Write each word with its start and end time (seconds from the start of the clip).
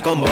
con 0.00 0.31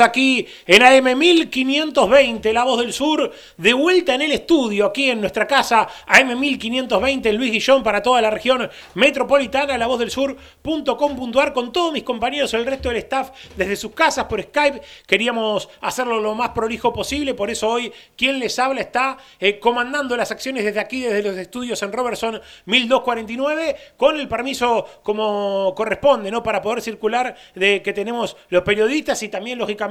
aquí 0.00 0.46
en 0.66 0.82
AM 0.82 1.18
1520, 1.18 2.52
La 2.52 2.64
Voz 2.64 2.80
del 2.80 2.92
Sur, 2.92 3.32
de 3.56 3.72
vuelta 3.72 4.14
en 4.14 4.22
el 4.22 4.32
estudio, 4.32 4.86
aquí 4.86 5.10
en 5.10 5.20
nuestra 5.20 5.46
casa, 5.46 5.88
AM 6.06 6.38
1520, 6.38 7.32
Luis 7.32 7.52
Guillón, 7.52 7.82
para 7.82 8.02
toda 8.02 8.20
la 8.20 8.30
región 8.30 8.68
metropolitana, 8.94 9.78
La 9.78 9.86
Voz 9.86 9.98
del 9.98 10.10
Sur.com.ar, 10.10 11.52
con 11.52 11.72
todos 11.72 11.92
mis 11.92 12.02
compañeros, 12.02 12.52
el 12.54 12.66
resto 12.66 12.88
del 12.88 12.98
staff, 12.98 13.30
desde 13.56 13.76
sus 13.76 13.92
casas 13.92 14.26
por 14.26 14.42
Skype. 14.42 14.80
Queríamos 15.06 15.68
hacerlo 15.80 16.20
lo 16.20 16.34
más 16.34 16.50
prolijo 16.50 16.92
posible, 16.92 17.34
por 17.34 17.50
eso 17.50 17.68
hoy 17.68 17.92
quien 18.16 18.38
les 18.38 18.58
habla 18.58 18.80
está 18.80 19.18
eh, 19.40 19.58
comandando 19.58 20.16
las 20.16 20.30
acciones 20.30 20.64
desde 20.64 20.80
aquí, 20.80 21.02
desde 21.02 21.22
los 21.22 21.36
estudios 21.36 21.82
en 21.82 21.92
Robertson 21.92 22.40
1249, 22.66 23.76
con 23.96 24.18
el 24.18 24.28
permiso 24.28 24.86
como 25.02 25.74
corresponde, 25.74 26.30
¿no? 26.30 26.42
Para 26.42 26.62
poder 26.62 26.82
circular 26.82 27.36
de 27.54 27.82
que 27.82 27.92
tenemos 27.92 28.36
los 28.48 28.62
periodistas 28.62 29.22
y 29.22 29.28
también, 29.28 29.58
lógicamente, 29.58 29.85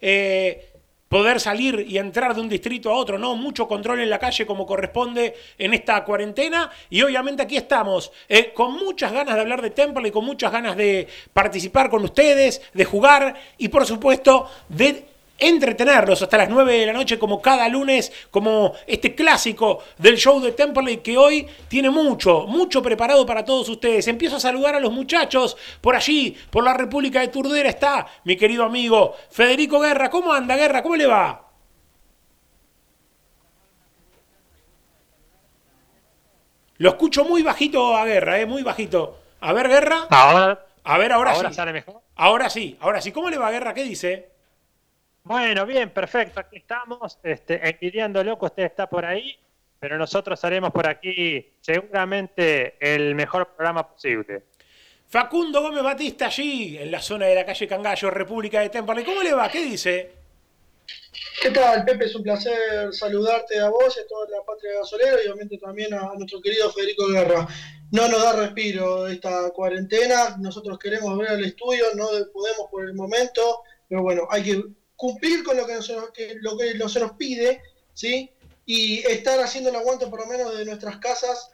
eh, 0.00 0.72
poder 1.08 1.40
salir 1.40 1.84
y 1.88 1.98
entrar 1.98 2.34
de 2.34 2.40
un 2.40 2.48
distrito 2.48 2.90
a 2.90 2.94
otro, 2.94 3.18
¿no? 3.18 3.36
Mucho 3.36 3.68
control 3.68 4.00
en 4.00 4.10
la 4.10 4.18
calle 4.18 4.44
como 4.44 4.66
corresponde 4.66 5.34
en 5.56 5.74
esta 5.74 6.04
cuarentena. 6.04 6.70
Y 6.90 7.02
obviamente 7.02 7.42
aquí 7.42 7.56
estamos, 7.56 8.10
eh, 8.28 8.52
con 8.52 8.74
muchas 8.74 9.12
ganas 9.12 9.34
de 9.34 9.40
hablar 9.40 9.62
de 9.62 9.70
Temple 9.70 10.08
y 10.08 10.10
con 10.10 10.24
muchas 10.24 10.50
ganas 10.50 10.76
de 10.76 11.06
participar 11.32 11.90
con 11.90 12.02
ustedes, 12.04 12.60
de 12.74 12.84
jugar 12.84 13.34
y 13.58 13.68
por 13.68 13.86
supuesto 13.86 14.50
de 14.68 15.15
entretenerlos 15.38 16.22
hasta 16.22 16.38
las 16.38 16.48
9 16.48 16.78
de 16.80 16.86
la 16.86 16.92
noche 16.92 17.18
como 17.18 17.42
cada 17.42 17.68
lunes, 17.68 18.12
como 18.30 18.72
este 18.86 19.14
clásico 19.14 19.82
del 19.98 20.16
show 20.16 20.40
de 20.40 20.52
Temperley 20.52 20.98
que 20.98 21.18
hoy 21.18 21.46
tiene 21.68 21.90
mucho, 21.90 22.46
mucho 22.46 22.82
preparado 22.82 23.26
para 23.26 23.44
todos 23.44 23.68
ustedes. 23.68 24.08
Empiezo 24.08 24.36
a 24.36 24.40
saludar 24.40 24.74
a 24.74 24.80
los 24.80 24.92
muchachos 24.92 25.56
por 25.80 25.94
allí, 25.96 26.36
por 26.50 26.64
la 26.64 26.74
República 26.74 27.20
de 27.20 27.28
Turdera 27.28 27.68
está 27.68 28.06
mi 28.24 28.36
querido 28.36 28.64
amigo 28.64 29.14
Federico 29.30 29.80
Guerra. 29.80 30.10
¿Cómo 30.10 30.32
anda 30.32 30.56
Guerra? 30.56 30.82
¿Cómo 30.82 30.96
le 30.96 31.06
va? 31.06 31.42
Lo 36.78 36.90
escucho 36.90 37.24
muy 37.24 37.42
bajito 37.42 37.96
a 37.96 38.04
Guerra, 38.04 38.38
eh, 38.40 38.46
muy 38.46 38.62
bajito. 38.62 39.18
A 39.40 39.52
ver, 39.52 39.68
Guerra. 39.68 40.06
Ahora, 40.10 40.66
A 40.84 40.98
ver, 40.98 41.12
ahora, 41.12 41.32
ahora 41.32 41.48
sí. 41.48 41.54
sale 41.54 41.72
mejor. 41.72 42.00
Ahora 42.16 42.50
sí, 42.50 42.76
ahora 42.80 43.00
sí. 43.00 43.12
¿Cómo 43.12 43.30
le 43.30 43.38
va 43.38 43.50
Guerra? 43.50 43.72
¿Qué 43.74 43.82
dice? 43.82 44.35
Bueno, 45.26 45.66
bien, 45.66 45.90
perfecto. 45.90 46.38
Aquí 46.38 46.58
estamos. 46.58 47.18
Este, 47.20 47.68
envidiando 47.68 48.22
loco, 48.22 48.46
usted 48.46 48.62
está 48.62 48.88
por 48.88 49.04
ahí, 49.04 49.36
pero 49.80 49.98
nosotros 49.98 50.42
haremos 50.44 50.70
por 50.70 50.88
aquí 50.88 51.54
seguramente 51.60 52.76
el 52.78 53.12
mejor 53.16 53.48
programa 53.48 53.88
posible. 53.88 54.44
Facundo 55.08 55.62
Gómez 55.62 55.82
Batista 55.82 56.26
allí, 56.26 56.78
en 56.78 56.92
la 56.92 57.02
zona 57.02 57.26
de 57.26 57.34
la 57.34 57.44
calle 57.44 57.66
Cangallo, 57.66 58.08
República 58.08 58.60
de 58.60 58.68
Temperley. 58.68 59.04
¿Cómo 59.04 59.20
le 59.20 59.32
va? 59.32 59.48
¿Qué 59.48 59.64
dice? 59.64 60.12
¿Qué 61.42 61.50
tal, 61.50 61.84
Pepe? 61.84 62.04
Es 62.04 62.14
un 62.14 62.22
placer 62.22 62.94
saludarte 62.94 63.58
a 63.58 63.68
vos 63.68 63.96
y 63.96 64.00
a 64.00 64.06
toda 64.06 64.28
la 64.28 64.44
patria 64.44 64.74
gasolera 64.78 65.16
y 65.24 65.26
obviamente 65.26 65.58
también 65.58 65.92
a 65.92 66.12
nuestro 66.14 66.40
querido 66.40 66.70
Federico 66.70 67.08
Guerra. 67.08 67.48
No 67.90 68.06
nos 68.06 68.22
da 68.22 68.32
respiro 68.32 69.08
esta 69.08 69.50
cuarentena, 69.50 70.36
nosotros 70.38 70.78
queremos 70.78 71.18
ver 71.18 71.30
al 71.30 71.44
estudio, 71.44 71.84
no 71.96 72.06
podemos 72.32 72.70
por 72.70 72.84
el 72.84 72.94
momento, 72.94 73.64
pero 73.88 74.02
bueno, 74.02 74.28
hay 74.30 74.44
que 74.44 74.62
cumplir 74.96 75.44
con 75.44 75.56
lo 75.56 75.66
que, 75.66 75.74
nos, 75.74 75.86
que- 76.12 76.88
se 76.88 77.00
nos 77.00 77.12
pide, 77.12 77.62
¿sí? 77.94 78.30
Y 78.64 78.98
estar 79.06 79.38
haciendo 79.40 79.70
el 79.70 79.76
aguante 79.76 80.06
por 80.06 80.20
lo 80.20 80.26
menos 80.26 80.56
de 80.56 80.64
nuestras 80.64 80.96
casas 80.98 81.50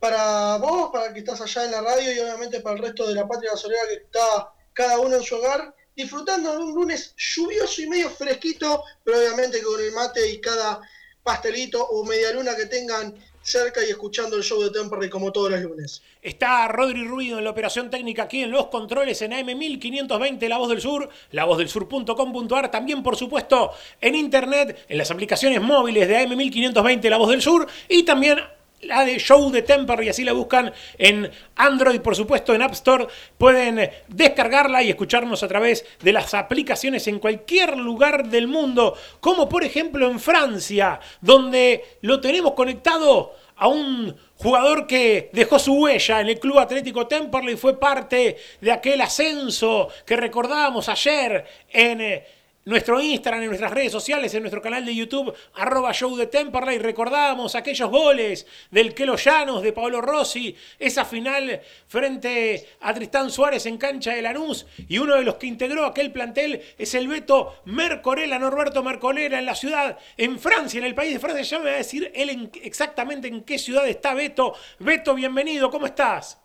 para 0.00 0.56
vos, 0.58 0.90
para 0.92 1.12
que 1.12 1.20
estás 1.20 1.40
allá 1.40 1.64
en 1.64 1.70
la 1.72 1.80
radio 1.80 2.12
y 2.12 2.18
obviamente 2.20 2.60
para 2.60 2.76
el 2.76 2.82
resto 2.82 3.06
de 3.06 3.14
la 3.14 3.26
patria 3.26 3.50
gasolera 3.52 3.82
que 3.88 3.94
está 4.04 4.52
cada 4.72 4.98
uno 4.98 5.16
en 5.16 5.22
su 5.22 5.36
hogar, 5.36 5.74
disfrutando 5.96 6.52
de 6.52 6.58
un 6.58 6.74
lunes 6.74 7.14
lluvioso 7.16 7.82
y 7.82 7.88
medio 7.88 8.10
fresquito, 8.10 8.82
pero 9.04 9.18
obviamente 9.18 9.62
con 9.62 9.80
el 9.80 9.92
mate 9.92 10.28
y 10.28 10.40
cada 10.40 10.80
pastelito 11.22 11.84
o 11.86 12.04
media 12.04 12.32
luna 12.32 12.54
que 12.56 12.66
tengan 12.66 13.14
cerca 13.44 13.84
y 13.84 13.90
escuchando 13.90 14.36
el 14.36 14.42
show 14.42 14.60
de 14.62 14.70
Temperley 14.70 15.10
como 15.10 15.30
todos 15.30 15.50
los 15.50 15.60
lunes. 15.60 16.02
Está 16.22 16.66
Rodri 16.68 17.04
Ruido 17.04 17.38
en 17.38 17.44
la 17.44 17.50
operación 17.50 17.90
técnica 17.90 18.24
aquí 18.24 18.42
en 18.42 18.50
los 18.50 18.66
controles 18.66 19.20
en 19.22 19.32
AM1520, 19.32 20.48
La 20.48 20.58
Voz 20.58 20.70
del 20.70 20.80
Sur, 20.80 21.08
lavozdelSur.com.ar, 21.30 22.70
también 22.70 23.02
por 23.02 23.16
supuesto 23.16 23.70
en 24.00 24.14
internet, 24.14 24.86
en 24.88 24.98
las 24.98 25.10
aplicaciones 25.10 25.60
móviles 25.60 26.08
de 26.08 26.16
AM1520, 26.26 27.08
La 27.10 27.18
Voz 27.18 27.30
del 27.30 27.42
Sur 27.42 27.68
y 27.88 28.02
también 28.02 28.38
la 28.84 29.04
de 29.04 29.18
Show 29.18 29.50
de 29.50 29.62
Temper 29.62 30.02
y 30.02 30.08
así 30.08 30.24
la 30.24 30.32
buscan 30.32 30.72
en 30.98 31.30
Android, 31.56 32.00
por 32.00 32.16
supuesto 32.16 32.54
en 32.54 32.62
App 32.62 32.72
Store. 32.72 33.06
Pueden 33.38 33.90
descargarla 34.08 34.82
y 34.82 34.90
escucharnos 34.90 35.42
a 35.42 35.48
través 35.48 35.84
de 36.00 36.12
las 36.12 36.34
aplicaciones 36.34 37.06
en 37.08 37.18
cualquier 37.18 37.76
lugar 37.76 38.28
del 38.28 38.46
mundo, 38.46 38.96
como 39.20 39.48
por 39.48 39.64
ejemplo 39.64 40.10
en 40.10 40.20
Francia, 40.20 41.00
donde 41.20 41.98
lo 42.02 42.20
tenemos 42.20 42.52
conectado 42.52 43.34
a 43.56 43.68
un 43.68 44.14
jugador 44.36 44.86
que 44.86 45.30
dejó 45.32 45.58
su 45.58 45.74
huella 45.74 46.20
en 46.20 46.28
el 46.28 46.38
Club 46.40 46.58
Atlético 46.58 47.06
Temperley, 47.06 47.56
fue 47.56 47.78
parte 47.78 48.36
de 48.60 48.72
aquel 48.72 49.00
ascenso 49.00 49.88
que 50.04 50.16
recordábamos 50.16 50.88
ayer 50.88 51.46
en 51.70 52.00
eh, 52.00 52.26
nuestro 52.66 53.00
Instagram, 53.00 53.42
en 53.42 53.48
nuestras 53.48 53.72
redes 53.72 53.92
sociales, 53.92 54.32
en 54.34 54.42
nuestro 54.42 54.62
canal 54.62 54.84
de 54.86 54.94
YouTube, 54.94 55.34
arroba 55.54 55.92
show 55.92 56.16
de 56.16 56.26
Temperley. 56.26 56.78
Recordábamos 56.78 57.54
aquellos 57.54 57.90
goles 57.90 58.46
del 58.70 58.94
Kelo 58.94 59.16
Llanos, 59.16 59.62
de 59.62 59.72
Pablo 59.72 60.00
Rossi, 60.00 60.56
esa 60.78 61.04
final 61.04 61.60
frente 61.86 62.66
a 62.80 62.94
Tristán 62.94 63.30
Suárez 63.30 63.66
en 63.66 63.76
cancha 63.76 64.14
de 64.14 64.22
Lanús. 64.22 64.66
Y 64.88 64.98
uno 64.98 65.16
de 65.16 65.22
los 65.24 65.34
que 65.36 65.46
integró 65.46 65.84
aquel 65.84 66.10
plantel 66.12 66.62
es 66.78 66.94
el 66.94 67.08
Beto 67.08 67.56
Mercorela, 67.66 68.38
Norberto 68.38 68.82
Mercorela, 68.82 69.38
en 69.38 69.46
la 69.46 69.54
ciudad, 69.54 69.98
en 70.16 70.38
Francia, 70.38 70.78
en 70.78 70.84
el 70.84 70.94
país 70.94 71.12
de 71.12 71.18
Francia. 71.20 71.42
Ya 71.42 71.58
me 71.58 71.66
va 71.66 71.72
a 71.72 71.78
decir 71.78 72.10
él 72.14 72.30
en- 72.30 72.50
exactamente 72.62 73.28
en 73.28 73.42
qué 73.44 73.58
ciudad 73.58 73.86
está 73.86 74.14
Beto. 74.14 74.54
Beto, 74.78 75.14
bienvenido, 75.14 75.70
¿cómo 75.70 75.86
estás? 75.86 76.38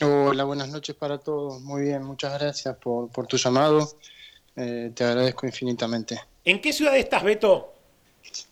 Hola, 0.00 0.44
buenas 0.44 0.68
noches 0.70 0.96
para 0.96 1.18
todos. 1.18 1.60
Muy 1.60 1.82
bien, 1.82 2.02
muchas 2.02 2.32
gracias 2.40 2.76
por 2.76 3.26
tu 3.26 3.36
llamado. 3.36 3.88
Eh, 4.58 4.90
te 4.92 5.04
agradezco 5.04 5.46
infinitamente. 5.46 6.20
¿En 6.44 6.60
qué 6.60 6.72
ciudad 6.72 6.96
estás, 6.96 7.22
Beto? 7.22 7.74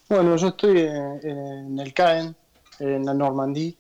Bueno, 0.09 0.37
yo 0.37 0.49
estoy 0.49 0.81
en, 0.81 1.21
en 1.23 1.79
el 1.81 1.93
Caen, 1.93 2.35
en 2.79 3.05
la 3.05 3.13
Normandía, 3.13 3.73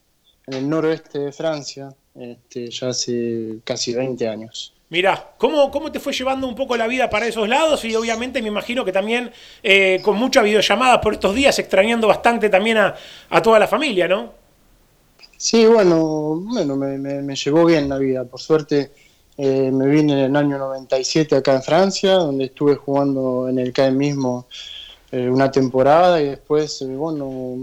en 0.48 0.54
el 0.54 0.68
noroeste 0.68 1.20
de 1.20 1.32
Francia, 1.32 1.88
este, 2.14 2.68
ya 2.70 2.88
hace 2.88 3.58
casi 3.62 3.94
20 3.94 4.28
años. 4.28 4.74
Mirá, 4.88 5.34
¿cómo, 5.36 5.70
¿cómo 5.70 5.90
te 5.90 6.00
fue 6.00 6.12
llevando 6.12 6.46
un 6.46 6.54
poco 6.54 6.76
la 6.76 6.86
vida 6.86 7.10
para 7.10 7.26
esos 7.26 7.48
lados? 7.48 7.84
Y 7.84 7.94
obviamente 7.94 8.40
me 8.40 8.48
imagino 8.48 8.84
que 8.84 8.92
también 8.92 9.32
eh, 9.62 10.00
con 10.02 10.16
muchas 10.16 10.44
videollamadas 10.44 10.98
por 11.00 11.14
estos 11.14 11.34
días, 11.34 11.58
extrañando 11.58 12.06
bastante 12.06 12.48
también 12.48 12.78
a, 12.78 12.94
a 13.30 13.42
toda 13.42 13.58
la 13.58 13.66
familia, 13.66 14.06
¿no? 14.08 14.32
Sí, 15.36 15.66
bueno, 15.66 16.40
bueno 16.40 16.76
me, 16.76 16.98
me, 16.98 17.34
llevó 17.34 17.66
bien 17.66 17.88
la 17.88 17.98
vida. 17.98 18.24
Por 18.24 18.40
suerte 18.40 18.92
eh, 19.38 19.70
me 19.70 19.86
vine 19.86 20.14
en 20.14 20.18
el 20.18 20.36
año 20.36 20.56
97 20.56 21.36
acá 21.36 21.54
en 21.54 21.62
Francia, 21.62 22.14
donde 22.14 22.46
estuve 22.46 22.76
jugando 22.76 23.48
en 23.48 23.58
el 23.58 23.72
CAE 23.72 23.90
mismo 23.90 24.46
eh, 25.12 25.28
una 25.28 25.50
temporada 25.50 26.20
y 26.22 26.30
después, 26.30 26.80
eh, 26.80 26.86
bueno, 26.86 27.56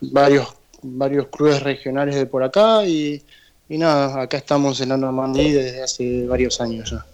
varios, 0.00 0.54
varios 0.82 1.28
clubes 1.28 1.62
regionales 1.62 2.14
de 2.14 2.24
por 2.26 2.42
acá 2.42 2.84
y, 2.86 3.22
nada, 3.68 4.22
acá 4.22 4.38
estamos 4.38 4.80
en 4.80 4.90
la 4.90 4.96
Normandía 4.96 5.62
desde 5.62 5.82
hace 5.82 6.26
varios 6.26 6.60
años 6.60 6.90
ya. 6.90 7.04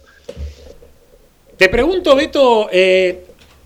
Te 1.57 1.69
pregunto, 1.69 2.15
Beto, 2.15 2.69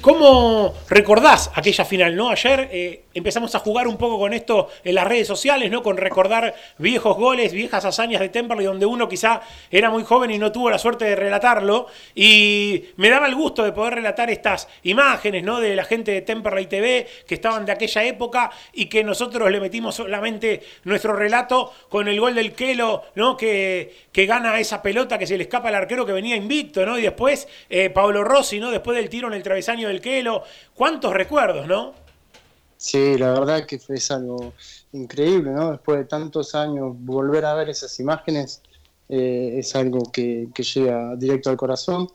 ¿cómo 0.02 0.74
recordás 0.90 1.52
aquella 1.54 1.86
final? 1.86 2.16
¿no? 2.16 2.30
Ayer 2.30 3.05
empezamos 3.16 3.56
a 3.56 3.60
jugar 3.60 3.88
un 3.88 3.98
poco 3.98 4.20
con 4.20 4.34
esto 4.34 4.70
en 4.84 4.94
las 4.94 5.08
redes 5.08 5.28
sociales, 5.28 5.72
¿no? 5.72 5.82
Con 5.82 5.98
recordar 5.98 6.54
viejos 6.78 7.18
goles, 7.18 7.54
viejas 7.54 7.86
hazañas 7.86 8.22
de 8.22 8.30
Temperley, 8.30 8.66
donde 8.66 8.86
uno 8.86 9.10
quizá 9.10 9.42
era 9.72 9.90
muy 9.90 10.04
joven 10.04 10.30
y 10.32 10.38
no 10.38 10.52
tuvo 10.52 10.70
la 10.70 10.78
suerte 10.78 11.06
de 11.06 11.16
relatarlo. 11.16 11.88
Y 12.14 12.86
me 12.98 13.10
daba 13.10 13.28
el 13.28 13.36
gusto 13.36 13.64
de 13.64 13.72
poder 13.72 13.96
relatar 13.96 14.30
estas 14.30 14.68
imágenes, 14.84 15.44
¿no? 15.44 15.60
De 15.60 15.76
la 15.76 15.86
gente 15.86 16.12
de 16.12 16.22
Temperley 16.22 16.68
TV 16.68 17.08
que 17.26 17.36
estaban 17.36 17.66
de 17.66 17.72
aquella 17.72 18.04
época 18.04 18.52
y 18.74 18.86
que 18.88 19.04
nosotros 19.04 19.50
le 19.50 19.60
metimos 19.60 19.96
solamente 19.96 20.62
nuestro 20.84 21.14
relato 21.14 21.74
con 21.90 22.08
el 22.08 22.20
gol 22.20 22.36
del 22.36 22.54
Kelo, 22.54 23.04
¿no? 23.16 23.38
Que, 23.38 24.06
que 24.12 24.26
gana 24.26 24.60
esa 24.60 24.82
pelota 24.82 25.18
que 25.18 25.26
se 25.26 25.38
le 25.38 25.44
escapa 25.44 25.70
al 25.70 25.76
arquero 25.76 26.06
que 26.06 26.12
venía 26.12 26.36
invicto, 26.36 26.86
¿no? 26.86 27.00
Y 27.00 27.02
después 27.02 27.48
eh, 27.70 27.90
Pablo 27.90 28.24
Rossi, 28.24 28.60
¿no? 28.60 28.72
Después 28.72 28.98
del 28.98 29.10
tiro 29.10 29.30
en 29.30 29.34
el 29.36 29.44
travesaño 29.44 29.88
del 29.88 30.02
Kelo. 30.02 30.44
¿Cuántos 30.74 31.14
recuerdos, 31.14 31.66
no? 31.66 32.05
Sí, 32.78 33.18
la 33.18 33.32
verdad 33.32 33.66
que 33.66 33.80
fue 33.80 33.98
algo 34.10 34.54
increíble, 34.92 35.52
¿no? 35.52 35.72
Después 35.72 36.00
de 36.00 36.06
tantos 36.06 36.56
años, 36.56 36.96
volver 37.00 37.46
a 37.46 37.54
ver 37.54 37.70
esas 37.70 38.00
imágenes 38.00 38.62
eh, 39.08 39.56
es 39.58 39.76
algo 39.76 40.12
que, 40.12 40.48
llega 40.74 41.16
directo 41.16 41.50
al 41.50 41.58
corazón. 41.58 42.08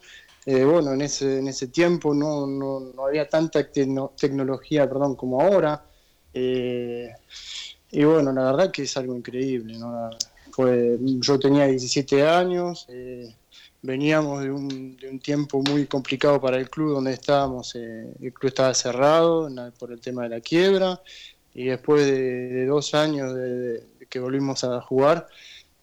Eh, 0.46 0.64
bueno, 0.64 0.92
en 0.92 1.02
ese, 1.02 1.38
en 1.38 1.48
ese 1.48 1.68
tiempo 1.68 2.14
no, 2.14 2.46
no, 2.46 2.92
había 3.06 3.28
tanta 3.28 3.66
tecnología 3.70 4.88
perdón, 4.88 5.14
como 5.16 5.40
ahora. 5.40 5.84
Eh, 6.32 7.10
y 7.90 8.04
bueno, 8.04 8.32
la 8.32 8.44
verdad 8.44 8.70
que 8.70 8.82
es 8.82 8.96
algo 8.96 9.16
increíble, 9.16 9.78
¿no? 9.78 10.10
Fue, 10.52 10.98
yo 11.00 11.38
tenía 11.38 11.66
17 11.66 12.26
años, 12.26 12.86
veníamos 13.82 14.42
de 14.42 14.50
un, 14.50 14.96
de 14.96 15.08
un, 15.08 15.18
tiempo 15.20 15.62
muy 15.62 15.86
complicado 15.86 16.40
para 16.40 16.58
el 16.58 16.68
club 16.68 16.94
donde 16.94 17.12
estábamos. 17.12 17.74
Eh, 17.74 18.12
el 18.20 18.32
club 18.32 18.48
estaba 18.48 18.74
cerrado 18.74 19.48
por 19.78 19.92
el 19.92 20.00
tema 20.00 20.24
de 20.24 20.28
la 20.30 20.40
quiebra 20.40 21.00
y 21.54 21.64
después 21.64 22.06
de, 22.06 22.66
dos 22.66 22.94
años 22.94 23.34
de, 23.34 23.86
que 24.08 24.18
volvimos 24.18 24.64
a 24.64 24.80
jugar, 24.80 25.28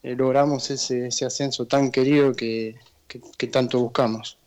eh, 0.04 0.16
logramos 0.16 0.70
ese, 0.70 1.08
ese, 1.08 1.26
ascenso 1.26 1.66
tan 1.66 1.92
querido 1.92 2.34
que, 2.34 2.76
que 3.08 3.48
tanto 3.48 3.80
buscamos. 3.80 4.38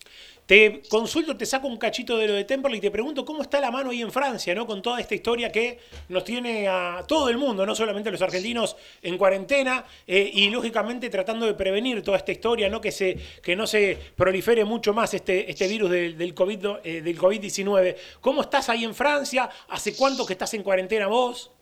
Te 0.51 0.83
consulto, 0.89 1.37
te 1.37 1.47
saco 1.47 1.69
un 1.69 1.77
cachito 1.77 2.17
de 2.17 2.27
lo 2.27 2.33
de 2.33 2.43
Temperley 2.43 2.79
y 2.79 2.81
te 2.81 2.91
pregunto 2.91 3.25
cómo 3.25 3.43
está 3.43 3.61
la 3.61 3.71
mano 3.71 3.91
ahí 3.91 4.03
en 4.03 4.11
Francia, 4.11 4.53
¿no? 4.53 4.67
Con 4.67 4.83
toda 4.83 5.01
esta 5.01 5.15
historia 5.15 5.53
que 5.53 5.79
nos 6.09 6.25
tiene 6.25 6.67
a 6.67 7.05
todo 7.07 7.29
el 7.29 7.39
mundo, 7.39 7.65
no 7.65 7.73
solamente 7.77 8.09
a 8.09 8.13
los 8.13 8.21
argentinos 8.21 8.75
en 9.01 9.17
cuarentena 9.17 9.85
eh, 10.09 10.29
y 10.35 10.51
lógicamente 10.51 11.09
tratando 11.09 11.47
de 11.47 11.55
prevenir 11.55 12.03
toda 12.03 12.17
esta 12.17 12.33
historia, 12.33 12.69
¿no? 12.69 12.81
Que, 12.81 12.91
se, 12.91 13.17
que 13.41 13.55
no 13.55 13.65
se 13.65 13.97
prolifere 14.17 14.65
mucho 14.65 14.93
más 14.93 15.15
este, 15.15 15.49
este 15.49 15.69
virus 15.69 15.89
del, 15.89 16.19
del 16.19 16.35
COVID, 16.35 16.67
eh, 16.83 17.17
COVID-19. 17.17 17.95
¿Cómo 18.21 18.41
estás 18.41 18.71
ahí 18.71 18.83
en 18.83 18.93
Francia? 18.97 19.49
¿Hace 19.69 19.95
cuánto 19.95 20.27
que 20.27 20.33
estás 20.33 20.53
en 20.55 20.65
cuarentena 20.65 21.07
vos? 21.07 21.53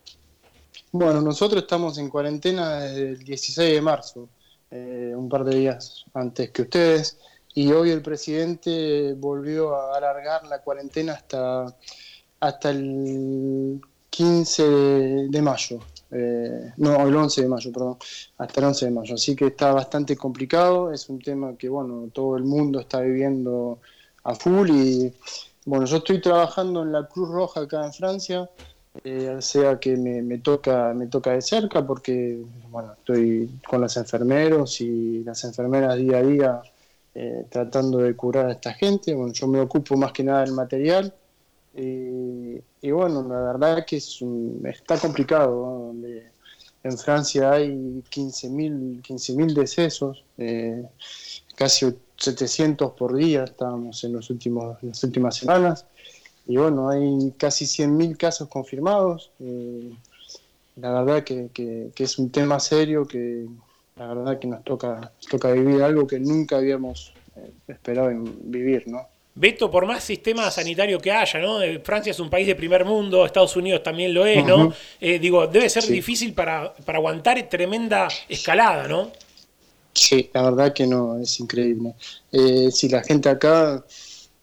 Bueno, 0.93 1.20
nosotros 1.20 1.61
estamos 1.61 1.99
en 1.99 2.08
cuarentena 2.08 2.81
desde 2.81 3.08
el 3.11 3.19
16 3.19 3.70
de 3.70 3.82
marzo, 3.82 4.31
eh, 4.70 5.12
un 5.14 5.29
par 5.29 5.44
de 5.44 5.56
días 5.58 6.06
antes 6.14 6.49
que 6.52 6.62
ustedes 6.62 7.19
y 7.55 7.73
hoy 7.73 7.91
el 7.91 8.03
presidente 8.03 9.15
volvió 9.15 9.75
a 9.75 9.97
alargar 9.97 10.47
la 10.47 10.61
cuarentena 10.61 11.15
hasta, 11.15 11.75
hasta 12.41 12.71
el 12.71 13.81
15 14.11 14.62
de, 15.29 15.43
mayo. 15.43 15.79
Eh, 16.11 16.73
no, 16.77 17.06
el 17.06 17.15
11 17.15 17.43
de 17.43 17.49
mayo, 17.49 17.73
perdón, 17.73 17.97
hasta 18.39 18.61
el 18.61 18.67
11 18.67 18.85
de 18.87 18.91
mayo. 18.91 19.15
Así 19.15 19.35
que 19.35 19.47
está 19.47 19.73
bastante 19.73 20.17
complicado, 20.17 20.93
es 20.93 21.09
un 21.09 21.21
tema 21.21 21.56
que, 21.56 21.69
bueno, 21.69 22.09
todo 22.12 22.37
el 22.37 22.45
mundo 22.45 22.81
está 22.81 23.00
viviendo 23.00 23.79
a 24.25 24.35
full 24.35 24.71
y, 24.71 25.12
bueno, 25.65 25.87
yo 25.87 25.99
estoy 25.99 26.21
trabajando 26.21 26.83
en 26.83 26.93
la 26.93 27.06
Cruz 27.06 27.29
Roja 27.29 27.61
acá 27.61 27.85
en 27.85 27.93
Francia, 27.93 28.49
eh, 29.05 29.37
sea 29.41 29.79
que 29.79 29.97
me, 29.97 30.23
me, 30.23 30.39
toca, 30.39 30.93
me 30.94 31.06
toca 31.06 31.33
de 31.33 31.43
cerca 31.43 31.87
porque, 31.87 32.43
bueno, 32.71 32.94
estoy 32.94 33.51
con 33.69 33.81
los 33.81 33.97
enfermeros 33.97 34.81
y 34.81 35.23
las 35.25 35.44
enfermeras 35.44 35.97
día 35.97 36.19
a 36.19 36.23
día 36.23 36.62
eh, 37.14 37.44
tratando 37.49 37.99
de 37.99 38.14
curar 38.14 38.46
a 38.46 38.52
esta 38.52 38.72
gente. 38.72 39.14
Bueno, 39.14 39.32
yo 39.32 39.46
me 39.46 39.60
ocupo 39.60 39.96
más 39.96 40.12
que 40.12 40.25
nada 40.25 40.40
del 40.40 40.52
material. 40.52 41.12
y 41.75 42.90
bueno, 42.90 43.22
la 43.28 43.40
verdad 43.40 43.78
es 43.78 43.87
que 43.87 43.96
es 43.96 44.20
está 44.64 44.99
complicado. 44.99 45.93
en 46.82 46.98
Francia 46.98 47.53
hay 47.53 48.03
15.000 48.10 49.03
15 49.03 49.34
decesos, 49.60 50.24
eh, 50.38 50.84
casi 51.55 51.86
700 52.17 52.93
por 52.93 53.15
día 53.15 53.44
estábamos 53.44 54.03
en, 54.05 54.12
los 54.12 54.31
últimos, 54.31 54.82
las 54.82 55.03
últimas 55.05 55.36
semanas. 55.36 55.86
Y 56.46 56.56
bueno, 56.56 56.88
hay 56.88 57.32
casi 57.36 57.67
100.000 57.67 58.17
casos 58.17 58.48
confirmados. 58.48 59.31
Eh, 59.41 59.93
la 60.77 61.03
verdad 61.03 61.24
que, 61.24 61.50
que, 61.53 61.93
es 62.05 62.19
un 62.19 62.31
tema 62.31 62.60
serio 62.60 63.06
que, 63.06 63.46
la 63.98 64.14
verdad 64.14 64.38
que 64.38 64.46
nos 64.46 64.62
toca, 64.64 65.12
toca 65.28 65.50
vivir 65.52 65.82
algo 65.82 66.06
que 66.06 66.20
nunca 66.20 66.56
habíamos 66.56 67.12
eh, 67.36 67.50
esperado 67.67 68.10
vivir, 68.43 68.86
¿no? 68.86 69.06
Beto, 69.34 69.70
por 69.70 69.86
más 69.86 70.02
sistema 70.02 70.50
sanitario 70.50 70.98
que 70.98 71.12
haya, 71.12 71.38
¿no? 71.40 71.62
Eh, 71.62 71.81
Francia 71.81 72.10
es 72.10 72.19
un 72.19 72.31
país 72.31 72.46
de 72.46 72.56
primer 72.56 72.84
mundo, 72.84 73.24
Estados 73.24 73.55
Unidos 73.56 73.82
también 73.82 74.12
lo 74.12 74.26
es, 74.26 74.44
¿no? 74.44 74.72
Eh, 75.00 75.19
digo, 75.19 75.46
debe 75.46 75.69
ser 75.69 75.84
difícil 75.86 76.32
para, 76.32 76.74
para 76.74 76.98
aguantar 76.98 77.40
tremenda 77.48 78.08
escalada, 78.28 78.88
¿no? 78.88 79.10
Sí, 79.93 80.31
la 80.32 80.43
verdad 80.43 80.72
que 80.72 80.86
no, 80.86 81.19
es 81.19 81.38
increíble. 81.40 81.94
si 82.70 82.88
la 82.88 83.02
gente 83.02 83.28
acá 83.28 83.84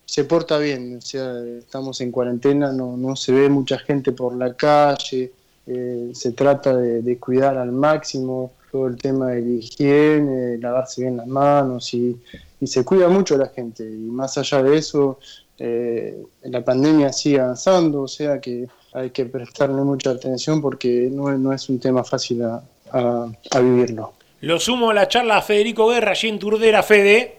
se 0.06 0.24
porta 0.24 0.58
bien, 0.58 0.98
o 0.98 1.02
sea, 1.02 1.34
estamos 1.58 2.00
en 2.00 2.12
cuarentena, 2.12 2.72
no, 2.72 2.96
no 2.96 3.16
se 3.16 3.32
ve 3.34 3.50
mucha 3.50 3.78
gente 3.80 4.12
por 4.12 4.36
la 4.36 4.54
calle, 4.54 5.32
se 5.66 6.32
trata 6.32 6.76
de 6.76 7.18
cuidar 7.18 7.58
al 7.58 7.72
máximo 7.72 8.54
todo 8.76 8.88
el 8.88 8.98
tema 8.98 9.28
de 9.28 9.42
la 9.42 9.52
higiene, 9.52 10.58
lavarse 10.58 11.04
bien 11.04 11.16
las 11.16 11.28
manos 11.28 11.94
y, 11.94 12.20
se 12.66 12.84
cuida 12.84 13.08
mucho 13.08 13.38
la 13.38 13.48
gente. 13.48 13.84
Y 13.84 14.10
más 14.10 14.38
allá 14.38 14.62
de 14.64 14.78
eso, 14.78 15.20
eh, 15.58 16.22
la 16.44 16.62
pandemia 16.66 17.14
sigue 17.14 17.40
avanzando, 17.40 18.02
o 18.02 18.08
sea 18.08 18.42
que 18.42 18.68
hay 18.92 19.12
que 19.12 19.26
prestarle 19.26 19.82
mucha 19.84 20.10
atención 20.10 20.62
porque 20.62 21.10
no, 21.10 21.54
es 21.54 21.70
un 21.70 21.80
tema 21.80 22.04
fácil 22.04 22.44
a, 22.44 23.30
vivirlo. 23.62 24.14
Lo 24.42 24.60
sumo 24.60 24.90
a 24.90 24.94
la 24.94 25.08
charla 25.08 25.38
a 25.38 25.42
Federico 25.42 25.88
Guerra, 25.88 26.12
allí 26.12 26.28
en 26.28 26.40
Turdera, 26.40 26.84
Fede. 26.84 27.38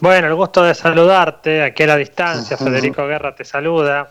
Bueno, 0.00 0.28
el 0.28 0.34
gusto 0.34 0.62
de 0.62 0.74
saludarte 0.74 1.62
aquí 1.62 1.82
a 1.82 1.88
la 1.88 1.96
distancia. 1.96 2.56
Federico 2.66 3.06
Guerra 3.06 3.34
te 3.34 3.44
saluda. 3.44 4.10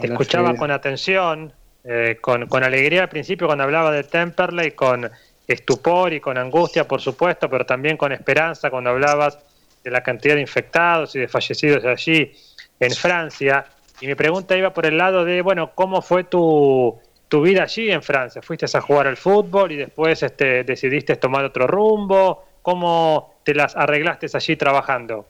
te 0.00 0.08
escuchaba 0.08 0.56
con 0.56 0.72
atención. 0.72 1.52
Eh, 1.84 2.18
con, 2.20 2.46
alegría 2.62 3.02
al 3.02 3.08
principio 3.08 3.46
cuando 3.46 3.64
hablaba 3.64 3.90
de 3.90 4.04
Temperley, 4.04 4.72
con 4.72 5.10
estupor 5.46 6.12
y 6.12 6.20
con 6.20 6.38
angustia, 6.38 6.86
por 6.86 7.00
supuesto, 7.00 7.50
pero 7.50 7.66
también 7.66 7.96
con 7.96 8.12
esperanza 8.12 8.70
cuando 8.70 8.90
hablabas 8.90 9.38
de 9.82 9.90
la 9.90 10.02
cantidad 10.02 10.36
de 10.36 10.40
infectados 10.40 11.16
y 11.16 11.18
de 11.18 11.28
fallecidos 11.28 11.84
allí 11.84 12.32
en 12.78 12.92
Francia. 12.92 13.66
Y 14.00 14.06
mi 14.06 14.14
pregunta 14.14 14.56
iba 14.56 14.72
por 14.72 14.86
el 14.86 14.96
lado 14.96 15.24
de, 15.24 15.42
bueno, 15.42 15.72
¿cómo 15.74 16.02
fue 16.02 16.24
tu, 16.24 16.98
tu 17.28 17.42
vida 17.42 17.64
allí 17.64 17.90
en 17.90 18.02
Francia? 18.02 18.42
¿Fuiste 18.42 18.66
a 18.72 18.80
jugar 18.80 19.08
al 19.08 19.16
fútbol 19.16 19.72
y 19.72 19.76
después 19.76 20.22
este, 20.22 20.62
decidiste 20.62 21.16
tomar 21.16 21.44
otro 21.44 21.66
rumbo? 21.66 22.44
¿Cómo 22.62 23.34
te 23.42 23.54
las 23.54 23.74
arreglaste 23.76 24.28
allí 24.32 24.56
trabajando? 24.56 25.26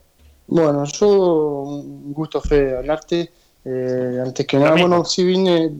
Bueno, 0.46 0.84
yo, 0.84 1.08
un 1.62 2.12
gusto 2.12 2.40
fue 2.42 2.76
hablarte. 2.76 3.30
Eh, 3.64 4.20
antes 4.24 4.44
que 4.44 4.58
nada, 4.58 4.72
bueno, 4.72 5.04
sí 5.04 5.22
vine, 5.22 5.70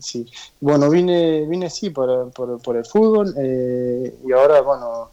sí, 0.00 0.26
bueno, 0.60 0.90
vine, 0.90 1.46
vine 1.46 1.70
sí 1.70 1.90
por, 1.90 2.32
por, 2.32 2.76
el 2.76 2.84
fútbol 2.84 3.32
eh, 3.38 4.12
y 4.26 4.32
ahora, 4.32 4.60
bueno, 4.60 5.10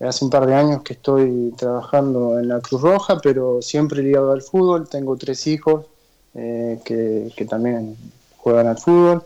hace 0.00 0.24
un 0.24 0.30
par 0.30 0.46
de 0.46 0.54
años 0.54 0.82
que 0.82 0.94
estoy 0.94 1.52
trabajando 1.58 2.38
en 2.38 2.48
la 2.48 2.60
Cruz 2.60 2.80
Roja, 2.80 3.18
pero 3.22 3.60
siempre 3.60 4.02
ligado 4.02 4.32
al 4.32 4.40
fútbol. 4.40 4.88
Tengo 4.88 5.16
tres 5.16 5.46
hijos 5.46 5.84
eh, 6.34 6.80
que, 6.86 7.30
que, 7.36 7.44
también 7.44 7.96
juegan 8.38 8.68
al 8.68 8.78
fútbol. 8.78 9.24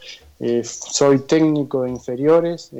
soy 0.64 1.20
técnico 1.20 1.82
de 1.82 1.90
inferiores. 1.90 2.72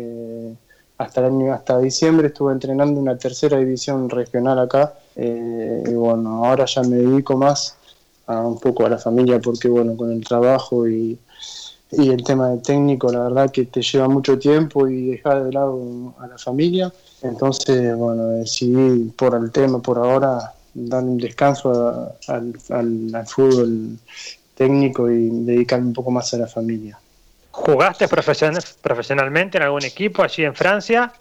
hasta 0.99 1.21
el 1.21 1.27
año, 1.27 1.53
hasta 1.53 1.79
diciembre 1.79 2.29
estuve 2.29 2.53
entrenando 2.53 2.95
en 2.95 3.03
una 3.03 3.17
tercera 3.17 3.59
división 3.59 4.11
regional 4.11 4.59
acá. 4.59 4.95
y 5.15 5.95
bueno, 5.95 6.45
ahora 6.47 6.65
ya 6.65 6.83
me 6.83 6.97
dedico 6.97 7.37
más 7.37 7.77
un 8.41 8.59
poco 8.59 8.87
a 8.87 8.89
la 8.89 8.99
familia 8.99 9.41
porque 9.41 9.69
bueno, 9.69 9.97
con 9.97 10.11
el 10.13 10.25
trabajo 10.25 10.89
y, 10.89 11.19
y 11.93 12.09
el 12.11 12.25
tema 12.25 12.49
de 12.51 12.59
técnico, 12.59 13.13
la 13.13 13.21
verdad 13.25 13.51
que 13.51 13.67
te 13.67 13.83
lleva 13.83 14.09
mucho 14.09 14.39
tiempo 14.39 14.89
y 14.89 15.11
dejar 15.11 15.45
de 15.45 15.53
lado 15.53 16.15
a 16.19 16.27
la 16.27 16.39
familia. 16.39 16.93
Entonces, 17.21 17.95
bueno, 17.97 18.29
decidí 18.29 19.11
por 19.11 19.35
el 19.35 19.51
tema, 19.51 19.81
por 19.81 19.99
ahora, 19.99 20.55
dar 20.75 21.03
un 21.03 21.19
descanso 21.19 22.15
al, 22.29 22.55
al, 22.71 23.27
fútbol 23.27 23.99
técnico 24.55 25.11
y 25.11 25.29
dedicarme 25.45 25.89
un 25.89 25.93
poco 25.93 26.11
más 26.11 26.33
a 26.35 26.39
la 26.39 26.47
familia. 26.47 26.99
¿Jugaste 27.51 28.09
profesionalmente 28.09 29.59
en 29.59 29.65
algún 29.65 29.85
equipo 29.85 30.23
allí 30.23 30.45
en 30.45 30.55
Francia? 30.55 31.13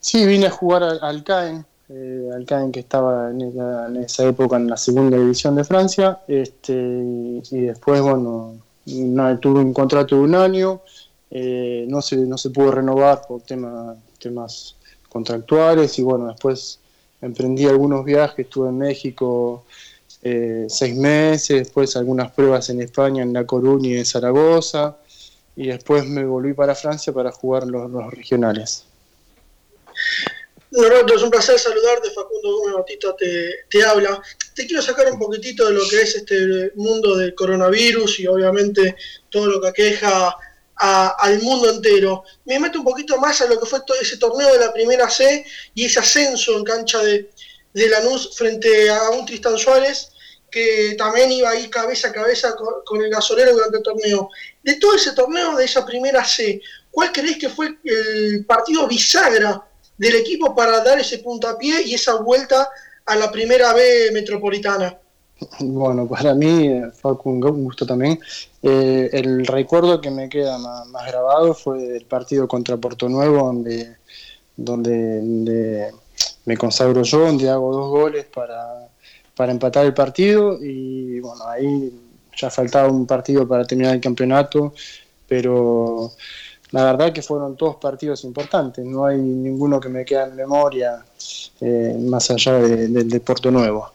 Sí, 0.00 0.26
vine 0.26 0.46
a 0.46 0.50
jugar 0.50 0.82
al, 0.82 1.22
CAEN, 1.22 1.64
eh, 1.88 2.30
al 2.34 2.46
CAEN 2.46 2.72
que 2.72 2.80
estaba 2.80 3.30
en, 3.30 3.96
esa 4.02 4.26
época 4.26 4.56
en 4.56 4.68
la 4.68 4.76
segunda 4.76 5.18
división 5.18 5.54
de 5.56 5.64
Francia, 5.64 6.20
este, 6.26 6.72
y 6.72 7.60
después, 7.60 8.00
bueno, 8.00 8.56
tuve 9.40 9.60
un 9.60 9.74
contrato 9.74 10.16
de 10.16 10.22
un 10.22 10.34
año, 10.34 10.80
eh, 11.30 11.84
no, 11.88 12.00
se, 12.00 12.16
no 12.16 12.38
se 12.38 12.50
pudo 12.50 12.70
renovar 12.70 13.22
por 13.26 13.42
tema, 13.42 13.96
temas 14.18 14.76
contractuales 15.08 15.98
y 15.98 16.02
bueno, 16.02 16.28
después 16.28 16.78
emprendí 17.20 17.66
algunos 17.66 18.04
viajes, 18.04 18.46
estuve 18.46 18.68
en 18.68 18.78
México 18.78 19.64
eh, 20.22 20.66
seis 20.68 20.96
meses, 20.96 21.58
después 21.58 21.96
algunas 21.96 22.32
pruebas 22.32 22.70
en 22.70 22.80
España, 22.80 23.22
en 23.22 23.32
La 23.32 23.44
Coruña 23.44 23.90
y 23.90 23.98
en 23.98 24.06
Zaragoza, 24.06 24.96
y 25.54 25.66
después 25.66 26.06
me 26.06 26.24
volví 26.24 26.54
para 26.54 26.74
Francia 26.74 27.12
para 27.12 27.30
jugar 27.30 27.66
los, 27.66 27.90
los 27.90 28.10
regionales. 28.10 28.86
Norberto, 30.74 31.14
es 31.14 31.22
un 31.22 31.30
placer 31.30 31.56
saludarte, 31.56 32.10
Facundo 32.10 32.58
Gómez 32.58 32.74
Batista 32.74 33.14
te, 33.16 33.84
habla. 33.84 34.20
Te 34.56 34.66
quiero 34.66 34.82
sacar 34.82 35.10
un 35.12 35.20
poquitito 35.20 35.68
de 35.68 35.74
lo 35.74 35.88
que 35.88 36.02
es 36.02 36.16
este 36.16 36.72
mundo 36.74 37.16
del 37.16 37.32
coronavirus 37.34 38.18
y 38.18 38.26
obviamente 38.26 38.96
todo 39.30 39.46
lo 39.46 39.60
que 39.60 39.68
aqueja 39.68 40.36
al 40.74 41.40
mundo 41.42 41.70
entero. 41.70 42.24
Me 42.44 42.58
meto 42.58 42.80
un 42.80 42.84
poquito 42.84 43.18
más 43.18 43.40
a 43.40 43.46
lo 43.46 43.60
que 43.60 43.66
fue 43.66 43.80
ese 44.00 44.16
torneo 44.16 44.52
de 44.52 44.58
la 44.58 44.72
primera 44.72 45.08
C 45.08 45.46
y 45.74 45.84
ese 45.84 46.00
ascenso 46.00 46.58
en 46.58 46.64
cancha 46.64 46.98
de, 47.02 47.30
Lanús 47.72 48.36
frente 48.36 48.90
a 48.90 49.10
un 49.10 49.26
Tristan 49.26 49.56
Suárez 49.56 50.08
que 50.50 50.94
también 50.96 51.30
iba 51.30 51.50
ahí 51.50 51.68
cabeza 51.68 52.08
a 52.08 52.12
cabeza 52.12 52.54
con, 52.56 52.84
con, 52.84 53.02
el 53.02 53.10
gasolero 53.10 53.52
durante 53.52 53.76
el 53.78 53.82
torneo. 53.82 54.28
De 54.62 54.74
todo 54.76 54.94
ese 54.94 55.12
torneo, 55.12 55.56
de 55.56 55.64
esa 55.64 55.84
primera 55.84 56.24
C, 56.24 56.60
¿cuál 56.90 57.12
creéis 57.12 57.38
que 57.38 57.48
fue 57.48 57.78
el 57.84 58.44
partido 58.44 58.86
bisagra 58.86 59.68
del 59.96 60.16
equipo 60.16 60.54
para 60.54 60.82
dar 60.82 60.98
ese 60.98 61.18
puntapié 61.18 61.82
y 61.82 61.94
esa 61.94 62.16
vuelta 62.16 62.68
a 63.06 63.16
la 63.16 63.30
primera 63.30 63.72
B 63.72 64.10
metropolitana? 64.12 64.98
Bueno, 65.60 66.06
para 66.08 66.34
mí 66.34 66.70
fue 67.00 67.16
un 67.24 67.40
gusto 67.40 67.84
también. 67.84 68.18
Eh, 68.62 69.10
el 69.12 69.46
recuerdo 69.46 70.00
que 70.00 70.10
me 70.10 70.28
queda 70.28 70.58
más, 70.58 71.06
grabado 71.06 71.54
fue 71.54 71.96
el 71.96 72.06
partido 72.06 72.48
contra 72.48 72.76
Puerto 72.76 73.08
Nuevo, 73.08 73.46
donde, 73.46 73.96
donde, 74.56 75.92
me 76.44 76.56
consagro 76.56 77.02
yo, 77.02 77.20
donde 77.20 77.50
hago 77.50 77.72
dos 77.74 77.90
goles 77.90 78.26
para, 78.26 78.88
para 79.34 79.52
empatar 79.52 79.84
el 79.84 79.94
partido 79.94 80.58
y 80.62 81.20
bueno, 81.20 81.46
ahí 81.48 81.92
ya 82.36 82.50
faltaba 82.50 82.88
un 82.88 83.06
partido 83.06 83.46
para 83.46 83.64
terminar 83.64 83.94
el 83.94 84.00
campeonato, 84.00 84.72
pero 85.26 86.12
la 86.74 86.82
verdad 86.86 87.12
que 87.12 87.22
fueron 87.22 87.54
todos 87.54 87.76
partidos 87.76 88.24
importantes, 88.24 88.84
no 88.84 89.06
hay 89.06 89.16
ninguno 89.16 89.78
que 89.78 89.88
me 89.88 90.04
quede 90.04 90.24
en 90.24 90.34
memoria 90.34 91.04
eh, 91.60 91.96
más 92.00 92.28
allá 92.32 92.54
del 92.54 93.08
de, 93.08 93.20
Puerto 93.20 93.48
Nuevo. 93.52 93.92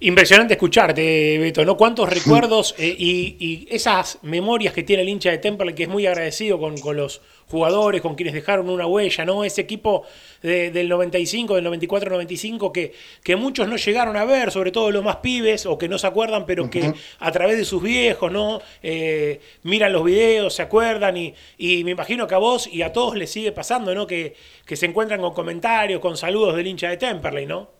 Impresionante 0.00 0.54
escucharte, 0.54 1.38
Beto, 1.38 1.64
¿no? 1.64 1.76
Cuántos 1.76 2.08
recuerdos 2.08 2.72
eh, 2.78 2.94
y, 2.96 3.66
esas 3.68 4.20
memorias 4.22 4.72
que 4.72 4.84
tiene 4.84 5.02
el 5.02 5.08
hincha 5.08 5.32
de 5.32 5.38
Temple, 5.38 5.74
que 5.74 5.82
es 5.82 5.88
muy 5.88 6.06
agradecido 6.06 6.60
con, 6.60 6.76
los 6.96 7.20
jugadores, 7.48 8.00
con 8.00 8.14
quienes 8.14 8.32
dejaron 8.32 8.70
una 8.70 8.86
huella, 8.86 9.24
¿no? 9.24 9.42
Ese 9.42 9.62
equipo 9.62 10.04
del 10.40 10.88
95, 10.88 11.56
del 11.56 11.66
94-95, 11.66 12.70
que, 12.70 12.94
que 13.24 13.34
muchos 13.34 13.66
no 13.66 13.74
llegaron 13.74 14.16
a 14.16 14.24
ver, 14.24 14.52
sobre 14.52 14.70
todo 14.70 14.92
los 14.92 15.02
más 15.02 15.16
pibes, 15.16 15.66
o 15.66 15.76
que 15.78 15.88
no 15.88 15.98
se 15.98 16.06
acuerdan, 16.06 16.46
pero 16.46 16.70
que 16.70 16.94
a 17.18 17.32
través 17.32 17.58
de 17.58 17.64
sus 17.64 17.82
viejos, 17.82 18.30
¿no? 18.30 18.60
Eh, 18.84 19.40
miran 19.64 19.92
los 19.92 20.04
videos, 20.04 20.54
se 20.54 20.62
acuerdan, 20.62 21.16
y, 21.16 21.34
y, 21.56 21.82
me 21.82 21.90
imagino 21.90 22.28
que 22.28 22.36
a 22.36 22.38
vos 22.38 22.68
y 22.68 22.82
a 22.82 22.92
todos 22.92 23.16
les 23.16 23.32
sigue 23.32 23.50
pasando, 23.50 23.92
¿no? 23.96 24.06
Que, 24.06 24.36
que 24.64 24.76
se 24.76 24.86
encuentran 24.86 25.20
con 25.20 25.34
comentarios, 25.34 26.00
con 26.00 26.16
saludos 26.16 26.54
del 26.54 26.68
hincha 26.68 26.88
de 26.88 26.98
Temperley, 26.98 27.46
¿no? 27.46 27.77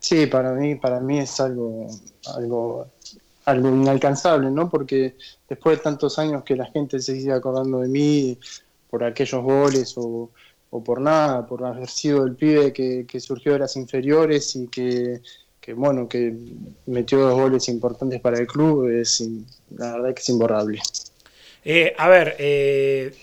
Sí, 0.00 0.26
para 0.26 0.52
mí, 0.52 0.76
para 0.76 0.98
mí 0.98 1.18
es 1.18 1.38
algo, 1.40 1.86
algo, 2.34 2.86
algo 3.44 3.68
inalcanzable, 3.68 4.50
¿no? 4.50 4.70
Porque 4.70 5.14
después 5.46 5.76
de 5.76 5.84
tantos 5.84 6.18
años 6.18 6.42
que 6.42 6.56
la 6.56 6.66
gente 6.66 6.98
se 7.00 7.14
sigue 7.14 7.32
acordando 7.32 7.80
de 7.80 7.88
mí 7.88 8.38
por 8.88 9.04
aquellos 9.04 9.42
goles 9.42 9.94
o, 9.96 10.30
por 10.84 11.02
nada, 11.02 11.46
por 11.46 11.64
haber 11.64 11.88
sido 11.88 12.24
el 12.24 12.34
pibe 12.34 12.72
que, 12.72 13.20
surgió 13.20 13.52
de 13.52 13.58
las 13.60 13.76
inferiores 13.76 14.56
y 14.56 14.68
que, 14.68 15.20
bueno, 15.76 16.08
que 16.08 16.34
metió 16.86 17.18
dos 17.20 17.34
goles 17.34 17.68
importantes 17.68 18.20
para 18.22 18.38
el 18.38 18.46
club, 18.46 18.88
es 18.88 19.22
la 19.76 19.92
verdad 19.92 20.14
que 20.14 20.20
es 20.20 20.28
imborrable. 20.30 20.80
Eh, 21.62 21.94
a 21.96 22.08
ver, 22.08 22.36
eh, 22.38 23.14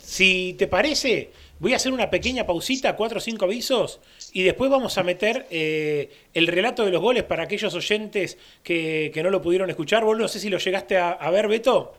si 0.00 0.54
te 0.58 0.66
parece, 0.66 1.30
voy 1.60 1.74
a 1.74 1.76
hacer 1.76 1.92
una 1.92 2.10
pequeña 2.10 2.44
pausita, 2.44 2.96
cuatro 2.96 3.18
o 3.18 3.20
cinco 3.20 3.44
avisos, 3.44 4.00
y 4.32 4.42
después 4.42 4.70
vamos 4.70 4.98
a 4.98 5.04
meter 5.04 5.46
eh, 5.50 6.10
el 6.34 6.48
relato 6.48 6.84
de 6.84 6.90
los 6.90 7.00
goles 7.00 7.22
para 7.22 7.44
aquellos 7.44 7.72
oyentes 7.74 8.36
que, 8.64 9.12
no 9.22 9.30
lo 9.30 9.40
pudieron 9.40 9.70
escuchar. 9.70 10.04
Vos 10.04 10.18
no 10.18 10.26
sé 10.26 10.40
si 10.40 10.48
lo 10.48 10.58
llegaste 10.58 10.96
a, 10.96 11.30
ver, 11.30 11.46
Beto. 11.46 11.94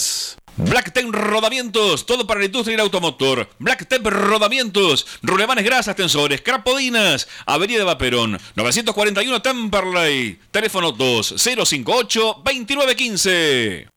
Black 0.55 0.93
Rodamientos, 1.11 2.05
todo 2.05 2.27
para 2.27 2.41
la 2.41 2.45
industria 2.45 2.73
y 2.73 2.75
el 2.75 2.81
automotor. 2.81 3.49
Black 3.57 3.87
Rodamientos, 4.03 5.07
rulemanes 5.23 5.65
grasas, 5.65 5.95
tensores, 5.95 6.41
crapodinas. 6.41 7.27
Avenida 7.45 7.79
de 7.79 7.85
Vaperón, 7.85 8.39
941 8.55 9.41
Temperley. 9.41 10.37
Teléfono 10.51 10.95
2058-2915. 10.95 13.87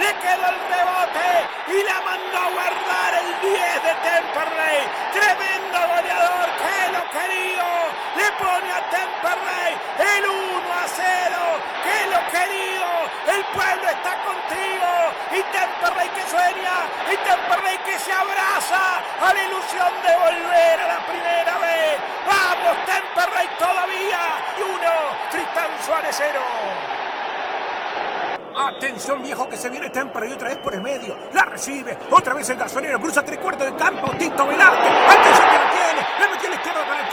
le 0.00 0.14
quedó 0.16 0.46
el 0.48 0.58
rebote 0.72 1.30
y 1.68 1.82
la 1.84 2.00
mandó 2.00 2.38
a 2.38 2.48
guardar 2.56 3.10
el 3.20 3.52
10 3.52 3.82
de 3.84 3.94
Temperley. 4.00 4.80
Tremendo 5.12 5.78
goleador, 5.92 6.48
que 6.56 6.76
lo 6.96 7.02
querido, 7.12 7.68
le 8.16 8.28
pone 8.40 8.70
a 8.72 8.80
Temperley 8.88 9.72
el 10.16 10.24
1 10.24 10.72
a 10.72 10.86
0, 10.88 11.36
que 11.84 11.98
lo 12.08 12.20
querido, 12.32 12.88
el 13.28 13.44
pueblo 13.52 13.86
está 13.90 14.12
contigo 14.24 14.90
y 15.36 15.40
Temperley 15.52 16.08
que 16.16 16.24
sueña 16.32 16.76
y 17.12 17.16
Temperley 17.28 17.78
que 17.84 17.98
se 17.98 18.12
abraza 18.12 19.04
a 19.20 19.34
la 19.34 19.42
ilusión 19.44 19.92
de 20.02 20.16
volver 20.16 20.80
a 20.80 20.88
la 20.96 21.00
primera 21.04 21.58
vez. 21.58 22.00
Vamos 22.24 22.74
Temperley 22.88 23.48
todavía 23.58 24.22
y 24.56 24.62
uno, 24.62 24.92
Tristán 25.30 25.70
Suárez 25.84 26.16
0. 26.16 26.99
Atención 28.60 29.22
viejo 29.22 29.48
que 29.48 29.56
se 29.56 29.70
viene 29.70 29.88
Temper 29.88 30.28
y 30.28 30.32
otra 30.32 30.50
vez 30.50 30.58
por 30.58 30.74
el 30.74 30.82
medio. 30.82 31.16
La 31.32 31.44
recibe. 31.46 31.96
Otra 32.10 32.34
vez 32.34 32.50
el 32.50 32.58
gasolero. 32.58 33.00
Cruza 33.00 33.24
tres 33.24 33.38
cuartos 33.38 33.64
del 33.64 33.76
campo. 33.76 34.10
Tito 34.18 34.46
Velarte. 34.46 34.88
Atención 34.88 35.48
que 35.48 35.58
lo 35.58 35.70
tiene. 35.70 36.06
Le 36.18 36.28
metió 36.28 36.48
el 36.48 36.54
izquierdo 36.54 36.80
para 36.86 37.00
el. 37.00 37.06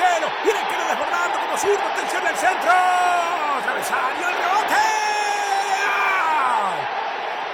Viene 0.44 0.60
el 0.60 0.68
desbordando 0.90 1.40
como 1.40 1.58
zurdo. 1.58 1.88
Atención 1.94 2.28
al 2.28 2.36
centro. 2.36 2.72
Travesaño 3.64 4.28
el 4.28 4.36
rebote. 4.36 4.76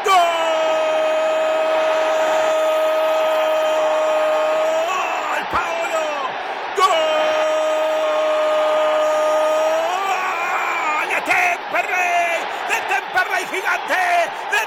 ¡Gol! 0.06 0.44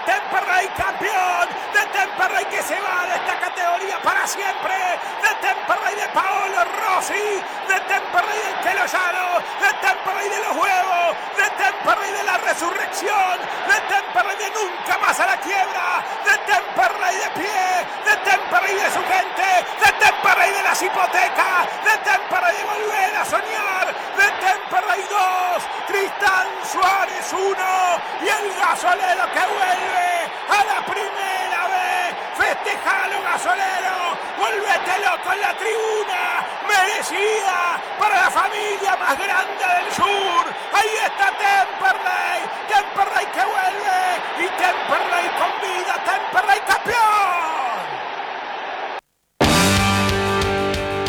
Temperley 0.06 0.68
campeón, 0.76 1.48
de 1.72 1.80
Temperley 1.92 2.44
que 2.46 2.62
se 2.62 2.80
va 2.80 3.06
de 3.06 3.14
esta 3.16 3.38
categoría 3.40 4.00
para 4.02 4.25
siempre, 4.36 4.76
de 5.22 5.32
Temperley 5.40 5.94
de 5.96 6.08
Paolo 6.12 6.60
Rossi, 6.64 7.26
de 7.68 7.80
Temperley 7.88 8.38
del 8.38 8.56
Quelollano, 8.62 9.40
de 9.60 9.70
Temperley 9.80 10.28
de 10.28 10.38
los 10.44 10.56
huevos, 10.56 11.08
de 11.36 11.46
Temperley 11.56 12.12
de 12.12 12.22
la 12.24 12.36
resurrección, 12.38 13.34
de 13.66 13.76
Temperley 13.88 14.36
de 14.36 14.50
nunca 14.50 14.98
más 14.98 15.18
a 15.20 15.26
la 15.26 15.36
quiebra, 15.38 16.04
de 16.24 16.36
Temperley 16.52 17.16
de 17.16 17.30
pie, 17.40 17.66
de 18.04 18.16
Temperley 18.30 18.74
de 18.76 18.90
su 18.92 19.02
gente, 19.08 19.48
de 19.80 19.90
Temperley 20.04 20.50
de 20.52 20.62
las 20.62 20.82
hipotecas, 20.82 21.60
de 21.84 21.94
Temperley 22.04 22.56
de 22.56 22.64
volver 22.64 23.16
a 23.16 23.24
soñar, 23.24 23.86
de 24.16 24.26
Temperley 24.44 25.02
2, 25.08 25.86
Tristán 25.88 26.46
Suárez 26.70 27.32
1 27.32 27.86
y 28.22 28.28
el 28.28 28.60
gasolero 28.60 29.24
que 29.32 29.40
vuelve 29.40 30.26
a 30.48 30.64
la 30.64 30.84
primera 30.84 31.60
vez. 31.68 32.16
Festejalo, 32.36 33.22
gasolero. 33.22 33.96
Volvete 34.38 34.98
loco 35.00 35.32
en 35.32 35.40
la 35.40 35.56
tribuna. 35.56 36.46
Para 36.96 38.16
la 38.22 38.30
familia 38.30 38.96
más 38.96 39.18
grande 39.18 39.52
del 39.52 39.92
sur. 39.92 40.46
Ahí 40.72 40.88
está 41.04 41.26
Temperley. 41.36 42.40
Temperley 42.68 43.26
que 43.34 43.44
vuelve. 43.44 44.00
Y 44.38 44.48
Temperley 44.56 45.28
con 45.36 45.52
vida. 45.60 45.94
Temperley 46.06 46.60
campeón. 46.66 46.96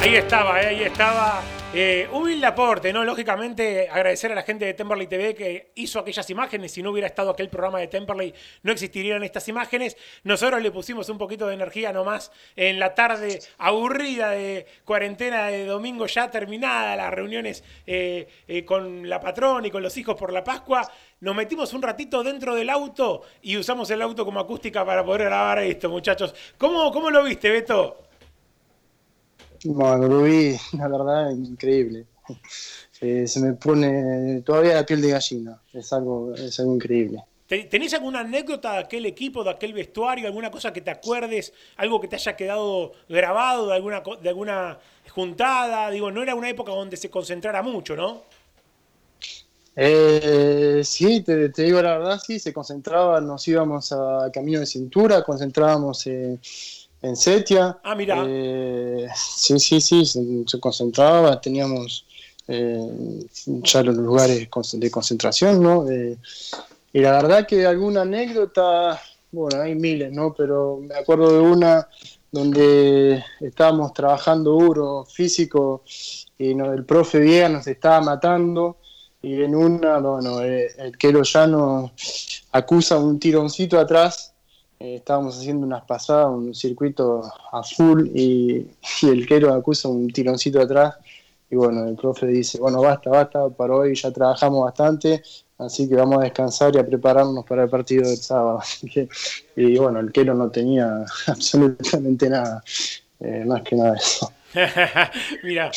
Ahí 0.02 0.16
estaba, 0.16 0.62
eh, 0.62 0.68
ahí 0.68 0.84
estaba 0.84 1.42
eh, 1.74 2.10
humilde 2.38 2.48
aporte, 2.48 2.94
¿no? 2.94 3.04
Lógicamente, 3.04 3.90
agradecer 3.90 4.32
a 4.32 4.36
la 4.36 4.44
gente 4.44 4.66
de 4.66 4.76
Temperley 4.76 5.08
TV 5.08 5.34
que 5.34 5.72
hizo 5.74 6.00
aquellas 6.00 6.30
imágenes. 6.30 6.72
Si 6.72 6.84
no 6.84 6.92
hubiera 6.92 7.08
estado 7.08 7.32
aquel 7.32 7.50
programa 7.50 7.80
de 7.80 7.88
Temperley, 7.88 8.32
no 8.62 8.72
existirían 8.72 9.24
estas 9.24 9.48
imágenes. 9.48 9.98
Nosotros 10.24 10.62
le 10.62 10.70
pusimos 10.70 11.10
un 11.10 11.18
poquito 11.18 11.48
de 11.48 11.56
energía 11.56 11.92
nomás 11.92 12.32
en 12.56 12.80
la 12.80 12.94
tarde 12.94 13.40
aburrida 13.58 14.32
de 14.32 14.68
cuarentena 14.86 15.48
de 15.48 15.66
domingo 15.66 16.06
ya 16.06 16.30
terminada, 16.30 16.96
las 16.96 17.12
reuniones 17.12 17.64
eh, 17.88 18.28
eh, 18.48 18.64
con 18.64 19.10
la 19.10 19.20
patrona 19.20 19.68
y 19.68 19.72
con 19.72 19.82
los 19.82 19.98
hijos 19.98 20.16
por 20.16 20.32
la 20.32 20.44
Pascua. 20.44 20.88
Nos 21.22 21.36
metimos 21.36 21.74
un 21.74 21.82
ratito 21.82 22.24
dentro 22.24 22.54
del 22.54 22.70
auto 22.70 23.24
y 23.42 23.58
usamos 23.58 23.90
el 23.90 24.04
auto 24.04 24.24
como 24.24 24.40
acústica 24.40 24.86
para 24.86 25.04
poder 25.04 25.24
grabar 25.24 25.58
esto, 25.64 25.90
muchachos. 25.90 26.36
¿Cómo, 26.60 26.92
cómo 26.92 27.10
lo 27.10 27.24
viste, 27.24 27.50
Beto? 27.50 28.04
Bueno, 29.66 30.08
lo 30.08 30.22
vi, 30.22 30.56
la 30.74 30.88
verdad, 30.88 31.32
increíble. 31.32 32.06
Eh, 33.00 33.28
se 33.28 33.40
me 33.40 33.54
pone 33.54 34.42
todavía 34.42 34.74
la 34.74 34.84
piel 34.84 35.00
de 35.00 35.12
gallina. 35.12 35.62
Es 35.72 35.94
algo, 35.94 36.34
es 36.34 36.60
algo 36.60 36.74
increíble. 36.74 37.24
¿Tenés 37.48 37.94
alguna 37.94 38.22
anécdota 38.22 38.74
de 38.74 38.80
aquel 38.80 39.06
equipo, 39.06 39.44
de 39.44 39.52
aquel 39.52 39.72
vestuario, 39.72 40.26
alguna 40.26 40.50
cosa 40.50 40.74
que 40.74 40.82
te 40.82 40.90
acuerdes, 40.90 41.54
algo 41.76 42.02
que 42.02 42.08
te 42.08 42.16
haya 42.16 42.36
quedado 42.36 42.94
grabado 43.08 43.68
de 43.68 43.76
alguna, 43.76 44.02
de 44.20 44.30
alguna 44.30 44.80
juntada? 45.12 45.92
Digo, 45.92 46.10
no 46.10 46.24
era 46.24 46.34
una 46.34 46.50
época 46.50 46.72
donde 46.72 46.98
se 46.98 47.12
concentrara 47.12 47.62
mucho, 47.62 47.96
¿no? 47.96 48.24
Eh, 49.80 50.82
sí, 50.84 51.22
te, 51.22 51.50
digo 51.50 51.80
la 51.84 52.00
verdad, 52.00 52.20
sí, 52.26 52.40
se 52.40 52.52
concentraba, 52.52 53.22
nos 53.22 53.48
íbamos 53.48 53.92
a 53.92 54.32
camino 54.34 54.60
de 54.60 54.66
cintura, 54.66 55.24
concentrábamos 55.24 56.08
eh, 56.08 56.40
en 57.04 57.16
Setia. 57.16 57.78
Ah, 57.84 57.94
mira. 57.94 58.26
Eh, 58.28 59.08
sí, 59.16 59.60
sí, 59.60 59.80
sí, 59.80 60.04
se, 60.04 60.60
concentraba, 60.60 61.40
teníamos 61.40 62.06
ya 62.48 63.84
los 63.84 63.96
lugares 63.98 64.48
de 64.74 64.90
concentración, 64.90 65.62
¿no? 65.62 65.90
Eh, 65.90 66.18
y 66.94 67.00
la 67.00 67.12
verdad 67.14 67.48
que 67.48 67.66
alguna 67.66 68.02
anécdota, 68.02 69.00
bueno, 69.32 69.62
hay 69.62 69.76
miles, 69.76 70.12
¿no? 70.12 70.34
Pero 70.34 70.80
me 70.82 70.96
acuerdo 70.96 71.32
de 71.34 71.40
una 71.40 71.88
donde 72.32 73.24
estábamos 73.42 73.94
trabajando 73.94 74.52
duro, 74.52 75.06
físico, 75.06 75.84
y 76.38 76.52
el 76.52 76.86
profe 76.86 77.20
Viegas 77.20 77.52
nos 77.52 77.68
estaba 77.68 78.02
matando, 78.02 78.78
y 79.22 79.42
en 79.42 79.56
una, 79.56 79.98
bueno, 80.00 80.42
el 80.42 80.98
Quero 80.98 81.24
Llano 81.24 81.92
acusa 82.52 82.98
un 82.98 83.20
tironcito 83.20 83.80
atrás 83.80 84.34
eh, 84.80 84.98
estábamos 84.98 85.38
haciendo 85.38 85.66
unas 85.66 85.84
pasadas, 85.86 86.28
un 86.30 86.54
circuito 86.54 87.24
a 87.52 87.64
full 87.64 88.10
y, 88.14 88.68
el 89.02 89.28
Quero 89.28 89.54
acusa 89.54 89.88
un 89.88 90.08
tironcito 90.10 90.62
atrás 90.62 90.96
y 91.50 91.56
bueno, 91.56 91.88
el 91.88 91.96
profe 91.96 92.28
dice, 92.28 92.60
bueno, 92.60 92.82
basta, 92.82 93.10
basta, 93.10 93.50
para 93.50 93.74
hoy 93.74 93.96
ya 93.96 94.12
trabajamos 94.12 94.66
bastante, 94.66 95.24
así 95.58 95.88
que 95.88 95.96
vamos 95.96 96.20
a 96.20 96.24
descansar 96.26 96.76
y 96.76 96.80
a 96.80 96.86
prepararnos 96.86 97.46
para 97.46 97.64
el 97.64 97.70
partido 97.70 98.08
del 98.08 98.18
sábado. 98.18 98.62
y 99.56 99.78
bueno, 99.78 100.00
el 100.00 100.12
Quero 100.12 100.34
no 100.34 100.52
tenía 100.52 101.06
absolutamente 101.28 102.30
nada, 102.30 102.64
eh, 103.22 103.44
más 103.46 103.62
que 103.64 103.76
nada 103.76 103.96
eso. 103.96 104.32
Mira, 105.44 105.72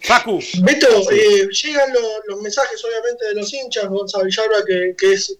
Facu. 0.00 0.40
Beto, 0.62 1.10
eh, 1.10 1.48
llegan 1.48 1.92
los, 2.26 2.40
mensajes 2.40 2.82
obviamente 2.84 3.26
de 3.26 3.34
los 3.34 3.52
hinchas, 3.52 3.88
Gonzalo 3.88 4.24
Villalba, 4.24 4.64
que, 4.66 4.96
que, 4.98 5.12
es 5.12 5.36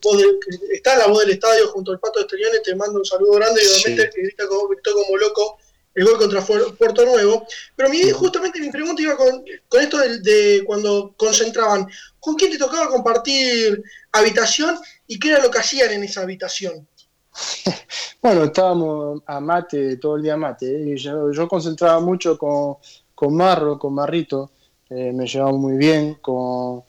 está 0.73 0.92
en 0.92 0.99
la 0.99 1.07
voz 1.09 1.21
del 1.21 1.31
estadio 1.31 1.68
junto 1.68 1.90
al 1.92 1.99
Pato 1.99 2.21
de 2.21 2.61
te 2.62 2.75
mando 2.77 2.99
un 2.99 3.05
saludo 3.05 3.33
grande 3.33 3.61
y 3.62 3.66
obviamente 3.66 4.21
grita 4.21 4.47
como, 4.47 4.68
gritó 4.68 4.92
como 4.92 5.16
loco 5.16 5.59
el 5.94 6.05
gol 6.05 6.18
contra 6.18 6.42
Puerto 6.42 7.05
Nuevo. 7.05 7.46
Pero 7.76 7.88
mi, 7.88 8.11
justamente 8.11 8.61
mi 8.61 8.70
pregunta 8.70 9.02
iba 9.02 9.16
con, 9.16 9.44
esto 9.81 9.98
de, 9.98 10.62
cuando 10.66 11.14
concentraban. 11.16 11.87
¿Con 12.18 12.35
quién 12.35 12.50
te 12.50 12.59
tocaba 12.59 12.88
compartir 12.88 13.83
habitación 14.12 14.76
y 15.07 15.18
qué 15.18 15.31
era 15.31 15.42
lo 15.42 15.50
que 15.50 15.59
hacían 15.59 15.92
en 15.92 16.05
esa 16.05 16.22
habitación? 16.22 16.87
bueno, 18.22 18.44
estábamos 18.44 19.22
a 19.26 19.40
mate, 19.40 19.96
todo 19.96 20.16
el 20.16 20.22
día 20.22 20.37
mate. 20.37 20.66
¿eh? 20.66 20.94
Y 20.94 20.96
yo, 20.96 21.33
yo 21.33 21.48
concentraba 21.48 22.00
mucho 22.00 22.37
con 22.37 22.76
con 23.22 23.37
Marro, 23.37 23.78
con 23.78 23.94
Marrito, 23.94 24.50
eh, 24.90 25.12
me 25.12 25.28
llevaba 25.28 25.52
muy 25.52 25.76
bien, 25.76 26.14
con, 26.20 26.83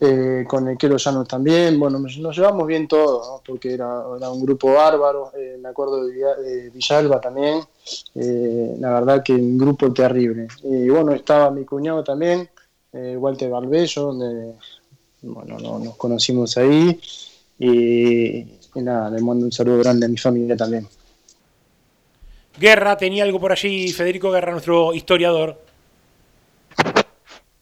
eh, 0.00 0.46
con 0.48 0.66
el 0.66 0.78
Quelo 0.78 0.96
Llanos 0.96 1.28
también, 1.28 1.78
bueno, 1.78 1.98
nos 1.98 2.34
llevamos 2.34 2.66
bien 2.66 2.88
todos, 2.88 3.42
porque 3.46 3.74
era, 3.74 3.98
un 4.08 4.40
grupo 4.40 4.72
bárbaro, 4.72 5.32
eh, 5.36 5.58
me 5.60 5.68
acuerdo 5.68 6.06
de, 6.06 6.70
Villalba 6.70 7.20
también, 7.20 7.60
la 8.14 9.00
verdad 9.00 9.22
que 9.22 9.32
un 9.32 9.58
grupo 9.58 9.92
terrible. 9.92 10.48
Y 10.64 10.88
bueno, 10.88 11.12
estaba 11.12 11.50
mi 11.50 11.64
cuñado 11.64 12.02
también, 12.02 12.48
Walter 12.92 13.50
Barbello, 13.50 14.02
donde 14.02 14.54
bueno, 15.22 15.58
nos 15.58 15.96
conocimos 15.96 16.56
ahí, 16.56 17.00
y, 17.58 18.38
y 18.38 18.82
nada, 18.82 19.10
le 19.10 19.20
mando 19.22 19.46
un 19.46 19.52
saludo 19.52 19.78
grande 19.78 20.06
a 20.06 20.08
mi 20.08 20.16
familia 20.16 20.56
también. 20.56 20.86
Guerra, 22.58 22.96
tenía 22.96 23.24
algo 23.24 23.38
por 23.38 23.52
allí, 23.52 23.92
Federico 23.92 24.30
Guerra, 24.30 24.52
nuestro 24.52 24.94
historiador. 24.94 25.60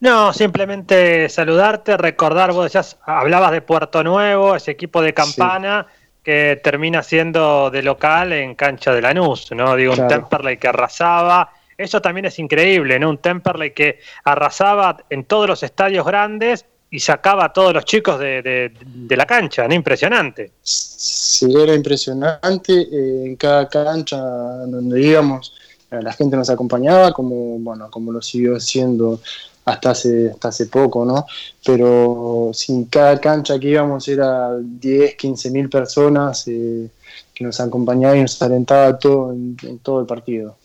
No, 0.01 0.33
simplemente 0.33 1.29
saludarte, 1.29 1.97
recordar, 1.97 2.53
vos 2.53 2.65
decías, 2.65 2.99
hablabas 3.05 3.53
de 3.53 3.63
Puerto 3.63 4.05
Nuevo, 4.05 4.55
ese 4.55 4.71
equipo 4.71 5.01
de 5.01 5.15
campana 5.15 5.87
que 6.25 6.59
termina 6.65 7.03
siendo 7.03 7.71
de 7.71 7.83
local 7.83 8.33
en 8.33 8.55
cancha 8.55 8.93
de 8.95 9.03
Lanús, 9.03 9.51
¿no? 9.53 9.77
Digo, 9.77 9.93
un 9.93 10.09
Temperley 10.09 10.57
que 10.57 10.69
arrasaba. 10.69 11.53
Eso 11.77 12.01
también 12.01 12.25
es 12.25 12.39
increíble, 12.39 12.99
¿no? 12.99 13.11
Un 13.11 13.19
Temperley 13.19 13.73
que 13.73 14.01
arrasaba 14.25 14.97
en 15.11 15.25
todos 15.25 15.47
los 15.47 15.63
estadios 15.63 16.07
grandes 16.07 16.65
y 16.91 17.01
sacaba 17.01 17.47
a 17.47 17.53
todos 17.53 17.75
los 17.75 17.85
chicos 17.85 18.19
de, 18.19 18.73
la 19.11 19.27
cancha, 19.27 19.69
¿no? 19.69 19.75
Impresionante. 19.75 20.53
Sí, 20.63 21.55
era 21.55 21.75
impresionante. 21.75 22.73
Eh, 22.73 23.27
en 23.27 23.37
cada 23.37 23.69
cancha 23.69 24.17
donde 24.17 25.03
íbamos, 25.03 25.55
la 25.91 26.13
gente 26.13 26.37
nos 26.37 26.49
acompañaba, 26.49 27.13
como, 27.13 27.59
bueno, 27.59 27.91
como 27.91 28.13
lo 28.13 28.23
siguió 28.23 28.57
haciendo 28.57 29.21
hasta 29.65 29.91
hace, 29.91 30.31
hasta 30.31 30.49
hace 30.49 30.67
poco, 30.67 31.05
¿no? 31.05 31.27
Pero 31.65 32.51
sin 32.53 32.87
cada 32.87 33.21
cancha 33.21 33.59
que 33.59 33.69
íbamos 33.69 34.07
era 34.09 34.57
10, 34.59 35.15
15 35.17 35.51
mil 35.51 35.69
personas 35.69 36.47
eh, 36.49 36.89
que 37.35 37.45
nos 37.45 37.61
acompañaban 37.61 38.19
y 38.19 38.23
nos 38.23 38.41
alentaba 38.43 38.99
todo 38.99 39.33
en 39.33 39.79
todo 39.83 40.01
el 40.01 40.07
partido. 40.07 40.57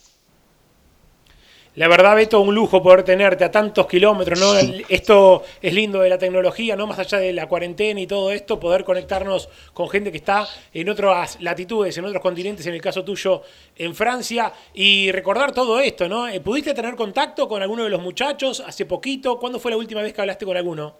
La 1.79 1.87
verdad, 1.87 2.13
Beto, 2.13 2.41
un 2.41 2.53
lujo 2.53 2.83
poder 2.83 3.03
tenerte 3.03 3.45
a 3.45 3.51
tantos 3.51 3.87
kilómetros, 3.87 4.37
¿no? 4.37 4.53
Esto 4.89 5.43
es 5.61 5.73
lindo 5.73 6.01
de 6.01 6.09
la 6.09 6.17
tecnología, 6.17 6.75
¿no? 6.75 6.85
Más 6.85 6.99
allá 6.99 7.19
de 7.19 7.31
la 7.31 7.47
cuarentena 7.47 8.01
y 8.01 8.05
todo 8.05 8.31
esto, 8.31 8.59
poder 8.59 8.83
conectarnos 8.83 9.47
con 9.73 9.87
gente 9.87 10.11
que 10.11 10.17
está 10.17 10.45
en 10.73 10.89
otras 10.89 11.39
latitudes, 11.39 11.97
en 11.97 12.03
otros 12.03 12.21
continentes, 12.21 12.65
en 12.65 12.73
el 12.73 12.81
caso 12.81 13.05
tuyo, 13.05 13.43
en 13.77 13.95
Francia, 13.95 14.51
y 14.73 15.09
recordar 15.13 15.53
todo 15.53 15.79
esto, 15.79 16.09
¿no? 16.09 16.27
Eh, 16.27 16.41
¿Pudiste 16.41 16.73
tener 16.73 16.97
contacto 16.97 17.47
con 17.47 17.61
alguno 17.61 17.85
de 17.85 17.89
los 17.89 18.01
muchachos 18.01 18.61
hace 18.67 18.85
poquito? 18.85 19.39
¿Cuándo 19.39 19.57
fue 19.57 19.71
la 19.71 19.77
última 19.77 20.01
vez 20.01 20.11
que 20.11 20.19
hablaste 20.19 20.45
con 20.45 20.57
alguno? 20.57 20.95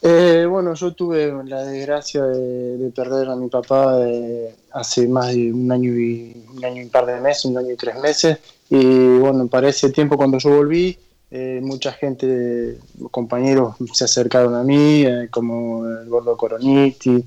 Eh, 0.00 0.46
bueno, 0.48 0.72
yo 0.72 0.92
tuve 0.94 1.34
la 1.44 1.64
desgracia 1.64 2.24
de, 2.24 2.90
perder 2.96 3.28
a 3.28 3.36
mi 3.36 3.50
papá 3.50 3.98
eh, 4.08 4.54
hace 4.72 5.06
más 5.06 5.34
de 5.34 5.52
un 5.52 5.70
año 5.70 5.92
y 5.92 6.46
un 6.56 6.64
año 6.64 6.80
y 6.80 6.84
un 6.84 6.90
par 6.90 7.04
de 7.04 7.20
meses, 7.20 7.44
un 7.44 7.58
año 7.58 7.72
y 7.72 7.76
tres 7.76 7.96
meses. 7.96 8.38
Y 8.70 9.18
bueno, 9.18 9.46
para 9.48 9.68
ese 9.68 9.90
tiempo 9.90 10.16
cuando 10.16 10.38
yo 10.38 10.56
volví, 10.56 10.96
eh, 11.30 11.60
mucha 11.62 11.92
gente, 11.92 12.78
compañeros 13.10 13.74
se 13.92 14.04
acercaron 14.04 14.54
a 14.54 14.62
mí, 14.62 15.04
como 15.30 15.86
el 15.86 16.08
Gordo 16.08 16.36
Coroniti, 16.36 17.22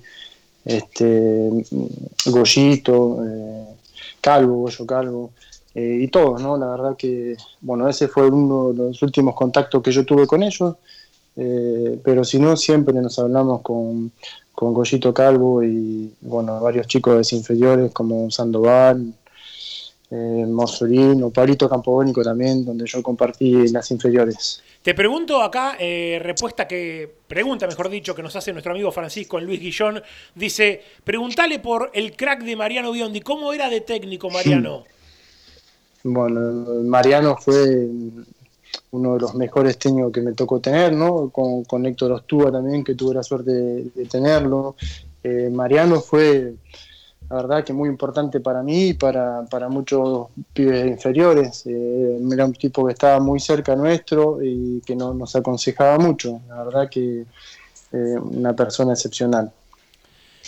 este, 0.65 1.49
Goyito, 2.25 3.19
Calvo, 4.21 4.61
Goyo 4.61 4.85
Calvo, 4.85 5.31
y 5.75 6.07
todos, 6.07 6.41
¿no? 6.41 6.57
La 6.57 6.67
verdad 6.67 6.95
que, 6.97 7.35
bueno, 7.61 7.87
ese 7.89 8.07
fue 8.07 8.29
uno 8.29 8.71
de 8.71 8.77
los 8.89 9.01
últimos 9.03 9.35
contactos 9.35 9.83
que 9.83 9.91
yo 9.91 10.05
tuve 10.05 10.25
con 10.25 10.43
ellos. 10.43 10.75
Eh, 11.35 11.99
pero 12.03 12.23
si 12.23 12.39
no, 12.39 12.55
siempre 12.55 12.93
nos 12.93 13.17
hablamos 13.19 13.61
con, 13.61 14.11
con 14.53 14.73
Calvo 15.13 15.63
y 15.63 16.13
bueno, 16.21 16.59
varios 16.59 16.87
chicos 16.87 17.29
de 17.29 17.35
inferiores 17.35 17.91
como 17.91 18.29
Sandoval, 18.29 19.13
eh, 20.13 21.23
o 21.23 21.29
Pablito 21.31 21.67
Campobónico 21.67 22.21
también, 22.21 22.63
donde 22.63 22.85
yo 22.85 23.01
compartí 23.01 23.67
las 23.69 23.89
inferiores. 23.89 24.61
Te 24.83 24.93
pregunto 24.93 25.41
acá, 25.41 25.75
eh, 25.79 26.19
respuesta 26.21 26.67
que, 26.67 27.09
pregunta 27.27 27.65
mejor 27.65 27.89
dicho, 27.89 28.13
que 28.13 28.21
nos 28.21 28.35
hace 28.35 28.51
nuestro 28.51 28.73
amigo 28.73 28.91
Francisco 28.91 29.39
en 29.39 29.45
Luis 29.45 29.59
Guillón, 29.59 30.03
dice, 30.35 30.81
pregúntale 31.03 31.59
por 31.59 31.89
el 31.93 32.15
crack 32.15 32.43
de 32.43 32.55
Mariano 32.55 32.91
Biondi, 32.91 33.21
¿cómo 33.21 33.53
era 33.53 33.69
de 33.69 33.81
técnico 33.81 34.29
Mariano? 34.29 34.83
Bueno, 36.03 36.83
Mariano 36.83 37.37
fue 37.37 37.87
uno 38.91 39.13
de 39.13 39.19
los 39.21 39.33
mejores 39.35 39.77
técnicos 39.79 40.11
que 40.11 40.21
me 40.21 40.33
tocó 40.33 40.59
tener, 40.59 40.93
¿no? 40.93 41.29
Con, 41.29 41.63
con 41.63 41.85
Héctor 41.85 42.11
Ostúa 42.11 42.51
también, 42.51 42.83
que 42.83 42.93
tuve 42.93 43.15
la 43.15 43.23
suerte 43.23 43.51
de, 43.51 44.05
tenerlo. 44.05 44.75
Eh, 45.23 45.49
Mariano 45.49 46.01
fue, 46.01 46.53
la 47.33 47.41
verdad, 47.41 47.63
que 47.63 47.73
muy 47.73 47.89
importante 47.89 48.39
para 48.39 48.61
mí 48.61 48.89
y 48.89 48.93
para, 48.93 49.43
para 49.49 49.67
muchos 49.67 50.27
pibes 50.53 50.85
inferiores. 50.85 51.65
Eh, 51.65 52.19
era 52.31 52.45
un 52.45 52.53
tipo 52.53 52.85
que 52.85 52.93
estaba 52.93 53.19
muy 53.19 53.39
cerca 53.39 53.75
nuestro 53.75 54.37
y 54.43 54.81
que 54.85 54.95
nos 54.95 55.35
aconsejaba 55.35 55.97
mucho. 55.97 56.41
La 56.47 56.63
verdad 56.63 56.89
que 56.91 57.21
eh, 57.21 58.15
una 58.21 58.55
persona 58.55 58.93
excepcional. 58.93 59.51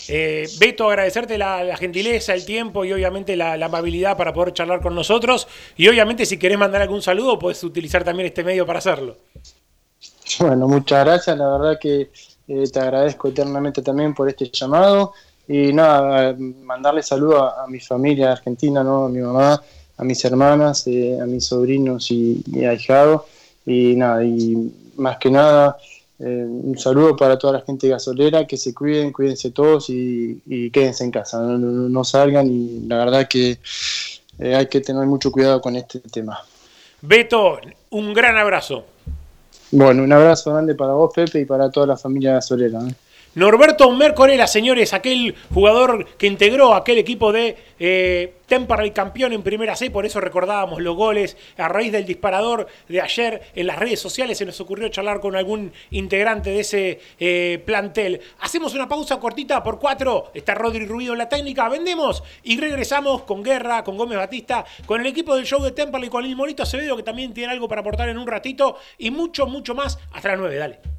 Eh, 0.09 0.47
Beto, 0.59 0.87
agradecerte 0.87 1.39
la, 1.39 1.75
gentileza, 1.75 2.35
el 2.35 2.45
tiempo 2.45 2.85
y 2.85 2.93
obviamente 2.93 3.35
la, 3.35 3.53
amabilidad 3.53 4.15
para 4.15 4.31
poder 4.31 4.53
charlar 4.53 4.79
con 4.79 4.93
nosotros. 4.93 5.47
Y 5.75 5.87
obviamente 5.87 6.23
si 6.27 6.37
querés 6.37 6.59
mandar 6.59 6.83
algún 6.83 7.01
saludo, 7.01 7.39
puedes 7.39 7.63
utilizar 7.63 8.03
también 8.03 8.27
este 8.27 8.43
medio 8.43 8.65
para 8.65 8.77
hacerlo. 8.77 9.17
Bueno, 10.39 10.67
muchas 10.67 11.05
gracias. 11.05 11.37
La 11.37 11.57
verdad 11.57 11.79
que 11.79 12.09
te 12.45 12.79
agradezco 12.79 13.27
eternamente 13.27 13.81
también 13.81 14.13
por 14.13 14.27
este 14.27 14.49
llamado. 14.51 15.13
Y 15.47 15.73
nada, 15.73 16.35
mandarle 16.63 17.03
saludo 17.03 17.43
a, 17.43 17.67
mi 17.67 17.79
familia 17.79 18.31
argentina, 18.31 18.83
¿no? 18.83 19.05
a 19.05 19.09
mi 19.09 19.19
mamá, 19.19 19.61
a 19.97 20.03
mis 20.03 20.23
hermanas, 20.25 20.87
eh, 20.87 21.19
a 21.21 21.25
mis 21.25 21.45
sobrinos 21.45 22.09
y, 22.11 22.43
y 22.47 22.65
ahijados. 22.65 23.23
Y 23.65 23.95
nada, 23.95 24.23
y 24.23 24.71
más 24.97 25.17
que 25.17 25.29
nada 25.29 25.77
eh, 26.17 26.45
un 26.47 26.77
saludo 26.77 27.15
para 27.15 27.37
toda 27.37 27.53
la 27.53 27.61
gente 27.61 27.89
gasolera, 27.89 28.47
que 28.47 28.55
se 28.55 28.73
cuiden, 28.73 29.11
cuídense 29.11 29.51
todos 29.51 29.89
y, 29.89 30.69
quédense 30.71 31.03
en 31.03 31.11
casa, 31.11 31.41
no, 31.41 32.03
salgan 32.05 32.47
y 32.49 32.87
la 32.87 32.97
verdad 32.99 33.27
que 33.27 33.59
eh, 34.39 34.55
hay 34.55 34.67
que 34.67 34.79
tener 34.79 35.05
mucho 35.05 35.31
cuidado 35.31 35.59
con 35.59 35.75
este 35.75 35.99
tema. 35.99 36.39
Beto, 37.01 37.59
un 37.89 38.13
gran 38.13 38.37
abrazo. 38.37 38.85
Bueno, 39.71 40.03
un 40.03 40.13
abrazo 40.13 40.53
grande 40.53 40.73
para 40.73 40.93
vos, 40.93 41.11
Pepe, 41.13 41.41
y 41.41 41.45
para 41.45 41.69
toda 41.69 41.87
la 41.87 41.97
familia 41.97 42.33
gasolera. 42.33 42.79
¿eh? 42.79 42.95
Norberto 43.35 43.91
Mercorela, 43.91 44.47
señores, 44.47 44.93
aquel 44.93 45.35
jugador 45.53 46.07
que 46.17 46.25
integró 46.25 46.73
aquel 46.73 46.97
equipo 46.97 47.33
de 47.33 47.57
eh, 47.77 48.35
Temperley 48.45 48.91
campeón 48.91 49.33
en 49.33 49.43
primera 49.43 49.75
C, 49.75 49.91
por 49.91 50.05
eso 50.05 50.21
recordábamos 50.21 50.81
los 50.81 50.95
goles. 50.95 51.35
A 51.57 51.67
raíz 51.67 51.91
del 51.91 52.05
disparador 52.05 52.67
de 52.87 53.01
ayer 53.01 53.41
en 53.53 53.67
las 53.67 53.77
redes 53.77 53.99
sociales 53.99 54.37
se 54.37 54.45
nos 54.45 54.61
ocurrió 54.61 54.87
charlar 54.87 55.19
con 55.19 55.35
algún 55.35 55.73
integrante 55.91 56.51
de 56.51 56.59
ese 56.61 57.01
eh, 57.19 57.61
plantel. 57.65 58.21
Hacemos 58.39 58.73
una 58.73 58.87
pausa 58.87 59.19
cortita 59.19 59.61
por 59.61 59.79
cuatro. 59.79 60.31
Está 60.33 60.53
Rodri 60.53 60.85
Ruido 60.85 61.11
en 61.11 61.17
la 61.17 61.27
técnica. 61.27 61.67
Vendemos 61.67 62.23
y 62.41 62.57
regresamos 62.57 63.23
con 63.23 63.43
Guerra, 63.43 63.83
con 63.83 63.97
Gómez 63.97 64.17
Batista, 64.17 64.63
con 64.85 65.01
el 65.01 65.07
equipo 65.07 65.35
del 65.35 65.45
show 65.45 65.61
de 65.61 65.71
Temperley, 65.71 66.09
con 66.09 66.23
el 66.23 66.37
Morito 66.37 66.63
Acevedo, 66.63 66.95
que 66.95 67.03
también 67.03 67.33
tiene 67.33 67.51
algo 67.51 67.67
para 67.67 67.81
aportar 67.81 68.07
en 68.07 68.17
un 68.17 68.27
ratito. 68.27 68.77
Y 68.97 69.11
mucho, 69.11 69.45
mucho 69.45 69.75
más. 69.75 69.99
Hasta 70.13 70.29
las 70.29 70.39
nueve, 70.39 70.55
dale. 70.55 70.94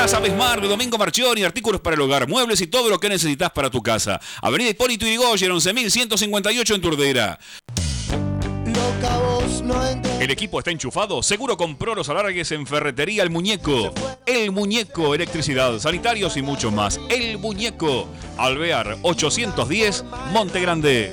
Casa 0.00 0.18
Besmar 0.18 0.62
de 0.62 0.66
Domingo 0.66 0.96
Marchioni, 0.96 1.42
artículos 1.42 1.82
para 1.82 1.94
el 1.94 2.00
hogar, 2.00 2.26
muebles 2.26 2.58
y 2.62 2.66
todo 2.68 2.88
lo 2.88 2.98
que 2.98 3.10
necesitas 3.10 3.50
para 3.50 3.68
tu 3.68 3.82
casa. 3.82 4.18
Avenida 4.40 4.70
Hipólito 4.70 5.04
Yrigoyen, 5.04 5.52
11.158 5.52 6.74
en 6.74 6.80
Turdera. 6.80 7.38
El 10.18 10.30
equipo 10.30 10.58
está 10.58 10.70
enchufado, 10.70 11.22
seguro 11.22 11.58
compró 11.58 11.94
los 11.94 12.08
alargues 12.08 12.50
en 12.52 12.66
Ferretería 12.66 13.22
El 13.22 13.28
Muñeco. 13.28 13.92
El 14.24 14.52
Muñeco, 14.52 15.14
electricidad, 15.14 15.78
sanitarios 15.78 16.34
y 16.38 16.40
mucho 16.40 16.70
más. 16.70 16.98
El 17.10 17.36
Muñeco, 17.36 18.08
Alvear 18.38 18.96
810, 19.02 20.04
Monte 20.32 20.60
Grande. 20.62 21.12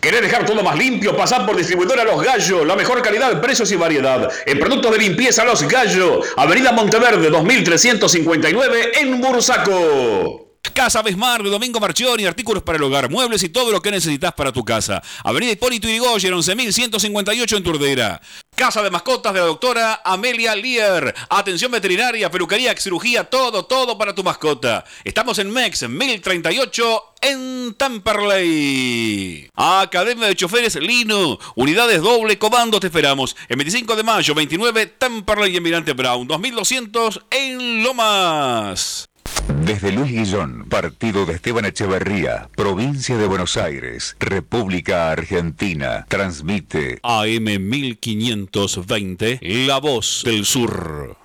¿Querés 0.00 0.22
dejar 0.22 0.46
todo 0.46 0.62
más 0.62 0.78
limpio? 0.78 1.14
Pasar 1.14 1.44
por 1.44 1.56
distribuidora 1.56 2.04
Los 2.04 2.22
Gallos. 2.22 2.66
La 2.66 2.74
mejor 2.74 3.02
calidad, 3.02 3.38
precios 3.40 3.70
y 3.70 3.76
variedad. 3.76 4.30
En 4.46 4.58
productos 4.58 4.92
de 4.92 4.98
limpieza 4.98 5.44
Los 5.44 5.62
Gallos. 5.68 6.26
Avenida 6.36 6.72
Monteverde 6.72 7.28
2359 7.28 8.92
en 8.98 9.20
Bursaco. 9.20 10.49
Casa 10.62 11.02
Besmar 11.02 11.42
de 11.42 11.50
Domingo 11.50 11.80
Marchioni, 11.80 12.26
artículos 12.26 12.62
para 12.62 12.76
el 12.76 12.84
hogar, 12.84 13.10
muebles 13.10 13.42
y 13.42 13.48
todo 13.48 13.72
lo 13.72 13.80
que 13.80 13.90
necesitas 13.90 14.32
para 14.34 14.52
tu 14.52 14.64
casa. 14.64 15.02
Avenida 15.24 15.52
Hipólito 15.52 15.88
Yrigoyen, 15.88 16.34
11.158 16.34 17.56
en 17.56 17.62
Turdera. 17.62 18.20
Casa 18.54 18.82
de 18.82 18.90
mascotas 18.90 19.32
de 19.32 19.40
la 19.40 19.46
doctora 19.46 20.02
Amelia 20.04 20.54
Lear. 20.54 21.14
Atención 21.30 21.72
veterinaria, 21.72 22.30
peluquería, 22.30 22.76
cirugía, 22.76 23.24
todo, 23.24 23.64
todo 23.64 23.96
para 23.96 24.14
tu 24.14 24.22
mascota. 24.22 24.84
Estamos 25.02 25.38
en 25.38 25.50
MEX 25.50 25.88
1038 25.88 27.14
en 27.22 27.74
Tamperley. 27.74 29.48
Academia 29.54 30.28
de 30.28 30.36
Choferes 30.36 30.76
Lino. 30.76 31.38
Unidades 31.56 32.02
doble 32.02 32.38
comando 32.38 32.80
te 32.80 32.88
esperamos. 32.88 33.34
El 33.48 33.56
25 33.56 33.96
de 33.96 34.02
mayo, 34.02 34.34
29, 34.34 34.86
Tamperley 34.86 35.54
y 35.54 35.56
Emirante 35.56 35.94
Brown. 35.94 36.26
2200 36.26 37.22
en 37.30 37.82
Lomas. 37.82 39.09
Desde 39.48 39.92
Luis 39.92 40.10
Guillón, 40.12 40.66
partido 40.68 41.26
de 41.26 41.34
Esteban 41.34 41.64
Echeverría, 41.64 42.48
provincia 42.56 43.16
de 43.16 43.26
Buenos 43.26 43.56
Aires, 43.56 44.16
República 44.18 45.10
Argentina, 45.10 46.06
transmite 46.08 46.98
AM 47.02 47.44
1520, 47.44 49.40
La 49.66 49.78
Voz 49.78 50.22
del 50.24 50.44
Sur. 50.44 51.19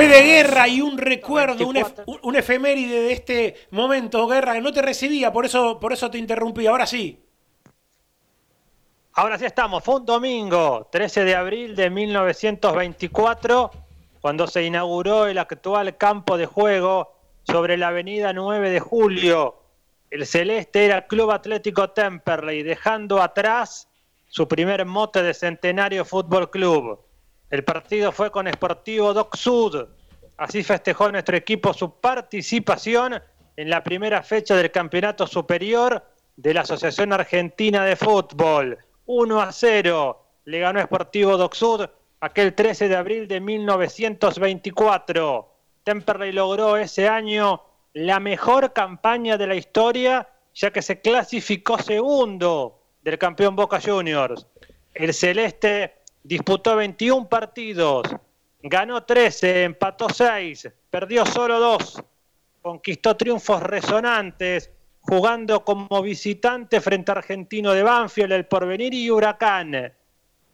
Fe 0.00 0.08
de 0.08 0.22
guerra 0.22 0.68
y 0.68 0.80
un 0.80 0.96
recuerdo, 0.98 1.66
un, 1.66 1.76
ef- 1.76 2.18
un 2.22 2.36
efeméride 2.36 3.00
de 3.02 3.12
este 3.12 3.54
momento, 3.70 4.26
guerra, 4.26 4.54
que 4.54 4.60
no 4.60 4.72
te 4.72 4.82
recibía, 4.82 5.32
por 5.32 5.46
eso, 5.46 5.78
por 5.80 5.92
eso 5.92 6.10
te 6.10 6.18
interrumpí. 6.18 6.66
Ahora 6.66 6.86
sí. 6.86 7.22
Ahora 9.14 9.38
sí 9.38 9.44
estamos, 9.44 9.82
fue 9.82 9.96
un 9.96 10.06
domingo, 10.06 10.88
13 10.90 11.24
de 11.24 11.34
abril 11.34 11.74
de 11.76 11.90
1924, 11.90 13.70
cuando 14.20 14.46
se 14.46 14.62
inauguró 14.64 15.26
el 15.26 15.38
actual 15.38 15.96
campo 15.96 16.38
de 16.38 16.46
juego 16.46 17.12
sobre 17.42 17.76
la 17.76 17.88
avenida 17.88 18.32
9 18.32 18.70
de 18.70 18.80
julio. 18.80 19.56
El 20.10 20.26
celeste 20.26 20.84
era 20.84 21.06
Club 21.06 21.30
Atlético 21.32 21.90
Temperley, 21.90 22.62
dejando 22.62 23.20
atrás 23.22 23.88
su 24.28 24.46
primer 24.46 24.84
mote 24.86 25.22
de 25.22 25.34
Centenario 25.34 26.04
Fútbol 26.04 26.50
Club. 26.50 27.00
El 27.50 27.64
partido 27.64 28.12
fue 28.12 28.30
con 28.30 28.46
Sportivo 28.46 29.12
Doc 29.12 29.36
Sud. 29.36 29.88
Así 30.36 30.62
festejó 30.62 31.10
nuestro 31.10 31.36
equipo 31.36 31.74
su 31.74 32.00
participación 32.00 33.20
en 33.56 33.68
la 33.68 33.82
primera 33.82 34.22
fecha 34.22 34.54
del 34.54 34.70
Campeonato 34.70 35.26
Superior 35.26 36.04
de 36.36 36.54
la 36.54 36.60
Asociación 36.60 37.12
Argentina 37.12 37.84
de 37.84 37.96
Fútbol. 37.96 38.78
1 39.06 39.42
a 39.42 39.50
0 39.50 40.26
le 40.44 40.60
ganó 40.60 40.80
Sportivo 40.80 41.36
Doc 41.36 41.54
Sud 41.54 41.88
aquel 42.20 42.54
13 42.54 42.88
de 42.88 42.96
abril 42.96 43.26
de 43.26 43.40
1924. 43.40 45.52
Temperley 45.82 46.30
logró 46.30 46.76
ese 46.76 47.08
año 47.08 47.64
la 47.94 48.20
mejor 48.20 48.72
campaña 48.72 49.36
de 49.36 49.48
la 49.48 49.56
historia, 49.56 50.28
ya 50.54 50.70
que 50.70 50.82
se 50.82 51.00
clasificó 51.00 51.78
segundo 51.78 52.80
del 53.02 53.18
campeón 53.18 53.56
Boca 53.56 53.80
Juniors. 53.80 54.46
El 54.94 55.14
Celeste 55.14 55.99
disputó 56.22 56.76
21 56.76 57.28
partidos, 57.28 58.06
ganó 58.62 59.02
13, 59.02 59.64
empató 59.64 60.08
6, 60.08 60.68
perdió 60.90 61.24
solo 61.26 61.58
2, 61.58 62.02
conquistó 62.62 63.16
triunfos 63.16 63.62
resonantes, 63.62 64.70
jugando 65.00 65.64
como 65.64 66.02
visitante 66.02 66.80
frente 66.80 67.10
a 67.10 67.16
Argentino 67.16 67.72
de 67.72 67.82
Banfield, 67.82 68.32
El 68.32 68.46
Porvenir 68.46 68.92
y 68.94 69.10
Huracán. 69.10 69.92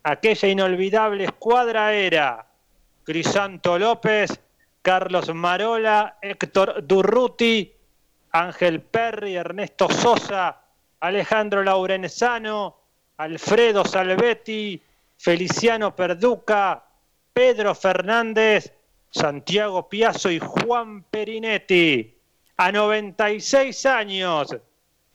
Aquella 0.02 0.48
inolvidable 0.48 1.24
escuadra 1.24 1.92
era 1.92 2.46
Crisanto 3.02 3.78
López, 3.78 4.38
Carlos 4.82 5.34
Marola, 5.34 6.18
Héctor 6.22 6.86
Durruti, 6.86 7.72
Ángel 8.30 8.82
Perry, 8.82 9.34
Ernesto 9.34 9.90
Sosa, 9.90 10.60
Alejandro 11.00 11.64
Laurenzano, 11.64 12.76
Alfredo 13.16 13.84
Salvetti, 13.84 14.80
Feliciano 15.16 15.94
Perduca, 15.94 16.84
Pedro 17.32 17.74
Fernández, 17.74 18.72
Santiago 19.10 19.88
Piazzo 19.88 20.30
y 20.30 20.38
Juan 20.38 21.04
Perinetti. 21.04 22.12
A 22.58 22.72
96 22.72 23.86
años 23.86 24.56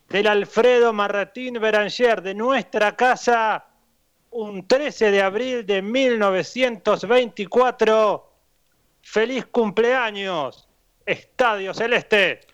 del 0.08 0.26
Alfredo 0.26 0.92
Martín 0.92 1.60
Beranger 1.60 2.22
de 2.22 2.34
nuestra 2.34 2.94
casa, 2.94 3.66
un 4.30 4.66
13 4.66 5.10
de 5.10 5.22
abril 5.22 5.66
de 5.66 5.82
1924. 5.82 8.32
Feliz 9.02 9.46
cumpleaños, 9.46 10.68
Estadio 11.04 11.74
Celeste. 11.74 12.52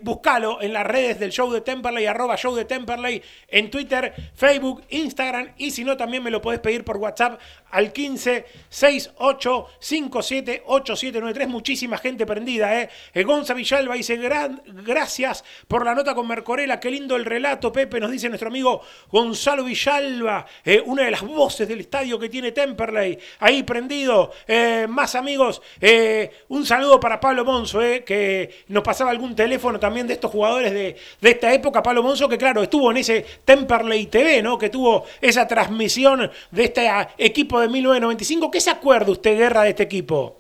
en 0.62 0.74
las 0.74 0.88
redes 0.88 1.20
del 1.20 1.32
show 1.32 1.52
de 1.52 1.62
Temperley, 1.62 2.08
arroba 2.08 2.38
show 2.38 2.56
de 2.56 2.66
Temperley, 2.66 3.22
en 3.50 3.70
Twitter, 3.70 4.14
Facebook, 4.34 4.84
Instagram 4.90 5.54
y 5.58 5.70
si 5.70 5.84
no 5.84 5.96
también 5.96 6.24
me 6.24 6.32
lo 6.32 6.42
podés 6.42 6.60
pedir 6.60 6.84
por 6.84 6.98
WhatsApp 6.98 7.40
al 7.72 7.92
15 7.94 8.46
68 8.70 9.68
57 9.80 10.64
8793. 10.66 11.48
Muchísima 11.48 11.98
gente 11.98 12.26
prendida, 12.26 12.82
¿eh? 12.82 12.90
eh 13.14 13.24
Gonza 13.24 13.54
Villalba 13.54 13.96
dice: 13.96 14.18
"Gran- 14.18 14.62
Gracias 14.66 15.44
por 15.68 15.86
la 15.86 15.96
nota 15.96 16.14
con 16.16 16.28
Mercorela. 16.28 16.80
Qué 16.80 16.92
lindo 16.92 17.16
el 17.16 17.26
relato, 17.26 17.72
Pepe. 17.72 18.00
Nos 18.00 18.12
dice 18.12 18.30
nuestro 18.30 18.50
amigo 18.50 18.82
Gonzalo 19.10 19.64
Villalba, 19.64 20.46
eh, 20.66 20.82
una 20.86 21.04
de 21.04 21.12
las 21.12 21.22
voces 21.22 21.68
del 21.68 21.80
estadio 21.82 22.20
que 22.20 22.30
tiene 22.30 22.52
Temperley. 22.52 23.18
Ahí 23.40 23.64
prendido. 23.64 24.32
Eh, 24.48 24.88
más 24.90 25.16
amigos, 25.16 25.62
un 26.50 26.66
saludo 26.66 27.00
para 27.00 27.20
Pablo 27.20 27.46
Monzo, 27.46 27.80
que 28.06 28.64
nos 28.68 28.84
pasaba 28.84 29.12
algún 29.12 29.36
teléfono 29.36 29.80
también 29.80 30.08
de 30.08 30.14
estos 30.14 30.32
jugadores 30.32 30.74
de, 30.74 30.96
de 31.20 31.30
esta 31.30 31.54
época. 31.54 31.82
Pablo 31.82 32.04
Monzo, 32.04 32.28
que 32.28 32.38
claro, 32.38 32.64
estuvo 32.64 32.92
en 32.92 32.98
ese 32.98 33.26
Temperley 33.46 34.08
TV, 34.08 34.42
¿no? 34.42 34.58
Que 34.58 34.70
tuvo 34.70 35.06
esa 35.22 35.48
transmisión 35.48 36.30
de 36.52 36.64
este 36.64 36.90
equipo 37.18 37.61
1995. 37.70 38.52
¿Qué 38.52 38.62
se 38.62 38.70
acuerda 38.70 39.12
usted, 39.12 39.38
Guerra, 39.38 39.64
de 39.64 39.70
este 39.70 39.84
equipo? 39.84 40.38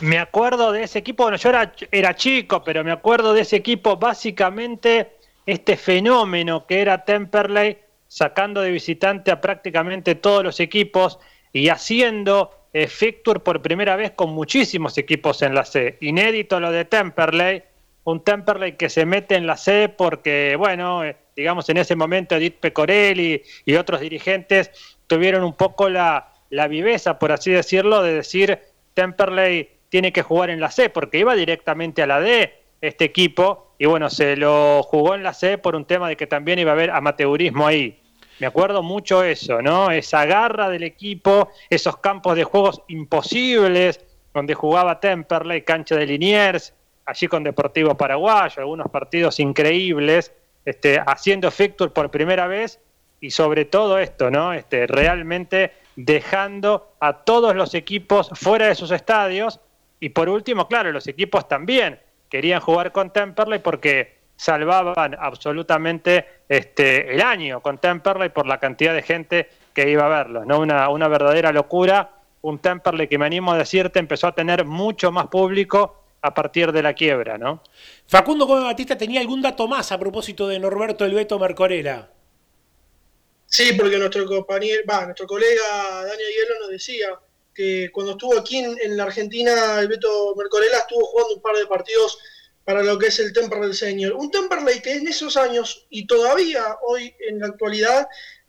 Me 0.00 0.18
acuerdo 0.18 0.70
de 0.72 0.84
ese 0.84 1.00
equipo, 1.00 1.24
bueno, 1.24 1.36
yo 1.36 1.48
era, 1.48 1.72
era 1.90 2.14
chico, 2.14 2.62
pero 2.62 2.84
me 2.84 2.92
acuerdo 2.92 3.32
de 3.32 3.40
ese 3.40 3.56
equipo 3.56 3.96
básicamente 3.96 5.16
este 5.44 5.76
fenómeno 5.76 6.66
que 6.66 6.80
era 6.80 7.04
Temperley, 7.04 7.78
sacando 8.06 8.60
de 8.60 8.70
visitante 8.70 9.30
a 9.30 9.40
prácticamente 9.40 10.14
todos 10.14 10.44
los 10.44 10.60
equipos 10.60 11.18
y 11.52 11.68
haciendo 11.68 12.52
eh, 12.72 12.86
fixture 12.86 13.40
por 13.40 13.62
primera 13.62 13.96
vez 13.96 14.12
con 14.12 14.30
muchísimos 14.30 14.96
equipos 14.98 15.42
en 15.42 15.54
la 15.54 15.64
C. 15.64 15.96
Inédito 16.00 16.60
lo 16.60 16.70
de 16.70 16.84
Temperley, 16.84 17.62
un 18.04 18.22
Temperley 18.22 18.76
que 18.76 18.88
se 18.88 19.06
mete 19.06 19.36
en 19.36 19.46
la 19.46 19.56
C 19.56 19.88
porque, 19.88 20.54
bueno, 20.56 21.04
eh, 21.04 21.16
digamos, 21.38 21.68
en 21.68 21.76
ese 21.76 21.94
momento 21.94 22.34
Edith 22.34 22.56
Pecorelli 22.56 23.40
y 23.64 23.74
otros 23.76 24.00
dirigentes 24.00 24.72
tuvieron 25.06 25.44
un 25.44 25.54
poco 25.54 25.88
la, 25.88 26.32
la 26.50 26.66
viveza, 26.66 27.16
por 27.20 27.30
así 27.30 27.52
decirlo, 27.52 28.02
de 28.02 28.12
decir 28.12 28.58
Temperley 28.94 29.70
tiene 29.88 30.12
que 30.12 30.22
jugar 30.22 30.50
en 30.50 30.60
la 30.60 30.72
C, 30.72 30.90
porque 30.90 31.18
iba 31.18 31.36
directamente 31.36 32.02
a 32.02 32.08
la 32.08 32.20
D 32.20 32.52
este 32.80 33.04
equipo, 33.04 33.72
y 33.78 33.86
bueno, 33.86 34.10
se 34.10 34.36
lo 34.36 34.82
jugó 34.82 35.14
en 35.14 35.22
la 35.22 35.32
C 35.32 35.58
por 35.58 35.76
un 35.76 35.84
tema 35.84 36.08
de 36.08 36.16
que 36.16 36.26
también 36.26 36.58
iba 36.58 36.72
a 36.72 36.74
haber 36.74 36.90
amateurismo 36.90 37.68
ahí. 37.68 38.00
Me 38.40 38.48
acuerdo 38.48 38.82
mucho 38.82 39.22
eso, 39.22 39.62
¿no? 39.62 39.92
Esa 39.92 40.26
garra 40.26 40.68
del 40.68 40.82
equipo, 40.82 41.50
esos 41.70 41.98
campos 41.98 42.34
de 42.34 42.42
juegos 42.42 42.82
imposibles, 42.88 44.04
donde 44.34 44.54
jugaba 44.54 44.98
Temperley, 44.98 45.62
cancha 45.62 45.94
de 45.94 46.06
Liniers, 46.06 46.74
allí 47.06 47.28
con 47.28 47.44
Deportivo 47.44 47.96
Paraguayo, 47.96 48.60
algunos 48.60 48.90
partidos 48.90 49.38
increíbles, 49.38 50.32
este, 50.68 51.00
haciendo 51.06 51.50
Fictur 51.50 51.94
por 51.94 52.10
primera 52.10 52.46
vez 52.46 52.78
y 53.22 53.30
sobre 53.30 53.64
todo 53.64 53.98
esto, 53.98 54.30
¿no? 54.30 54.52
Este, 54.52 54.86
realmente 54.86 55.72
dejando 55.96 56.92
a 57.00 57.24
todos 57.24 57.56
los 57.56 57.74
equipos 57.74 58.30
fuera 58.34 58.66
de 58.68 58.74
sus 58.74 58.90
estadios 58.90 59.60
y 59.98 60.10
por 60.10 60.28
último, 60.28 60.68
claro, 60.68 60.92
los 60.92 61.06
equipos 61.06 61.48
también 61.48 61.98
querían 62.28 62.60
jugar 62.60 62.92
con 62.92 63.14
Temperley 63.14 63.60
porque 63.60 64.18
salvaban 64.36 65.16
absolutamente 65.18 66.26
este, 66.50 67.14
el 67.14 67.22
año 67.22 67.60
con 67.60 67.78
Temperley 67.78 68.28
por 68.28 68.46
la 68.46 68.58
cantidad 68.58 68.92
de 68.92 69.02
gente 69.02 69.48
que 69.72 69.88
iba 69.88 70.04
a 70.04 70.08
verlos, 70.10 70.46
¿no? 70.46 70.60
Una, 70.60 70.90
una 70.90 71.08
verdadera 71.08 71.50
locura, 71.50 72.10
un 72.42 72.58
Temperley 72.58 73.08
que 73.08 73.16
me 73.16 73.24
animo 73.24 73.52
a 73.52 73.56
decirte 73.56 74.00
empezó 74.00 74.26
a 74.26 74.34
tener 74.34 74.66
mucho 74.66 75.10
más 75.12 75.28
público 75.28 76.04
a 76.20 76.34
partir 76.34 76.72
de 76.72 76.82
la 76.82 76.94
quiebra, 76.94 77.38
¿no? 77.38 77.62
Facundo 78.06 78.46
Gómez 78.46 78.64
Batista 78.64 78.98
tenía 78.98 79.20
algún 79.20 79.42
dato 79.42 79.68
más 79.68 79.92
a 79.92 79.98
propósito 79.98 80.48
de 80.48 80.58
Norberto 80.58 81.04
El 81.04 81.14
Beto 81.14 81.38
Mercorera. 81.38 82.10
Sí, 83.46 83.72
porque 83.72 83.98
nuestro 83.98 84.26
compañero, 84.26 84.82
va, 84.88 85.04
nuestro 85.06 85.26
colega 85.26 86.04
Daniel 86.04 86.28
Hielo 86.28 86.60
nos 86.60 86.70
decía 86.70 87.08
que 87.54 87.90
cuando 87.92 88.12
estuvo 88.12 88.38
aquí 88.38 88.58
en, 88.58 88.96
la 88.96 89.04
Argentina, 89.04 89.80
el 89.80 89.88
Beto 89.88 90.34
Mercorela 90.36 90.78
estuvo 90.78 91.04
jugando 91.06 91.34
un 91.34 91.42
par 91.42 91.56
de 91.56 91.66
partidos 91.66 92.18
para 92.64 92.82
lo 92.82 92.98
que 92.98 93.06
es 93.06 93.18
el 93.18 93.32
Temperley 93.32 93.72
Senior. 93.72 94.12
Un 94.12 94.30
Temperley 94.30 94.82
que 94.82 94.94
en 94.94 95.08
esos 95.08 95.36
años 95.36 95.86
y 95.88 96.06
todavía 96.06 96.76
hoy 96.86 97.14
en 97.26 97.40
la 97.40 97.46
actualidad 97.46 98.06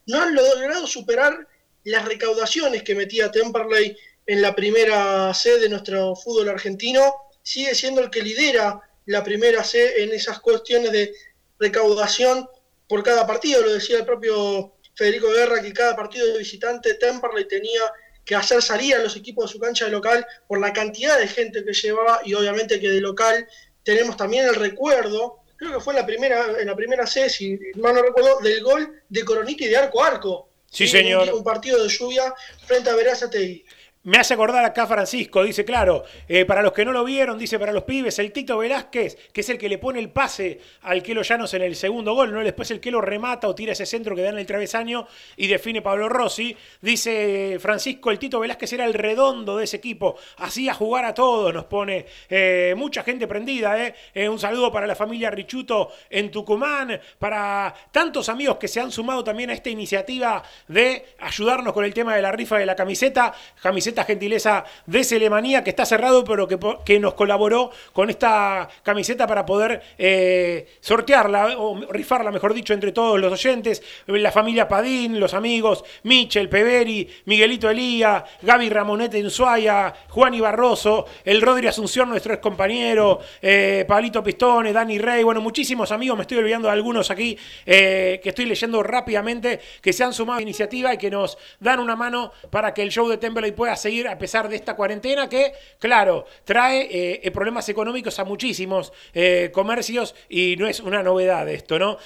no 0.07 0.21
han 0.21 0.35
logrado 0.35 0.85
superar 0.85 1.47
las 1.85 2.05
recaudaciones 2.05 2.83
que 2.83 2.95
metía 2.95 3.31
Temperley 3.31 3.95
en 4.25 4.41
la 4.41 4.53
primera 4.53 5.33
C 5.33 5.59
de 5.59 5.69
nuestro 5.69 6.15
fútbol 6.15 6.49
argentino. 6.49 7.13
Sigue 7.49 7.73
siendo 7.73 8.01
el 8.01 8.11
que 8.11 8.21
lidera 8.21 8.79
la 9.07 9.23
primera 9.23 9.63
C 9.63 10.03
en 10.03 10.13
esas 10.13 10.39
cuestiones 10.39 10.91
de 10.91 11.15
recaudación 11.57 12.47
por 12.87 13.01
cada 13.01 13.25
partido. 13.25 13.63
Lo 13.63 13.73
decía 13.73 13.97
el 13.97 14.05
propio 14.05 14.75
Federico 14.93 15.31
Guerra 15.31 15.59
que 15.59 15.73
cada 15.73 15.95
partido 15.95 16.27
de 16.27 16.37
visitante 16.37 16.93
Temperley 16.93 17.47
tenía 17.47 17.81
que 18.23 18.35
hacer 18.35 18.61
salir 18.61 18.93
a 18.93 19.01
los 19.01 19.15
equipos 19.15 19.45
de 19.45 19.53
su 19.53 19.59
cancha 19.59 19.85
de 19.85 19.91
local 19.91 20.23
por 20.47 20.59
la 20.59 20.71
cantidad 20.71 21.17
de 21.17 21.27
gente 21.27 21.65
que 21.65 21.73
llevaba 21.73 22.21
y 22.23 22.35
obviamente 22.35 22.79
que 22.79 22.87
de 22.87 23.01
local 23.01 23.47
tenemos 23.81 24.15
también 24.15 24.45
el 24.45 24.53
recuerdo, 24.53 25.39
creo 25.55 25.73
que 25.73 25.79
fue 25.79 25.93
en 25.93 26.01
la 26.01 26.05
primera, 26.05 26.61
en 26.61 26.67
la 26.67 26.75
primera 26.75 27.07
C, 27.07 27.31
si 27.31 27.57
mal 27.77 27.95
no 27.95 28.03
recuerdo, 28.03 28.41
del 28.41 28.61
gol 28.61 29.01
de 29.09 29.25
Coroniti 29.25 29.67
de 29.67 29.75
arco 29.75 30.03
a 30.03 30.07
arco. 30.09 30.49
Sí, 30.69 30.87
señor. 30.87 31.33
Un, 31.33 31.43
partido 31.43 31.81
de 31.81 31.89
lluvia 31.89 32.31
frente 32.67 32.91
a 32.91 32.95
Verazate 32.95 33.65
me 34.03 34.17
hace 34.17 34.33
acordar 34.33 34.63
acá 34.63 34.87
Francisco, 34.87 35.43
dice, 35.43 35.65
claro, 35.65 36.05
eh, 36.29 36.45
para 36.45 36.61
los 36.61 36.71
que 36.71 36.85
no 36.85 36.93
lo 36.93 37.03
vieron, 37.03 37.37
dice 37.37 37.59
para 37.59 37.73
los 37.73 37.83
pibes, 37.83 38.17
el 38.19 38.31
Tito 38.31 38.57
Velázquez, 38.57 39.17
que 39.33 39.41
es 39.41 39.49
el 39.49 39.57
que 39.57 39.67
le 39.67 39.77
pone 39.77 39.99
el 39.99 40.09
pase 40.09 40.61
al 40.83 41.03
Kelo 41.03 41.21
Llanos 41.21 41.53
en 41.53 41.63
el 41.63 41.75
segundo 41.75 42.13
gol, 42.13 42.33
¿no? 42.33 42.41
Después 42.41 42.71
el 42.71 42.79
que 42.79 42.91
lo 42.91 43.01
remata 43.01 43.49
o 43.49 43.55
tira 43.55 43.73
ese 43.73 43.85
centro 43.85 44.15
que 44.15 44.21
da 44.21 44.29
en 44.29 44.37
el 44.37 44.45
travesaño 44.45 45.05
y 45.35 45.47
define 45.47 45.81
Pablo 45.81 46.07
Rossi. 46.07 46.55
Dice 46.79 47.57
Francisco, 47.59 48.09
el 48.09 48.19
Tito 48.19 48.39
Velázquez 48.39 48.71
era 48.71 48.85
el 48.85 48.93
redondo 48.93 49.57
de 49.57 49.65
ese 49.65 49.75
equipo, 49.75 50.15
hacía 50.37 50.73
jugar 50.73 51.03
a 51.03 51.13
todos, 51.13 51.53
nos 51.53 51.65
pone 51.65 52.05
eh, 52.29 52.75
mucha 52.77 53.03
gente 53.03 53.27
prendida, 53.27 53.85
¿eh? 53.85 53.93
¿eh? 54.13 54.29
Un 54.29 54.39
saludo 54.39 54.71
para 54.71 54.87
la 54.87 54.95
familia 54.95 55.29
Richuto 55.29 55.91
en 56.09 56.31
Tucumán, 56.31 57.01
para 57.19 57.75
tantos 57.91 58.29
amigos 58.29 58.55
que 58.55 58.69
se 58.69 58.79
han 58.79 58.93
sumado 58.93 59.25
también 59.25 59.49
a 59.49 59.53
esta 59.53 59.69
iniciativa 59.69 60.41
de 60.69 61.15
ayudarnos 61.19 61.73
con 61.73 61.83
el 61.83 61.93
tema 61.93 62.15
de 62.15 62.21
la 62.21 62.31
rifa 62.31 62.57
de 62.57 62.65
la 62.65 62.77
camiseta. 62.77 63.33
Camiseta 63.61 63.88
esta 63.89 64.05
gentileza 64.05 64.63
de 64.85 65.03
Celemanía, 65.03 65.63
que 65.63 65.69
está 65.69 65.85
cerrado, 65.85 66.23
pero 66.23 66.47
que, 66.47 66.99
nos 66.99 67.13
colaboró 67.13 67.71
con 67.93 68.09
esta 68.09 68.69
camiseta 68.83 69.27
para 69.27 69.45
poder 69.45 69.81
eh, 69.97 70.67
sortearla, 70.81 71.57
o 71.57 71.79
rifarla, 71.91 72.31
mejor 72.31 72.53
dicho, 72.53 72.73
entre 72.73 72.91
todos 72.91 73.19
los 73.19 73.31
oyentes, 73.31 73.81
la 74.07 74.31
familia 74.31 74.67
Padín, 74.67 75.19
los 75.19 75.33
amigos, 75.33 75.83
Michel, 76.03 76.49
Peveri, 76.49 77.09
Miguelito 77.25 77.69
Elía, 77.69 78.25
Gaby 78.41 78.69
Ramonete 78.69 79.19
en 79.19 79.29
Suaya, 79.29 79.93
Juan 80.09 80.33
Ibarroso, 80.33 81.05
el 81.23 81.41
Rodri 81.41 81.67
Asunción, 81.67 82.09
nuestro 82.09 82.33
ex 82.33 82.41
compañero, 82.41 83.19
eh, 83.41 83.85
Pablito 83.87 84.23
Pistone, 84.23 84.73
Dani 84.73 84.97
Rey, 84.97 85.23
bueno, 85.23 85.41
muchísimos 85.41 85.91
amigos, 85.91 86.17
me 86.17 86.23
estoy 86.23 86.37
olvidando 86.37 86.67
de 86.67 86.73
algunos 86.73 87.11
aquí, 87.11 87.37
eh, 87.65 88.19
que 88.21 88.29
estoy 88.29 88.45
leyendo 88.45 88.83
rápidamente, 88.83 89.59
que 89.81 89.93
se 89.93 90.03
han 90.03 90.13
sumado 90.13 90.37
a 90.37 90.39
la 90.39 90.43
iniciativa 90.43 90.93
y 90.93 90.97
que 90.97 91.09
nos 91.09 91.37
dan 91.59 91.79
una 91.79 91.95
mano 91.95 92.31
para 92.49 92.73
que 92.73 92.81
el 92.81 92.89
show 92.89 93.07
de 93.07 93.17
Temperley 93.17 93.51
pueda 93.51 93.75
seguir 93.79 94.07
a 94.07 94.17
pesar 94.17 94.47
de 94.47 94.55
esta 94.55 94.75
cuarentena 94.75 95.27
que, 95.27 95.53
claro, 95.79 96.25
trae 96.43 96.81
eh, 96.81 97.21
eh, 97.23 97.31
problemas 97.31 97.67
económicos 97.69 98.19
a 98.19 98.25
muchísimos 98.25 98.93
eh, 99.13 99.49
comercios 99.53 100.15
y 100.29 100.55
no 100.57 100.67
es 100.67 100.79
una 100.79 101.01
novedad 101.01 101.49
esto, 101.49 101.79
¿no? 101.79 101.97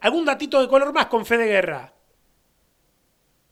¿Algún 0.00 0.24
datito 0.24 0.60
de 0.60 0.68
color 0.68 0.92
más 0.92 1.06
con 1.06 1.24
fe 1.24 1.38
de 1.38 1.46
guerra? 1.46 1.94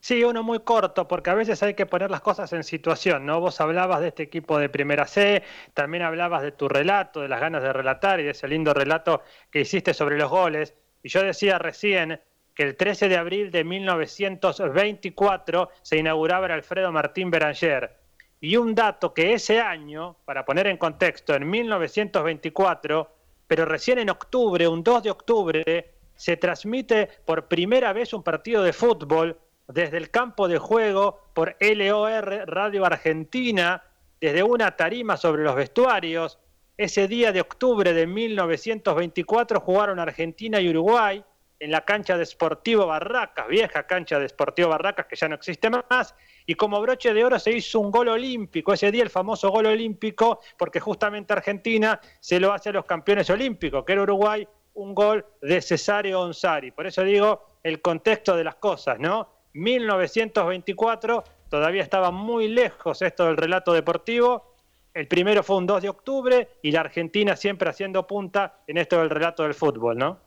Sí, 0.01 0.23
uno 0.23 0.43
muy 0.43 0.59
corto, 0.61 1.07
porque 1.07 1.29
a 1.29 1.33
veces 1.33 1.61
hay 1.61 1.73
que 1.73 1.85
poner 1.85 2.09
las 2.09 2.21
cosas 2.21 2.53
en 2.53 2.63
situación, 2.63 3.25
¿no? 3.25 3.41
Vos 3.41 3.59
hablabas 3.59 3.99
de 3.99 4.07
este 4.09 4.23
equipo 4.23 4.57
de 4.57 4.69
Primera 4.69 5.05
C, 5.05 5.43
también 5.73 6.03
hablabas 6.03 6.41
de 6.41 6.53
tu 6.53 6.69
relato, 6.69 7.19
de 7.21 7.27
las 7.27 7.41
ganas 7.41 7.63
de 7.63 7.73
relatar 7.73 8.19
y 8.19 8.23
de 8.23 8.31
ese 8.31 8.47
lindo 8.47 8.73
relato 8.73 9.21
que 9.51 9.61
hiciste 9.61 9.93
sobre 9.93 10.17
los 10.17 10.29
goles. 10.29 10.73
Y 11.03 11.09
yo 11.09 11.21
decía 11.21 11.59
recién 11.59 12.21
que 12.59 12.63
el 12.63 12.75
13 12.75 13.07
de 13.07 13.15
abril 13.15 13.51
de 13.51 13.63
1924 13.63 15.69
se 15.81 15.97
inauguraba 15.97 16.47
el 16.47 16.51
Alfredo 16.51 16.91
Martín 16.91 17.31
Beranger. 17.31 17.95
Y 18.41 18.57
un 18.57 18.75
dato 18.75 19.13
que 19.13 19.31
ese 19.31 19.61
año, 19.61 20.17
para 20.25 20.43
poner 20.43 20.67
en 20.67 20.75
contexto, 20.75 21.33
en 21.33 21.49
1924, 21.49 23.15
pero 23.47 23.63
recién 23.63 23.99
en 23.99 24.09
octubre, 24.09 24.67
un 24.67 24.83
2 24.83 25.03
de 25.03 25.09
octubre, 25.09 25.93
se 26.15 26.35
transmite 26.35 27.07
por 27.23 27.47
primera 27.47 27.93
vez 27.93 28.11
un 28.11 28.23
partido 28.23 28.61
de 28.61 28.73
fútbol 28.73 29.39
desde 29.69 29.95
el 29.95 30.11
campo 30.11 30.49
de 30.49 30.57
juego 30.57 31.31
por 31.33 31.55
LOR 31.61 32.43
Radio 32.45 32.85
Argentina, 32.85 33.81
desde 34.19 34.43
una 34.43 34.75
tarima 34.75 35.15
sobre 35.15 35.43
los 35.43 35.55
vestuarios. 35.55 36.39
Ese 36.75 37.07
día 37.07 37.31
de 37.31 37.39
octubre 37.39 37.93
de 37.93 38.05
1924 38.05 39.61
jugaron 39.61 39.97
Argentina 39.97 40.59
y 40.59 40.67
Uruguay 40.67 41.23
en 41.59 41.71
la 41.71 41.81
cancha 41.81 42.17
de 42.17 42.25
Sportivo 42.25 42.85
Barracas, 42.87 43.47
vieja 43.47 43.83
cancha 43.83 44.17
de 44.17 44.29
Sportivo 44.29 44.69
Barracas 44.69 45.05
que 45.07 45.15
ya 45.15 45.27
no 45.27 45.35
existe 45.35 45.69
más, 45.69 46.15
y 46.45 46.55
como 46.55 46.81
broche 46.81 47.13
de 47.13 47.23
oro 47.23 47.37
se 47.37 47.51
hizo 47.51 47.79
un 47.79 47.91
gol 47.91 48.07
olímpico, 48.07 48.73
ese 48.73 48.91
día 48.91 49.03
el 49.03 49.09
famoso 49.09 49.49
gol 49.49 49.67
olímpico, 49.67 50.39
porque 50.57 50.79
justamente 50.79 51.33
Argentina 51.33 51.99
se 52.19 52.39
lo 52.39 52.53
hace 52.53 52.69
a 52.69 52.73
los 52.73 52.85
campeones 52.85 53.29
olímpicos, 53.29 53.83
que 53.85 53.93
era 53.93 54.03
Uruguay, 54.03 54.47
un 54.75 54.95
gol 54.95 55.25
de 55.41 55.61
Cesario 55.61 56.21
Onsari. 56.21 56.71
Por 56.71 56.87
eso 56.87 57.03
digo 57.03 57.57
el 57.63 57.81
contexto 57.81 58.35
de 58.35 58.43
las 58.43 58.55
cosas, 58.55 58.99
¿no? 58.99 59.29
1924, 59.53 61.23
todavía 61.49 61.83
estaba 61.83 62.11
muy 62.11 62.47
lejos 62.47 63.01
esto 63.01 63.25
del 63.25 63.37
relato 63.37 63.73
deportivo. 63.73 64.55
El 64.93 65.07
primero 65.07 65.43
fue 65.43 65.57
un 65.57 65.67
2 65.67 65.81
de 65.81 65.89
octubre 65.89 66.49
y 66.61 66.71
la 66.71 66.81
Argentina 66.81 67.35
siempre 67.35 67.69
haciendo 67.69 68.07
punta 68.07 68.61
en 68.67 68.77
esto 68.77 68.99
del 68.99 69.09
relato 69.09 69.43
del 69.43 69.53
fútbol, 69.53 69.97
¿no? 69.97 70.19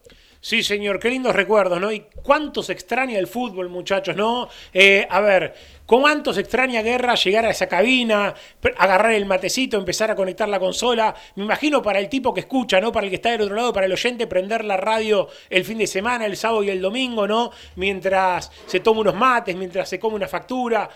Sí, 0.43 0.61
señor, 0.61 0.99
qué 0.99 1.09
lindos 1.09 1.33
recuerdos, 1.33 1.79
¿no? 1.79 1.89
Y 1.89 2.01
cuánto 2.21 2.61
se 2.61 2.73
extraña 2.73 3.17
el 3.17 3.27
fútbol, 3.27 3.69
muchachos, 3.69 4.13
¿no? 4.13 4.49
Eh, 4.73 5.07
a 5.09 5.21
ver, 5.21 5.55
¿cuánto 5.85 6.33
se 6.33 6.41
extraña 6.41 6.81
Guerra 6.81 7.15
llegar 7.15 7.45
a 7.45 7.51
esa 7.51 7.67
cabina, 7.67 8.35
agarrar 8.77 9.13
el 9.13 9.25
matecito, 9.25 9.77
empezar 9.77 10.11
a 10.11 10.15
conectar 10.15 10.49
la 10.49 10.59
consola? 10.59 11.15
Me 11.37 11.45
imagino 11.45 11.81
para 11.81 11.97
el 11.99 12.09
tipo 12.09 12.33
que 12.33 12.41
escucha, 12.41 12.81
¿no? 12.81 12.91
Para 12.91 13.05
el 13.05 13.09
que 13.09 13.15
está 13.15 13.31
del 13.31 13.43
otro 13.43 13.55
lado, 13.55 13.71
para 13.71 13.85
el 13.85 13.93
oyente, 13.93 14.27
prender 14.27 14.65
la 14.65 14.75
radio 14.75 15.29
el 15.49 15.63
fin 15.63 15.77
de 15.77 15.87
semana, 15.87 16.25
el 16.25 16.35
sábado 16.35 16.61
y 16.61 16.69
el 16.71 16.81
domingo, 16.81 17.25
¿no? 17.25 17.51
Mientras 17.77 18.51
se 18.65 18.81
toma 18.81 18.99
unos 18.99 19.15
mates, 19.15 19.55
mientras 19.55 19.87
se 19.87 19.97
come 19.97 20.17
una 20.17 20.27
factura. 20.27 20.89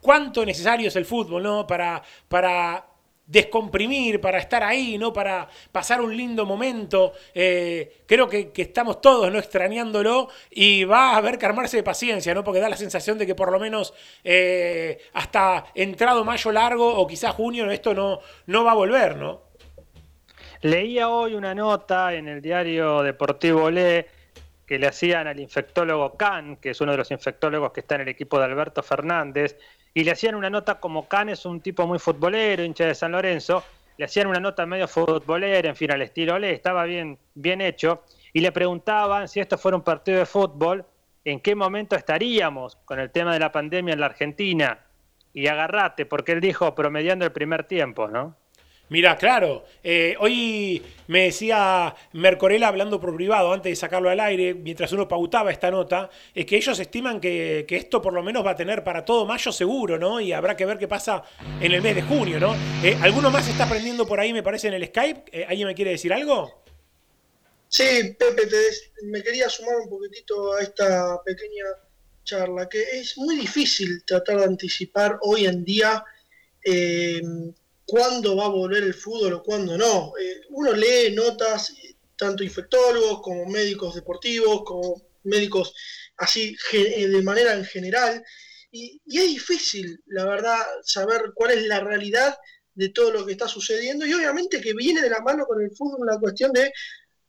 ¿Cuánto 0.00 0.46
necesario 0.46 0.86
es 0.86 0.94
el 0.94 1.06
fútbol, 1.06 1.42
¿no? 1.42 1.66
Para, 1.66 2.00
para 2.28 2.86
descomprimir, 3.26 4.20
para 4.20 4.38
estar 4.38 4.62
ahí, 4.62 4.98
¿no? 4.98 5.12
Para 5.12 5.48
pasar 5.72 6.00
un 6.00 6.16
lindo 6.16 6.46
momento. 6.46 7.12
Eh, 7.34 8.02
creo 8.06 8.28
que, 8.28 8.52
estamos 8.56 9.00
todos 9.00 9.32
¿no? 9.32 9.38
extrañándolo 9.38 10.28
y 10.50 10.84
va 10.84 11.12
a 11.12 11.16
haber 11.16 11.38
que 11.38 11.46
armarse 11.46 11.76
de 11.76 11.82
paciencia, 11.82 12.34
¿no? 12.34 12.44
Porque 12.44 12.60
da 12.60 12.68
la 12.68 12.76
sensación 12.76 13.18
de 13.18 13.26
que 13.26 13.34
por 13.34 13.50
lo 13.50 13.58
menos 13.58 13.94
eh, 14.22 14.98
hasta 15.14 15.66
entrado 15.74 16.24
mayo 16.24 16.52
largo 16.52 16.94
o 16.96 17.06
quizás 17.06 17.34
junio 17.34 17.70
esto 17.70 17.94
no, 17.94 18.20
no 18.46 18.64
va 18.64 18.72
a 18.72 18.74
volver, 18.74 19.16
¿no? 19.16 19.42
Leía 20.62 21.08
hoy 21.08 21.34
una 21.34 21.54
nota 21.54 22.14
en 22.14 22.28
el 22.28 22.40
diario 22.40 23.02
Deportivo 23.02 23.70
Le 23.70 24.06
que 24.66 24.78
le 24.78 24.88
hacían 24.88 25.28
al 25.28 25.38
infectólogo 25.38 26.16
Can, 26.16 26.56
que 26.56 26.70
es 26.70 26.80
uno 26.80 26.92
de 26.92 26.98
los 26.98 27.10
infectólogos 27.12 27.72
que 27.72 27.80
está 27.80 27.94
en 27.94 28.00
el 28.00 28.08
equipo 28.08 28.38
de 28.38 28.46
Alberto 28.46 28.82
Fernández, 28.82 29.56
y 29.96 30.04
le 30.04 30.10
hacían 30.10 30.34
una 30.34 30.50
nota 30.50 30.78
como 30.78 31.08
Can 31.08 31.30
es 31.30 31.46
un 31.46 31.62
tipo 31.62 31.86
muy 31.86 31.98
futbolero, 31.98 32.62
hincha 32.62 32.84
de 32.84 32.94
San 32.94 33.12
Lorenzo, 33.12 33.64
le 33.96 34.04
hacían 34.04 34.26
una 34.26 34.38
nota 34.38 34.66
medio 34.66 34.86
futbolera, 34.86 35.70
en 35.70 35.74
fin, 35.74 35.90
al 35.90 36.02
estilo 36.02 36.38
le 36.38 36.52
estaba 36.52 36.84
bien, 36.84 37.18
bien 37.34 37.62
hecho, 37.62 38.02
y 38.34 38.40
le 38.40 38.52
preguntaban 38.52 39.26
si 39.26 39.40
esto 39.40 39.56
fuera 39.56 39.74
un 39.74 39.82
partido 39.82 40.18
de 40.18 40.26
fútbol, 40.26 40.84
en 41.24 41.40
qué 41.40 41.54
momento 41.54 41.96
estaríamos 41.96 42.76
con 42.84 43.00
el 43.00 43.10
tema 43.10 43.32
de 43.32 43.40
la 43.40 43.50
pandemia 43.50 43.94
en 43.94 44.00
la 44.00 44.06
Argentina. 44.06 44.80
Y 45.32 45.46
agarrate, 45.46 46.04
porque 46.04 46.32
él 46.32 46.42
dijo 46.42 46.74
promediando 46.74 47.24
el 47.24 47.32
primer 47.32 47.64
tiempo, 47.64 48.06
¿no? 48.06 48.36
Mira, 48.88 49.16
claro, 49.16 49.64
eh, 49.82 50.14
hoy 50.20 50.80
me 51.08 51.24
decía 51.24 51.92
Mercorela 52.12 52.68
hablando 52.68 53.00
por 53.00 53.16
privado 53.16 53.52
antes 53.52 53.72
de 53.72 53.76
sacarlo 53.76 54.10
al 54.10 54.20
aire, 54.20 54.54
mientras 54.54 54.92
uno 54.92 55.08
pautaba 55.08 55.50
esta 55.50 55.72
nota, 55.72 56.08
es 56.32 56.46
que 56.46 56.56
ellos 56.56 56.78
estiman 56.78 57.20
que, 57.20 57.66
esto 57.68 58.00
por 58.00 58.12
lo 58.12 58.22
menos 58.22 58.46
va 58.46 58.52
a 58.52 58.56
tener 58.56 58.84
para 58.84 59.04
todo 59.04 59.26
mayo 59.26 59.50
seguro, 59.50 59.98
¿no? 59.98 60.20
Y 60.20 60.32
habrá 60.32 60.56
que 60.56 60.64
ver 60.64 60.78
qué 60.78 60.86
pasa 60.86 61.24
en 61.60 61.72
el 61.72 61.82
mes 61.82 61.96
de 61.96 62.02
junio, 62.02 62.38
¿no? 62.38 62.54
Eh, 62.80 62.96
¿Alguno 63.02 63.28
más 63.28 63.48
está 63.48 63.64
aprendiendo 63.64 64.06
por 64.06 64.20
ahí, 64.20 64.32
me 64.32 64.44
parece, 64.44 64.68
en 64.68 64.74
el 64.74 64.86
Skype? 64.86 65.24
Eh, 65.32 65.46
¿Alguien 65.48 65.66
me 65.66 65.74
quiere 65.74 65.90
decir 65.90 66.12
algo? 66.12 66.62
Sí, 67.68 68.14
Pepe, 68.16 68.42
me 69.02 69.20
quería 69.20 69.48
sumar 69.48 69.78
un 69.80 69.88
poquitito 69.88 70.54
a 70.54 70.62
esta 70.62 71.20
pequeña 71.24 71.64
charla, 72.22 72.68
que 72.68 72.82
es 72.82 73.18
muy 73.18 73.34
difícil 73.36 74.04
tratar 74.04 74.38
de 74.38 74.44
anticipar 74.44 75.18
hoy 75.22 75.46
en 75.46 75.64
día 75.64 76.04
cuándo 77.86 78.36
va 78.36 78.46
a 78.46 78.48
volver 78.48 78.82
el 78.82 78.94
fútbol 78.94 79.34
o 79.34 79.42
cuándo 79.42 79.78
no. 79.78 80.12
Eh, 80.20 80.42
uno 80.50 80.72
lee 80.72 81.14
notas, 81.14 81.70
eh, 81.70 81.96
tanto 82.16 82.42
infectólogos 82.42 83.22
como 83.22 83.46
médicos 83.46 83.94
deportivos, 83.94 84.62
como 84.64 85.02
médicos 85.22 85.72
así 86.18 86.56
eh, 86.72 87.06
de 87.06 87.22
manera 87.22 87.54
en 87.54 87.64
general, 87.64 88.22
y, 88.70 89.00
es 89.06 89.26
difícil, 89.28 90.02
la 90.06 90.24
verdad, 90.24 90.58
saber 90.82 91.32
cuál 91.34 91.52
es 91.52 91.66
la 91.66 91.80
realidad 91.80 92.36
de 92.74 92.90
todo 92.90 93.10
lo 93.10 93.24
que 93.24 93.32
está 93.32 93.48
sucediendo, 93.48 94.04
y 94.04 94.12
obviamente 94.12 94.60
que 94.60 94.74
viene 94.74 95.00
de 95.00 95.08
la 95.08 95.20
mano 95.20 95.46
con 95.46 95.62
el 95.62 95.70
fútbol 95.70 96.06
la 96.06 96.18
cuestión 96.18 96.52
de 96.52 96.72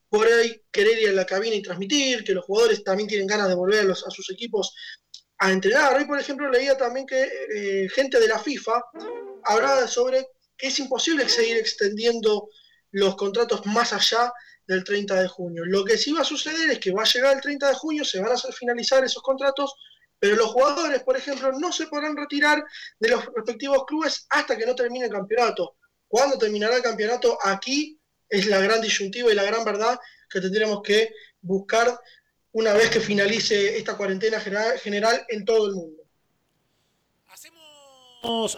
por 0.09 0.25
ahí 0.25 0.61
querer 0.71 1.01
ir 1.01 1.09
a 1.09 1.13
la 1.13 1.25
cabina 1.25 1.55
y 1.55 1.61
transmitir, 1.61 2.23
que 2.23 2.33
los 2.33 2.45
jugadores 2.45 2.83
también 2.83 3.07
tienen 3.07 3.27
ganas 3.27 3.47
de 3.49 3.55
volver 3.55 3.89
a, 3.89 3.95
sus 3.95 4.29
equipos 4.31 4.73
a 5.37 5.51
entrenar. 5.51 5.95
Hoy, 5.97 6.05
por 6.05 6.19
ejemplo, 6.19 6.49
leía 6.49 6.77
también 6.77 7.05
que 7.05 7.87
gente 7.93 8.19
de 8.19 8.27
la 8.27 8.39
FIFA 8.39 8.81
hablaba 9.43 9.85
sobre 9.87 10.25
que 10.57 10.67
es 10.67 10.79
imposible 10.79 11.27
seguir 11.29 11.57
extendiendo 11.57 12.49
los 12.91 13.15
contratos 13.15 13.65
más 13.65 13.93
allá 13.93 14.31
del 14.65 14.83
30 14.83 15.21
de 15.21 15.27
junio. 15.27 15.63
Lo 15.65 15.85
que 15.85 15.97
sí 15.97 16.11
va 16.11 16.21
a 16.21 16.25
suceder 16.25 16.69
es 16.69 16.79
que 16.79 16.91
va 16.91 17.03
a 17.03 17.05
llegar 17.05 17.35
el 17.35 17.41
30 17.41 17.69
de 17.69 17.75
junio, 17.75 18.03
se 18.03 18.19
van 18.19 18.31
a 18.31 18.35
hacer 18.35 18.53
finalizar 18.53 19.03
esos 19.03 19.23
contratos, 19.23 19.73
pero 20.19 20.35
los 20.35 20.47
jugadores, 20.47 21.03
por 21.03 21.15
ejemplo, 21.15 21.51
no 21.53 21.71
se 21.71 21.87
podrán 21.87 22.17
retirar 22.17 22.63
de 22.99 23.09
los 23.09 23.25
respectivos 23.35 23.85
clubes 23.85 24.25
hasta 24.29 24.57
que 24.57 24.65
no 24.65 24.75
termine 24.75 25.05
el 25.05 25.11
campeonato. 25.11 25.77
¿Cuándo 26.07 26.37
terminará 26.37 26.77
el 26.77 26.81
campeonato? 26.81 27.37
Aquí 27.43 27.99
es 28.29 28.45
la 28.47 28.59
gran 28.59 28.81
disyuntiva 28.81 29.31
y 29.31 29.35
la 29.35 29.43
gran 29.43 29.63
verdad 29.63 29.99
que 30.29 30.41
tendremos 30.41 30.81
que 30.83 31.11
buscar 31.41 31.99
una 32.51 32.73
vez 32.73 32.89
que 32.89 32.99
finalice 32.99 33.77
esta 33.77 33.95
cuarentena 33.95 34.39
general 34.39 35.25
en 35.29 35.45
todo 35.45 35.67
el 35.67 35.75
mundo. 35.75 35.96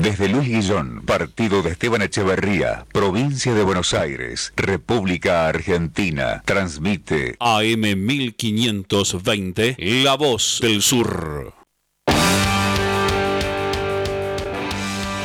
Desde 0.00 0.28
Luis 0.28 0.48
Guillón, 0.48 1.02
partido 1.04 1.62
de 1.62 1.70
Esteban 1.70 2.02
Echeverría, 2.02 2.86
provincia 2.92 3.54
de 3.54 3.62
Buenos 3.62 3.94
Aires, 3.94 4.52
República 4.56 5.48
Argentina, 5.48 6.42
transmite 6.44 7.36
AM 7.40 7.80
1520, 7.80 9.76
La 9.78 10.16
Voz 10.16 10.58
del 10.60 10.82
Sur. 10.82 11.54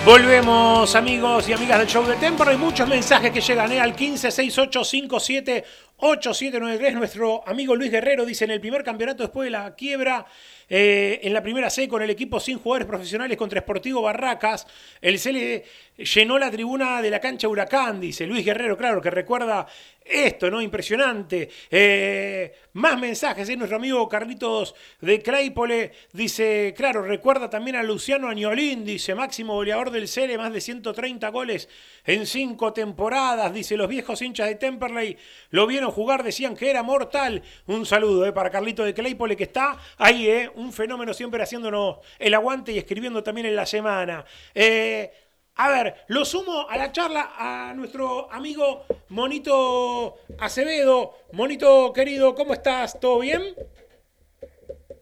Volvemos 0.03 0.95
amigos 0.95 1.47
y 1.47 1.53
amigas 1.53 1.77
del 1.77 1.87
show 1.87 2.03
de 2.03 2.15
Tempo. 2.15 2.43
Hay 2.43 2.57
muchos 2.57 2.89
mensajes 2.89 3.29
que 3.31 3.39
llegan 3.39 3.71
¿eh? 3.71 3.79
al 3.79 3.95
1568578793. 3.95 6.93
Nuestro 6.93 7.47
amigo 7.47 7.75
Luis 7.75 7.91
Guerrero 7.91 8.25
dice 8.25 8.45
en 8.45 8.51
el 8.51 8.59
primer 8.59 8.83
campeonato 8.83 9.21
después 9.21 9.45
de 9.45 9.51
la 9.51 9.75
quiebra 9.75 10.25
eh, 10.73 11.19
en 11.23 11.33
la 11.33 11.43
primera 11.43 11.69
C 11.69 11.89
con 11.89 12.01
el 12.01 12.09
equipo 12.09 12.39
sin 12.39 12.57
jugadores 12.57 12.87
profesionales 12.87 13.37
contra 13.37 13.59
Sportivo 13.59 14.01
Barracas. 14.01 14.65
El 15.01 15.19
CL 15.19 15.63
llenó 16.01 16.39
la 16.39 16.49
tribuna 16.49 17.01
de 17.01 17.09
la 17.09 17.19
cancha 17.19 17.49
Huracán, 17.49 17.99
dice 17.99 18.25
Luis 18.25 18.45
Guerrero, 18.45 18.77
claro, 18.77 19.01
que 19.01 19.11
recuerda 19.11 19.67
esto, 20.03 20.49
¿no? 20.49 20.61
Impresionante. 20.61 21.49
Eh, 21.69 22.53
más 22.73 22.99
mensajes, 22.99 23.47
¿eh? 23.49 23.57
Nuestro 23.57 23.77
amigo 23.77 24.07
Carlitos 24.07 24.73
de 24.99 25.21
Claypole 25.21 25.91
dice, 26.13 26.73
claro, 26.75 27.03
recuerda 27.03 27.49
también 27.49 27.75
a 27.75 27.83
Luciano 27.83 28.27
Añolín, 28.27 28.83
dice, 28.83 29.13
máximo 29.13 29.53
goleador 29.53 29.91
del 29.91 30.07
CL, 30.07 30.37
más 30.37 30.53
de 30.53 30.61
130 30.61 31.29
goles 31.29 31.69
en 32.05 32.25
cinco 32.25 32.73
temporadas, 32.73 33.53
dice, 33.53 33.77
los 33.77 33.87
viejos 33.87 34.21
hinchas 34.21 34.47
de 34.47 34.55
Temperley 34.55 35.17
lo 35.51 35.67
vieron 35.67 35.91
jugar, 35.91 36.23
decían 36.23 36.55
que 36.55 36.69
era 36.69 36.81
mortal. 36.81 37.43
Un 37.67 37.85
saludo 37.85 38.33
para 38.33 38.49
Carlitos 38.49 38.85
de 38.85 38.93
Claypole 38.93 39.35
que 39.35 39.43
está 39.43 39.77
ahí, 39.97 40.27
¿eh? 40.27 40.49
Un 40.61 40.71
fenómeno 40.71 41.13
siempre 41.13 41.41
haciéndonos 41.41 41.99
el 42.19 42.33
aguante 42.33 42.71
y 42.71 42.77
escribiendo 42.77 43.23
también 43.23 43.47
en 43.47 43.55
la 43.55 43.65
semana. 43.65 44.23
Eh, 44.53 45.11
a 45.55 45.69
ver, 45.69 45.95
lo 46.07 46.23
sumo 46.23 46.67
a 46.69 46.77
la 46.77 46.91
charla 46.91 47.33
a 47.37 47.73
nuestro 47.75 48.31
amigo 48.31 48.85
Monito 49.09 50.15
Acevedo. 50.39 51.15
Monito 51.33 51.91
querido, 51.93 52.33
¿cómo 52.35 52.53
estás? 52.53 52.99
¿Todo 52.99 53.19
bien? 53.19 53.41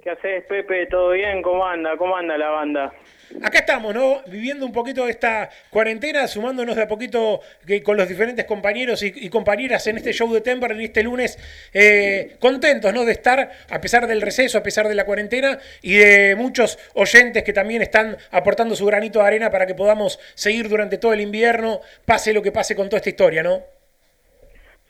¿Qué 0.02 0.10
haces, 0.10 0.46
Pepe? 0.48 0.88
¿Todo 0.88 1.12
bien? 1.12 1.42
¿Cómo 1.42 1.66
anda? 1.66 1.96
¿Cómo 1.98 2.16
anda 2.16 2.38
la 2.38 2.50
banda? 2.50 2.94
Acá 3.44 3.60
estamos, 3.60 3.94
¿no? 3.94 4.22
Viviendo 4.28 4.66
un 4.66 4.72
poquito 4.72 5.08
esta 5.08 5.50
cuarentena, 5.70 6.28
sumándonos 6.28 6.76
de 6.76 6.84
a 6.84 6.88
poquito 6.88 7.42
con 7.84 7.96
los 7.96 8.10
diferentes 8.10 8.46
compañeros 8.46 9.04
y, 9.04 9.30
compañeras 9.30 9.86
en 9.88 9.98
este 9.98 10.14
show 10.14 10.32
de 10.34 10.42
Temper, 10.42 10.72
en 10.72 10.82
este 10.82 11.04
lunes, 11.04 11.38
eh, 11.74 12.38
contentos, 12.40 12.94
¿no? 12.94 13.06
De 13.06 13.12
estar, 13.12 13.52
a 13.70 13.82
pesar 13.82 14.08
del 14.08 14.22
receso, 14.22 14.58
a 14.58 14.64
pesar 14.64 14.88
de 14.88 14.96
la 14.96 15.06
cuarentena 15.06 15.60
y 15.82 15.98
de 15.98 16.36
muchos 16.36 16.80
oyentes 16.96 17.44
que 17.44 17.54
también 17.54 17.82
están 17.82 18.18
aportando 18.32 18.76
su 18.76 18.86
granito 18.86 19.20
de 19.20 19.26
arena 19.26 19.52
para 19.52 19.68
que 19.68 19.76
podamos 19.76 20.20
seguir 20.34 20.68
durante 20.68 20.98
todo 20.98 21.14
el 21.14 21.22
invierno, 21.22 21.82
pase 22.06 22.34
lo 22.34 22.42
que 22.42 22.52
pase 22.52 22.76
con 22.76 22.90
toda 22.90 22.98
esta 22.98 23.10
historia, 23.10 23.44
¿no? 23.44 23.62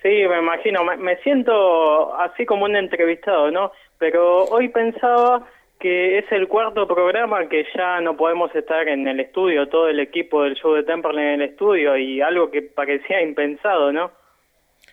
Sí, 0.02 0.08
me 0.08 0.40
imagino. 0.40 0.86
me 0.86 1.18
siento 1.18 2.16
así 2.16 2.46
como 2.46 2.66
un 2.66 2.78
entrevistado, 2.78 3.52
¿no? 3.52 3.74
Pero 3.98 4.46
hoy 4.46 4.70
pensaba 4.70 5.46
que 5.80 6.18
es 6.18 6.26
el 6.32 6.48
cuarto 6.48 6.88
programa 6.88 7.48
que 7.48 7.66
ya 7.76 8.02
no 8.02 8.18
podemos 8.18 8.54
estar 8.54 8.88
en 8.88 9.08
el 9.08 9.20
estudio, 9.20 9.70
todo 9.70 9.88
el 9.88 10.00
equipo 10.00 10.44
del 10.44 10.56
show 10.56 10.74
de 10.74 10.84
Temperley 10.84 11.26
en 11.26 11.42
el 11.42 11.50
estudio 11.50 11.98
y 11.98 12.22
algo 12.22 12.52
que 12.52 12.62
parecía 12.62 13.22
impensado, 13.22 13.92
¿no? 13.92 14.12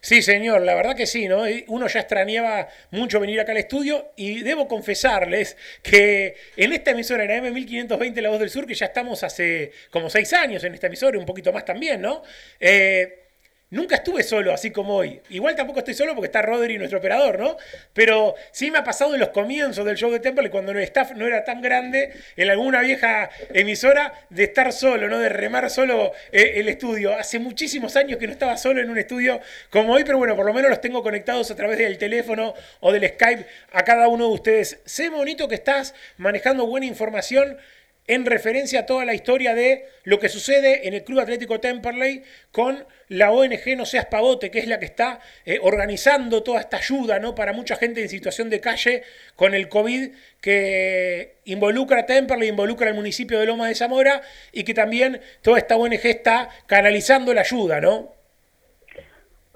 Sí, 0.01 0.23
señor, 0.23 0.63
la 0.63 0.77
verdad 0.77 0.95
que 0.95 1.07
sí, 1.07 1.27
¿no? 1.27 1.43
Uno 1.67 1.89
ya 1.89 2.01
extrañaba 2.01 2.69
mucho 2.93 3.19
venir 3.19 3.41
acá 3.41 3.51
al 3.51 3.59
estudio 3.59 4.13
y 4.17 4.43
debo 4.43 4.69
confesarles 4.69 5.57
que 5.83 6.37
en 6.57 6.73
esta 6.73 6.93
emisora, 6.93 7.25
en 7.25 7.45
AM1520 7.45 8.21
La 8.21 8.29
Voz 8.29 8.39
del 8.39 8.51
Sur, 8.51 8.67
que 8.67 8.75
ya 8.75 8.87
estamos 8.87 9.25
hace 9.25 9.73
como 9.91 10.09
seis 10.09 10.33
años 10.33 10.63
en 10.63 10.75
esta 10.75 10.87
emisora, 10.87 11.19
un 11.19 11.27
poquito 11.27 11.53
más 11.53 11.65
también, 11.65 12.01
¿no? 12.01 12.23
Eh, 12.61 13.26
Nunca 13.69 13.97
estuve 13.97 14.23
solo, 14.23 14.53
así 14.53 14.71
como 14.71 14.95
hoy. 14.95 15.21
Igual 15.29 15.57
tampoco 15.57 15.81
estoy 15.81 15.95
solo 15.95 16.15
porque 16.15 16.27
está 16.27 16.41
Rodri, 16.41 16.79
nuestro 16.79 17.01
operador, 17.01 17.41
¿no? 17.41 17.57
Pero 17.93 18.37
sí 18.53 18.71
me 18.71 18.79
ha 18.79 18.85
pasado 18.85 19.15
en 19.15 19.19
los 19.19 19.31
comienzos 19.31 19.85
del 19.85 19.97
show 19.97 20.09
de 20.13 20.21
Temple, 20.21 20.51
cuando 20.51 20.71
el 20.71 20.79
staff 20.79 21.11
no 21.17 21.27
era 21.27 21.43
tan 21.43 21.61
grande, 21.61 22.13
en 22.37 22.49
alguna 22.49 22.81
vieja 22.83 23.29
emisora, 23.53 24.13
de 24.31 24.45
estar 24.45 24.73
solo, 24.73 25.09
¿no? 25.09 25.19
De 25.19 25.31
remar 25.31 25.69
solo 25.69 26.13
eh, 26.31 26.53
el 26.57 26.69
estudio. 26.69 27.19
Hace 27.19 27.41
muchísimos 27.41 27.97
años 27.97 28.21
que 28.21 28.29
no 28.29 28.33
estaba 28.33 28.57
solo 28.57 28.81
en 28.81 28.89
un 28.89 28.99
estudio 28.99 29.41
como 29.69 29.95
hoy, 29.95 30.05
pero 30.05 30.19
bueno, 30.19 30.37
por 30.37 30.47
lo 30.47 30.55
menos 30.55 30.71
los 30.71 30.81
tengo 30.81 31.03
conectados 31.03 31.51
a 31.51 31.57
través 31.57 31.79
del 31.79 31.99
teléfono 31.99 32.55
o 32.79 32.93
del 32.93 33.09
Skype 33.09 33.47
a 33.73 33.83
cada 33.83 34.07
uno 34.07 34.29
de 34.29 34.35
ustedes. 34.35 34.79
Sé 34.85 35.09
bonito 35.09 35.49
que 35.49 35.57
estás 35.57 35.93
manejando 36.19 36.67
buena 36.67 36.87
información 36.87 37.59
en 38.07 38.25
referencia 38.25 38.81
a 38.81 38.87
toda 38.87 39.05
la 39.05 39.15
historia 39.15 39.55
de 39.55 39.87
lo 40.05 40.19
que 40.19 40.29
sucede 40.29 40.87
en 40.87 40.95
el 40.95 41.05
Club 41.05 41.21
Atlético 41.21 41.61
Temperley 41.61 42.23
con 42.53 42.85
la 43.09 43.31
ONG 43.31 43.77
No 43.77 43.85
Seas 43.85 44.07
Pavote, 44.07 44.51
que 44.51 44.59
es 44.59 44.69
la 44.69 44.79
que 44.79 44.85
está 44.85 45.21
eh, 45.45 45.59
organizando 45.63 46.43
toda 46.43 46.61
esta 46.61 46.79
ayuda 46.79 47.19
¿no? 47.19 47.35
para 47.35 47.53
mucha 47.53 47.77
gente 47.77 48.01
en 48.01 48.09
situación 48.09 48.51
de 48.51 48.61
calle 48.61 49.03
con 49.35 49.55
el 49.55 49.69
COVID 49.69 50.11
que 50.41 51.37
involucra 51.45 52.01
a 52.01 52.07
Temperley, 52.07 52.49
involucra 52.49 52.89
al 52.89 52.95
municipio 52.95 53.41
de 53.41 53.47
Loma 53.47 53.69
de 53.69 53.75
Zamora 53.75 54.23
y 54.53 54.65
que 54.65 54.75
también 54.75 55.21
toda 55.43 55.59
esta 55.59 55.77
ONG 55.77 56.05
está 56.05 56.49
canalizando 56.67 57.35
la 57.35 57.41
ayuda, 57.41 57.81
¿no? 57.81 58.17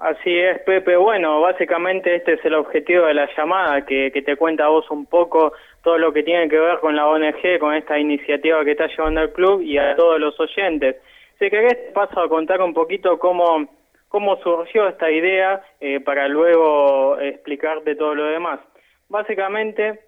Así 0.01 0.35
es, 0.35 0.59
Pepe. 0.61 0.97
Bueno, 0.97 1.43
básicamente 1.43 2.17
este 2.17 2.33
es 2.33 2.45
el 2.47 2.55
objetivo 2.55 3.05
de 3.05 3.13
la 3.13 3.29
llamada, 3.37 3.85
que, 3.85 4.11
que 4.11 4.23
te 4.23 4.35
cuenta 4.35 4.67
vos 4.69 4.91
un 4.91 5.05
poco 5.05 5.53
todo 5.83 5.99
lo 5.99 6.13
que 6.13 6.23
tiene 6.23 6.49
que 6.49 6.59
ver 6.59 6.79
con 6.81 6.95
la 6.95 7.07
ONG, 7.07 7.59
con 7.59 7.75
esta 7.75 7.99
iniciativa 7.99 8.65
que 8.65 8.73
está 8.73 8.87
llevando 8.89 9.23
el 9.23 9.33
club 9.33 9.63
y 9.63 9.79
a 9.79 9.97
todos 9.97 10.21
los 10.21 10.39
oyentes. 10.39 10.97
Si 11.39 11.49
querés, 11.49 11.93
paso 11.95 12.21
a 12.21 12.29
contar 12.29 12.61
un 12.61 12.75
poquito 12.75 13.19
cómo, 13.19 13.67
cómo 14.09 14.37
surgió 14.43 14.89
esta 14.89 15.11
idea 15.11 15.63
eh, 15.81 16.01
para 16.01 16.29
luego 16.29 17.19
explicarte 17.19 17.95
todo 17.95 18.15
lo 18.15 18.25
demás. 18.25 18.61
Básicamente, 19.09 20.01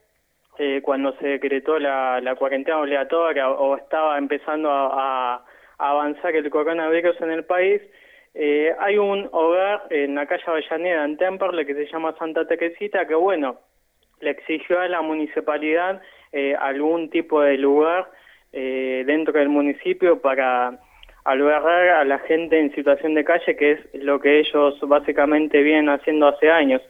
eh, 0.59 0.81
cuando 0.83 1.17
se 1.17 1.27
decretó 1.27 1.79
la, 1.79 2.21
la, 2.21 2.35
cuarentena 2.35 2.81
obligatoria 2.81 3.51
o 3.51 3.77
estaba 3.77 4.19
empezando 4.19 4.71
a, 4.71 5.45
avanzar 5.79 6.37
el 6.37 6.49
coronavirus 6.51 7.21
en 7.23 7.33
el 7.33 7.45
país, 7.45 7.83
eh, 8.35 8.73
hay 8.79 8.99
un 8.99 9.29
hogar 9.33 9.83
en 9.91 10.15
la 10.15 10.27
calle 10.27 10.45
Avellaneda, 10.47 11.05
en 11.05 11.17
Temperley, 11.17 11.67
que 11.67 11.75
se 11.75 11.87
llama 11.87 12.15
Santa 12.19 12.47
Teresita, 12.47 13.07
que 13.07 13.15
bueno, 13.15 13.59
le 14.23 14.31
exigió 14.31 14.81
a 14.81 14.89
la 14.89 15.03
municipalidad 15.03 16.01
eh, 16.33 16.55
algún 16.59 17.11
tipo 17.11 17.43
de 17.43 17.59
lugar 17.59 18.09
eh, 18.53 19.03
dentro 19.07 19.35
del 19.35 19.49
municipio 19.49 20.21
para 20.21 20.79
albergar 21.25 21.89
a 21.89 22.05
la 22.05 22.19
gente 22.21 22.59
en 22.59 22.75
situación 22.75 23.15
de 23.15 23.25
calle, 23.25 23.57
que 23.57 23.73
es 23.73 23.81
lo 23.95 24.21
que 24.21 24.41
ellos 24.41 24.79
básicamente 24.83 25.63
vienen 25.63 25.89
haciendo 25.89 26.29
hace 26.29 26.51
años. 26.51 26.81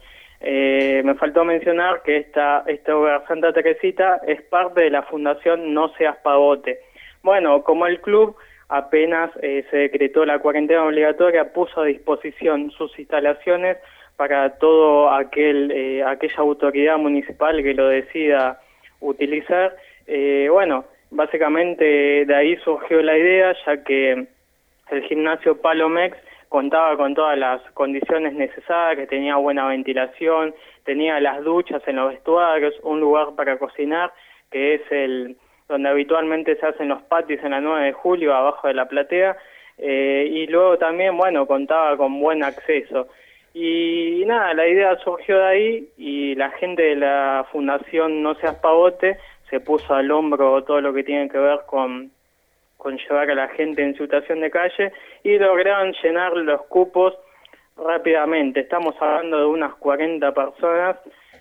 Eh, 0.41 1.03
me 1.05 1.15
faltó 1.15 1.45
mencionar 1.45 2.03
que 2.03 2.19
esta, 2.19 2.65
este 2.67 2.93
hogar 2.93 3.25
Santa 3.27 3.53
Teresita 3.53 4.21
es 4.27 4.43
parte 4.43 4.85
de 4.85 4.91
la 4.91 5.03
Fundación 5.03 5.73
No 5.73 5.89
Seas 5.95 6.17
Pavote. 6.19 6.81
Bueno, 7.23 7.63
como 7.63 7.87
el 7.87 8.01
club 8.01 8.37
apenas 8.69 9.31
se 9.41 9.77
decretó 9.77 10.25
la 10.25 10.39
cuarentena 10.39 10.85
obligatoria, 10.85 11.53
puso 11.53 11.83
a 11.83 11.85
disposición 11.85 12.71
sus 12.71 12.99
instalaciones 12.99 13.77
para 14.23 14.51
todo 14.51 15.11
aquel 15.11 15.73
eh, 15.73 16.05
aquella 16.05 16.37
autoridad 16.39 16.97
municipal 16.97 17.61
que 17.61 17.75
lo 17.75 17.89
decida 17.89 18.61
utilizar. 19.01 19.75
Eh, 20.07 20.47
bueno, 20.49 20.85
básicamente 21.11 22.25
de 22.25 22.33
ahí 22.33 22.57
surgió 22.59 23.03
la 23.03 23.19
idea, 23.19 23.53
ya 23.67 23.83
que 23.83 24.29
el 24.93 25.03
gimnasio 25.09 25.61
Palomex 25.61 26.17
contaba 26.49 26.97
con 26.97 27.17
todas 27.17 27.37
las 27.37 27.61
condiciones 27.73 28.35
necesarias, 28.35 29.09
tenía 29.09 29.35
buena 29.39 29.67
ventilación, 29.67 30.55
tenía 30.85 31.19
las 31.19 31.43
duchas 31.43 31.83
en 31.89 31.97
los 31.97 32.13
vestuarios, 32.13 32.75
un 32.85 33.01
lugar 33.01 33.35
para 33.35 33.59
cocinar, 33.59 34.13
que 34.53 34.75
es 34.75 34.83
el 34.93 35.37
donde 35.69 35.89
habitualmente 35.89 36.55
se 36.55 36.67
hacen 36.67 36.87
los 36.87 37.03
patios 37.03 37.43
en 37.43 37.51
la 37.51 37.61
9 37.61 37.87
de 37.87 37.93
julio, 37.93 38.37
abajo 38.37 38.69
de 38.69 38.75
la 38.75 38.87
platea, 38.87 39.37
eh, 39.79 40.29
y 40.31 40.47
luego 40.47 40.79
también, 40.79 41.17
bueno, 41.17 41.45
contaba 41.45 41.97
con 41.97 42.21
buen 42.21 42.45
acceso. 42.45 43.09
Y 43.55 44.25
nada, 44.27 44.55
la 44.55 44.67
idea 44.67 44.97
surgió 44.99 45.39
de 45.39 45.45
ahí 45.45 45.89
y 45.99 46.35
la 46.37 46.51
gente 46.53 46.83
de 46.83 46.97
la 46.97 47.47
Fundación 47.53 48.23
No 48.23 48.35
Seas 48.37 48.57
Pavote 48.57 49.19
se 49.51 49.61
puso 49.61 49.95
al 49.95 50.11
hombro 50.11 50.65
todo 50.65 50.81
lo 50.81 50.95
que 50.95 51.05
tiene 51.05 51.29
que 51.29 51.37
ver 51.37 51.61
con, 51.67 52.11
llevar 52.85 53.31
a 53.31 53.35
la 53.35 53.49
gente 53.49 53.83
en 53.83 53.97
situación 53.97 54.41
de 54.41 54.51
calle 54.51 54.93
y 55.23 55.39
lograron 55.39 55.93
llenar 56.03 56.35
los 56.37 56.63
cupos 56.63 57.15
rápidamente. 57.77 58.61
Estamos 58.61 58.95
hablando 59.01 59.39
de 59.39 59.47
unas 59.47 59.75
40 59.75 60.33
personas, 60.33 60.97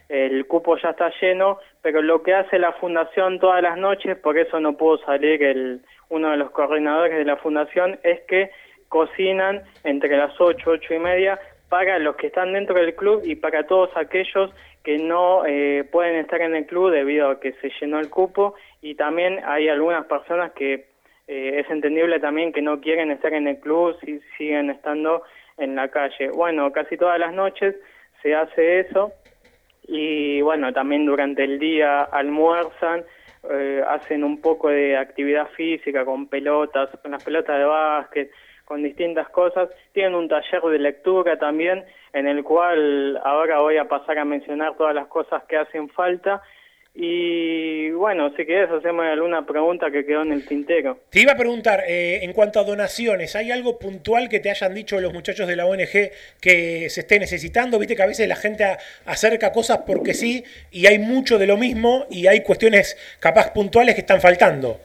el 0.09 0.45
cupo 0.45 0.77
ya 0.77 0.89
está 0.89 1.09
lleno, 1.21 1.59
pero 1.81 2.01
lo 2.01 2.21
que 2.21 2.35
hace 2.35 2.59
la 2.59 2.73
fundación 2.73 3.39
todas 3.39 3.63
las 3.63 3.77
noches, 3.77 4.17
por 4.17 4.37
eso 4.37 4.59
no 4.59 4.73
pudo 4.73 4.97
salir 5.05 5.41
el, 5.41 5.81
uno 6.09 6.31
de 6.31 6.37
los 6.37 6.51
coordinadores 6.51 7.17
de 7.17 7.25
la 7.25 7.37
fundación, 7.37 7.97
es 8.03 8.19
que 8.27 8.51
cocinan 8.89 9.63
entre 9.85 10.17
las 10.17 10.33
8, 10.39 10.69
8 10.69 10.93
y 10.93 10.99
media 10.99 11.39
para 11.71 11.99
los 11.99 12.17
que 12.17 12.27
están 12.27 12.51
dentro 12.51 12.75
del 12.75 12.93
club 12.95 13.21
y 13.23 13.35
para 13.35 13.65
todos 13.65 13.91
aquellos 13.95 14.51
que 14.83 14.97
no 14.97 15.45
eh, 15.45 15.87
pueden 15.89 16.17
estar 16.17 16.41
en 16.41 16.53
el 16.53 16.65
club 16.65 16.91
debido 16.91 17.29
a 17.29 17.39
que 17.39 17.53
se 17.61 17.71
llenó 17.79 17.97
el 18.01 18.09
cupo 18.09 18.55
y 18.81 18.95
también 18.95 19.39
hay 19.45 19.69
algunas 19.69 20.05
personas 20.05 20.51
que 20.51 20.87
eh, 21.29 21.61
es 21.61 21.69
entendible 21.69 22.19
también 22.19 22.51
que 22.51 22.61
no 22.61 22.81
quieren 22.81 23.09
estar 23.09 23.33
en 23.33 23.47
el 23.47 23.57
club 23.61 23.95
si 24.03 24.19
siguen 24.37 24.69
estando 24.69 25.23
en 25.57 25.75
la 25.75 25.87
calle. 25.87 26.29
Bueno, 26.31 26.73
casi 26.73 26.97
todas 26.97 27.17
las 27.17 27.33
noches 27.33 27.73
se 28.21 28.35
hace 28.35 28.81
eso 28.81 29.13
y 29.87 30.41
bueno, 30.41 30.73
también 30.73 31.05
durante 31.05 31.45
el 31.45 31.57
día 31.57 32.03
almuerzan, 32.03 33.05
eh, 33.49 33.81
hacen 33.87 34.25
un 34.25 34.41
poco 34.41 34.67
de 34.67 34.97
actividad 34.97 35.47
física 35.51 36.03
con 36.03 36.27
pelotas, 36.27 36.89
con 37.01 37.11
las 37.11 37.23
pelotas 37.23 37.57
de 37.57 37.63
básquet, 37.63 38.31
con 38.71 38.83
distintas 38.83 39.27
cosas. 39.27 39.67
Tienen 39.91 40.15
un 40.15 40.29
taller 40.29 40.61
de 40.61 40.79
lectura 40.79 41.37
también, 41.37 41.83
en 42.13 42.25
el 42.25 42.41
cual 42.41 43.19
ahora 43.21 43.59
voy 43.59 43.75
a 43.75 43.83
pasar 43.83 44.17
a 44.17 44.23
mencionar 44.23 44.77
todas 44.77 44.95
las 44.95 45.07
cosas 45.07 45.43
que 45.43 45.57
hacen 45.57 45.89
falta. 45.89 46.41
Y 46.95 47.91
bueno, 47.91 48.29
si 48.29 48.45
querés 48.45 48.69
hacemos 48.71 49.05
alguna 49.05 49.45
pregunta 49.45 49.91
que 49.91 50.05
quedó 50.05 50.21
en 50.21 50.31
el 50.31 50.47
tintero. 50.47 50.99
Te 51.09 51.21
iba 51.21 51.33
a 51.33 51.35
preguntar, 51.35 51.83
eh, 51.85 52.23
en 52.23 52.31
cuanto 52.31 52.61
a 52.61 52.63
donaciones, 52.63 53.35
¿hay 53.35 53.51
algo 53.51 53.77
puntual 53.77 54.29
que 54.29 54.39
te 54.39 54.49
hayan 54.49 54.73
dicho 54.73 55.01
los 55.01 55.11
muchachos 55.11 55.49
de 55.49 55.57
la 55.57 55.65
ONG 55.65 56.11
que 56.39 56.89
se 56.89 57.01
esté 57.01 57.19
necesitando? 57.19 57.77
Viste 57.77 57.97
que 57.97 58.03
a 58.03 58.07
veces 58.07 58.25
la 58.25 58.37
gente 58.37 58.63
acerca 59.05 59.51
cosas 59.51 59.79
porque 59.85 60.13
sí 60.13 60.45
y 60.71 60.85
hay 60.85 60.97
mucho 60.97 61.37
de 61.37 61.47
lo 61.47 61.57
mismo 61.57 62.05
y 62.09 62.27
hay 62.27 62.41
cuestiones 62.41 62.97
capaz 63.19 63.51
puntuales 63.51 63.95
que 63.95 64.01
están 64.01 64.21
faltando. 64.21 64.79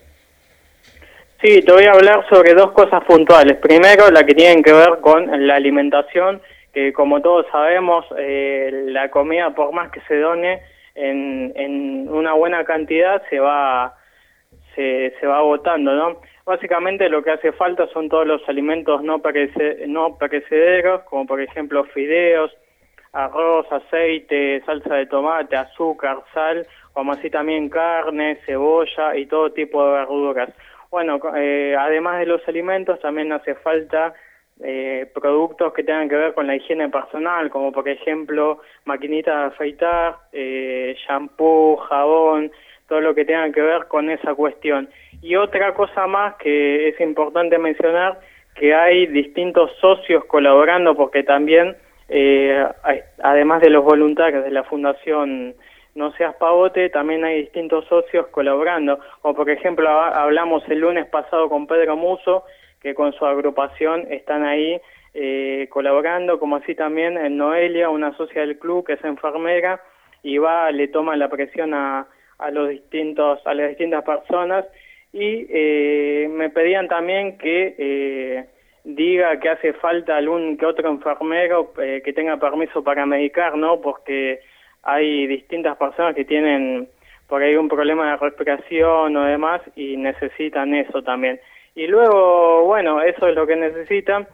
Sí, 1.42 1.60
te 1.60 1.72
voy 1.72 1.84
a 1.84 1.92
hablar 1.92 2.26
sobre 2.28 2.54
dos 2.54 2.72
cosas 2.72 3.04
puntuales. 3.04 3.58
Primero, 3.58 4.10
la 4.10 4.24
que 4.24 4.34
tienen 4.34 4.62
que 4.62 4.72
ver 4.72 5.00
con 5.00 5.46
la 5.46 5.56
alimentación, 5.56 6.40
que 6.72 6.92
como 6.92 7.20
todos 7.20 7.46
sabemos, 7.52 8.06
eh, 8.18 8.86
la 8.88 9.10
comida, 9.10 9.54
por 9.54 9.72
más 9.72 9.90
que 9.90 10.00
se 10.08 10.18
done, 10.18 10.62
en, 10.94 11.52
en 11.54 12.08
una 12.08 12.32
buena 12.32 12.64
cantidad 12.64 13.22
se 13.28 13.38
va 13.38 13.94
se, 14.76 15.26
va 15.26 15.38
agotando, 15.38 15.94
¿no? 15.94 16.20
Básicamente 16.44 17.08
lo 17.08 17.22
que 17.24 17.30
hace 17.30 17.52
falta 17.52 17.88
son 17.88 18.08
todos 18.08 18.26
los 18.26 18.46
alimentos 18.48 19.02
no, 19.02 19.20
no 19.86 20.18
perecederos, 20.18 21.02
como 21.04 21.26
por 21.26 21.40
ejemplo 21.40 21.84
fideos, 21.84 22.52
arroz, 23.12 23.66
aceite, 23.72 24.62
salsa 24.64 24.94
de 24.94 25.06
tomate, 25.06 25.56
azúcar, 25.56 26.18
sal, 26.32 26.66
como 26.92 27.12
así 27.12 27.30
también 27.30 27.68
carne, 27.68 28.38
cebolla 28.46 29.16
y 29.16 29.26
todo 29.26 29.50
tipo 29.50 29.84
de 29.84 29.92
verduras. 29.92 30.50
Bueno, 30.96 31.20
eh, 31.36 31.76
además 31.78 32.20
de 32.20 32.24
los 32.24 32.40
alimentos 32.48 32.98
también 33.00 33.30
hace 33.30 33.54
falta 33.56 34.14
eh, 34.64 35.06
productos 35.12 35.74
que 35.74 35.84
tengan 35.84 36.08
que 36.08 36.16
ver 36.16 36.32
con 36.32 36.46
la 36.46 36.56
higiene 36.56 36.88
personal, 36.88 37.50
como 37.50 37.70
por 37.70 37.86
ejemplo 37.86 38.62
maquinita 38.86 39.40
de 39.40 39.44
afeitar, 39.48 40.16
eh, 40.32 40.96
shampoo, 41.06 41.76
jabón, 41.76 42.50
todo 42.88 43.02
lo 43.02 43.14
que 43.14 43.26
tenga 43.26 43.52
que 43.52 43.60
ver 43.60 43.88
con 43.88 44.08
esa 44.08 44.34
cuestión. 44.34 44.88
Y 45.20 45.36
otra 45.36 45.74
cosa 45.74 46.06
más 46.06 46.36
que 46.36 46.88
es 46.88 46.98
importante 46.98 47.58
mencionar, 47.58 48.18
que 48.54 48.74
hay 48.74 49.06
distintos 49.06 49.72
socios 49.78 50.24
colaborando, 50.24 50.96
porque 50.96 51.24
también, 51.24 51.76
eh, 52.08 52.66
además 53.22 53.60
de 53.60 53.68
los 53.68 53.84
voluntarios 53.84 54.44
de 54.44 54.50
la 54.50 54.64
Fundación 54.64 55.56
No 55.96 56.12
Seas 56.12 56.36
Pavote, 56.36 56.90
también 56.90 57.24
hay 57.24 57.40
distintos 57.40 57.86
socios 57.86 58.26
colaborando, 58.28 59.00
como 59.22 59.34
por 59.34 59.50
ejemplo 59.50 59.88
hablamos 59.88 60.62
el 60.68 60.80
lunes 60.80 61.06
pasado 61.06 61.48
con 61.48 61.66
Pedro 61.66 61.96
Muso, 61.96 62.44
que 62.80 62.94
con 62.94 63.12
su 63.14 63.24
agrupación 63.24 64.06
están 64.12 64.44
ahí 64.44 64.78
eh, 65.14 65.66
colaborando, 65.70 66.38
como 66.38 66.56
así 66.56 66.74
también 66.74 67.16
en 67.16 67.38
Noelia, 67.38 67.88
una 67.88 68.14
socia 68.16 68.42
del 68.42 68.58
club 68.58 68.86
que 68.86 68.92
es 68.92 69.04
enfermera, 69.04 69.80
y 70.22 70.36
va, 70.36 70.70
le 70.70 70.88
toma 70.88 71.16
la 71.16 71.30
presión 71.30 71.72
a, 71.72 72.06
a 72.38 72.50
los 72.50 72.68
distintos, 72.68 73.40
a 73.46 73.54
las 73.54 73.70
distintas 73.70 74.04
personas, 74.04 74.66
y 75.14 75.46
eh, 75.48 76.28
me 76.30 76.50
pedían 76.50 76.88
también 76.88 77.38
que 77.38 77.74
eh, 77.78 78.44
diga 78.84 79.40
que 79.40 79.48
hace 79.48 79.72
falta 79.72 80.16
algún 80.16 80.58
que 80.58 80.66
otro 80.66 80.90
enfermero 80.90 81.72
eh, 81.82 82.02
que 82.04 82.12
tenga 82.12 82.36
permiso 82.36 82.84
para 82.84 83.06
medicar, 83.06 83.56
¿no? 83.56 83.80
Porque 83.80 84.40
hay 84.86 85.26
distintas 85.26 85.76
personas 85.76 86.14
que 86.14 86.24
tienen 86.24 86.88
por 87.28 87.42
ahí 87.42 87.56
un 87.56 87.68
problema 87.68 88.10
de 88.10 88.16
respiración 88.16 89.16
o 89.16 89.24
demás 89.24 89.60
y 89.74 89.96
necesitan 89.96 90.74
eso 90.74 91.02
también. 91.02 91.40
Y 91.74 91.86
luego, 91.86 92.64
bueno, 92.64 93.02
eso 93.02 93.28
es 93.28 93.34
lo 93.34 93.46
que 93.46 93.56
necesitan. 93.56 94.26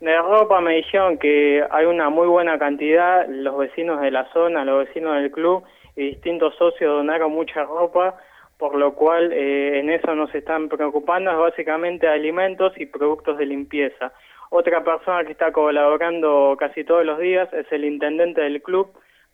De 0.00 0.16
ropa 0.18 0.60
me 0.60 0.76
dijeron 0.76 1.18
que 1.18 1.64
hay 1.70 1.86
una 1.86 2.10
muy 2.10 2.26
buena 2.26 2.58
cantidad, 2.58 3.26
los 3.28 3.56
vecinos 3.56 4.00
de 4.00 4.10
la 4.10 4.30
zona, 4.32 4.64
los 4.64 4.86
vecinos 4.86 5.14
del 5.14 5.30
club 5.30 5.64
y 5.96 6.08
distintos 6.08 6.54
socios 6.56 6.96
donaron 6.96 7.32
mucha 7.32 7.64
ropa 7.64 8.16
por 8.60 8.76
lo 8.76 8.92
cual 8.94 9.32
eh, 9.32 9.80
en 9.80 9.88
eso 9.88 10.14
nos 10.14 10.32
están 10.34 10.68
preocupando, 10.68 11.30
es 11.30 11.38
básicamente 11.38 12.06
alimentos 12.06 12.74
y 12.76 12.84
productos 12.84 13.38
de 13.38 13.46
limpieza. 13.46 14.12
Otra 14.50 14.84
persona 14.84 15.24
que 15.24 15.32
está 15.32 15.50
colaborando 15.50 16.54
casi 16.58 16.84
todos 16.84 17.06
los 17.06 17.18
días 17.18 17.50
es 17.54 17.66
el 17.72 17.86
intendente 17.86 18.42
del 18.42 18.60
club, 18.60 18.92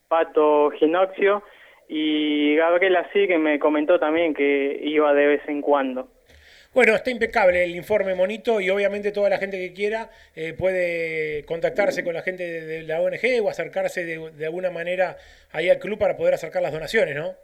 Pato 0.08 0.70
Ginoxio, 0.78 1.42
y 1.88 2.56
Gabriela 2.56 3.08
sí 3.12 3.26
que 3.26 3.38
me 3.38 3.58
comentó 3.58 3.98
también 3.98 4.34
que 4.34 4.78
iba 4.82 5.12
de 5.14 5.26
vez 5.26 5.42
en 5.48 5.60
cuando. 5.60 6.08
Bueno, 6.74 6.94
está 6.94 7.10
impecable 7.10 7.64
el 7.64 7.74
informe 7.74 8.14
monito 8.14 8.60
y 8.60 8.68
obviamente 8.68 9.10
toda 9.10 9.30
la 9.30 9.38
gente 9.38 9.58
que 9.58 9.72
quiera 9.72 10.10
eh, 10.34 10.52
puede 10.52 11.42
contactarse 11.46 12.04
con 12.04 12.12
la 12.12 12.20
gente 12.20 12.42
de, 12.42 12.82
la 12.82 13.00
ONG 13.00 13.42
o 13.42 13.48
acercarse 13.48 14.04
de, 14.04 14.30
de 14.32 14.44
alguna 14.44 14.70
manera 14.70 15.16
ahí 15.52 15.70
al 15.70 15.78
club 15.78 15.98
para 15.98 16.18
poder 16.18 16.34
acercar 16.34 16.60
las 16.60 16.72
donaciones, 16.72 17.16
¿no? 17.16 17.34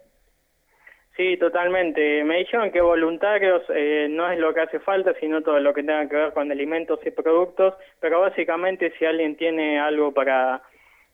Sí, 1.15 1.37
totalmente. 1.37 2.23
Me 2.23 2.37
dijeron 2.37 2.71
que 2.71 2.81
voluntarios 2.81 3.61
eh, 3.69 4.07
no 4.09 4.31
es 4.31 4.39
lo 4.39 4.51
que 4.53 4.61
hace 4.61 4.79
falta, 4.79 5.13
sino 5.19 5.41
todo 5.41 5.59
lo 5.59 5.73
que 5.73 5.83
tenga 5.83 6.09
que 6.09 6.15
ver 6.15 6.33
con 6.33 6.51
alimentos 6.51 6.99
y 7.05 7.11
productos, 7.11 7.75
pero 7.99 8.21
básicamente 8.21 8.91
si 8.97 9.05
alguien 9.05 9.35
tiene 9.35 9.79
algo 9.79 10.11
para, 10.11 10.63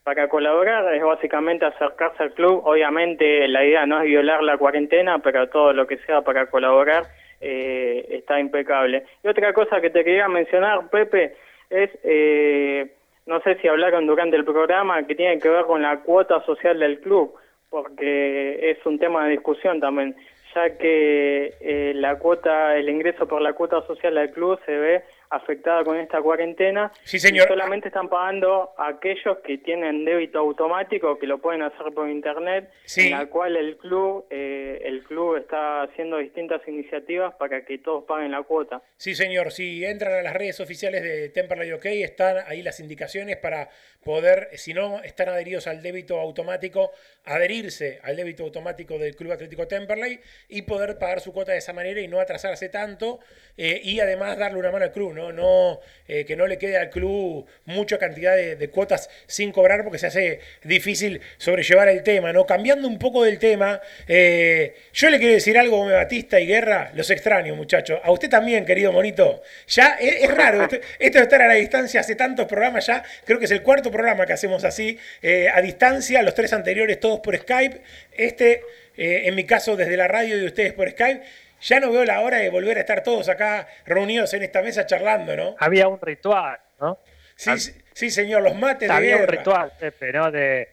para 0.04 0.28
colaborar, 0.28 0.94
es 0.94 1.04
básicamente 1.04 1.66
acercarse 1.66 2.24
al 2.24 2.34
club. 2.34 2.62
Obviamente 2.66 3.48
la 3.48 3.66
idea 3.66 3.86
no 3.86 4.02
es 4.02 4.06
violar 4.06 4.42
la 4.44 4.58
cuarentena, 4.58 5.20
pero 5.20 5.50
todo 5.50 5.74
lo 5.74 5.86
que 5.86 5.98
sea 6.00 6.22
para 6.22 6.48
colaborar 6.48 7.04
eh, 7.42 8.06
está 8.10 8.40
impecable. 8.40 9.04
Y 9.24 9.28
otra 9.28 9.54
cosa 9.54 9.82
que 9.82 9.90
te 9.90 10.04
quería 10.04 10.28
mencionar, 10.28 10.90
Pepe, 10.90 11.36
es, 11.70 11.90
eh, 12.04 12.92
no 13.28 13.40
sé 13.42 13.56
si 13.56 13.68
hablaron 13.68 14.08
durante 14.08 14.36
el 14.36 14.46
programa, 14.46 15.06
que 15.06 15.16
tiene 15.16 15.40
que 15.40 15.50
ver 15.50 15.66
con 15.66 15.82
la 15.82 16.00
cuota 16.00 16.44
social 16.46 16.80
del 16.80 17.00
club 17.02 17.36
porque 17.70 18.72
es 18.72 18.86
un 18.86 19.00
tema 19.00 19.26
de 19.26 19.32
discusión 19.32 19.80
también, 19.80 20.16
ya 20.56 20.78
que 20.78 21.54
eh, 21.62 21.94
la 21.96 22.18
cuota, 22.18 22.76
el 22.76 22.90
ingreso 22.90 23.28
por 23.28 23.42
la 23.42 23.54
cuota 23.54 23.82
social 23.86 24.16
del 24.16 24.32
club 24.32 24.60
se 24.66 24.78
ve 24.78 25.04
afectada 25.30 25.84
con 25.84 25.98
esta 25.98 26.22
cuarentena. 26.22 26.92
Sí, 27.04 27.20
señor. 27.20 27.48
solamente 27.48 27.90
están 27.90 28.10
pagando 28.10 28.72
aquellos 28.78 29.38
que 29.44 29.60
tienen 29.60 30.06
débito 30.06 30.40
automático, 30.40 31.20
que 31.20 31.28
lo 31.28 31.40
pueden 31.40 31.62
hacer 31.62 31.94
por 31.94 32.10
internet, 32.10 32.72
en 32.98 33.12
la 33.12 33.28
cual 33.28 33.56
el 33.56 33.78
club, 33.78 34.26
eh, 34.30 34.82
el 34.84 35.04
club 35.04 35.38
está 35.38 35.84
haciendo 35.84 36.18
distintas 36.18 36.68
iniciativas 36.68 37.36
para 37.36 37.64
que 37.64 37.78
todos 37.78 38.06
paguen 38.06 38.32
la 38.32 38.44
cuota. 38.44 38.82
Sí, 38.98 39.16
señor. 39.16 39.52
Si 39.52 39.86
entran 39.86 40.14
a 40.14 40.22
las 40.22 40.34
redes 40.34 40.60
oficiales 40.60 41.04
de 41.04 41.30
Temperley 41.30 41.72
OK, 41.74 41.86
están 41.86 42.38
ahí 42.48 42.64
las 42.64 42.80
indicaciones 42.80 43.38
para 43.38 43.70
poder, 44.04 44.50
si 44.54 44.74
no 44.74 45.00
están 45.04 45.30
adheridos 45.30 45.68
al 45.68 45.82
débito 45.82 46.20
automático, 46.20 46.92
adherirse 47.26 48.00
al 48.04 48.16
débito 48.16 48.44
automático 48.44 48.98
del 48.98 49.16
Club 49.16 49.34
Atlético 49.34 49.68
Temperley 49.68 50.20
y 50.48 50.64
poder 50.64 50.98
pagar 50.98 51.20
su 51.20 51.34
cuota 51.34 51.52
de 51.52 51.60
esa 51.60 51.74
manera 51.74 52.02
y 52.02 52.08
no 52.08 52.20
atrasarse 52.20 52.70
tanto 52.70 53.20
eh, 53.58 53.80
y 53.84 54.00
además 54.00 54.38
darle 54.38 54.58
una 54.58 54.72
mano 54.72 54.86
al 54.86 54.92
club, 54.92 55.14
¿no? 55.14 55.19
No 55.32 55.80
eh, 56.12 56.26
que 56.26 56.36
no 56.36 56.48
le 56.48 56.58
quede 56.58 56.76
al 56.76 56.90
club 56.90 57.46
mucha 57.66 58.00
cantidad 58.00 58.36
de, 58.36 58.70
cuotas 58.70 59.12
sin 59.28 59.52
cobrar 59.52 59.84
porque 59.84 60.00
se 60.00 60.08
hace 60.08 60.40
difícil 60.64 61.22
sobrellevar 61.38 61.88
el 61.88 62.02
tema, 62.02 62.34
¿no? 62.34 62.48
Cambiando 62.48 62.88
un 62.88 62.98
poco 62.98 63.24
del 63.24 63.38
tema, 63.38 63.80
eh, 64.08 64.74
yo 64.92 65.12
le 65.12 65.20
quiero 65.20 65.36
decir 65.36 65.56
algo, 65.56 65.86
me 65.86 65.94
Batista 65.94 66.40
y 66.40 66.48
Guerra, 66.48 66.90
los 66.96 67.12
extraño, 67.12 67.54
muchachos. 67.54 68.00
A 68.04 68.10
usted 68.10 68.28
también, 68.28 68.66
querido 68.66 68.92
monito. 68.92 69.44
Ya 69.68 70.00
es, 70.02 70.28
raro, 70.34 70.64
esto, 70.64 70.80
de 71.20 71.24
estar 71.24 71.44
a 71.44 71.48
la 71.48 71.54
distancia 71.54 72.00
hace 72.00 72.16
tantos 72.16 72.48
programas 72.48 72.88
ya, 72.88 73.04
creo 73.24 73.38
que 73.38 73.46
es 73.46 73.52
el 73.52 73.62
cuarto 73.62 73.92
programa 73.92 74.26
que 74.26 74.34
hacemos 74.34 74.64
así, 74.64 74.98
eh, 75.22 75.48
a 75.54 75.62
distancia, 75.62 76.24
los 76.24 76.34
tres 76.34 76.54
anteriores 76.54 77.00
todos 77.00 77.20
por 77.20 77.38
Skype, 77.38 77.82
este, 78.18 78.64
en 78.98 79.36
mi 79.36 79.44
caso, 79.44 79.76
desde 79.76 79.96
la 79.96 80.08
radio 80.08 80.40
y 80.40 80.46
ustedes 80.46 80.74
por 80.74 80.90
Skype. 80.90 81.22
Ya 81.62 81.80
no 81.80 81.92
veo 81.92 82.06
la 82.06 82.22
hora 82.22 82.38
de 82.38 82.50
volver 82.50 82.78
a 82.78 82.82
estar 82.82 83.04
todos 83.04 83.28
acá 83.30 83.68
reunidos 83.86 84.34
en 84.34 84.44
esta 84.44 84.62
mesa 84.62 84.86
charlando, 84.86 85.36
¿no? 85.36 85.56
Había 85.60 85.88
un 85.88 86.00
ritual, 86.00 86.60
¿no? 86.80 87.00
Sí, 87.36 87.52
sí 87.94 88.10
señor, 88.10 88.42
los 88.44 88.56
mates 88.56 88.90
Había 88.90 89.18
un 89.18 89.28
ritual, 89.28 89.72
Pepe, 89.80 90.12
¿no? 90.14 90.32
De, 90.32 90.70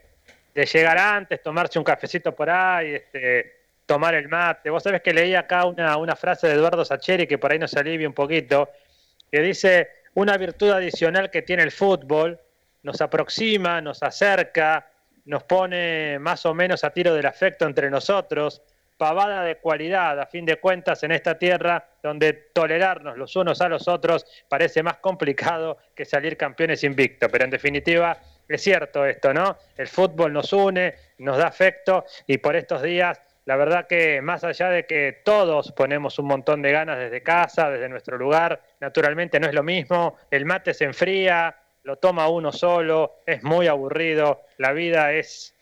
llegar 0.55 0.99
antes, 0.99 1.43
tomarse 1.43 1.79
un 1.79 1.85
cafecito 1.85 2.35
por 2.35 2.49
ahí, 2.49 2.95
este, 2.95 3.57
tomar 3.85 4.15
el 4.15 4.29
mate. 4.29 4.71
Vos 4.71 4.83
sabés 4.83 5.03
que 5.03 5.13
leí 5.13 5.35
acá 5.35 5.67
una, 5.67 5.97
una 5.97 6.17
frase 6.17 6.49
de 6.49 6.55
Eduardo 6.55 6.85
Sacheri 6.85 7.27
que 7.27 7.39
por 7.39 7.53
ahí 7.53 7.59
nos 7.59 7.75
alivia 7.75 8.09
un 8.09 8.15
poquito, 8.15 8.71
que 9.31 9.41
dice, 9.41 9.91
una 10.15 10.37
virtud 10.39 10.71
adicional 10.71 11.31
que 11.31 11.43
tiene 11.43 11.63
el 11.63 11.73
fútbol, 11.73 12.41
nos 12.83 13.01
aproxima, 13.01 13.81
nos 13.81 14.03
acerca, 14.03 14.89
nos 15.27 15.43
pone 15.43 16.19
más 16.19 16.47
o 16.47 16.55
menos 16.55 16.85
a 16.85 16.91
tiro 16.91 17.15
del 17.15 17.27
afecto 17.27 17.67
entre 17.67 17.91
nosotros, 17.91 18.63
pavada 18.97 19.43
de 19.43 19.57
cualidad, 19.57 20.19
a 20.21 20.27
fin 20.27 20.45
de 20.45 20.57
cuentas, 20.57 21.03
en 21.03 21.13
esta 21.13 21.39
tierra 21.39 21.85
donde 22.03 22.33
tolerarnos 22.33 23.17
los 23.17 23.37
unos 23.37 23.61
a 23.61 23.69
los 23.69 23.89
otros 23.89 24.27
parece 24.49 24.83
más 24.83 24.99
complicado 24.99 25.79
que 25.95 26.05
salir 26.05 26.37
campeones 26.37 26.83
invictos. 26.85 27.29
Pero 27.31 27.45
en 27.45 27.51
definitiva, 27.51 28.19
es 28.49 28.63
cierto 28.63 29.05
esto, 29.05 29.35
¿no? 29.35 29.57
El 29.77 29.89
fútbol 29.89 30.33
nos 30.33 30.53
une, 30.53 30.95
nos 31.19 31.37
da 31.37 31.47
afecto 31.47 32.05
y 32.27 32.39
por 32.39 32.57
estos 32.57 32.83
días, 32.83 33.21
la 33.45 33.57
verdad 33.57 33.87
que 33.87 34.21
más 34.23 34.45
allá 34.45 34.71
de 34.71 34.87
que 34.87 35.21
todos 35.25 35.73
ponemos 35.73 36.19
un 36.19 36.27
montón 36.27 36.63
de 36.63 36.73
ganas 36.73 36.99
desde 36.99 37.23
casa, 37.23 37.71
desde 37.71 37.89
nuestro 37.89 38.19
lugar, 38.19 38.61
naturalmente 38.81 39.39
no 39.39 39.47
es 39.47 39.55
lo 39.55 39.63
mismo, 39.63 40.17
el 40.31 40.45
mate 40.45 40.75
se 40.75 40.85
enfría, 40.85 41.55
lo 41.85 41.97
toma 41.97 42.29
uno 42.29 42.51
solo, 42.51 43.21
es 43.27 43.43
muy 43.45 43.69
aburrido, 43.69 44.43
la 44.59 44.73
vida 44.73 45.13
es 45.13 45.56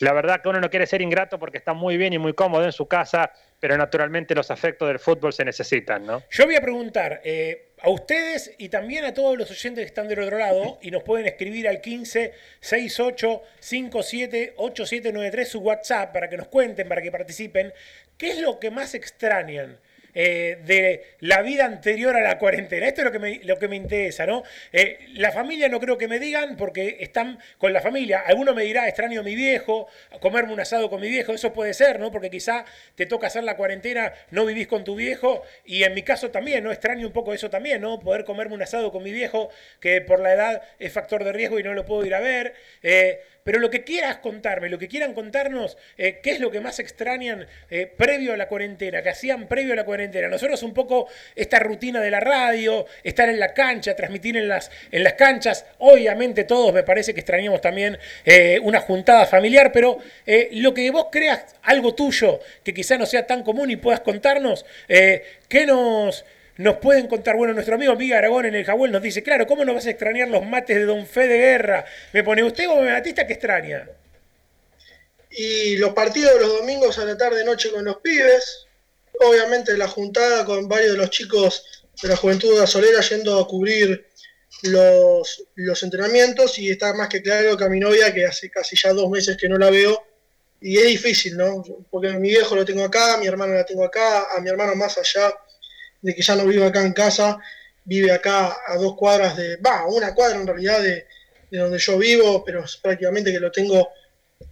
la 0.00 0.12
verdad 0.12 0.40
que 0.40 0.48
uno 0.48 0.60
no 0.60 0.70
quiere 0.70 0.86
ser 0.86 1.02
ingrato 1.02 1.38
porque 1.38 1.58
está 1.58 1.72
muy 1.72 1.96
bien 1.96 2.12
y 2.12 2.18
muy 2.18 2.34
cómodo 2.34 2.64
en 2.64 2.72
su 2.72 2.86
casa, 2.86 3.32
pero 3.58 3.76
naturalmente 3.76 4.34
los 4.34 4.50
afectos 4.50 4.88
del 4.88 4.98
fútbol 4.98 5.32
se 5.32 5.44
necesitan, 5.44 6.06
¿no? 6.06 6.22
Yo 6.30 6.44
voy 6.44 6.56
a 6.56 6.60
preguntar 6.60 7.20
eh, 7.24 7.72
a 7.80 7.90
ustedes 7.90 8.54
y 8.58 8.68
también 8.68 9.04
a 9.04 9.14
todos 9.14 9.36
los 9.36 9.50
oyentes 9.50 9.82
que 9.82 9.88
están 9.88 10.08
del 10.08 10.20
otro 10.20 10.38
lado 10.38 10.78
y 10.82 10.90
nos 10.90 11.02
pueden 11.02 11.26
escribir 11.26 11.68
al 11.68 11.80
15 11.80 12.32
68 12.60 13.42
57 13.58 14.54
8793 14.56 15.48
su 15.48 15.60
WhatsApp 15.60 16.12
para 16.12 16.28
que 16.28 16.36
nos 16.36 16.48
cuenten, 16.48 16.88
para 16.88 17.02
que 17.02 17.10
participen, 17.10 17.72
¿qué 18.16 18.30
es 18.30 18.38
lo 18.38 18.60
que 18.60 18.70
más 18.70 18.94
extrañan? 18.94 19.78
Eh, 20.18 20.56
de 20.64 21.04
la 21.20 21.42
vida 21.42 21.66
anterior 21.66 22.16
a 22.16 22.22
la 22.22 22.38
cuarentena. 22.38 22.86
Esto 22.86 23.02
es 23.02 23.04
lo 23.04 23.12
que 23.12 23.18
me, 23.18 23.40
lo 23.44 23.58
que 23.58 23.68
me 23.68 23.76
interesa, 23.76 24.24
¿no? 24.24 24.44
Eh, 24.72 24.98
la 25.12 25.30
familia 25.30 25.68
no 25.68 25.78
creo 25.78 25.98
que 25.98 26.08
me 26.08 26.18
digan 26.18 26.56
porque 26.56 26.96
están 27.00 27.38
con 27.58 27.74
la 27.74 27.82
familia. 27.82 28.20
Alguno 28.26 28.54
me 28.54 28.62
dirá, 28.62 28.88
extraño 28.88 29.20
a 29.20 29.22
mi 29.22 29.34
viejo, 29.34 29.88
comerme 30.20 30.54
un 30.54 30.60
asado 30.60 30.88
con 30.88 31.02
mi 31.02 31.10
viejo, 31.10 31.34
eso 31.34 31.52
puede 31.52 31.74
ser, 31.74 32.00
¿no? 32.00 32.10
Porque 32.10 32.30
quizá 32.30 32.64
te 32.94 33.04
toca 33.04 33.26
hacer 33.26 33.44
la 33.44 33.58
cuarentena, 33.58 34.14
no 34.30 34.46
vivís 34.46 34.68
con 34.68 34.84
tu 34.84 34.94
viejo 34.94 35.42
y 35.66 35.82
en 35.82 35.92
mi 35.92 36.00
caso 36.00 36.30
también, 36.30 36.64
¿no? 36.64 36.72
Extraño 36.72 37.06
un 37.06 37.12
poco 37.12 37.34
eso 37.34 37.50
también, 37.50 37.82
¿no? 37.82 38.00
Poder 38.00 38.24
comerme 38.24 38.54
un 38.54 38.62
asado 38.62 38.90
con 38.90 39.02
mi 39.02 39.12
viejo, 39.12 39.50
que 39.80 40.00
por 40.00 40.20
la 40.20 40.32
edad 40.32 40.62
es 40.78 40.94
factor 40.94 41.24
de 41.24 41.32
riesgo 41.32 41.58
y 41.58 41.62
no 41.62 41.74
lo 41.74 41.84
puedo 41.84 42.06
ir 42.06 42.14
a 42.14 42.20
ver. 42.20 42.54
Eh, 42.82 43.20
pero 43.46 43.60
lo 43.60 43.70
que 43.70 43.84
quieras 43.84 44.16
contarme, 44.16 44.68
lo 44.68 44.76
que 44.76 44.88
quieran 44.88 45.14
contarnos, 45.14 45.78
eh, 45.96 46.18
qué 46.20 46.32
es 46.32 46.40
lo 46.40 46.50
que 46.50 46.60
más 46.60 46.80
extrañan 46.80 47.46
eh, 47.70 47.86
previo 47.86 48.32
a 48.32 48.36
la 48.36 48.48
cuarentena, 48.48 49.02
que 49.04 49.10
hacían 49.10 49.46
previo 49.46 49.72
a 49.72 49.76
la 49.76 49.84
cuarentena. 49.84 50.26
Nosotros 50.26 50.64
un 50.64 50.74
poco 50.74 51.06
esta 51.36 51.60
rutina 51.60 52.00
de 52.00 52.10
la 52.10 52.18
radio, 52.18 52.86
estar 53.04 53.28
en 53.28 53.38
la 53.38 53.54
cancha, 53.54 53.94
transmitir 53.94 54.36
en 54.36 54.48
las, 54.48 54.72
en 54.90 55.04
las 55.04 55.12
canchas. 55.12 55.64
Obviamente 55.78 56.42
todos 56.42 56.74
me 56.74 56.82
parece 56.82 57.14
que 57.14 57.20
extrañamos 57.20 57.60
también 57.60 57.96
eh, 58.24 58.58
una 58.64 58.80
juntada 58.80 59.26
familiar, 59.26 59.70
pero 59.70 59.98
lo 60.50 60.74
que 60.74 60.90
vos 60.90 61.06
creas, 61.12 61.54
algo 61.62 61.94
tuyo, 61.94 62.40
que 62.64 62.74
quizá 62.74 62.98
no 62.98 63.06
sea 63.06 63.28
tan 63.28 63.44
común 63.44 63.70
y 63.70 63.76
puedas 63.76 64.00
contarnos, 64.00 64.66
¿qué 64.88 65.66
nos 65.66 66.24
nos 66.58 66.76
pueden 66.78 67.06
contar, 67.06 67.36
bueno, 67.36 67.52
nuestro 67.52 67.74
amigo 67.74 67.94
Miguel 67.96 68.18
Aragón 68.18 68.46
en 68.46 68.54
el 68.54 68.64
Jabuel 68.64 68.92
nos 68.92 69.02
dice, 69.02 69.22
claro, 69.22 69.46
¿cómo 69.46 69.64
no 69.64 69.74
vas 69.74 69.86
a 69.86 69.90
extrañar 69.90 70.28
los 70.28 70.44
mates 70.44 70.76
de 70.76 70.84
Don 70.84 71.06
Fe 71.06 71.28
de 71.28 71.38
Guerra? 71.38 71.84
Me 72.12 72.24
pone, 72.24 72.42
¿usted 72.42 72.66
como 72.66 72.84
Batista 72.84 73.26
que 73.26 73.34
extraña? 73.34 73.88
Y 75.30 75.76
los 75.76 75.92
partidos 75.92 76.34
de 76.34 76.40
los 76.40 76.58
domingos 76.60 76.98
a 76.98 77.04
la 77.04 77.16
tarde 77.16 77.44
noche 77.44 77.70
con 77.70 77.84
los 77.84 77.98
pibes, 77.98 78.66
obviamente 79.20 79.76
la 79.76 79.86
juntada 79.86 80.44
con 80.44 80.66
varios 80.66 80.92
de 80.92 80.98
los 80.98 81.10
chicos 81.10 81.84
de 82.02 82.08
la 82.08 82.16
Juventud 82.16 82.58
Azolera 82.58 83.00
yendo 83.00 83.38
a 83.38 83.46
cubrir 83.46 84.06
los, 84.62 85.44
los 85.56 85.82
entrenamientos 85.82 86.58
y 86.58 86.70
está 86.70 86.94
más 86.94 87.08
que 87.08 87.20
claro 87.22 87.56
que 87.56 87.64
a 87.64 87.68
mi 87.68 87.80
novia, 87.80 88.14
que 88.14 88.24
hace 88.24 88.50
casi 88.50 88.76
ya 88.76 88.94
dos 88.94 89.10
meses 89.10 89.36
que 89.36 89.48
no 89.48 89.58
la 89.58 89.70
veo, 89.70 90.02
y 90.60 90.78
es 90.78 90.86
difícil, 90.86 91.36
¿no? 91.36 91.62
Porque 91.90 92.08
mi 92.14 92.30
viejo 92.30 92.56
lo 92.56 92.64
tengo 92.64 92.82
acá, 92.82 93.18
mi 93.18 93.26
hermano 93.26 93.52
la 93.52 93.66
tengo 93.66 93.84
acá, 93.84 94.34
a 94.34 94.40
mi 94.40 94.48
hermano 94.48 94.74
más 94.74 94.96
allá 94.96 95.34
de 96.02 96.14
que 96.14 96.22
ya 96.22 96.36
no 96.36 96.46
vive 96.46 96.64
acá 96.64 96.82
en 96.82 96.92
casa, 96.92 97.38
vive 97.86 98.12
acá 98.12 98.56
a 98.66 98.76
dos 98.76 98.96
cuadras 98.96 99.36
de, 99.36 99.56
va, 99.56 99.86
una 99.86 100.12
cuadra 100.12 100.38
en 100.38 100.46
realidad 100.46 100.82
de, 100.82 101.06
donde 101.50 101.78
yo 101.78 101.96
vivo, 101.96 102.44
pero 102.44 102.64
prácticamente 102.82 103.32
que 103.32 103.40
lo 103.40 103.50
tengo 103.50 103.88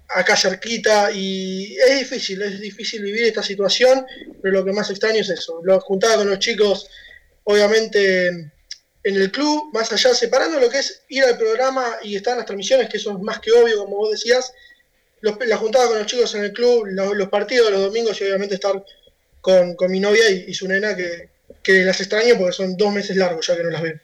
acá 0.09 0.37
cerquita 0.37 1.11
y 1.13 1.77
es 1.77 1.99
difícil, 1.99 2.41
es 2.43 2.61
difícil 2.61 3.03
vivir 3.03 3.25
esta 3.25 3.43
situación, 3.43 4.07
pero 4.41 4.55
lo 4.55 4.65
que 4.65 4.73
más 4.73 4.89
extraño 4.91 5.21
es 5.21 5.29
eso, 5.29 5.61
lo 5.65 5.81
juntaba 5.81 6.17
con 6.17 6.31
los 6.31 6.39
chicos, 6.39 6.89
obviamente 7.43 8.29
en 8.29 9.17
el 9.17 9.31
club, 9.31 9.71
más 9.73 9.93
allá, 9.93 10.15
separando 10.15 10.59
lo 10.59 10.71
que 10.71 10.79
es 10.79 11.03
ir 11.09 11.25
al 11.25 11.37
programa 11.37 11.99
y 12.03 12.17
estar 12.17 12.33
en 12.33 12.39
las 12.39 12.47
transmisiones, 12.47 12.89
que 12.89 12.97
eso 12.97 13.13
es 13.13 13.19
más 13.19 13.41
que 13.41 13.51
obvio, 13.53 13.79
como 13.79 13.97
vos 13.97 14.13
decías, 14.13 14.53
la 15.21 15.57
juntada 15.57 15.89
con 15.89 15.99
los 15.99 16.07
chicos 16.07 16.35
en 16.37 16.45
el 16.45 16.53
club, 16.53 16.87
los, 16.87 17.29
partidos 17.29 17.67
de 17.67 17.73
los 17.73 17.83
domingos 17.83 18.19
y 18.21 18.25
obviamente 18.25 18.55
estar 18.55 18.83
con, 19.41 19.77
mi 19.89 20.01
novia 20.01 20.31
y 20.31 20.55
su 20.55 20.69
nena, 20.69 20.95
que, 20.97 21.34
que 21.65 21.83
las 21.83 22.01
extraño 22.01 22.35
porque 22.39 22.53
son 22.53 22.77
dos 22.77 22.93
meses 22.93 23.17
largos 23.17 23.47
ya 23.47 23.57
que 23.57 23.65
no 23.65 23.71
las 23.71 23.83
veo. 23.83 23.95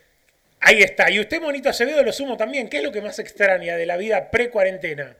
Ahí 0.60 0.82
está. 0.82 1.10
Y 1.10 1.20
usted, 1.20 1.40
Monito 1.40 1.68
Acevedo, 1.68 2.02
lo 2.02 2.12
sumo 2.12 2.36
también. 2.36 2.68
¿Qué 2.68 2.78
es 2.78 2.84
lo 2.84 2.92
que 2.92 3.00
más 3.00 3.18
extraña 3.18 3.76
de 3.76 3.86
la 3.86 3.96
vida 3.96 4.30
pre-cuarentena? 4.30 5.16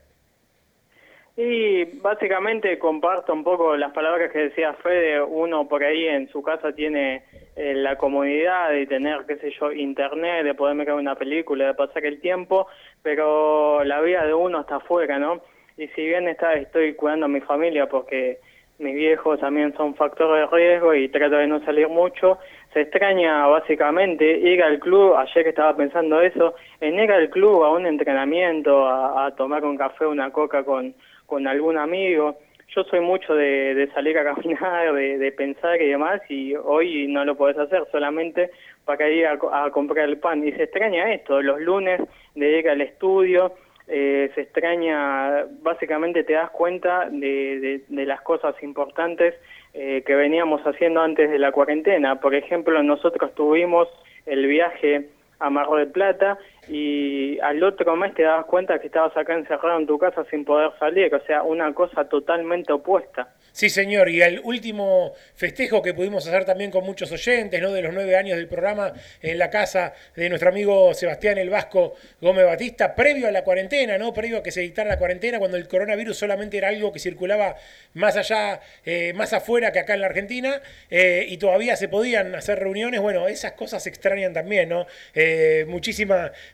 Y 1.37 1.85
básicamente 1.99 2.77
comparto 2.77 3.33
un 3.33 3.43
poco 3.43 3.75
las 3.75 3.91
palabras 3.93 4.31
que 4.31 4.39
decía 4.39 4.73
Fede. 4.73 5.21
Uno 5.21 5.67
por 5.67 5.83
ahí 5.83 6.07
en 6.07 6.29
su 6.29 6.43
casa 6.43 6.73
tiene 6.73 7.23
eh, 7.55 7.73
la 7.73 7.97
comodidad 7.97 8.69
de 8.69 8.85
tener, 8.85 9.25
qué 9.27 9.37
sé 9.37 9.51
yo, 9.59 9.71
internet, 9.71 10.43
de 10.43 10.53
poder 10.53 10.77
ver 10.77 10.93
una 10.93 11.15
película, 11.15 11.67
de 11.67 11.73
pasar 11.73 12.05
el 12.05 12.19
tiempo, 12.21 12.67
pero 13.01 13.83
la 13.83 14.01
vida 14.01 14.25
de 14.25 14.33
uno 14.33 14.61
está 14.61 14.75
afuera, 14.75 15.17
¿no? 15.19 15.41
Y 15.77 15.87
si 15.89 16.05
bien 16.05 16.27
está, 16.27 16.53
estoy 16.53 16.93
cuidando 16.93 17.25
a 17.25 17.29
mi 17.29 17.41
familia 17.41 17.87
porque 17.87 18.39
mis 18.79 18.95
viejos 18.95 19.39
también 19.39 19.73
son 19.75 19.95
factor 19.95 20.35
de 20.35 20.47
riesgo 20.47 20.93
y 20.93 21.09
trato 21.09 21.35
de 21.35 21.47
no 21.47 21.63
salir 21.63 21.87
mucho. 21.87 22.39
Se 22.73 22.81
extraña 22.81 23.45
básicamente 23.47 24.39
ir 24.39 24.63
al 24.63 24.79
club, 24.79 25.15
ayer 25.15 25.43
que 25.43 25.49
estaba 25.49 25.75
pensando 25.75 26.21
eso, 26.21 26.55
en 26.79 26.99
ir 26.99 27.11
al 27.11 27.29
club 27.29 27.63
a 27.63 27.71
un 27.71 27.85
entrenamiento, 27.85 28.87
a, 28.87 29.33
tomar 29.35 29.65
un 29.65 29.77
café, 29.77 30.05
una 30.05 30.31
coca 30.31 30.63
con, 30.63 30.95
con 31.25 31.47
algún 31.47 31.77
amigo. 31.77 32.37
Yo 32.75 32.83
soy 32.85 33.01
mucho 33.01 33.35
de, 33.35 33.89
salir 33.93 34.17
a 34.17 34.23
caminar, 34.35 34.93
de, 34.93 35.31
pensar 35.33 35.81
y 35.81 35.89
demás, 35.89 36.21
y 36.29 36.55
hoy 36.55 37.07
no 37.07 37.25
lo 37.25 37.35
podés 37.35 37.57
hacer 37.57 37.83
solamente 37.91 38.49
para 38.85 39.09
ir 39.09 39.27
a, 39.27 39.37
a 39.51 39.69
comprar 39.69 40.07
el 40.07 40.17
pan. 40.17 40.47
Y 40.47 40.53
se 40.53 40.63
extraña 40.63 41.13
esto, 41.13 41.41
los 41.41 41.59
lunes 41.59 42.01
de 42.35 42.59
ir 42.59 42.69
al 42.69 42.81
estudio, 42.81 43.53
eh, 43.93 44.31
se 44.35 44.41
extraña, 44.41 45.45
básicamente 45.61 46.23
te 46.23 46.31
das 46.31 46.49
cuenta 46.51 47.09
de, 47.09 47.81
de, 47.89 48.05
las 48.05 48.21
cosas 48.21 48.55
importantes 48.63 49.35
eh, 49.73 50.01
que 50.05 50.15
veníamos 50.15 50.61
haciendo 50.61 51.01
antes 51.01 51.29
de 51.29 51.37
la 51.37 51.51
cuarentena. 51.51 52.21
Por 52.21 52.33
ejemplo, 52.33 52.81
nosotros 52.83 53.35
tuvimos 53.35 53.89
el 54.25 54.47
viaje 54.47 55.09
a 55.39 55.49
Mar 55.49 55.67
del 55.71 55.91
Plata 55.91 56.37
y 56.67 57.39
al 57.39 57.63
otro 57.63 57.95
mes 57.95 58.13
te 58.13 58.23
das 58.23 58.45
cuenta 58.45 58.79
que 58.79 58.87
estabas 58.87 59.15
acá 59.17 59.33
encerrado 59.33 59.79
en 59.79 59.87
tu 59.87 59.97
casa 59.97 60.25
sin 60.29 60.45
poder 60.45 60.71
salir, 60.79 61.13
o 61.13 61.25
sea, 61.25 61.43
una 61.43 61.73
cosa 61.73 62.05
totalmente 62.05 62.71
opuesta. 62.71 63.33
Sí, 63.51 63.69
señor, 63.69 64.07
y 64.07 64.21
el 64.21 64.39
último 64.43 65.13
festejo 65.35 65.81
que 65.81 65.93
pudimos 65.93 66.25
hacer 66.25 66.45
también 66.45 66.71
con 66.71 66.85
muchos 66.85 67.11
oyentes, 67.11 67.61
¿no? 67.61 67.71
De 67.71 67.81
los 67.81 67.93
nueve 67.93 68.15
años 68.15 68.37
del 68.37 68.47
programa 68.47 68.93
en 69.21 69.37
la 69.37 69.49
casa 69.49 69.93
de 70.15 70.29
nuestro 70.29 70.49
amigo 70.49 70.93
Sebastián 70.93 71.37
el 71.37 71.49
Vasco 71.49 71.95
Gómez 72.21 72.45
Batista, 72.45 72.95
previo 72.95 73.27
a 73.27 73.31
la 73.31 73.43
cuarentena, 73.43 73.97
¿no? 73.97 74.13
Previo 74.13 74.37
a 74.37 74.43
que 74.43 74.51
se 74.51 74.61
dictara 74.61 74.89
la 74.89 74.97
cuarentena, 74.97 75.37
cuando 75.39 75.57
el 75.57 75.67
coronavirus 75.67 76.17
solamente 76.17 76.57
era 76.57 76.69
algo 76.69 76.93
que 76.93 76.99
circulaba 76.99 77.55
más 77.93 78.15
allá, 78.15 78.61
eh, 78.85 79.11
más 79.15 79.33
afuera 79.33 79.73
que 79.73 79.79
acá 79.79 79.95
en 79.95 80.01
la 80.01 80.07
Argentina, 80.07 80.61
eh, 80.89 81.25
y 81.27 81.37
todavía 81.37 81.75
se 81.75 81.89
podían 81.89 82.33
hacer 82.35 82.59
reuniones. 82.59 83.01
Bueno, 83.01 83.27
esas 83.27 83.51
cosas 83.53 83.83
se 83.83 83.89
extrañan 83.89 84.31
también, 84.31 84.69
¿no? 84.69 84.85
Eh, 85.13 85.65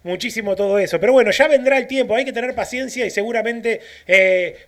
muchísimo 0.07 0.55
todo 0.55 0.79
eso. 0.79 0.99
Pero 0.99 1.13
bueno, 1.13 1.31
ya 1.31 1.47
vendrá 1.47 1.77
el 1.77 1.85
tiempo, 1.87 2.15
hay 2.15 2.25
que 2.25 2.33
tener 2.33 2.55
paciencia 2.55 3.05
y 3.05 3.09
seguramente 3.09 3.81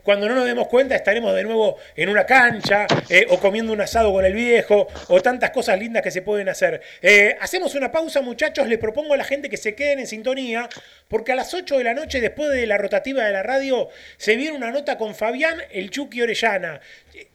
cuando 0.03 0.27
no 0.27 0.35
nos 0.35 0.45
demos 0.45 0.67
cuenta 0.67 0.95
estaremos 0.95 1.35
de 1.35 1.43
nuevo 1.43 1.77
en 1.95 2.09
una 2.09 2.25
cancha, 2.25 2.85
eh, 3.09 3.25
o 3.29 3.39
comiendo 3.39 3.73
un 3.73 3.81
asado 3.81 4.11
con 4.11 4.25
el 4.25 4.33
viejo, 4.33 4.87
o 5.07 5.21
tantas 5.21 5.51
cosas 5.51 5.79
lindas 5.79 6.03
que 6.03 6.11
se 6.11 6.21
pueden 6.21 6.49
hacer. 6.49 6.81
Eh, 7.01 7.35
hacemos 7.39 7.75
una 7.75 7.91
pausa, 7.91 8.21
muchachos. 8.21 8.67
Les 8.67 8.77
propongo 8.77 9.13
a 9.13 9.17
la 9.17 9.23
gente 9.23 9.49
que 9.49 9.57
se 9.57 9.75
queden 9.75 9.99
en 9.99 10.07
sintonía, 10.07 10.69
porque 11.07 11.31
a 11.31 11.35
las 11.35 11.53
8 11.53 11.77
de 11.77 11.83
la 11.83 11.93
noche, 11.93 12.21
después 12.21 12.49
de 12.49 12.67
la 12.67 12.77
rotativa 12.77 13.23
de 13.25 13.31
la 13.31 13.43
radio, 13.43 13.89
se 14.17 14.35
viene 14.35 14.55
una 14.55 14.71
nota 14.71 14.97
con 14.97 15.15
Fabián 15.15 15.57
El 15.71 15.89
Chucky 15.89 16.21
Orellana. 16.21 16.81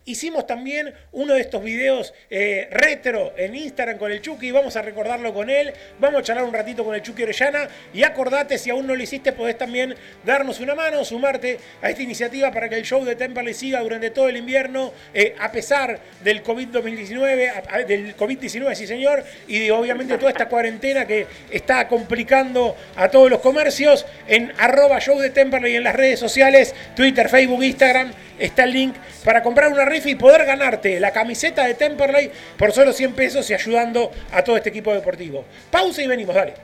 Hicimos 0.06 0.46
también 0.46 0.92
uno 1.12 1.32
de 1.34 1.40
estos 1.40 1.62
videos 1.62 2.12
eh, 2.28 2.68
retro 2.70 3.32
en 3.38 3.54
Instagram 3.54 3.96
con 3.96 4.12
el 4.12 4.20
Chucky. 4.20 4.50
Vamos 4.50 4.76
a 4.76 4.82
recordarlo 4.82 5.32
con 5.32 5.48
él. 5.48 5.72
Vamos 5.98 6.20
a 6.20 6.22
charlar 6.22 6.44
un 6.44 6.52
ratito 6.52 6.84
con 6.84 6.94
el 6.94 7.02
Chucky 7.02 7.22
Orellana. 7.22 7.68
Y 7.94 8.02
acordate, 8.02 8.58
si 8.58 8.68
aún 8.68 8.86
no 8.86 8.94
lo 8.94 9.02
hiciste, 9.02 9.32
podés 9.32 9.56
también 9.56 9.94
darnos 10.24 10.60
una 10.60 10.74
mano, 10.74 11.04
sumarte 11.04 11.58
a 11.80 11.88
esta 11.88 12.02
iniciativa 12.02 12.52
para 12.52 12.68
que 12.68 12.74
el 12.74 12.84
show 12.84 13.02
de 13.02 13.16
Temperley 13.16 13.54
siga 13.54 13.80
durante 13.80 14.10
todo 14.10 14.28
el 14.28 14.36
invierno, 14.36 14.92
eh, 15.14 15.34
a 15.38 15.50
pesar 15.50 15.98
del 16.22 16.42
COVID-19, 16.42 17.86
del 17.86 18.16
COVID-19, 18.16 18.74
sí 18.74 18.86
señor, 18.86 19.24
y 19.48 19.70
obviamente 19.70 20.18
toda 20.18 20.30
esta 20.30 20.48
cuarentena 20.48 21.06
que 21.06 21.26
está 21.50 21.88
complicando 21.88 22.76
a 22.96 23.08
todos 23.08 23.30
los 23.30 23.40
comercios. 23.40 24.04
En 24.28 24.52
arroba 24.58 25.00
show 25.00 25.18
de 25.18 25.30
Temperley 25.30 25.76
en 25.76 25.84
las 25.84 25.94
redes 25.94 26.20
sociales, 26.20 26.74
Twitter, 26.94 27.28
Facebook, 27.28 27.62
Instagram 27.62 28.12
está 28.38 28.64
el 28.64 28.72
link 28.72 28.94
para 29.24 29.42
comprar 29.42 29.72
una 29.74 29.84
rifa 29.84 30.08
y 30.08 30.14
poder 30.14 30.46
ganarte 30.46 31.00
la 31.00 31.12
camiseta 31.12 31.66
de 31.66 31.74
Temperley 31.74 32.30
por 32.56 32.72
solo 32.72 32.92
100 32.92 33.12
pesos 33.12 33.50
y 33.50 33.54
ayudando 33.54 34.10
a 34.32 34.42
todo 34.42 34.56
este 34.56 34.70
equipo 34.70 34.94
deportivo. 34.94 35.44
Pausa 35.70 36.02
y 36.02 36.06
venimos, 36.06 36.34
dale. 36.34 36.54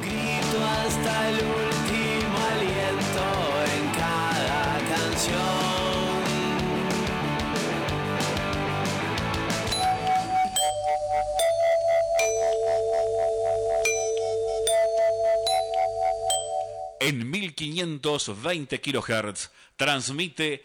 Grito 0.00 0.64
hasta 0.64 1.28
el 1.28 1.34
último 1.34 2.38
aliento 2.54 3.24
en 3.74 3.90
cada 3.98 4.78
canción. 4.88 5.68
En 17.00 17.30
1520 17.30 18.80
kHz 18.80 19.50
transmite 19.76 20.64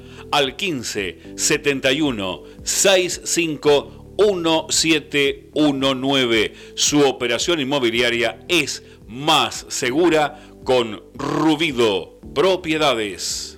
al 0.31 0.55
15 0.55 1.35
71 1.35 2.43
65 2.63 4.01
1719. 4.17 6.53
Su 6.75 7.01
operación 7.01 7.59
inmobiliaria 7.59 8.39
es 8.47 8.83
más 9.07 9.65
segura 9.69 10.39
con 10.63 11.01
Rubido 11.15 12.19
Propiedades. 12.33 13.57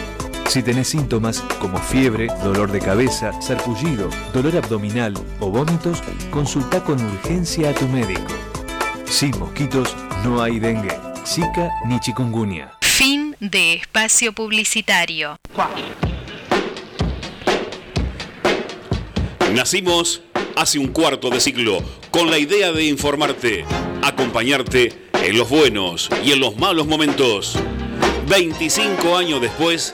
Si 0.51 0.61
tenés 0.61 0.89
síntomas 0.89 1.39
como 1.61 1.77
fiebre, 1.77 2.27
dolor 2.43 2.73
de 2.73 2.81
cabeza, 2.81 3.31
sarpullido, 3.41 4.09
dolor 4.33 4.57
abdominal 4.57 5.13
o 5.39 5.49
vómitos, 5.49 6.03
consulta 6.29 6.83
con 6.83 7.01
urgencia 7.01 7.69
a 7.69 7.73
tu 7.73 7.87
médico. 7.87 8.33
Sin 9.05 9.31
mosquitos 9.39 9.95
no 10.25 10.41
hay 10.43 10.59
dengue, 10.59 10.99
zika 11.25 11.69
ni 11.87 12.01
chikungunya. 12.01 12.73
Fin 12.81 13.33
de 13.39 13.75
espacio 13.75 14.33
publicitario. 14.33 15.37
Nacimos 19.53 20.21
hace 20.57 20.79
un 20.79 20.87
cuarto 20.87 21.29
de 21.29 21.39
siglo 21.39 21.81
con 22.09 22.29
la 22.29 22.37
idea 22.37 22.73
de 22.73 22.83
informarte, 22.83 23.63
acompañarte 24.03 25.07
en 25.13 25.37
los 25.37 25.49
buenos 25.49 26.09
y 26.25 26.33
en 26.33 26.41
los 26.41 26.57
malos 26.57 26.87
momentos. 26.87 27.57
25 28.27 29.17
años 29.17 29.39
después, 29.39 29.93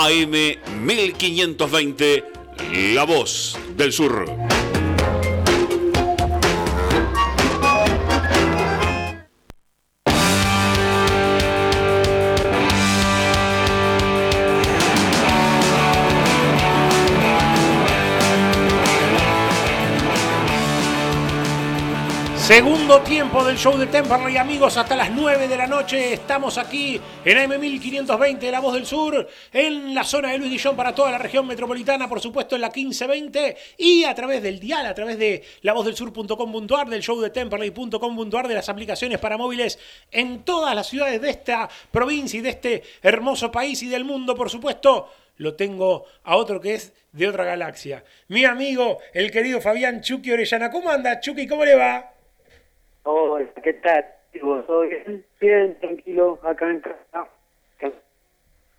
AM 0.00 0.32
1520, 0.82 2.24
La 2.94 3.04
Voz 3.04 3.58
del 3.76 3.92
Sur. 3.92 4.59
Segundo 22.50 23.00
tiempo 23.02 23.44
del 23.44 23.56
show 23.56 23.78
de 23.78 23.86
Temperley, 23.86 24.36
amigos, 24.36 24.76
hasta 24.76 24.96
las 24.96 25.08
9 25.12 25.46
de 25.46 25.56
la 25.56 25.68
noche. 25.68 26.14
Estamos 26.14 26.58
aquí 26.58 27.00
en 27.24 27.38
AM1520, 27.38 28.50
La 28.50 28.58
Voz 28.58 28.74
del 28.74 28.84
Sur, 28.86 29.28
en 29.52 29.94
la 29.94 30.02
zona 30.02 30.32
de 30.32 30.38
Luis 30.38 30.50
Guillón 30.50 30.74
para 30.74 30.92
toda 30.92 31.12
la 31.12 31.18
región 31.18 31.46
metropolitana, 31.46 32.08
por 32.08 32.20
supuesto 32.20 32.56
en 32.56 32.62
la 32.62 32.70
1520 32.70 33.56
y 33.78 34.02
a 34.02 34.12
través 34.16 34.42
del 34.42 34.58
dial, 34.58 34.84
a 34.84 34.94
través 34.94 35.16
de 35.16 35.44
lavozdelSur.com.ar, 35.62 36.88
del 36.88 37.02
show 37.02 37.20
de 37.20 37.30
Temperley.com.ar, 37.30 38.48
de 38.48 38.54
las 38.54 38.68
aplicaciones 38.68 39.20
para 39.20 39.38
móviles 39.38 39.78
en 40.10 40.42
todas 40.42 40.74
las 40.74 40.88
ciudades 40.88 41.20
de 41.20 41.30
esta 41.30 41.68
provincia 41.92 42.36
y 42.36 42.42
de 42.42 42.50
este 42.50 42.82
hermoso 43.00 43.52
país 43.52 43.80
y 43.84 43.88
del 43.88 44.04
mundo, 44.04 44.34
por 44.34 44.50
supuesto 44.50 45.08
lo 45.36 45.54
tengo 45.54 46.04
a 46.24 46.34
otro 46.34 46.60
que 46.60 46.74
es 46.74 46.92
de 47.12 47.28
otra 47.28 47.44
galaxia. 47.44 48.02
Mi 48.26 48.44
amigo, 48.44 48.98
el 49.14 49.30
querido 49.30 49.60
Fabián 49.60 50.00
Chucky 50.00 50.32
Orellana. 50.32 50.68
¿Cómo 50.68 50.90
anda, 50.90 51.20
Chucky? 51.20 51.46
¿Cómo 51.46 51.64
le 51.64 51.76
va? 51.76 52.14
Hola, 53.02 53.46
¿qué 53.62 53.72
tal? 53.74 54.04
Bien, 55.40 55.78
tranquilo, 55.80 56.38
acá 56.42 56.70
en 56.70 56.80
casa. 56.80 57.28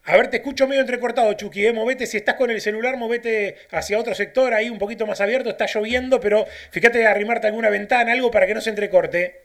A 0.03 0.17
ver, 0.17 0.30
te 0.30 0.38
escucho 0.38 0.67
medio 0.67 0.82
entrecortado, 0.82 1.32
Chucky. 1.34 1.67
¿eh? 1.67 1.74
Movete, 1.74 2.07
si 2.07 2.17
estás 2.17 2.36
con 2.36 2.49
el 2.49 2.59
celular, 2.59 2.97
movete 2.97 3.55
hacia 3.72 3.99
otro 3.99 4.15
sector, 4.15 4.53
ahí 4.53 4.69
un 4.69 4.80
poquito 4.80 5.05
más 5.05 5.22
abierto. 5.22 5.49
Está 5.49 5.67
lloviendo, 5.67 6.19
pero 6.19 6.45
fíjate 6.72 6.97
de 6.97 7.07
arrimarte 7.07 7.47
alguna 7.47 7.69
ventana, 7.69 8.11
algo 8.13 8.32
para 8.32 8.47
que 8.47 8.55
no 8.55 8.61
se 8.61 8.72
entrecorte. 8.72 9.41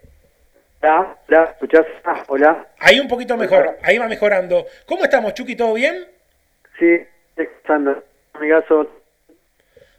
Hola, 0.82 1.16
hola, 1.28 1.44
¿escuchás? 1.44 1.86
Ah, 2.04 2.22
hola. 2.28 2.66
Ahí 2.78 3.00
un 3.00 3.08
poquito 3.08 3.36
mejor, 3.36 3.76
ahí 3.82 3.98
va 3.98 4.08
mejorando. 4.08 4.66
¿Cómo 4.86 5.04
estamos, 5.04 5.34
Chucky? 5.34 5.56
¿Todo 5.56 5.74
bien? 5.74 6.06
Sí, 6.78 7.00
escuchando. 7.36 8.02
Amigazo. 8.32 8.90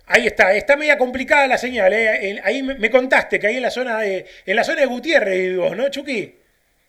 Ahí 0.08 0.26
está, 0.26 0.54
está 0.54 0.78
media 0.78 0.98
complicada 0.98 1.48
la 1.48 1.58
señal. 1.58 1.92
¿eh? 1.94 2.40
Ahí 2.44 2.64
me, 2.64 2.90
contaste 2.90 3.40
que 3.40 3.48
ahí 3.48 3.58
en 3.58 3.62
la 3.62 3.70
zona 3.70 4.00
de, 4.00 4.26
en 4.46 4.56
la 4.56 4.64
zona 4.64 4.82
de 4.82 4.88
Gutiérrez 4.88 5.50
vivos, 5.50 5.76
¿no, 5.76 5.90
Chucky? 5.90 6.36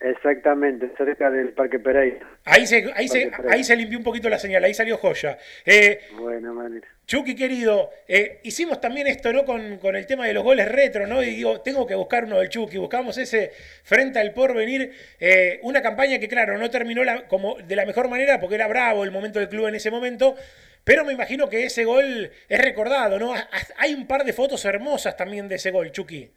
Exactamente, 0.00 0.90
cerca 0.96 1.28
del 1.28 1.48
Parque 1.50 1.80
Pereira. 1.80 2.24
Ahí 2.44 2.66
se, 2.66 2.92
ahí, 2.94 3.08
se, 3.08 3.30
ahí 3.48 3.64
se 3.64 3.74
limpió 3.74 3.98
un 3.98 4.04
poquito 4.04 4.28
la 4.28 4.38
señal, 4.38 4.62
ahí 4.62 4.72
salió 4.72 4.96
joya. 4.96 5.36
Eh, 5.66 6.00
Buena 6.16 6.52
manera. 6.52 6.86
Chucky, 7.08 7.34
querido, 7.34 7.88
eh, 8.06 8.38
hicimos 8.42 8.82
también 8.82 9.06
esto, 9.06 9.32
¿no? 9.32 9.46
Con, 9.46 9.78
con, 9.78 9.96
el 9.96 10.06
tema 10.06 10.26
de 10.26 10.34
los 10.34 10.44
goles 10.44 10.70
retro, 10.70 11.06
¿no? 11.06 11.22
Y 11.22 11.36
digo, 11.36 11.62
tengo 11.62 11.86
que 11.86 11.94
buscar 11.94 12.24
uno 12.24 12.38
del 12.38 12.50
Chucky. 12.50 12.76
Buscamos 12.76 13.16
ese 13.16 13.50
frente 13.82 14.18
al 14.18 14.34
porvenir. 14.34 14.92
Eh, 15.18 15.58
una 15.62 15.80
campaña 15.80 16.18
que, 16.18 16.28
claro, 16.28 16.58
no 16.58 16.68
terminó 16.68 17.00
como 17.28 17.56
de 17.56 17.76
la 17.76 17.86
mejor 17.86 18.10
manera 18.10 18.38
porque 18.38 18.56
era 18.56 18.68
bravo 18.68 19.04
el 19.04 19.10
momento 19.10 19.38
del 19.38 19.48
club 19.48 19.68
en 19.68 19.76
ese 19.76 19.90
momento. 19.90 20.34
Pero 20.84 21.06
me 21.06 21.14
imagino 21.14 21.48
que 21.48 21.64
ese 21.64 21.86
gol 21.86 22.30
es 22.46 22.60
recordado, 22.62 23.18
¿no? 23.18 23.32
Hay 23.78 23.94
un 23.94 24.06
par 24.06 24.24
de 24.24 24.34
fotos 24.34 24.62
hermosas 24.66 25.16
también 25.16 25.48
de 25.48 25.54
ese 25.54 25.70
gol, 25.70 25.90
Chucky. 25.90 26.30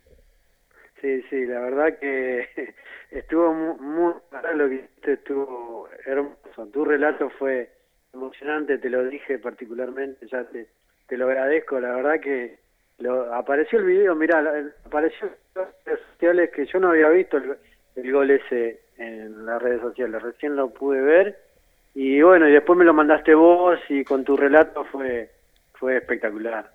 Sí, 1.02 1.22
sí, 1.30 1.46
la 1.48 1.60
verdad 1.60 2.00
que 2.00 2.48
estuvo 3.12 3.54
muy, 3.54 3.76
muy 3.78 4.14
lo 4.56 4.70
que 4.70 5.12
estuvo 5.12 5.90
hermoso. 6.06 6.66
Tu 6.68 6.86
relato 6.86 7.30
fue 7.32 7.81
emocionante, 8.14 8.78
te 8.78 8.90
lo 8.90 9.06
dije 9.06 9.40
particularmente, 9.40 10.28
ya 10.28 10.44
te, 10.46 10.68
te 11.08 11.18
lo 11.18 11.28
agradezco. 11.28 11.80
La 11.80 11.96
verdad 11.96 12.20
que 12.20 12.60
lo, 13.00 13.34
apareció 13.34 13.80
el 13.80 13.86
video, 13.86 14.16
mira, 14.16 14.40
apareció 14.86 15.28
en 15.28 15.34
las 15.56 15.70
redes 15.86 16.00
sociales 16.12 16.50
que 16.56 16.66
yo 16.66 16.80
no 16.80 16.90
había 16.90 17.10
visto 17.10 17.38
el, 17.96 18.12
gol 18.12 18.32
ese 18.32 18.80
en 18.98 19.46
las 19.46 19.62
redes 19.62 19.82
sociales, 19.82 20.22
recién 20.22 20.56
lo 20.56 20.70
pude 20.70 21.02
ver 21.02 21.38
y 21.94 22.22
bueno, 22.22 22.48
y 22.48 22.54
después 22.54 22.78
me 22.78 22.86
lo 22.86 22.94
mandaste 22.94 23.34
vos 23.34 23.80
y 23.90 24.04
con 24.04 24.24
tu 24.24 24.38
relato 24.38 24.86
fue, 24.86 25.30
fue 25.74 25.98
espectacular. 25.98 26.70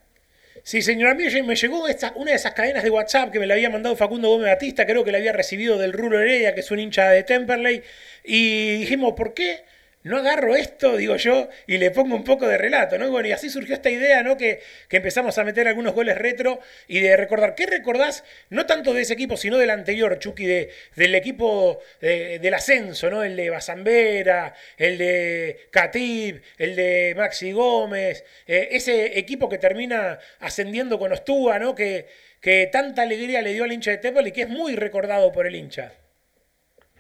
Sí, 0.63 0.83
señor, 0.83 1.11
a 1.11 1.15
me 1.15 1.55
llegó 1.55 1.87
esta, 1.87 2.13
una 2.17 2.33
de 2.33 2.37
esas 2.37 2.53
cadenas 2.55 2.83
de 2.83 2.91
WhatsApp 2.91 3.31
que 3.31 3.39
me 3.39 3.47
la 3.47 3.55
había 3.55 3.71
mandado 3.71 3.95
Facundo 3.95 4.29
Gómez 4.29 4.49
Batista, 4.49 4.85
creo 4.85 5.05
que 5.05 5.13
la 5.13 5.19
había 5.19 5.33
recibido 5.33 5.79
del 5.79 5.93
Rulo 5.93 6.19
Heredia, 6.19 6.55
que 6.55 6.61
es 6.61 6.71
un 6.71 6.81
hincha 6.81 7.11
de 7.11 7.23
Temperley, 7.23 7.83
y 8.25 8.79
dijimos, 8.79 9.13
¿por 9.17 9.33
qué? 9.33 9.61
No 10.07 10.19
agarro 10.19 10.55
esto, 10.55 10.97
digo 10.97 11.17
yo, 11.17 11.49
y 11.67 11.79
le 11.79 11.91
pongo 11.91 12.15
un 12.15 12.23
poco 12.23 12.47
de 12.47 12.57
relato, 12.57 12.97
¿no? 12.97 13.27
Y 13.27 13.33
así 13.33 13.51
surgió 13.51 13.75
esta 13.75 13.91
idea, 13.91 14.23
¿no? 14.23 14.37
Que, 14.37 14.61
que 14.89 14.99
empezamos 14.99 15.37
a 15.37 15.43
meter 15.43 15.67
algunos 15.67 15.95
goles 15.95 16.17
retro 16.17 16.61
y 16.87 17.01
de 17.01 17.17
recordar. 17.17 17.57
¿Qué 17.57 17.67
recordás? 17.67 18.23
No 18.49 18.67
tanto 18.67 18.95
de 18.95 19.03
ese 19.03 19.15
equipo, 19.15 19.37
sino 19.37 19.59
del 19.59 19.71
anterior, 19.71 20.17
Chucky, 20.21 20.47
de, 20.47 20.71
del 20.95 21.17
equipo 21.17 21.81
del 22.01 22.55
ascenso, 22.55 23.11
¿no? 23.11 23.25
El 23.25 23.35
de 23.35 23.51
Bazambera, 23.51 24.55
el 24.77 24.97
de 24.97 25.67
Catib, 25.73 26.41
el 26.57 26.77
de 26.77 27.15
Maxi 27.17 27.51
Gómez, 27.51 28.25
eh, 28.47 28.69
ese 28.71 29.19
equipo 29.19 29.49
que 29.49 29.59
termina 29.59 30.21
ascendiendo 30.39 31.01
con 31.01 31.11
Ostúa, 31.11 31.59
¿no? 31.59 31.75
Que, 31.75 32.07
que 32.41 32.69
tanta 32.71 33.03
alegría 33.03 33.43
le 33.43 33.55
dio 33.55 33.65
al 33.65 33.73
hincha 33.73 33.91
de 33.91 33.99
Tepal 33.99 34.29
y 34.29 34.31
que 34.31 34.43
es 34.43 34.49
muy 34.49 34.77
recordado 34.77 35.33
por 35.33 35.49
el 35.49 35.57
hincha. 35.57 35.93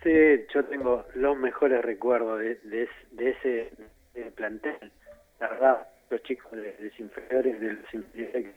Yo 0.06 0.64
tengo 0.66 1.04
los 1.14 1.36
mejores 1.36 1.84
recuerdos 1.84 2.38
de, 2.38 2.88
de, 3.10 3.30
ese 3.30 3.72
plantel. 4.36 4.92
La 5.40 5.48
verdad, 5.48 5.88
los 6.10 6.22
chicos 6.22 6.52
de, 6.52 6.76
los 6.78 7.00
inferiores, 7.00 7.60
de 7.60 7.72
los 7.72 8.52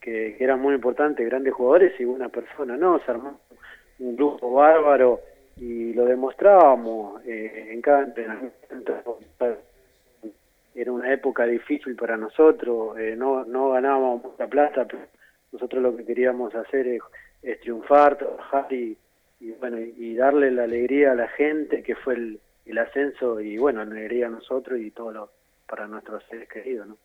que, 0.00 0.36
eran 0.40 0.60
muy 0.60 0.74
importantes, 0.74 1.24
grandes 1.24 1.54
jugadores 1.54 1.92
y 2.00 2.04
una 2.04 2.28
persona, 2.28 2.76
¿no? 2.76 2.98
Se 3.04 3.12
armó 3.12 3.40
un 4.00 4.16
grupo 4.16 4.52
bárbaro 4.52 5.20
y 5.56 5.92
lo 5.92 6.04
demostrábamos 6.04 7.24
eh, 7.26 7.68
en 7.70 7.80
cada 7.80 8.02
entrenamiento. 8.02 9.20
Era 10.74 10.90
una 10.90 11.12
época 11.12 11.46
difícil 11.46 11.94
para 11.94 12.16
nosotros, 12.16 12.98
eh, 12.98 13.14
no, 13.16 13.44
no 13.44 13.70
ganábamos 13.70 14.24
mucha 14.24 14.48
plata, 14.48 14.84
pero 14.86 15.04
nosotros 15.52 15.80
lo 15.80 15.96
que 15.96 16.04
queríamos 16.04 16.52
hacer 16.56 16.88
es 17.42 17.60
triunfar, 17.60 18.16
trabajar 18.16 18.72
y 18.72 18.96
y 19.42 19.50
bueno 19.52 19.78
y 19.80 20.14
darle 20.14 20.52
la 20.52 20.62
alegría 20.64 21.12
a 21.12 21.14
la 21.16 21.28
gente 21.28 21.82
que 21.82 21.96
fue 21.96 22.14
el, 22.14 22.40
el 22.64 22.78
ascenso 22.78 23.40
y 23.40 23.58
bueno 23.58 23.80
alegría 23.80 24.28
a 24.28 24.30
nosotros 24.30 24.78
y 24.78 24.92
todo 24.92 25.10
lo 25.10 25.32
para 25.66 25.88
nuestros 25.88 26.22
seres 26.30 26.48
queridos 26.48 26.86
no 26.86 26.96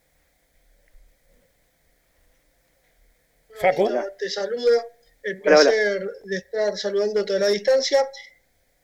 Facu. 3.59 3.89
te 4.19 4.29
saluda 4.29 4.85
el 5.23 5.41
placer 5.41 6.03
hola, 6.03 6.05
hola. 6.05 6.11
de 6.25 6.35
estar 6.37 6.77
saludándote 6.77 7.35
a 7.35 7.39
la 7.39 7.47
distancia 7.47 7.97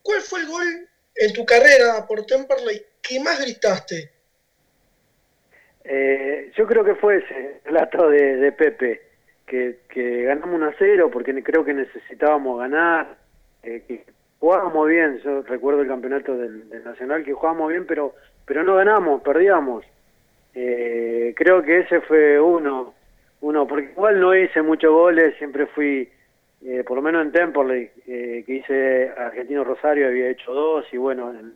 ¿cuál 0.02 0.22
fue 0.22 0.40
el 0.40 0.48
gol 0.48 0.90
en 1.16 1.34
tu 1.34 1.46
carrera 1.46 2.08
por 2.08 2.26
Temperley 2.26 2.84
que 3.04 3.20
más 3.20 3.40
gritaste? 3.40 4.10
Eh, 5.84 6.52
yo 6.58 6.66
creo 6.66 6.84
que 6.84 6.96
fue 6.96 7.18
ese 7.18 7.60
relato 7.66 8.10
de, 8.10 8.38
de 8.38 8.52
Pepe 8.52 9.02
que, 9.46 9.82
que 9.90 10.24
ganamos 10.24 10.56
un 10.56 10.64
a 10.64 10.76
cero 10.80 11.12
porque 11.12 11.44
creo 11.44 11.64
que 11.64 11.74
necesitábamos 11.74 12.58
ganar 12.58 13.23
eh, 13.64 13.84
que 13.88 14.06
jugábamos 14.40 14.88
bien, 14.88 15.20
yo 15.24 15.42
recuerdo 15.44 15.82
el 15.82 15.88
campeonato 15.88 16.36
del, 16.38 16.70
Nacional 16.84 17.24
que 17.24 17.34
jugábamos 17.34 17.70
bien, 17.70 17.86
pero 17.88 18.14
pero 18.46 18.64
no 18.64 18.76
ganamos, 18.76 19.22
perdíamos. 19.22 19.86
Eh, 20.54 21.34
creo 21.36 21.64
que 21.64 21.80
ese 21.80 22.02
fue 22.02 22.40
uno, 22.40 22.94
uno, 23.42 23.68
porque 23.68 23.92
igual 23.92 24.20
no 24.20 24.36
hice 24.36 24.62
muchos 24.62 24.92
goles, 24.92 25.36
siempre 25.38 25.66
fui, 25.68 26.10
eh, 26.66 26.84
por 26.86 26.98
lo 26.98 27.02
menos 27.02 27.26
en 27.26 27.32
Temperley, 27.32 27.90
eh, 28.08 28.44
que 28.46 28.54
hice 28.56 29.12
Argentino 29.18 29.64
Rosario, 29.64 30.08
había 30.08 30.30
hecho 30.30 30.54
dos, 30.54 30.86
y 30.92 30.98
bueno, 30.98 31.32
en 31.32 31.54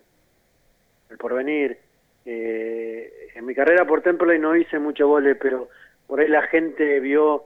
el 1.09 1.17
porvenir. 1.17 1.77
Eh, 2.25 3.29
en 3.35 3.45
mi 3.45 3.55
carrera 3.55 3.85
por 3.85 4.01
Temperley 4.01 4.39
no 4.39 4.55
hice 4.55 4.79
muchos 4.79 5.07
goles, 5.07 5.37
pero 5.39 5.69
por 6.07 6.19
ahí 6.19 6.27
la 6.27 6.41
gente 6.43 6.99
vio 6.99 7.43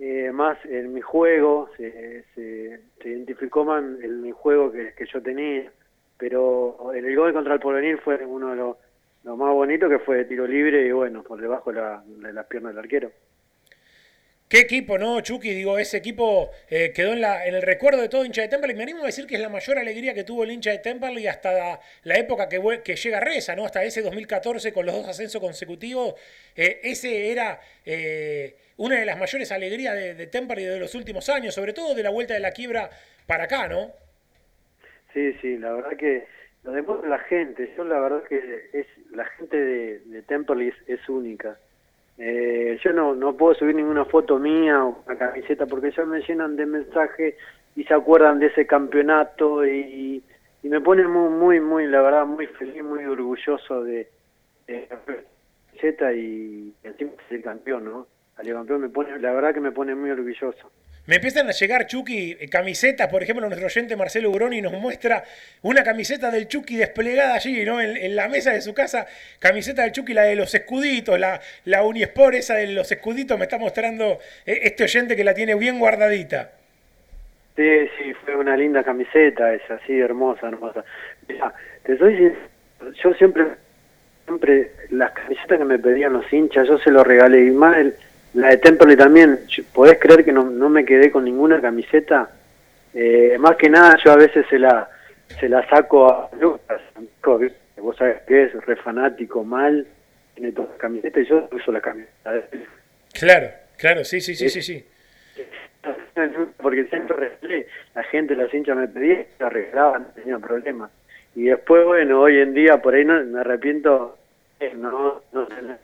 eh, 0.00 0.32
más 0.32 0.58
en 0.64 0.94
mi 0.94 1.02
juego, 1.02 1.68
se, 1.76 2.24
se, 2.34 2.80
identificó 3.04 3.64
más 3.64 3.82
en 3.82 4.22
mi 4.22 4.32
juego 4.32 4.72
que, 4.72 4.94
que, 4.94 5.04
yo 5.06 5.22
tenía, 5.22 5.70
pero 6.16 6.92
en 6.94 7.04
el 7.04 7.14
gol 7.14 7.34
contra 7.34 7.54
el 7.54 7.60
Porvenir 7.60 7.98
fue 7.98 8.16
uno 8.24 8.48
de 8.50 8.56
los 8.56 8.76
lo 9.24 9.36
más 9.36 9.52
bonitos 9.52 9.90
que 9.90 9.98
fue 9.98 10.16
de 10.16 10.24
tiro 10.24 10.46
libre 10.46 10.86
y 10.86 10.92
bueno, 10.92 11.22
por 11.22 11.40
debajo 11.40 11.70
de, 11.70 11.80
la, 11.80 12.02
de 12.06 12.32
las 12.32 12.46
piernas 12.46 12.74
del 12.74 12.84
arquero. 12.84 13.12
Qué 14.48 14.60
equipo, 14.60 14.98
¿no, 14.98 15.20
Chucky? 15.20 15.54
Digo, 15.54 15.78
ese 15.78 15.98
equipo 15.98 16.50
eh, 16.68 16.92
quedó 16.92 17.12
en, 17.12 17.20
la, 17.20 17.46
en 17.46 17.54
el 17.54 17.62
recuerdo 17.62 18.00
de 18.00 18.08
todo 18.08 18.24
hincha 18.24 18.42
de 18.42 18.48
Temple. 18.48 18.74
Me 18.74 18.82
animo 18.82 19.02
a 19.02 19.06
decir 19.06 19.24
que 19.26 19.36
es 19.36 19.40
la 19.40 19.48
mayor 19.48 19.78
alegría 19.78 20.12
que 20.12 20.24
tuvo 20.24 20.42
el 20.42 20.50
hincha 20.50 20.72
de 20.72 20.78
Temple 20.78 21.20
y 21.20 21.28
hasta 21.28 21.78
la, 22.02 22.14
época 22.16 22.48
que, 22.48 22.80
que, 22.82 22.96
llega 22.96 23.20
Reza, 23.20 23.54
¿no? 23.54 23.64
Hasta 23.64 23.84
ese 23.84 24.02
2014 24.02 24.72
con 24.72 24.86
los 24.86 24.96
dos 24.96 25.06
ascensos 25.06 25.40
consecutivos. 25.40 26.14
Eh, 26.56 26.80
ese 26.82 27.30
era 27.30 27.60
una 28.80 28.96
de 28.96 29.04
las 29.04 29.18
mayores 29.18 29.52
alegrías 29.52 29.94
de, 29.94 30.14
de 30.14 30.26
Temple 30.26 30.62
y 30.62 30.64
de 30.64 30.80
los 30.80 30.94
últimos 30.94 31.28
años, 31.28 31.54
sobre 31.54 31.74
todo 31.74 31.94
de 31.94 32.02
la 32.02 32.08
vuelta 32.08 32.32
de 32.32 32.40
la 32.40 32.52
quiebra 32.52 32.88
para 33.26 33.44
acá, 33.44 33.68
¿no? 33.68 33.90
Sí, 35.12 35.34
sí, 35.42 35.58
la 35.58 35.72
verdad 35.74 35.96
que 35.98 36.24
lo 36.64 36.72
demuestra 36.72 37.10
la 37.10 37.18
gente. 37.18 37.70
Yo 37.76 37.84
la 37.84 38.00
verdad 38.00 38.22
que 38.24 38.70
es 38.72 38.86
la 39.10 39.26
gente 39.26 39.54
de, 39.54 39.98
de 39.98 40.22
Temple 40.22 40.68
es, 40.68 40.74
es 40.86 41.08
única. 41.10 41.58
Eh, 42.16 42.78
yo 42.82 42.94
no, 42.94 43.14
no 43.14 43.36
puedo 43.36 43.54
subir 43.54 43.74
ninguna 43.74 44.06
foto 44.06 44.38
mía 44.38 44.82
o 44.82 45.02
una 45.06 45.18
camiseta 45.18 45.66
porque 45.66 45.90
ya 45.90 46.06
me 46.06 46.22
llenan 46.22 46.56
de 46.56 46.64
mensajes 46.64 47.34
y 47.76 47.84
se 47.84 47.92
acuerdan 47.92 48.38
de 48.38 48.46
ese 48.46 48.66
campeonato 48.66 49.66
y, 49.66 50.24
y 50.62 50.68
me 50.68 50.80
pone 50.80 51.06
muy, 51.06 51.28
muy, 51.28 51.60
muy, 51.60 51.86
la 51.86 52.00
verdad, 52.00 52.24
muy 52.24 52.46
feliz, 52.46 52.82
muy 52.82 53.04
orgulloso 53.04 53.84
de, 53.84 54.08
de 54.66 54.88
la 54.88 54.98
camiseta 55.04 56.14
y 56.14 56.72
encima 56.82 57.12
ser 57.28 57.42
campeón, 57.42 57.84
¿no? 57.84 58.06
Campeón 58.48 58.80
me 58.80 58.88
pone, 58.88 59.18
la 59.18 59.32
verdad 59.32 59.54
que 59.54 59.60
me 59.60 59.72
pone 59.72 59.94
muy 59.94 60.10
orgulloso. 60.10 60.70
Me 61.06 61.16
empiezan 61.16 61.48
a 61.48 61.52
llegar, 61.52 61.86
Chucky, 61.86 62.36
camisetas. 62.50 63.08
Por 63.08 63.22
ejemplo, 63.22 63.46
nuestro 63.46 63.66
oyente 63.66 63.96
Marcelo 63.96 64.30
Uroni 64.30 64.60
nos 64.60 64.72
muestra 64.74 65.24
una 65.62 65.82
camiseta 65.82 66.30
del 66.30 66.46
Chucky 66.46 66.76
desplegada 66.76 67.34
allí, 67.34 67.64
¿no? 67.64 67.80
En, 67.80 67.96
en, 67.96 68.14
la 68.14 68.28
mesa 68.28 68.52
de 68.52 68.60
su 68.60 68.74
casa. 68.74 69.06
Camiseta 69.38 69.82
del 69.82 69.92
Chucky, 69.92 70.12
la 70.14 70.22
de 70.22 70.36
los 70.36 70.54
escuditos, 70.54 71.18
la, 71.18 71.40
la 71.64 71.82
Unisport, 71.82 72.34
esa 72.34 72.54
de 72.54 72.68
los 72.68 72.92
escuditos. 72.92 73.38
Me 73.38 73.44
está 73.44 73.58
mostrando 73.58 74.18
este 74.44 74.84
oyente 74.84 75.16
que 75.16 75.24
la 75.24 75.34
tiene 75.34 75.54
bien 75.54 75.78
guardadita. 75.78 76.52
Sí, 77.56 77.88
sí, 77.98 78.14
fue 78.24 78.36
una 78.36 78.56
linda 78.56 78.84
camiseta 78.84 79.52
esa, 79.52 79.74
así, 79.74 79.98
hermosa, 79.98 80.48
hermosa. 80.48 80.84
Mira, 81.28 81.52
te 81.82 81.98
soy 81.98 82.32
yo 83.02 83.14
siempre 83.14 83.44
siempre 84.26 84.70
las 84.90 85.10
camisetas 85.12 85.58
que 85.58 85.64
me 85.64 85.78
pedían 85.78 86.12
los 86.12 86.32
hinchas, 86.32 86.68
yo 86.68 86.78
se 86.78 86.90
los 86.90 87.06
regalé. 87.06 87.46
Y 87.46 87.50
más 87.50 87.76
el- 87.78 87.94
la 88.34 88.48
de 88.48 88.58
Temperley 88.58 88.96
también, 88.96 89.40
¿podés 89.72 89.98
creer 89.98 90.24
que 90.24 90.32
no, 90.32 90.44
no 90.44 90.68
me 90.68 90.84
quedé 90.84 91.10
con 91.10 91.24
ninguna 91.24 91.60
camiseta? 91.60 92.30
Eh, 92.94 93.36
más 93.38 93.56
que 93.56 93.68
nada 93.68 93.96
yo 94.04 94.12
a 94.12 94.16
veces 94.16 94.46
se 94.48 94.58
la 94.58 94.88
se 95.38 95.48
la 95.48 95.66
saco 95.68 96.08
a 96.08 96.28
Lucas, 96.40 96.80
vos 97.76 97.96
sabés 97.96 98.22
que 98.22 98.44
es 98.44 98.52
re 98.66 98.76
fanático, 98.76 99.44
mal, 99.44 99.86
tiene 100.34 100.52
todas 100.52 100.70
las 100.70 100.78
camisetas 100.78 101.22
y 101.22 101.26
yo 101.26 101.48
uso 101.52 101.70
la 101.70 101.80
camiseta 101.80 102.32
de 102.32 102.44
él. 102.52 102.66
Claro, 103.12 103.50
claro, 103.76 104.04
sí, 104.04 104.20
sí, 104.20 104.34
sí, 104.34 104.48
sí, 104.48 104.62
sí. 104.62 104.84
porque 106.60 106.84
siempre 106.86 107.16
regalé, 107.16 107.66
la 107.94 108.02
gente, 108.04 108.34
los 108.34 108.52
hinchas 108.52 108.76
me 108.76 108.88
pedían, 108.88 109.24
la 109.38 109.48
regalaban, 109.48 110.02
no 110.02 110.08
tenía 110.08 110.38
problema. 110.38 110.90
Y 111.34 111.44
después, 111.44 111.84
bueno, 111.84 112.20
hoy 112.20 112.38
en 112.38 112.54
día 112.54 112.82
por 112.82 112.94
ahí 112.94 113.04
no, 113.04 113.22
me 113.24 113.40
arrepiento, 113.40 114.18
eh, 114.58 114.72
no, 114.76 115.22
no 115.32 115.46
tener 115.46 115.78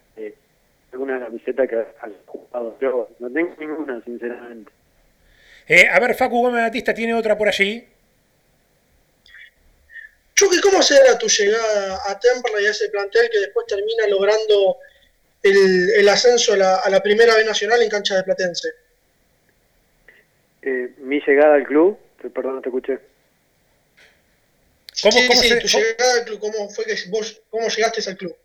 alguna 0.92 1.20
camiseta 1.20 1.66
que 1.66 1.76
haya 1.76 2.16
jugado 2.26 2.76
yo, 2.80 3.08
no 3.18 3.30
tengo 3.30 3.54
ninguna, 3.58 4.02
sinceramente. 4.04 4.70
Eh, 5.68 5.88
a 5.88 5.98
ver, 6.00 6.14
Facu 6.14 6.40
Gómez 6.40 6.62
Batista 6.62 6.94
tiene 6.94 7.14
otra 7.14 7.36
por 7.36 7.48
allí. 7.48 7.86
Chucky, 10.34 10.60
¿cómo 10.60 10.82
será 10.82 11.16
tu 11.18 11.26
llegada 11.28 11.98
a 12.06 12.18
Temperley 12.20 12.64
y 12.64 12.66
a 12.66 12.70
ese 12.70 12.88
plantel 12.90 13.28
que 13.32 13.40
después 13.40 13.66
termina 13.66 14.06
logrando 14.08 14.76
el, 15.42 15.90
el 15.96 16.08
ascenso 16.08 16.52
a 16.52 16.56
la, 16.56 16.76
a 16.76 16.90
la 16.90 17.02
primera 17.02 17.34
B 17.34 17.44
nacional 17.44 17.82
en 17.82 17.88
cancha 17.88 18.16
de 18.16 18.22
Platense? 18.22 18.68
Eh, 20.62 20.94
mi 20.98 21.20
llegada 21.20 21.54
al 21.54 21.64
club, 21.64 21.98
te- 22.20 22.28
perdón, 22.30 22.56
no 22.56 22.60
te 22.60 22.68
escuché. 22.68 22.98
¿Cómo, 25.02 25.12
sí, 25.18 25.26
cómo 25.28 25.40
sí, 25.42 25.48
se- 25.48 25.56
tu 25.60 25.66
llegada 25.68 26.14
al 26.20 26.24
club, 26.26 26.40
¿cómo 26.40 26.68
fue 26.68 26.84
que 26.84 26.94
vos, 27.08 27.40
cómo 27.50 27.68
llegaste 27.68 28.08
al 28.10 28.16
club? 28.16 28.36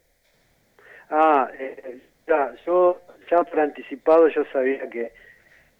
Ah, 1.09 1.51
eh, 1.59 1.99
yo 2.65 3.01
ya 3.29 3.43
por 3.43 3.59
anticipado 3.59 4.27
yo 4.27 4.43
sabía 4.51 4.89
que 4.89 5.11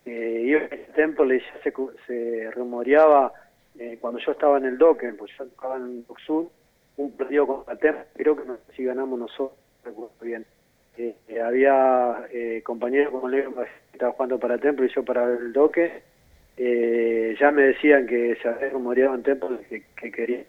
eh, 0.06 0.88
Temple 0.96 1.40
ya 1.40 1.64
se, 1.64 1.74
se 2.08 2.52
rumoreaba 2.52 3.34
eh, 3.80 3.98
cuando 4.00 4.20
yo 4.20 4.32
estaba 4.34 4.58
en 4.58 4.66
el 4.66 4.78
Docker, 4.78 5.16
pues 5.16 5.32
yo 5.38 5.46
estaba 5.46 5.78
en 5.78 5.84
el 5.84 6.06
Sur, 6.26 6.50
un 6.98 7.12
partido 7.16 7.48
contra 7.48 7.76
Temple, 7.78 8.06
creo 8.14 8.36
que 8.36 8.44
si 8.76 8.84
ganamos 8.84 9.20
nosotros, 9.20 9.58
no 9.84 9.90
recuerdo 9.90 10.14
bien. 10.22 10.46
Eh, 10.98 11.16
eh, 11.30 11.42
había 11.42 12.28
compañeros 12.64 13.12
como 13.12 13.30
Leo 13.30 13.56
que 13.56 13.66
estaba 13.94 14.12
jugando 14.12 14.40
para 14.40 14.58
Temple 14.58 14.88
y 14.88 14.94
yo 14.94 15.04
para 15.04 15.24
el 15.26 15.54
Docker. 15.54 16.04
Ya 16.58 17.52
me 17.52 17.64
decían 17.64 18.06
que 18.06 18.36
se 18.42 18.48
había 18.48 18.70
rumoreado 18.70 19.16
en 19.16 19.24
Temple 19.24 19.58
que, 19.70 19.84
que 19.96 20.12
quería 20.12 20.44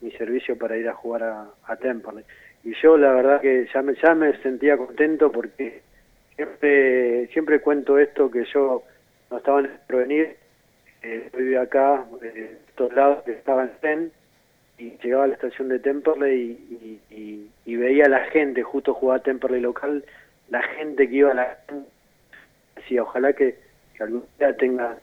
mi 0.00 0.10
servicio 0.12 0.58
para 0.58 0.76
ir 0.76 0.88
a 0.88 0.94
jugar 0.94 1.22
a, 1.22 1.50
a 1.64 1.76
Temple. 1.76 2.24
Y 2.64 2.74
yo 2.82 2.96
la 2.96 3.12
verdad 3.12 3.40
que 3.40 3.68
ya 3.72 3.82
me, 3.82 3.94
ya 3.94 4.14
me 4.14 4.36
sentía 4.42 4.76
contento 4.76 5.32
porque 5.32 5.82
siempre 6.36 7.26
siempre 7.28 7.60
cuento 7.60 7.98
esto 7.98 8.30
que 8.30 8.44
yo 8.52 8.82
no 9.30 9.38
estaba 9.38 9.60
en 9.60 9.66
el 9.66 9.72
provenir, 9.86 10.36
eh, 11.02 11.30
yo 11.32 11.60
acá, 11.60 12.04
eh, 12.22 12.58
estos 12.68 12.92
lados 12.94 13.24
que 13.24 13.32
estaba 13.32 13.64
en 13.64 13.70
Zen, 13.80 14.12
y 14.78 14.96
llegaba 15.02 15.24
a 15.24 15.26
la 15.28 15.34
estación 15.34 15.68
de 15.68 15.78
Temperley 15.78 17.00
y, 17.10 17.48
y, 17.64 17.76
veía 17.76 18.06
a 18.06 18.08
la 18.08 18.24
gente, 18.26 18.62
justo 18.62 18.94
jugaba 18.94 19.22
Temperley 19.22 19.60
local, 19.60 20.04
la 20.50 20.62
gente 20.62 21.08
que 21.08 21.16
iba 21.16 21.30
a 21.30 21.34
la 21.34 21.58
decía, 22.76 23.02
ojalá 23.02 23.32
que, 23.32 23.56
algún 24.00 24.24
día 24.38 24.56
tenga 24.56 24.96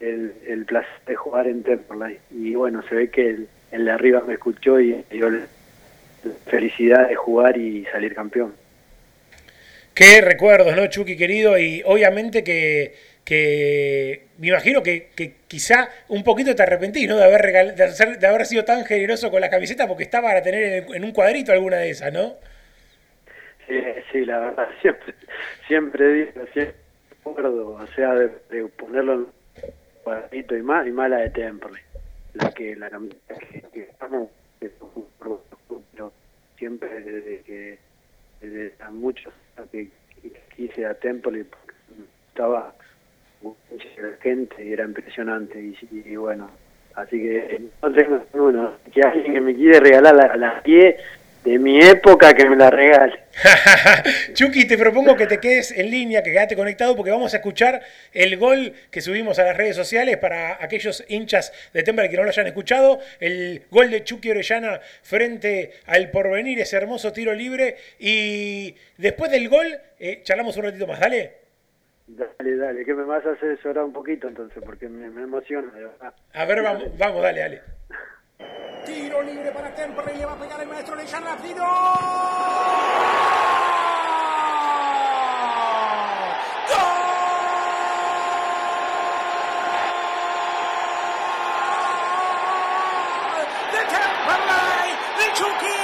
el, 0.00 0.34
el 0.46 0.64
placer 0.64 0.90
de 1.06 1.14
jugar 1.14 1.46
en 1.46 1.62
Temperley. 1.62 2.18
Y 2.32 2.54
bueno, 2.56 2.82
se 2.88 2.96
ve 2.96 3.10
que 3.10 3.30
el, 3.30 3.48
el 3.70 3.84
de 3.84 3.90
arriba 3.92 4.22
me 4.26 4.34
escuchó 4.34 4.80
y 4.80 5.04
la 5.12 5.30
la 5.30 5.46
felicidad 6.46 7.08
de 7.08 7.14
jugar 7.14 7.56
y 7.56 7.84
salir 7.86 8.14
campeón. 8.14 8.54
Qué 9.94 10.20
recuerdos, 10.22 10.74
¿no, 10.74 10.86
Chucky 10.86 11.16
querido? 11.16 11.58
Y 11.58 11.82
obviamente 11.84 12.42
que, 12.42 12.94
que 13.24 14.24
me 14.38 14.48
imagino 14.48 14.82
que, 14.82 15.08
que 15.14 15.34
quizá 15.48 15.88
un 16.08 16.24
poquito 16.24 16.54
te 16.54 16.62
arrepentís, 16.62 17.06
¿no? 17.08 17.16
De 17.18 17.24
haber, 17.24 17.42
regal- 17.42 17.74
de, 17.74 17.84
hacer- 17.84 18.18
de 18.18 18.26
haber 18.26 18.46
sido 18.46 18.64
tan 18.64 18.84
generoso 18.86 19.30
con 19.30 19.40
la 19.42 19.50
camiseta 19.50 19.86
porque 19.86 20.04
estaba 20.04 20.28
para 20.28 20.42
tener 20.42 20.62
en, 20.62 20.72
el- 20.88 20.94
en 20.94 21.04
un 21.04 21.12
cuadrito 21.12 21.52
alguna 21.52 21.76
de 21.76 21.90
esas, 21.90 22.12
¿no? 22.12 22.36
Sí, 23.68 23.74
sí, 24.10 24.24
la 24.24 24.38
verdad, 24.40 24.68
siempre, 24.80 25.14
siempre 25.68 26.12
digo, 26.14 26.30
siempre 26.52 26.74
recuerdo, 27.24 27.68
o 27.74 27.86
sea, 27.88 28.14
de, 28.14 28.28
de 28.50 28.64
ponerlo 28.68 29.12
en 29.12 29.18
un 29.20 29.32
cuadrito 30.02 30.56
y 30.56 30.62
más, 30.62 30.86
y 30.86 30.90
más 30.90 31.10
la 31.10 31.18
de 31.18 31.30
Temperley, 31.30 31.82
la 32.34 32.50
que, 32.52 32.76
la 32.76 32.88
camiseta 32.90 33.34
que, 33.34 33.60
que 33.72 33.80
estamos, 33.82 34.28
desde 36.80 37.40
que, 37.42 37.78
desde 38.40 38.74
a 38.80 38.90
muchos 38.90 39.32
que, 39.70 39.88
quise 40.56 40.86
a 40.86 40.94
porque 40.94 41.42
estaba 42.28 42.74
mucha 43.42 43.88
gente 44.20 44.64
y 44.64 44.72
era 44.72 44.84
impresionante, 44.84 45.60
y, 45.60 46.16
bueno, 46.16 46.48
así 46.94 47.20
que 47.20 47.62
no 47.82 47.92
tengo 47.92 48.22
ninguno, 48.32 48.72
que 48.92 49.02
alguien 49.02 49.32
que 49.32 49.40
me 49.40 49.54
quiere 49.54 49.80
regalar 49.80 50.14
la, 50.14 50.36
la 50.36 50.62
pie 50.62 50.96
de 51.44 51.58
mi 51.58 51.80
época 51.80 52.32
que 52.34 52.48
me 52.48 52.56
la 52.56 52.70
regale. 52.70 53.21
Chucky, 54.34 54.66
te 54.66 54.76
propongo 54.76 55.16
que 55.16 55.26
te 55.26 55.38
quedes 55.38 55.70
en 55.72 55.90
línea, 55.90 56.22
que 56.22 56.32
quedate 56.32 56.56
conectado, 56.56 56.94
porque 56.96 57.10
vamos 57.10 57.32
a 57.34 57.38
escuchar 57.38 57.82
el 58.12 58.36
gol 58.36 58.74
que 58.90 59.00
subimos 59.00 59.38
a 59.38 59.44
las 59.44 59.56
redes 59.56 59.76
sociales 59.76 60.18
para 60.18 60.62
aquellos 60.62 61.04
hinchas 61.08 61.52
de 61.72 61.82
Temple 61.82 62.08
que 62.10 62.16
no 62.16 62.24
lo 62.24 62.28
hayan 62.28 62.46
escuchado. 62.46 63.00
El 63.20 63.62
gol 63.70 63.90
de 63.90 64.04
Chucky 64.04 64.30
Orellana 64.30 64.80
frente 65.02 65.72
al 65.86 66.10
porvenir, 66.10 66.60
ese 66.60 66.76
hermoso 66.76 67.12
tiro 67.12 67.34
libre. 67.34 67.76
Y 67.98 68.74
después 68.98 69.30
del 69.30 69.48
gol, 69.48 69.66
eh, 69.98 70.20
charlamos 70.22 70.56
un 70.56 70.64
ratito 70.64 70.86
más, 70.86 71.00
dale. 71.00 71.42
Dale, 72.06 72.56
dale, 72.56 72.84
que 72.84 72.92
me 72.92 73.04
vas 73.04 73.24
a 73.24 73.32
hacer 73.32 73.58
llorar 73.64 73.84
un 73.84 73.92
poquito 73.92 74.28
entonces, 74.28 74.62
porque 74.64 74.88
me, 74.88 75.08
me 75.08 75.22
emociona, 75.22 75.72
de 75.72 75.84
verdad. 75.84 76.14
A 76.34 76.44
ver, 76.44 76.62
vamos, 76.62 76.98
vamos, 76.98 77.22
dale, 77.22 77.40
dale. 77.40 77.60
Tiro 78.84 79.22
libre 79.22 79.52
para 79.52 79.74
Temperley, 79.74 80.16
le 80.16 80.26
va 80.26 80.32
a 80.32 80.36
pegar 80.36 80.60
el 80.60 80.68
maestro 80.68 80.94
Orellana, 80.94 81.36
tiro. 81.36 82.72
de 93.72 93.78
Temperley, 93.78 94.88
de 95.18 95.32
Chucky, 95.32 95.82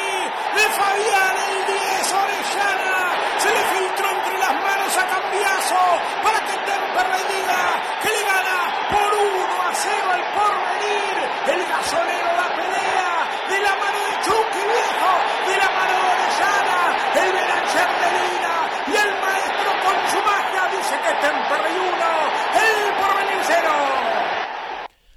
de 0.56 0.64
Fabián, 0.76 1.34
el 1.48 1.66
10, 1.66 2.12
Orellana. 2.12 2.96
Se 3.38 3.48
le 3.48 3.62
filtró 3.72 4.10
entre 4.10 4.38
las 4.38 4.54
manos 4.54 4.98
a 4.98 5.06
Cambiazo 5.06 5.84
para 6.22 6.38
que 6.46 6.54
Temperley 6.68 7.24
diga 7.32 7.62
que 8.02 8.10
le 8.10 8.22
gana 8.28 8.58
por 8.92 9.10
1 9.14 9.62
a 9.62 9.74
0 9.74 10.08
al 10.12 10.24
porvenir. 10.36 11.16
El 11.48 11.60
gasolero 11.66 12.30
la 12.36 12.48
pelea 12.56 13.12
de 13.48 13.60
la 13.60 13.74
mano 13.80 13.98
de 14.08 14.14
Chucky 14.24 14.62
viejo, 14.68 15.12
de 15.48 15.56
la 15.56 15.70
mano 15.78 15.94
de 15.96 16.08
Orellana, 16.12 16.80
el 17.22 17.30
Belanger 17.32 17.90
de 18.02 18.08
Lina 18.18 18.54
y 18.86 18.94
el 19.04 19.12
maestro 19.24 19.70
con 19.84 19.96
su 20.12 20.18
magia 20.28 20.62
dice 21.28 21.36
que 21.36 21.48
Temperley 21.48 21.76
1, 21.76 22.06
el 22.64 22.94
porvenir 22.96 23.42
0. 23.42 23.68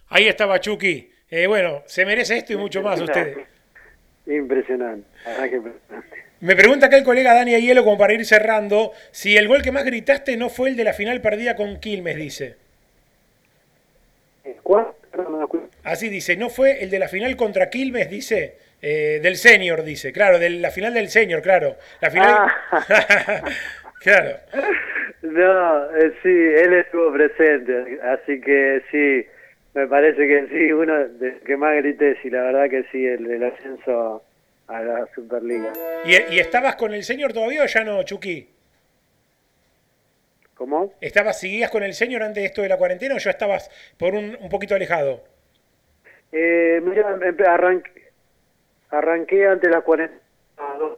Ahí 0.09 0.27
estaba 0.27 0.59
Chucky. 0.59 1.11
Eh, 1.29 1.47
bueno, 1.47 1.83
se 1.85 2.05
merece 2.05 2.37
esto 2.37 2.53
y 2.53 2.57
mucho 2.57 2.81
más 2.81 2.99
usted. 2.99 3.37
Impresionante, 4.25 5.07
la 5.25 5.31
verdad 5.31 5.49
que 5.49 5.55
impresionante. 5.55 6.21
Me 6.41 6.55
pregunta 6.55 6.87
acá 6.87 6.97
el 6.97 7.03
colega 7.03 7.33
Dani 7.33 7.55
Hielo, 7.59 7.83
como 7.83 7.97
para 7.97 8.13
ir 8.13 8.25
cerrando, 8.25 8.93
si 9.11 9.37
el 9.37 9.47
gol 9.47 9.61
que 9.61 9.71
más 9.71 9.85
gritaste 9.85 10.37
no 10.37 10.49
fue 10.49 10.69
el 10.69 10.75
de 10.75 10.83
la 10.83 10.93
final 10.93 11.21
perdida 11.21 11.55
con 11.55 11.79
Quilmes, 11.79 12.15
dice. 12.15 12.55
Así 15.83 16.09
dice, 16.09 16.35
no 16.35 16.49
fue 16.49 16.83
el 16.83 16.89
de 16.89 16.99
la 16.99 17.07
final 17.07 17.35
contra 17.35 17.69
Quilmes, 17.69 18.09
dice, 18.09 18.57
eh, 18.81 19.19
del 19.21 19.37
senior, 19.37 19.83
dice, 19.83 20.11
claro, 20.11 20.39
de 20.39 20.49
la 20.49 20.71
final 20.71 20.93
del 20.93 21.09
senior, 21.09 21.41
claro. 21.41 21.77
La 21.99 22.09
final. 22.09 22.35
Ah. 22.71 23.43
claro. 24.01 24.37
No, 25.21 25.95
eh, 25.97 26.13
sí, 26.23 26.29
él 26.29 26.73
estuvo 26.73 27.13
presente, 27.13 27.99
así 28.01 28.41
que 28.41 28.81
sí, 28.89 29.27
me 29.75 29.87
parece 29.87 30.27
que 30.27 30.47
sí, 30.47 30.71
uno 30.73 30.97
de 31.07 31.37
que 31.45 31.55
más 31.55 31.75
grité, 31.75 32.17
sí, 32.23 32.31
la 32.31 32.41
verdad 32.41 32.69
que 32.69 32.83
sí, 32.91 33.05
el 33.05 33.25
del 33.25 33.43
ascenso 33.43 34.23
a 34.67 34.81
la 34.81 35.07
Superliga. 35.13 35.73
¿Y, 36.05 36.33
y 36.33 36.39
estabas 36.39 36.75
con 36.75 36.93
el 36.95 37.03
senior 37.03 37.33
todavía 37.33 37.61
o 37.61 37.67
ya 37.67 37.83
no, 37.83 38.01
Chucky? 38.01 38.49
¿Cómo? 40.55 40.93
¿Estabas, 41.01 41.39
seguías 41.39 41.69
con 41.69 41.83
el 41.83 41.93
senior 41.93 42.23
antes 42.23 42.41
de 42.41 42.47
esto 42.47 42.63
de 42.63 42.69
la 42.69 42.77
cuarentena 42.77 43.15
o 43.15 43.19
ya 43.19 43.29
estabas 43.29 43.69
por 43.97 44.15
un, 44.15 44.37
un 44.39 44.49
poquito 44.49 44.73
alejado? 44.73 45.23
Eh, 46.31 46.81
mira, 46.83 47.17
arranqué, 47.47 48.11
arranqué 48.89 49.47
ante 49.47 49.69
las 49.69 49.83
42 49.83 50.97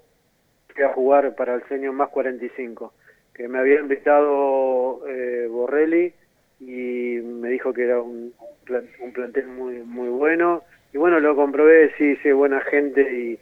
a 0.81 0.89
jugar 0.89 1.35
para 1.35 1.53
el 1.55 1.63
senior 1.67 1.93
más 1.93 2.09
45, 2.09 2.93
que 3.33 3.47
me 3.47 3.59
había 3.59 3.79
invitado 3.79 5.01
eh, 5.07 5.47
Borrelli 5.49 6.13
y 6.59 7.19
me 7.21 7.49
dijo 7.49 7.73
que 7.73 7.83
era 7.83 7.99
un, 8.01 8.33
un 8.39 8.65
plan- 8.65 8.89
un 9.01 9.11
plantel 9.13 9.47
muy 9.47 9.75
muy 9.83 10.09
bueno 10.09 10.63
y 10.93 10.97
bueno 10.97 11.19
lo 11.19 11.35
comprobé 11.35 11.91
sí 11.97 12.15
sí 12.23 12.31
buena 12.31 12.61
gente 12.61 13.01
y, 13.01 13.39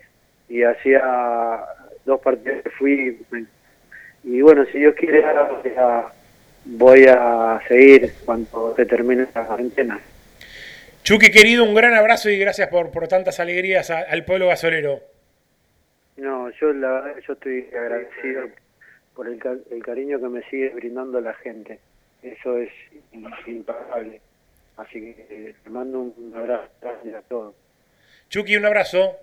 y 0.54 0.64
hacía 0.64 1.60
dos 2.06 2.20
partidos 2.22 2.64
que 2.64 2.70
fui. 2.72 3.18
Y 4.24 4.42
bueno, 4.42 4.66
si 4.72 4.80
Dios 4.80 4.96
quiere, 4.96 5.24
voy 6.66 7.06
a 7.08 7.60
seguir 7.68 8.12
cuando 8.26 8.74
se 8.76 8.86
termine 8.86 9.26
la 9.34 9.46
cuarentena. 9.46 10.00
Chucky, 11.04 11.32
querido, 11.32 11.64
un 11.64 11.74
gran 11.74 11.94
abrazo 11.96 12.30
y 12.30 12.38
gracias 12.38 12.68
por, 12.70 12.92
por 12.92 13.08
tantas 13.08 13.40
alegrías 13.40 13.90
al 13.90 14.24
pueblo 14.26 14.48
gasolero. 14.48 15.00
No, 16.22 16.52
yo 16.52 16.72
la 16.72 17.20
yo 17.28 17.34
estoy 17.34 17.68
agradecido 17.74 18.44
por 19.16 19.28
el, 19.28 19.42
el 19.72 19.84
cariño 19.84 20.20
que 20.20 20.30
me 20.30 20.44
sigue 20.52 20.70
brindando 20.70 21.20
la 21.20 21.34
gente. 21.34 21.80
Eso 22.22 22.60
es 22.60 22.70
impagable. 23.48 24.22
Así 24.78 25.02
que 25.02 25.26
eh, 25.32 25.56
te 25.64 25.70
mando 25.72 26.00
un 26.02 26.32
abrazo 26.36 26.70
a 26.86 27.22
todos. 27.24 27.56
Chucky, 28.30 28.56
un 28.56 28.66
abrazo. 28.66 29.16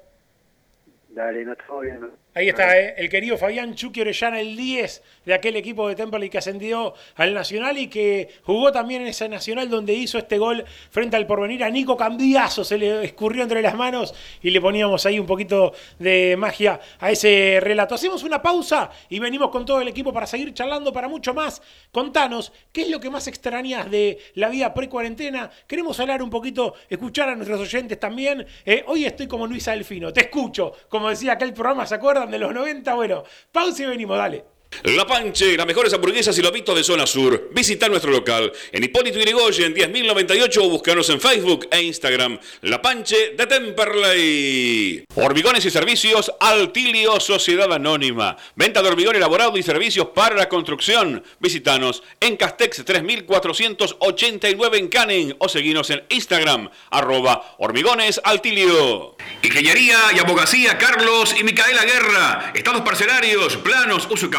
Dale, 1.10 1.44
no 1.44 1.52
estoy 1.52 1.86
bien. 1.86 2.10
Ahí 2.38 2.50
está, 2.50 2.78
¿eh? 2.78 2.94
el 2.96 3.08
querido 3.08 3.36
Fabián 3.36 3.74
Chucky 3.74 4.00
Orellana, 4.00 4.38
el 4.38 4.56
10 4.56 5.02
de 5.24 5.34
aquel 5.34 5.56
equipo 5.56 5.88
de 5.88 5.96
Temperley 5.96 6.30
que 6.30 6.38
ascendió 6.38 6.94
al 7.16 7.34
Nacional 7.34 7.76
y 7.78 7.88
que 7.88 8.28
jugó 8.44 8.70
también 8.70 9.02
en 9.02 9.08
ese 9.08 9.28
Nacional 9.28 9.68
donde 9.68 9.92
hizo 9.92 10.18
este 10.18 10.38
gol 10.38 10.64
frente 10.88 11.16
al 11.16 11.26
porvenir 11.26 11.64
a 11.64 11.68
Nico 11.68 11.96
Cambiazo. 11.96 12.62
Se 12.62 12.78
le 12.78 13.04
escurrió 13.04 13.42
entre 13.42 13.60
las 13.60 13.74
manos 13.74 14.14
y 14.40 14.50
le 14.50 14.60
poníamos 14.60 15.04
ahí 15.04 15.18
un 15.18 15.26
poquito 15.26 15.72
de 15.98 16.36
magia 16.38 16.78
a 17.00 17.10
ese 17.10 17.58
relato. 17.60 17.96
Hacemos 17.96 18.22
una 18.22 18.40
pausa 18.40 18.88
y 19.08 19.18
venimos 19.18 19.50
con 19.50 19.66
todo 19.66 19.80
el 19.80 19.88
equipo 19.88 20.12
para 20.12 20.28
seguir 20.28 20.54
charlando 20.54 20.92
para 20.92 21.08
mucho 21.08 21.34
más. 21.34 21.60
Contanos, 21.90 22.52
¿qué 22.70 22.82
es 22.82 22.88
lo 22.88 23.00
que 23.00 23.10
más 23.10 23.26
extrañas 23.26 23.90
de 23.90 24.16
la 24.34 24.48
vida 24.48 24.72
pre-cuarentena? 24.72 25.50
Queremos 25.66 25.98
hablar 25.98 26.22
un 26.22 26.30
poquito, 26.30 26.74
escuchar 26.88 27.30
a 27.30 27.34
nuestros 27.34 27.62
oyentes 27.62 27.98
también. 27.98 28.46
Eh, 28.64 28.84
hoy 28.86 29.06
estoy 29.06 29.26
como 29.26 29.44
Luisa 29.44 29.72
Delfino, 29.72 30.12
te 30.12 30.20
escucho. 30.20 30.72
Como 30.88 31.10
decía 31.10 31.32
aquel 31.32 31.52
programa, 31.52 31.84
¿se 31.84 31.96
acuerdan? 31.96 32.27
De 32.30 32.38
los 32.38 32.52
90. 32.54 32.94
Bueno, 32.94 33.24
pausa 33.52 33.82
y 33.82 33.86
venimos, 33.86 34.18
dale. 34.18 34.44
La 34.84 35.06
Panche, 35.06 35.56
las 35.56 35.66
mejores 35.66 35.92
hamburguesas 35.92 36.38
y 36.38 36.42
lobitos 36.42 36.76
de 36.76 36.84
zona 36.84 37.04
sur. 37.04 37.50
Visita 37.52 37.88
nuestro 37.88 38.12
local 38.12 38.52
en 38.70 38.84
Hipólito 38.84 39.18
Yrigoyen 39.18 39.74
10.098 39.74 40.58
o 40.58 40.68
búscanos 40.68 41.10
en 41.10 41.20
Facebook 41.20 41.66
e 41.70 41.82
Instagram. 41.82 42.38
La 42.62 42.80
Panche 42.80 43.34
de 43.36 43.46
Temperley. 43.46 45.04
Hormigones 45.16 45.64
y 45.64 45.70
servicios 45.70 46.30
Altilio 46.38 47.18
Sociedad 47.18 47.72
Anónima. 47.72 48.36
Venta 48.54 48.80
de 48.80 48.88
hormigón 48.88 49.16
elaborado 49.16 49.58
y 49.58 49.64
servicios 49.64 50.08
para 50.14 50.36
la 50.36 50.48
construcción. 50.48 51.24
Visitanos 51.40 52.04
en 52.20 52.36
Castex 52.36 52.84
3489 52.84 54.78
en 54.78 54.88
Canning 54.88 55.34
o 55.38 55.48
seguinos 55.48 55.90
en 55.90 56.04
Instagram 56.08 56.70
arroba 56.90 57.56
hormigones 57.58 58.20
Altilio. 58.22 59.16
Ingeniería 59.42 59.98
y 60.14 60.20
abogacía 60.20 60.78
Carlos 60.78 61.34
y 61.38 61.42
Micaela 61.42 61.84
Guerra. 61.84 62.52
Estados 62.54 62.82
parcelarios, 62.82 63.56
planos, 63.56 64.06
uso 64.08 64.30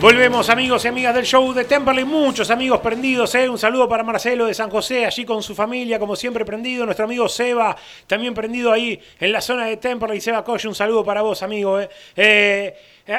Volvemos 0.01 0.49
amigos 0.49 0.83
y 0.87 0.89
amigas 0.89 1.15
del 1.15 1.27
show 1.27 1.53
de 1.53 1.67
Temperley, 1.67 2.07
muchos 2.07 2.51
amigos 2.51 2.81
prendidos, 2.81 3.35
¿eh? 3.35 3.51
un 3.51 3.59
saludo 3.59 3.87
para 3.87 4.03
Marcelo 4.03 4.47
de 4.47 4.55
San 4.55 4.71
José, 4.71 5.05
allí 5.05 5.27
con 5.27 5.43
su 5.43 5.55
familia, 5.55 5.99
como 5.99 6.17
siempre 6.17 6.43
prendido, 6.43 6.87
nuestro 6.87 7.05
amigo 7.05 7.29
Seba, 7.29 7.77
también 8.07 8.33
prendido 8.33 8.73
ahí 8.73 8.99
en 9.19 9.31
la 9.31 9.43
zona 9.43 9.67
de 9.67 9.77
Temperley, 9.77 10.19
Seba 10.23 10.43
Coche, 10.43 10.69
un 10.69 10.75
saludo 10.75 11.05
para 11.05 11.21
vos 11.21 11.43
amigo. 11.43 11.79
¿eh? 11.79 11.91
Eh, 12.17 12.75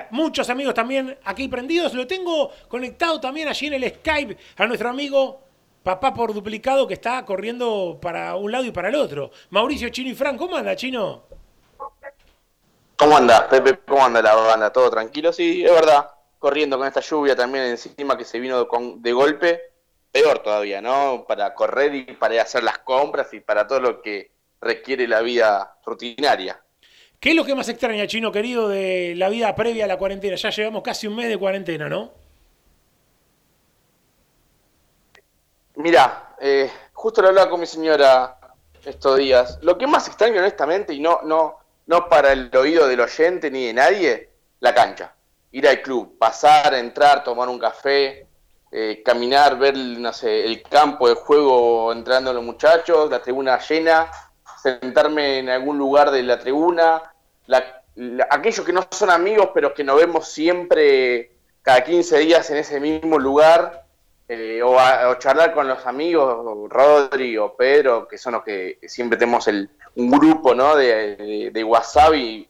muchos 0.10 0.50
amigos 0.50 0.74
también 0.74 1.16
aquí 1.24 1.48
prendidos, 1.48 1.94
lo 1.94 2.08
tengo 2.08 2.50
conectado 2.68 3.22
también 3.22 3.48
allí 3.48 3.68
en 3.68 3.74
el 3.76 3.88
Skype 3.88 4.36
a 4.58 4.66
nuestro 4.66 4.90
amigo 4.90 5.40
Papá 5.84 6.12
por 6.16 6.34
duplicado 6.34 6.88
que 6.88 6.96
está 6.96 7.24
corriendo 7.24 8.00
para 8.02 8.36
un 8.36 8.52
lado 8.52 8.66
y 8.66 8.72
para 8.72 8.90
el 8.90 8.96
otro. 8.96 9.30
Mauricio 9.52 9.90
Chino 9.90 10.10
y 10.10 10.16
Fran, 10.16 10.36
¿cómo 10.36 10.56
anda 10.56 10.76
Chino? 10.76 11.26
¿Cómo 12.96 13.18
anda, 13.18 13.48
Pepe? 13.48 13.78
¿Cómo 13.88 14.04
anda 14.04 14.20
la 14.20 14.34
banda? 14.34 14.72
¿Todo 14.72 14.90
tranquilo? 14.90 15.32
Sí, 15.32 15.64
es 15.64 15.72
verdad 15.72 16.10
corriendo 16.42 16.80
con 16.80 16.88
esta 16.88 17.02
lluvia 17.02 17.36
también 17.36 17.66
encima 17.66 18.18
que 18.18 18.26
se 18.26 18.40
vino 18.40 18.68
con, 18.68 19.00
de 19.00 19.14
golpe, 19.14 19.62
peor 20.12 20.40
todavía, 20.40 20.82
¿no? 20.82 21.24
Para 21.28 21.54
correr 21.54 21.94
y 21.94 22.04
para 22.14 22.42
hacer 22.42 22.64
las 22.64 22.80
compras 22.80 23.32
y 23.36 23.42
para 23.42 23.68
todo 23.68 23.80
lo 23.80 24.02
que 24.02 24.32
requiere 24.60 25.08
la 25.08 25.22
vida 25.22 25.78
rutinaria. 25.86 26.60
¿Qué 27.20 27.30
es 27.30 27.36
lo 27.36 27.46
que 27.46 27.54
más 27.54 27.70
extraña, 27.70 28.08
Chino 28.08 28.32
querido, 28.32 28.68
de 28.68 29.14
la 29.16 29.30
vida 29.30 29.54
previa 29.54 29.86
a 29.86 29.88
la 29.88 30.00
cuarentena? 30.00 30.36
Ya 30.36 30.50
llevamos 30.50 30.82
casi 30.82 31.06
un 31.06 31.16
mes 31.16 31.30
de 31.30 31.38
cuarentena, 31.38 31.88
¿no? 31.88 32.12
Mira, 35.76 36.36
eh, 36.42 36.72
justo 36.92 37.22
lo 37.22 37.28
hablaba 37.28 37.52
con 37.52 37.60
mi 37.60 37.68
señora 37.68 38.40
estos 38.84 39.16
días. 39.16 39.60
Lo 39.62 39.78
que 39.78 39.86
más 39.86 40.08
extraño, 40.08 40.40
honestamente, 40.40 40.92
y 40.92 41.02
no, 41.02 41.20
no, 41.24 41.60
no 41.86 42.10
para 42.10 42.32
el 42.32 42.50
oído 42.58 42.88
del 42.88 43.02
oyente 43.02 43.52
ni 43.52 43.68
de 43.68 43.74
nadie, 43.74 44.30
la 44.60 44.74
cancha 44.74 45.14
ir 45.52 45.68
al 45.68 45.82
club, 45.82 46.18
pasar, 46.18 46.74
entrar, 46.74 47.24
tomar 47.24 47.50
un 47.50 47.60
café, 47.60 48.28
eh, 48.72 49.02
caminar, 49.04 49.58
ver, 49.58 49.76
no 49.76 50.14
sé, 50.14 50.46
el 50.46 50.62
campo 50.64 51.10
de 51.10 51.16
juego 51.16 51.92
entrando 51.92 52.34
los 52.34 52.44
muchachos, 52.44 53.10
la 53.10 53.22
tribuna 53.22 53.60
llena, 53.60 54.10
sentarme 54.62 55.40
en 55.40 55.50
algún 55.50 55.78
lugar 55.78 56.12
de 56.12 56.24
la 56.24 56.40
tribuna, 56.40 57.02
aquellos 58.30 58.66
que 58.66 58.72
no 58.72 58.88
son 58.90 59.10
amigos 59.10 59.50
pero 59.54 59.74
que 59.74 59.84
nos 59.84 59.98
vemos 59.98 60.30
siempre 60.30 61.32
cada 61.62 61.84
15 61.84 62.20
días 62.20 62.50
en 62.50 62.58
ese 62.58 62.80
mismo 62.80 63.20
lugar, 63.20 63.86
eh, 64.30 64.62
o, 64.64 64.78
charlar 65.16 65.54
con 65.54 65.68
los 65.68 65.86
amigos, 65.86 66.70
Rodri 66.70 67.38
o 67.38 67.54
Pedro, 67.58 68.08
que 68.08 68.18
son 68.18 68.34
los 68.34 68.44
que 68.44 68.80
siempre 68.88 69.20
tenemos 69.20 69.50
el, 69.50 69.70
un 69.96 70.10
grupo 70.10 70.56
¿no? 70.56 70.78
de, 70.78 71.18
de, 71.18 71.52
de 71.52 71.64
WhatsApp 71.66 72.14
y 72.14 72.48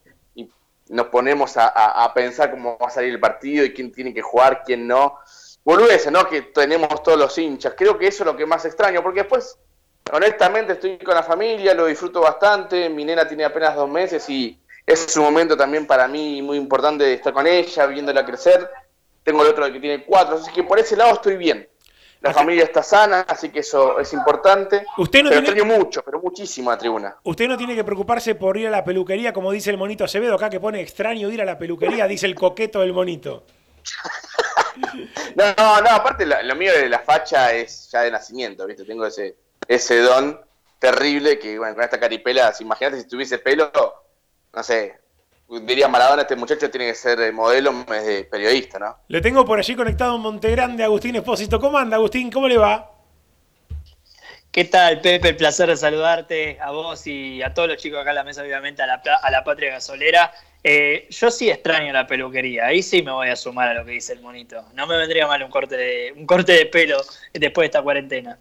nos 0.91 1.07
ponemos 1.07 1.53
a, 1.55 2.11
pensar 2.13 2.51
cómo 2.51 2.77
va 2.77 2.87
a 2.87 2.89
salir 2.89 3.11
el 3.13 3.19
partido 3.19 3.63
y 3.63 3.73
quién 3.73 3.91
tiene 3.91 4.13
que 4.13 4.21
jugar, 4.21 4.61
quién 4.65 4.85
no. 4.85 5.19
ese, 5.89 6.11
¿no? 6.11 6.27
Que 6.27 6.41
tenemos 6.41 7.01
todos 7.01 7.17
los 7.17 7.37
hinchas. 7.37 7.73
Creo 7.77 7.97
que 7.97 8.07
eso 8.07 8.23
es 8.23 8.25
lo 8.25 8.35
que 8.35 8.45
más 8.45 8.65
extraño, 8.65 9.01
porque 9.01 9.21
después, 9.21 9.57
honestamente, 10.11 10.73
estoy 10.73 10.97
con 10.97 11.15
la 11.15 11.23
familia, 11.23 11.73
lo 11.73 11.85
disfruto 11.85 12.19
bastante. 12.19 12.89
Mi 12.89 13.05
nena 13.05 13.25
tiene 13.25 13.45
apenas 13.45 13.75
dos 13.75 13.89
meses 13.89 14.29
y 14.29 14.59
es 14.85 15.15
un 15.15 15.23
momento 15.23 15.55
también 15.55 15.87
para 15.87 16.09
mí 16.09 16.41
muy 16.41 16.57
importante 16.57 17.05
de 17.05 17.13
estar 17.13 17.31
con 17.31 17.47
ella, 17.47 17.85
viéndola 17.85 18.25
crecer. 18.25 18.69
Tengo 19.23 19.43
el 19.43 19.49
otro 19.49 19.71
que 19.71 19.79
tiene 19.79 20.03
cuatro, 20.03 20.35
así 20.35 20.51
que 20.51 20.63
por 20.63 20.77
ese 20.77 20.97
lado 20.97 21.13
estoy 21.13 21.37
bien. 21.37 21.69
La 22.21 22.33
familia 22.33 22.65
está 22.65 22.83
sana, 22.83 23.25
así 23.27 23.49
que 23.49 23.61
eso 23.61 23.99
es 23.99 24.13
importante. 24.13 24.85
Usted 24.97 25.23
no 25.23 25.29
pero 25.29 25.41
tiene... 25.41 25.59
extraño 25.59 25.79
mucho, 25.79 26.03
pero 26.03 26.21
muchísimo 26.21 26.69
a 26.69 26.77
tribuna. 26.77 27.15
Usted 27.23 27.47
no 27.47 27.57
tiene 27.57 27.75
que 27.75 27.83
preocuparse 27.83 28.35
por 28.35 28.57
ir 28.57 28.67
a 28.67 28.69
la 28.69 28.83
peluquería, 28.83 29.33
como 29.33 29.51
dice 29.51 29.71
el 29.71 29.77
monito 29.77 30.03
Acevedo, 30.03 30.35
acá 30.35 30.49
que 30.49 30.59
pone 30.59 30.81
extraño 30.81 31.31
ir 31.31 31.41
a 31.41 31.45
la 31.45 31.57
peluquería, 31.57 32.05
dice 32.05 32.27
el 32.27 32.35
coqueto 32.35 32.81
del 32.81 32.93
monito. 32.93 33.43
no, 35.35 35.45
no, 35.57 35.81
no, 35.81 35.89
aparte 35.89 36.27
lo, 36.27 36.55
mío 36.55 36.71
de 36.71 36.89
la 36.89 36.99
facha 36.99 37.53
es 37.53 37.89
ya 37.91 38.01
de 38.01 38.11
nacimiento, 38.11 38.67
¿viste? 38.67 38.85
Tengo 38.85 39.07
ese, 39.07 39.35
ese 39.67 39.97
don 40.01 40.39
terrible 40.77 41.39
que, 41.39 41.57
bueno, 41.57 41.73
con 41.73 41.83
esta 41.83 41.99
caripela, 41.99 42.53
imagínate 42.59 43.01
si 43.01 43.07
tuviese 43.07 43.39
pelo, 43.39 43.71
no 44.53 44.61
sé, 44.61 45.00
diría 45.59 45.87
Maradona, 45.87 46.21
este 46.21 46.35
muchacho 46.35 46.69
tiene 46.69 46.87
que 46.87 46.95
ser 46.95 47.19
eh, 47.19 47.31
modelo 47.31 47.73
de 47.87 48.23
periodista, 48.23 48.79
¿no? 48.79 48.97
Le 49.07 49.21
tengo 49.21 49.45
por 49.45 49.59
allí 49.59 49.75
conectado 49.75 50.15
en 50.15 50.21
Montegrande, 50.21 50.83
Agustín 50.83 51.15
Espósito. 51.15 51.59
¿Cómo 51.59 51.77
anda, 51.77 51.97
Agustín? 51.97 52.31
¿Cómo 52.31 52.47
le 52.47 52.57
va? 52.57 52.91
¿Qué 54.51 54.65
tal, 54.65 54.99
Pepe? 54.99 55.29
El 55.29 55.35
placer 55.37 55.69
de 55.69 55.77
saludarte 55.77 56.59
a 56.59 56.71
vos 56.71 57.07
y 57.07 57.41
a 57.41 57.53
todos 57.53 57.69
los 57.69 57.77
chicos 57.77 57.99
acá 58.01 58.09
en 58.09 58.17
la 58.17 58.23
mesa, 58.23 58.41
obviamente, 58.41 58.81
a 58.81 58.87
la, 58.87 58.95
a 58.95 59.31
la 59.31 59.43
patria 59.43 59.71
gasolera. 59.71 60.31
Eh, 60.63 61.07
yo 61.09 61.31
sí 61.31 61.49
extraño 61.49 61.91
la 61.91 62.05
peluquería, 62.05 62.67
ahí 62.67 62.83
sí 62.83 63.01
me 63.01 63.11
voy 63.11 63.29
a 63.29 63.35
sumar 63.35 63.69
a 63.69 63.73
lo 63.73 63.85
que 63.85 63.91
dice 63.91 64.13
el 64.13 64.21
monito. 64.21 64.63
No 64.73 64.85
me 64.87 64.97
vendría 64.97 65.25
mal 65.25 65.41
un 65.41 65.49
corte 65.49 65.75
de, 65.75 66.13
un 66.15 66.25
corte 66.25 66.51
de 66.51 66.65
pelo 66.67 67.01
después 67.33 67.63
de 67.63 67.67
esta 67.67 67.81
cuarentena. 67.81 68.37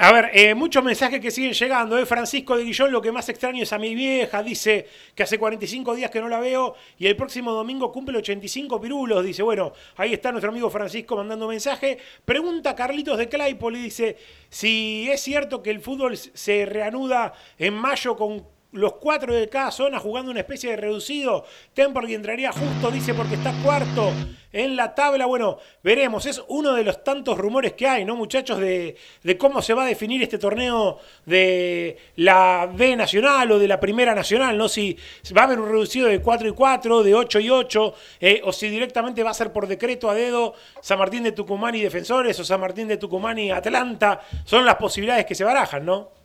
A 0.00 0.12
ver, 0.12 0.30
eh, 0.32 0.54
muchos 0.54 0.84
mensajes 0.84 1.18
que 1.18 1.32
siguen 1.32 1.52
llegando. 1.54 1.98
¿eh? 1.98 2.06
Francisco 2.06 2.56
de 2.56 2.62
Guillón, 2.62 2.92
lo 2.92 3.02
que 3.02 3.10
más 3.10 3.28
extraño 3.28 3.64
es 3.64 3.72
a 3.72 3.80
mi 3.80 3.96
vieja. 3.96 4.44
Dice 4.44 4.86
que 5.12 5.24
hace 5.24 5.40
45 5.40 5.96
días 5.96 6.08
que 6.08 6.20
no 6.20 6.28
la 6.28 6.38
veo 6.38 6.76
y 6.98 7.08
el 7.08 7.16
próximo 7.16 7.50
domingo 7.50 7.90
cumple 7.90 8.16
85 8.18 8.80
pirulos. 8.80 9.24
Dice, 9.24 9.42
bueno, 9.42 9.72
ahí 9.96 10.12
está 10.12 10.30
nuestro 10.30 10.52
amigo 10.52 10.70
Francisco 10.70 11.16
mandando 11.16 11.48
mensaje. 11.48 11.98
Pregunta 12.24 12.76
Carlitos 12.76 13.18
de 13.18 13.28
Claypole 13.28 13.80
dice 13.80 14.16
si 14.48 15.08
es 15.10 15.20
cierto 15.20 15.64
que 15.64 15.70
el 15.70 15.80
fútbol 15.80 16.16
se 16.16 16.64
reanuda 16.64 17.32
en 17.58 17.74
mayo 17.74 18.14
con 18.14 18.46
los 18.72 18.94
cuatro 18.94 19.34
de 19.34 19.48
cada 19.48 19.70
zona 19.70 19.98
jugando 19.98 20.30
una 20.30 20.40
especie 20.40 20.70
de 20.70 20.76
reducido. 20.76 21.44
Temperley 21.72 22.14
entraría 22.14 22.52
justo, 22.52 22.90
dice, 22.90 23.14
porque 23.14 23.36
está 23.36 23.52
cuarto 23.62 24.12
en 24.52 24.76
la 24.76 24.94
tabla. 24.94 25.26
Bueno, 25.26 25.58
veremos. 25.82 26.26
Es 26.26 26.42
uno 26.48 26.74
de 26.74 26.84
los 26.84 27.02
tantos 27.02 27.38
rumores 27.38 27.72
que 27.72 27.86
hay, 27.86 28.04
¿no, 28.04 28.14
muchachos? 28.14 28.58
De, 28.58 28.96
cómo 29.38 29.62
se 29.62 29.72
va 29.72 29.84
a 29.84 29.86
definir 29.86 30.22
este 30.22 30.38
torneo 30.38 30.98
de 31.24 31.96
la 32.16 32.68
B 32.72 32.94
Nacional 32.96 33.52
o 33.52 33.58
de 33.58 33.68
la 33.68 33.80
Primera 33.80 34.14
Nacional, 34.14 34.58
¿no? 34.58 34.68
Si 34.68 34.96
va 35.36 35.42
a 35.42 35.44
haber 35.44 35.60
un 35.60 35.68
reducido 35.68 36.08
de 36.08 36.20
4 36.20 36.48
y 36.48 36.52
4, 36.52 37.02
de 37.02 37.14
8 37.14 37.40
y 37.40 37.50
8, 37.50 37.94
eh, 38.20 38.40
o 38.44 38.52
si 38.52 38.68
directamente 38.68 39.22
va 39.22 39.30
a 39.30 39.34
ser 39.34 39.52
por 39.52 39.66
decreto 39.66 40.10
a 40.10 40.14
dedo 40.14 40.54
San 40.82 40.98
Martín 40.98 41.22
de 41.22 41.32
Tucumán 41.32 41.74
y 41.74 41.80
Defensores 41.80 42.38
o 42.38 42.44
San 42.44 42.60
Martín 42.60 42.86
de 42.88 42.98
Tucumán 42.98 43.38
y 43.38 43.50
Atlanta. 43.50 44.20
Son 44.44 44.66
las 44.66 44.76
posibilidades 44.76 45.24
que 45.24 45.34
se 45.34 45.44
barajan, 45.44 45.86
¿no? 45.86 46.18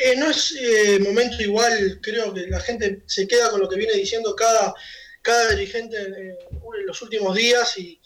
Eh, 0.00 0.16
no 0.16 0.28
es 0.28 0.52
eh, 0.58 0.98
momento 0.98 1.40
igual, 1.40 2.00
creo 2.02 2.34
que 2.34 2.48
la 2.48 2.58
gente 2.58 3.02
se 3.06 3.28
queda 3.28 3.50
con 3.50 3.60
lo 3.60 3.68
que 3.68 3.76
viene 3.76 3.92
diciendo 3.92 4.34
cada, 4.34 4.74
cada 5.22 5.50
dirigente 5.50 5.96
en, 5.96 6.36
los 6.84 7.00
últimos 7.00 7.36
días 7.36 7.76
y, 7.78 8.00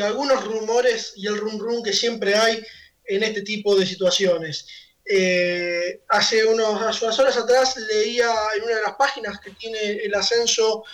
algunos 0.00 0.44
rumores 0.44 1.14
y 1.16 1.26
el 1.26 1.36
rum 1.36 1.58
rum 1.58 1.82
que 1.82 1.92
siempre 1.92 2.36
hay 2.36 2.64
en 3.06 3.24
este 3.24 3.42
tipo 3.42 3.74
de 3.74 3.84
situaciones. 3.84 4.66
Eh, 5.04 6.00
hace, 6.08 6.44
unos, 6.44 7.02
unas 7.02 7.18
horas 7.18 7.36
atrás 7.36 7.76
leía 7.76 8.32
en 8.56 8.62
una 8.62 8.76
de 8.76 8.82
las 8.82 8.94
páginas 8.94 9.40
que 9.40 9.50
tiene 9.50 9.96
el 10.04 10.14
ascenso 10.14 10.84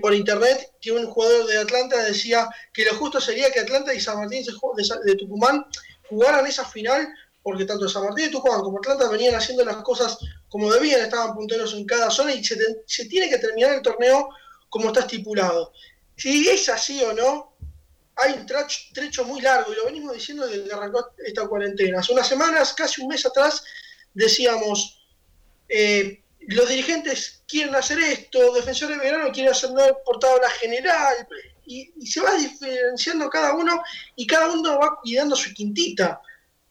por 0.00 0.14
internet 0.14 0.70
que 0.80 0.90
un 0.90 1.04
jugador 1.06 1.46
de 1.46 1.58
Atlanta 1.58 2.02
decía 2.02 2.48
que 2.72 2.84
lo 2.84 2.94
justo 2.94 3.20
sería 3.20 3.50
que 3.50 3.60
Atlanta 3.60 3.92
y 3.92 4.00
San 4.00 4.18
Martín 4.18 4.42
de, 4.42 4.52
de 5.04 5.16
Tucumán 5.16 5.66
jugaran 6.08 6.46
esa 6.46 6.64
final 6.64 7.06
porque 7.46 7.64
tanto 7.64 7.88
San 7.88 8.02
Martín 8.02 8.24
de 8.24 8.32
Tucumán 8.32 8.60
como 8.60 8.78
Atlanta 8.78 9.08
venían 9.08 9.36
haciendo 9.36 9.64
las 9.64 9.76
cosas 9.76 10.18
como 10.48 10.68
debían, 10.72 11.02
estaban 11.02 11.32
punteros 11.32 11.74
en 11.74 11.86
cada 11.86 12.10
zona 12.10 12.32
y 12.32 12.42
se, 12.42 13.04
tiene 13.04 13.30
que 13.30 13.38
terminar 13.38 13.76
el 13.76 13.82
torneo 13.82 14.30
como 14.68 14.88
está 14.88 15.02
estipulado. 15.02 15.72
Si 16.16 16.48
es 16.48 16.68
así 16.68 17.00
o 17.04 17.12
no, 17.12 17.56
hay 18.16 18.32
un 18.32 18.46
trecho 18.46 19.24
muy 19.24 19.40
largo 19.40 19.72
y 19.72 19.76
lo 19.76 19.84
venimos 19.84 20.14
diciendo 20.14 20.44
desde 20.48 20.64
que 20.64 20.74
arrancó 20.74 21.12
esta 21.24 21.46
cuarentena. 21.46 22.00
Hace 22.00 22.14
unas 22.14 22.26
semanas, 22.26 22.72
casi 22.72 23.00
un 23.00 23.06
mes 23.06 23.24
atrás, 23.24 23.62
decíamos, 24.12 25.06
eh, 25.68 26.24
los 26.48 26.68
dirigentes 26.68 27.44
quieren 27.46 27.76
hacer 27.76 28.00
esto, 28.00 28.54
defensores 28.54 28.98
de 28.98 29.04
verano 29.04 29.30
quieren 29.30 29.52
hacer 29.52 29.70
por 30.04 30.18
tabla 30.18 30.50
general, 30.50 31.14
y, 31.64 31.92
se 32.04 32.20
va 32.20 32.34
diferenciando 32.34 33.30
cada 33.30 33.54
uno 33.54 33.80
y 34.16 34.26
cada 34.26 34.50
uno 34.50 34.80
va 34.80 34.96
cuidando 35.00 35.36
su 35.36 35.54
quintita. 35.54 36.20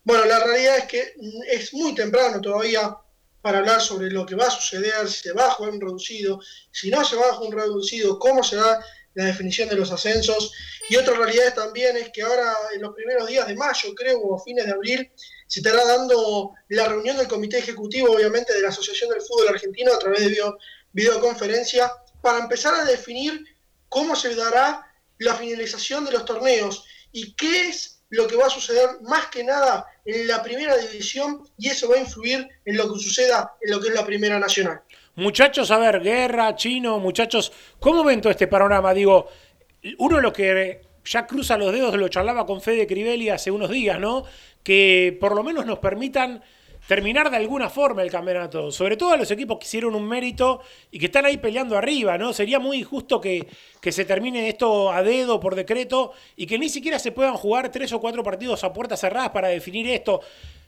Bueno, 0.05 0.25
la 0.25 0.39
realidad 0.39 0.77
es 0.77 0.85
que 0.85 1.15
es 1.51 1.73
muy 1.73 1.95
temprano 1.95 2.39
todavía 2.39 2.95
para 3.41 3.57
hablar 3.57 3.81
sobre 3.81 4.11
lo 4.11 4.23
que 4.23 4.35
va 4.35 4.45
a 4.45 4.51
suceder, 4.51 5.09
si 5.09 5.23
se 5.23 5.33
va 5.33 5.47
a 5.47 5.51
jugar 5.51 5.73
un 5.73 5.81
reducido, 5.81 6.39
si 6.71 6.91
no 6.91 7.03
se 7.03 7.15
va 7.15 7.29
a 7.29 7.33
jugar 7.33 7.53
un 7.53 7.59
reducido, 7.59 8.19
cómo 8.19 8.43
será 8.43 8.79
la 9.15 9.25
definición 9.25 9.67
de 9.67 9.75
los 9.75 9.91
ascensos. 9.91 10.51
Y 10.89 10.95
otra 10.95 11.15
realidad 11.15 11.55
también 11.55 11.97
es 11.97 12.11
que 12.11 12.21
ahora 12.21 12.53
en 12.75 12.83
los 12.83 12.93
primeros 12.93 13.27
días 13.27 13.47
de 13.47 13.55
mayo, 13.55 13.95
creo, 13.95 14.21
o 14.21 14.39
fines 14.39 14.67
de 14.67 14.73
abril, 14.73 15.11
se 15.47 15.61
estará 15.61 15.83
dando 15.83 16.53
la 16.69 16.87
reunión 16.87 17.17
del 17.17 17.27
comité 17.27 17.57
ejecutivo, 17.57 18.13
obviamente, 18.13 18.53
de 18.53 18.61
la 18.61 18.69
Asociación 18.69 19.09
del 19.09 19.21
Fútbol 19.21 19.47
Argentino 19.47 19.91
a 19.91 19.99
través 19.99 20.19
de 20.19 20.37
videoconferencia, 20.91 21.91
para 22.21 22.39
empezar 22.39 22.75
a 22.75 22.85
definir 22.85 23.43
cómo 23.89 24.15
se 24.15 24.35
dará 24.35 24.85
la 25.17 25.33
finalización 25.33 26.05
de 26.05 26.11
los 26.11 26.25
torneos 26.25 26.83
y 27.11 27.35
qué 27.35 27.69
es 27.69 27.94
lo 28.09 28.27
que 28.27 28.35
va 28.35 28.45
a 28.45 28.49
suceder 28.49 28.89
más 29.01 29.27
que 29.27 29.43
nada 29.43 29.85
en 30.05 30.27
la 30.27 30.43
primera 30.43 30.77
división 30.77 31.41
y 31.57 31.69
eso 31.69 31.89
va 31.89 31.95
a 31.95 31.99
influir 31.99 32.47
en 32.63 32.77
lo 32.77 32.91
que 32.91 32.99
suceda 32.99 33.53
en 33.61 33.71
lo 33.71 33.79
que 33.79 33.89
es 33.89 33.93
la 33.93 34.05
primera 34.05 34.39
nacional. 34.39 34.81
Muchachos, 35.15 35.71
a 35.71 35.77
ver, 35.77 36.01
guerra, 36.01 36.55
chino, 36.55 36.99
muchachos, 36.99 37.51
¿cómo 37.79 38.03
ven 38.03 38.21
todo 38.21 38.31
este 38.31 38.47
panorama? 38.47 38.93
Digo, 38.93 39.29
uno 39.97 40.19
los 40.19 40.33
que 40.33 40.81
ya 41.05 41.25
cruza 41.25 41.57
los 41.57 41.71
dedos, 41.71 41.95
lo 41.95 42.07
charlaba 42.09 42.45
con 42.45 42.61
Fede 42.61 42.87
Crivelli 42.87 43.29
hace 43.29 43.51
unos 43.51 43.69
días, 43.69 43.99
¿no? 43.99 44.25
Que 44.63 45.15
por 45.19 45.35
lo 45.35 45.43
menos 45.43 45.65
nos 45.65 45.79
permitan 45.79 46.43
terminar 46.87 47.29
de 47.29 47.37
alguna 47.37 47.69
forma 47.69 48.03
el 48.03 48.11
campeonato. 48.11 48.71
Sobre 48.71 48.97
todo 48.97 49.13
a 49.13 49.17
los 49.17 49.29
equipos 49.31 49.57
que 49.59 49.65
hicieron 49.65 49.95
un 49.95 50.07
mérito 50.07 50.61
y 50.91 50.99
que 50.99 51.07
están 51.07 51.25
ahí 51.25 51.37
peleando 51.37 51.77
arriba, 51.77 52.17
¿no? 52.17 52.33
Sería 52.33 52.59
muy 52.59 52.77
injusto 52.77 53.19
que, 53.19 53.47
que 53.81 53.91
se 53.91 54.05
termine 54.05 54.47
esto 54.49 54.91
a 54.91 55.03
dedo 55.03 55.39
por 55.39 55.55
decreto 55.55 56.13
y 56.35 56.45
que 56.45 56.59
ni 56.59 56.69
siquiera 56.69 56.99
se 56.99 57.11
puedan 57.11 57.35
jugar 57.35 57.71
tres 57.71 57.91
o 57.93 57.99
cuatro 57.99 58.23
partidos 58.23 58.63
a 58.63 58.73
puertas 58.73 58.99
cerradas 58.99 59.29
para 59.29 59.47
definir 59.47 59.87
esto. 59.87 60.21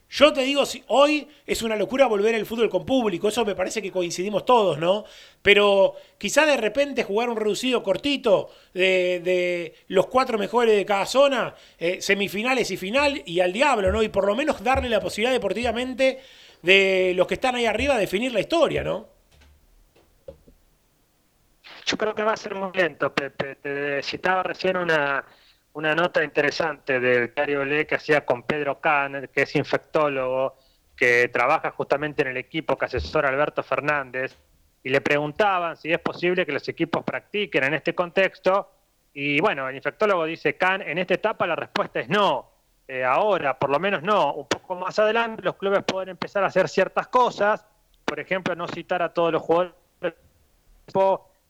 Yo 0.09 0.31
te 0.31 0.41
digo, 0.41 0.65
si 0.65 0.83
hoy 0.87 1.27
es 1.45 1.61
una 1.61 1.75
locura 1.75 2.07
volver 2.07 2.33
el 2.33 2.45
fútbol 2.45 2.69
con 2.69 2.85
público, 2.85 3.27
eso 3.27 3.43
me 3.43 3.55
parece 3.55 3.81
que 3.81 3.91
coincidimos 3.91 4.45
todos, 4.45 4.77
¿no? 4.77 5.03
Pero 5.41 5.95
quizá 6.17 6.45
de 6.45 6.55
repente 6.55 7.03
jugar 7.03 7.29
un 7.29 7.35
reducido 7.35 7.83
cortito 7.83 8.49
de, 8.73 9.75
los 9.89 10.07
cuatro 10.07 10.37
mejores 10.37 10.77
de 10.77 10.85
cada 10.85 11.05
zona, 11.05 11.53
eh, 11.77 12.01
semifinales 12.01 12.71
y 12.71 12.77
final, 12.77 13.21
y 13.25 13.41
al 13.41 13.51
diablo, 13.51 13.91
¿no? 13.91 14.01
Y 14.01 14.07
por 14.07 14.25
lo 14.25 14.35
menos 14.35 14.63
darle 14.63 14.87
la 14.87 15.01
posibilidad 15.01 15.33
deportivamente 15.33 16.19
de 16.61 17.13
los 17.15 17.27
que 17.27 17.33
están 17.33 17.55
ahí 17.55 17.65
arriba 17.65 17.97
definir 17.97 18.31
la 18.31 18.39
historia, 18.39 18.83
¿no? 18.83 19.09
Yo 21.85 21.97
creo 21.97 22.15
que 22.15 22.23
va 22.23 22.33
a 22.33 22.37
ser 22.37 22.55
muy 22.55 22.71
lento, 22.73 23.13
Pepe. 23.13 23.55
Te 23.55 24.01
citaba 24.03 24.43
recién 24.43 24.77
una, 24.77 25.23
una 25.77 25.93
nota 25.93 26.23
interesante 26.23 26.99
del 26.99 27.31
diario 27.35 27.63
Le 27.63 27.85
que 27.85 27.93
hacía 27.93 28.25
con 28.25 28.41
Pedro 28.41 28.81
Kahn, 28.81 29.29
que 29.31 29.43
es 29.43 29.55
infectólogo, 29.55 30.55
que 30.95 31.27
trabaja 31.27 31.69
justamente 31.69 32.23
en 32.23 32.29
el 32.29 32.37
equipo 32.37 32.75
que 32.75 32.85
asesora 32.85 33.29
Alberto 33.29 33.61
Fernández, 33.61 34.35
y 34.81 34.89
le 34.89 35.01
preguntaban 35.01 35.77
si 35.77 35.93
es 35.93 35.99
posible 35.99 36.47
que 36.47 36.51
los 36.51 36.67
equipos 36.67 37.03
practiquen 37.03 37.63
en 37.63 37.75
este 37.75 37.93
contexto. 37.93 38.71
Y 39.13 39.39
bueno, 39.39 39.69
el 39.69 39.75
infectólogo 39.75 40.25
dice, 40.25 40.55
Kahn, 40.55 40.81
en 40.81 40.97
esta 40.97 41.13
etapa 41.13 41.45
la 41.45 41.55
respuesta 41.55 41.99
es 41.99 42.09
no. 42.09 42.49
Eh, 42.87 43.03
ahora, 43.03 43.59
por 43.59 43.69
lo 43.69 43.79
menos 43.79 44.01
no. 44.01 44.33
Un 44.33 44.47
poco 44.47 44.73
más 44.73 44.97
adelante, 44.97 45.43
los 45.43 45.57
clubes 45.57 45.83
pueden 45.83 46.09
empezar 46.09 46.43
a 46.43 46.47
hacer 46.47 46.69
ciertas 46.69 47.07
cosas, 47.09 47.67
por 48.03 48.19
ejemplo, 48.19 48.55
no 48.55 48.67
citar 48.67 49.03
a 49.03 49.13
todos 49.13 49.31
los 49.31 49.43
jugadores, 49.43 49.75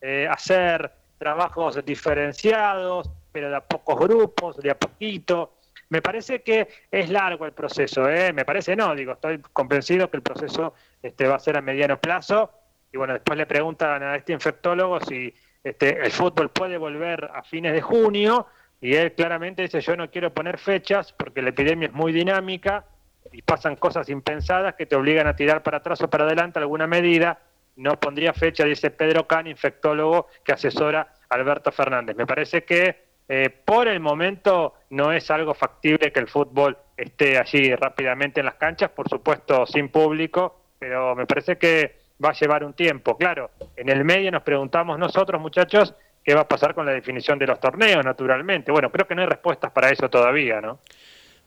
eh, 0.02 0.28
hacer 0.30 0.92
trabajos 1.18 1.84
diferenciados, 1.86 3.10
pero 3.38 3.52
de 3.52 3.56
a 3.56 3.62
pocos 3.62 4.00
grupos, 4.00 4.58
de 4.58 4.72
a 4.72 4.80
poquito. 4.80 5.58
Me 5.90 6.02
parece 6.02 6.42
que 6.42 6.68
es 6.90 7.08
largo 7.12 7.46
el 7.46 7.52
proceso, 7.52 8.10
¿eh? 8.10 8.34
me 8.34 8.46
parece 8.46 8.76
no, 8.76 8.96
digo, 8.96 9.12
estoy 9.12 9.40
convencido 9.54 10.10
que 10.10 10.18
el 10.18 10.24
proceso 10.24 10.74
este, 11.04 11.28
va 11.28 11.36
a 11.36 11.40
ser 11.40 11.56
a 11.56 11.62
mediano 11.62 12.02
plazo 12.02 12.50
Y 12.92 12.98
bueno, 12.98 13.14
después 13.14 13.38
le 13.38 13.46
preguntan 13.46 14.02
a 14.02 14.16
este 14.16 14.34
infectólogo 14.34 15.00
si 15.02 15.32
este, 15.64 16.04
el 16.04 16.12
fútbol 16.12 16.50
puede 16.50 16.80
volver 16.80 17.30
a 17.32 17.44
fines 17.44 17.74
de 17.74 17.82
junio 17.82 18.48
y 18.82 18.96
él 18.96 19.14
claramente 19.14 19.62
dice 19.62 19.82
yo 19.82 19.96
no 19.96 20.10
quiero 20.10 20.34
poner 20.34 20.58
fechas 20.58 21.14
porque 21.14 21.44
la 21.44 21.50
epidemia 21.50 21.90
es 21.90 21.94
muy 21.94 22.12
dinámica 22.12 22.86
y 23.32 23.44
pasan 23.44 23.76
cosas 23.76 24.10
impensadas 24.10 24.74
que 24.74 24.88
te 24.88 24.96
obligan 24.96 25.28
a 25.28 25.36
tirar 25.36 25.62
para 25.62 25.78
atrás 25.78 26.02
o 26.02 26.10
para 26.10 26.24
adelante 26.24 26.58
alguna 26.58 26.88
medida. 26.88 27.40
No 27.76 28.00
pondría 28.00 28.34
fecha, 28.34 28.66
dice 28.66 28.90
Pedro 28.90 29.28
Can, 29.28 29.46
infectólogo 29.46 30.28
que 30.44 30.54
asesora 30.54 31.14
a 31.30 31.36
Alberto 31.36 31.72
Fernández. 31.72 32.16
Me 32.16 32.26
parece 32.26 32.64
que 32.64 33.07
eh, 33.30 33.50
por 33.50 33.88
el 33.88 34.00
momento 34.00 34.76
no 34.92 35.12
es 35.12 35.30
algo 35.32 35.54
factible 35.54 36.12
que 36.12 36.20
el 36.20 36.28
fútbol 36.28 36.78
esté 36.96 37.38
allí 37.38 37.76
rápidamente 37.76 38.40
en 38.40 38.46
las 38.46 38.56
canchas, 38.56 38.90
por 38.92 39.10
supuesto 39.10 39.66
sin 39.66 39.90
público, 39.90 40.62
pero 40.80 41.16
me 41.16 41.26
parece 41.26 41.58
que 41.58 42.00
va 42.24 42.30
a 42.30 42.34
llevar 42.34 42.64
un 42.64 42.74
tiempo. 42.74 43.18
Claro, 43.18 43.52
en 43.76 43.90
el 43.90 44.06
medio 44.06 44.32
nos 44.32 44.44
preguntamos 44.44 44.98
nosotros, 44.98 45.42
muchachos, 45.42 45.94
qué 46.24 46.34
va 46.34 46.42
a 46.42 46.48
pasar 46.48 46.74
con 46.74 46.86
la 46.86 46.94
definición 46.94 47.38
de 47.38 47.48
los 47.48 47.60
torneos, 47.60 48.04
naturalmente. 48.04 48.72
Bueno, 48.72 48.92
creo 48.92 49.08
que 49.08 49.16
no 49.16 49.22
hay 49.22 49.28
respuestas 49.28 49.72
para 49.72 49.90
eso 49.90 50.10
todavía, 50.10 50.62
¿no? 50.62 50.80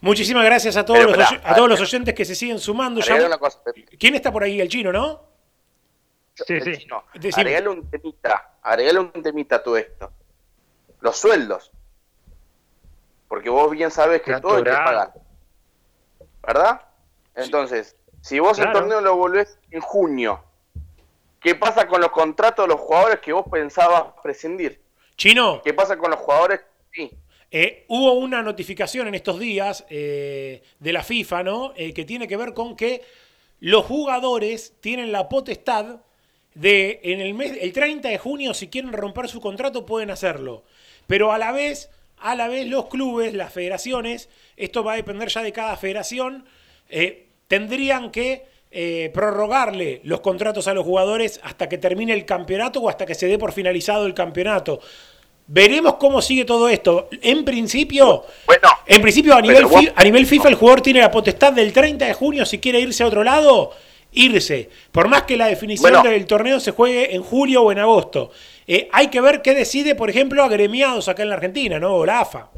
Muchísimas 0.01 0.44
gracias 0.44 0.77
a 0.77 0.85
todos, 0.85 1.05
los, 1.05 1.32
a 1.44 1.55
todos 1.55 1.69
los 1.69 1.81
oyentes 1.81 2.15
que 2.15 2.24
se 2.24 2.35
siguen 2.35 2.59
sumando. 2.59 3.02
¿Quién 3.98 4.15
está 4.15 4.32
por 4.32 4.43
ahí? 4.43 4.61
¿El 4.61 4.69
chino, 4.69 4.93
no? 4.93 5.28
Sí, 6.35 6.59
sí. 6.61 6.86
Agregale 7.36 7.69
un 7.69 7.90
temita, 7.90 8.59
agregale 8.62 8.98
un 8.98 9.12
temita 9.23 9.57
a 9.57 9.62
todo 9.62 9.77
esto. 9.77 10.11
Los 11.01 11.16
sueldos. 11.16 11.70
Porque 13.28 13.48
vos 13.48 13.70
bien 13.70 13.90
sabes 13.90 14.22
que 14.22 14.40
todo 14.40 14.56
hay 14.56 14.64
que 14.64 14.70
pagar. 14.70 15.12
¿Verdad? 16.43 16.82
Entonces, 17.35 17.97
si 18.20 18.39
vos 18.39 18.59
el 18.59 18.72
torneo 18.72 19.01
lo 19.01 19.16
volvés 19.16 19.59
en 19.70 19.81
junio, 19.81 20.43
¿qué 21.40 21.55
pasa 21.55 21.86
con 21.86 22.01
los 22.01 22.10
contratos 22.10 22.66
de 22.66 22.74
los 22.74 22.81
jugadores 22.81 23.20
que 23.20 23.32
vos 23.32 23.47
pensabas 23.51 24.14
prescindir? 24.22 24.81
Chino. 25.16 25.60
¿Qué 25.62 25.72
pasa 25.74 25.97
con 25.97 26.10
los 26.10 26.20
jugadores? 26.20 26.60
Sí. 26.93 27.10
Eh, 27.51 27.85
hubo 27.89 28.12
una 28.12 28.43
notificación 28.43 29.09
en 29.09 29.14
estos 29.14 29.39
días 29.39 29.85
eh, 29.90 30.62
de 30.78 30.93
la 30.93 31.02
FIFA, 31.02 31.43
¿no? 31.43 31.72
Eh, 31.77 31.93
que 31.93 32.05
tiene 32.05 32.28
que 32.28 32.36
ver 32.36 32.55
con 32.55 32.77
que 32.77 33.02
los 33.59 33.85
jugadores 33.85 34.74
tienen 34.81 35.12
la 35.12 35.28
potestad 35.28 36.01
de, 36.55 37.01
en 37.02 37.20
el 37.20 37.35
mes, 37.35 37.56
el 37.60 37.72
30 37.72 38.09
de 38.09 38.18
junio, 38.18 38.55
si 38.55 38.68
quieren 38.68 38.93
romper 38.93 39.28
su 39.28 39.40
contrato, 39.40 39.85
pueden 39.85 40.10
hacerlo. 40.10 40.64
Pero 41.10 41.32
a 41.32 41.38
la 41.38 41.50
vez, 41.50 41.90
a 42.18 42.36
la 42.36 42.46
vez 42.46 42.68
los 42.68 42.86
clubes, 42.86 43.34
las 43.34 43.52
federaciones, 43.52 44.28
esto 44.56 44.84
va 44.84 44.92
a 44.92 44.96
depender 44.96 45.28
ya 45.28 45.42
de 45.42 45.50
cada 45.50 45.76
federación, 45.76 46.44
tendrían 47.48 48.12
que 48.12 48.46
prorrogarle 49.12 50.02
los 50.04 50.20
contratos 50.20 50.68
a 50.68 50.72
los 50.72 50.84
jugadores 50.84 51.40
hasta 51.42 51.68
que 51.68 51.78
termine 51.78 52.12
el 52.12 52.24
campeonato 52.24 52.78
o 52.78 52.88
hasta 52.88 53.06
que 53.06 53.16
se 53.16 53.26
dé 53.26 53.38
por 53.38 53.50
finalizado 53.50 54.06
el 54.06 54.14
campeonato. 54.14 54.78
Veremos 55.48 55.96
cómo 55.96 56.22
sigue 56.22 56.44
todo 56.44 56.68
esto. 56.68 57.08
En 57.22 57.44
principio, 57.44 58.24
bueno, 58.46 58.68
en 58.86 59.02
principio 59.02 59.34
a 59.34 59.40
nivel, 59.40 59.66
a 59.96 60.04
nivel 60.04 60.26
FIFA 60.26 60.50
el 60.50 60.54
jugador 60.54 60.80
tiene 60.80 61.00
la 61.00 61.10
potestad 61.10 61.52
del 61.52 61.72
30 61.72 62.06
de 62.06 62.14
junio 62.14 62.46
si 62.46 62.60
quiere 62.60 62.78
irse 62.78 63.02
a 63.02 63.08
otro 63.08 63.24
lado, 63.24 63.72
irse. 64.12 64.70
Por 64.92 65.08
más 65.08 65.22
que 65.22 65.36
la 65.36 65.46
definición 65.46 66.02
del 66.02 66.26
torneo 66.26 66.60
se 66.60 66.72
juegue 66.72 67.14
en 67.14 67.22
julio 67.22 67.62
o 67.62 67.72
en 67.72 67.78
agosto. 67.78 68.30
Eh, 68.66 68.88
hay 68.92 69.08
que 69.08 69.20
ver 69.20 69.42
qué 69.42 69.54
decide, 69.54 69.94
por 69.94 70.10
ejemplo, 70.10 70.42
agremiados 70.42 71.08
acá 71.08 71.22
en 71.22 71.28
la 71.30 71.36
Argentina, 71.36 71.78
¿no? 71.78 71.96
O 71.96 72.06
la 72.06 72.20
AFA. 72.20 72.50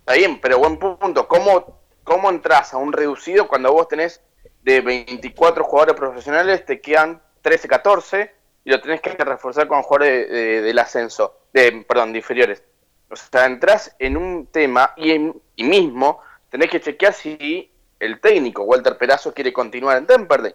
Está 0.00 0.14
bien, 0.14 0.40
pero 0.40 0.58
buen 0.58 0.78
punto. 0.78 1.28
¿Cómo, 1.28 1.78
¿Cómo 2.04 2.30
entras 2.30 2.74
a 2.74 2.76
un 2.76 2.92
reducido 2.92 3.48
cuando 3.48 3.72
vos 3.72 3.88
tenés 3.88 4.20
de 4.62 4.80
24 4.80 5.64
jugadores 5.64 5.96
profesionales, 5.96 6.64
te 6.64 6.80
quedan 6.80 7.20
13, 7.42 7.68
14 7.68 8.34
y 8.64 8.70
lo 8.70 8.80
tenés 8.80 9.00
que 9.00 9.10
reforzar 9.10 9.66
con 9.66 9.82
jugadores 9.82 10.28
del 10.30 10.78
ascenso? 10.78 11.42
de, 11.52 11.84
perdón, 11.86 12.12
de 12.12 12.18
inferiores. 12.18 12.62
O 13.10 13.16
sea, 13.16 13.46
entras 13.46 13.94
en 13.98 14.16
un 14.16 14.46
tema 14.46 14.94
y, 14.96 15.12
y 15.56 15.64
mismo 15.64 16.20
tenés 16.50 16.70
que 16.70 16.80
chequear 16.80 17.12
si 17.12 17.70
el 18.02 18.20
técnico 18.20 18.64
Walter 18.64 18.98
Perazo 18.98 19.32
quiere 19.32 19.52
continuar 19.52 19.96
en 19.96 20.06
Temperley. 20.08 20.52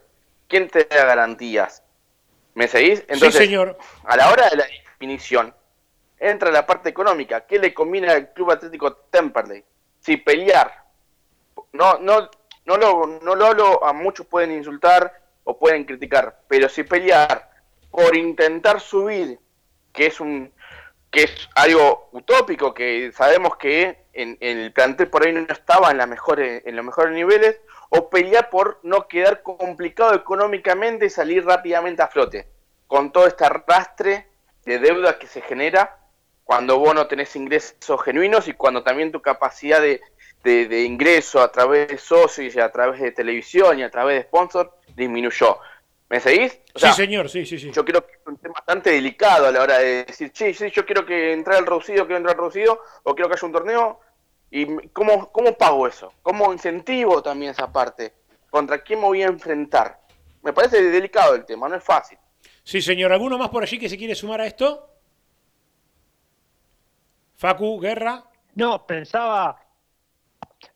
¿Quién 0.49 0.67
te 0.67 0.83
da 0.83 1.05
garantías? 1.05 1.81
¿Me 2.55 2.67
seguís? 2.67 3.05
Entonces, 3.07 3.35
sí, 3.35 3.45
señor. 3.45 3.77
a 4.03 4.17
la 4.17 4.29
hora 4.29 4.49
de 4.49 4.57
la 4.57 4.65
definición, 4.65 5.55
entra 6.19 6.51
la 6.51 6.65
parte 6.65 6.89
económica. 6.89 7.45
¿Qué 7.45 7.57
le 7.57 7.73
conviene 7.73 8.09
al 8.09 8.33
Club 8.33 8.51
Atlético 8.51 8.93
Temperley? 8.93 9.63
Si 10.01 10.17
pelear, 10.17 10.87
no, 11.71 11.97
no, 11.99 12.29
no 12.65 12.77
lo, 12.77 13.07
no 13.21 13.35
lo, 13.35 13.85
a 13.85 13.93
muchos 13.93 14.25
pueden 14.25 14.51
insultar 14.51 15.21
o 15.45 15.57
pueden 15.57 15.85
criticar, 15.85 16.41
pero 16.49 16.67
si 16.67 16.83
pelear 16.83 17.49
por 17.89 18.17
intentar 18.17 18.81
subir, 18.81 19.39
que 19.93 20.07
es 20.07 20.19
un, 20.19 20.51
que 21.11 21.23
es 21.23 21.49
algo 21.55 22.09
utópico, 22.11 22.73
que 22.73 23.11
sabemos 23.13 23.57
que 23.57 24.05
en, 24.13 24.37
el 24.41 24.71
plantel 24.73 25.09
por 25.09 25.25
ahí 25.25 25.33
no 25.33 25.41
estaba 25.49 25.91
en, 25.91 26.09
mejores, 26.09 26.63
en 26.65 26.75
los 26.75 26.85
mejores 26.85 27.13
niveles, 27.13 27.59
o 27.89 28.09
pelear 28.09 28.49
por 28.49 28.79
no 28.83 29.07
quedar 29.07 29.43
complicado 29.43 30.13
económicamente 30.13 31.05
y 31.05 31.09
salir 31.09 31.45
rápidamente 31.45 32.01
a 32.01 32.07
flote, 32.07 32.47
con 32.87 33.11
todo 33.11 33.27
este 33.27 33.45
arrastre 33.45 34.27
de 34.65 34.79
deuda 34.79 35.17
que 35.17 35.27
se 35.27 35.41
genera 35.41 35.97
cuando 36.43 36.79
vos 36.79 36.93
no 36.93 37.07
tenés 37.07 37.35
ingresos 37.35 38.01
genuinos 38.03 38.47
y 38.47 38.53
cuando 38.53 38.83
también 38.83 39.11
tu 39.11 39.21
capacidad 39.21 39.81
de, 39.81 40.01
de 40.43 40.83
ingreso 40.83 41.41
a 41.41 41.51
través 41.51 41.89
de 41.89 41.97
socios 41.97 42.55
y 42.55 42.59
a 42.59 42.71
través 42.71 43.01
de 43.01 43.11
televisión 43.11 43.79
y 43.79 43.83
a 43.83 43.91
través 43.91 44.17
de 44.17 44.23
sponsor 44.23 44.73
disminuyó. 44.95 45.59
¿Me 46.09 46.19
seguís? 46.19 46.59
sí, 46.75 46.87
señor, 46.93 47.29
sí, 47.29 47.45
sí, 47.45 47.59
sí. 47.59 47.71
Yo 47.71 47.83
creo 47.83 48.05
que 48.05 48.13
es 48.13 48.19
un 48.25 48.37
tema 48.37 48.53
bastante 48.53 48.91
delicado 48.91 49.47
a 49.47 49.51
la 49.51 49.61
hora 49.61 49.79
de 49.79 50.05
decir, 50.05 50.31
sí, 50.33 50.53
sí, 50.53 50.71
yo 50.71 50.85
quiero 50.85 51.05
que 51.05 51.33
entre 51.33 51.57
el 51.57 51.65
reducido, 51.65 52.05
quiero 52.05 52.17
entrar 52.17 52.35
al 52.35 52.39
reducido, 52.39 52.81
o 53.03 53.13
quiero 53.13 53.29
que 53.29 53.35
haya 53.35 53.45
un 53.45 53.53
torneo. 53.53 53.99
¿Y 54.49 54.87
cómo, 54.89 55.29
cómo 55.31 55.57
pago 55.57 55.85
eso? 55.85 56.13
¿Cómo 56.21 56.53
incentivo 56.53 57.21
también 57.21 57.51
esa 57.51 57.71
parte? 57.71 58.13
¿Contra 58.49 58.81
quién 58.81 58.99
me 58.99 59.07
voy 59.07 59.21
a 59.21 59.27
enfrentar? 59.27 59.99
Me 60.41 60.53
parece 60.53 60.81
delicado 60.81 61.35
el 61.35 61.43
tema, 61.43 61.67
no 61.67 61.75
es 61.75 61.83
fácil. 61.83 62.17
Sí, 62.63 62.81
señor. 62.81 63.11
¿Alguno 63.11 63.37
más 63.37 63.49
por 63.49 63.63
allí 63.63 63.77
que 63.77 63.89
se 63.89 63.97
quiere 63.97 64.15
sumar 64.15 64.39
a 64.39 64.47
esto? 64.47 64.89
Facu, 67.35 67.79
Guerra. 67.79 68.23
No, 68.55 68.87
pensaba, 68.87 69.59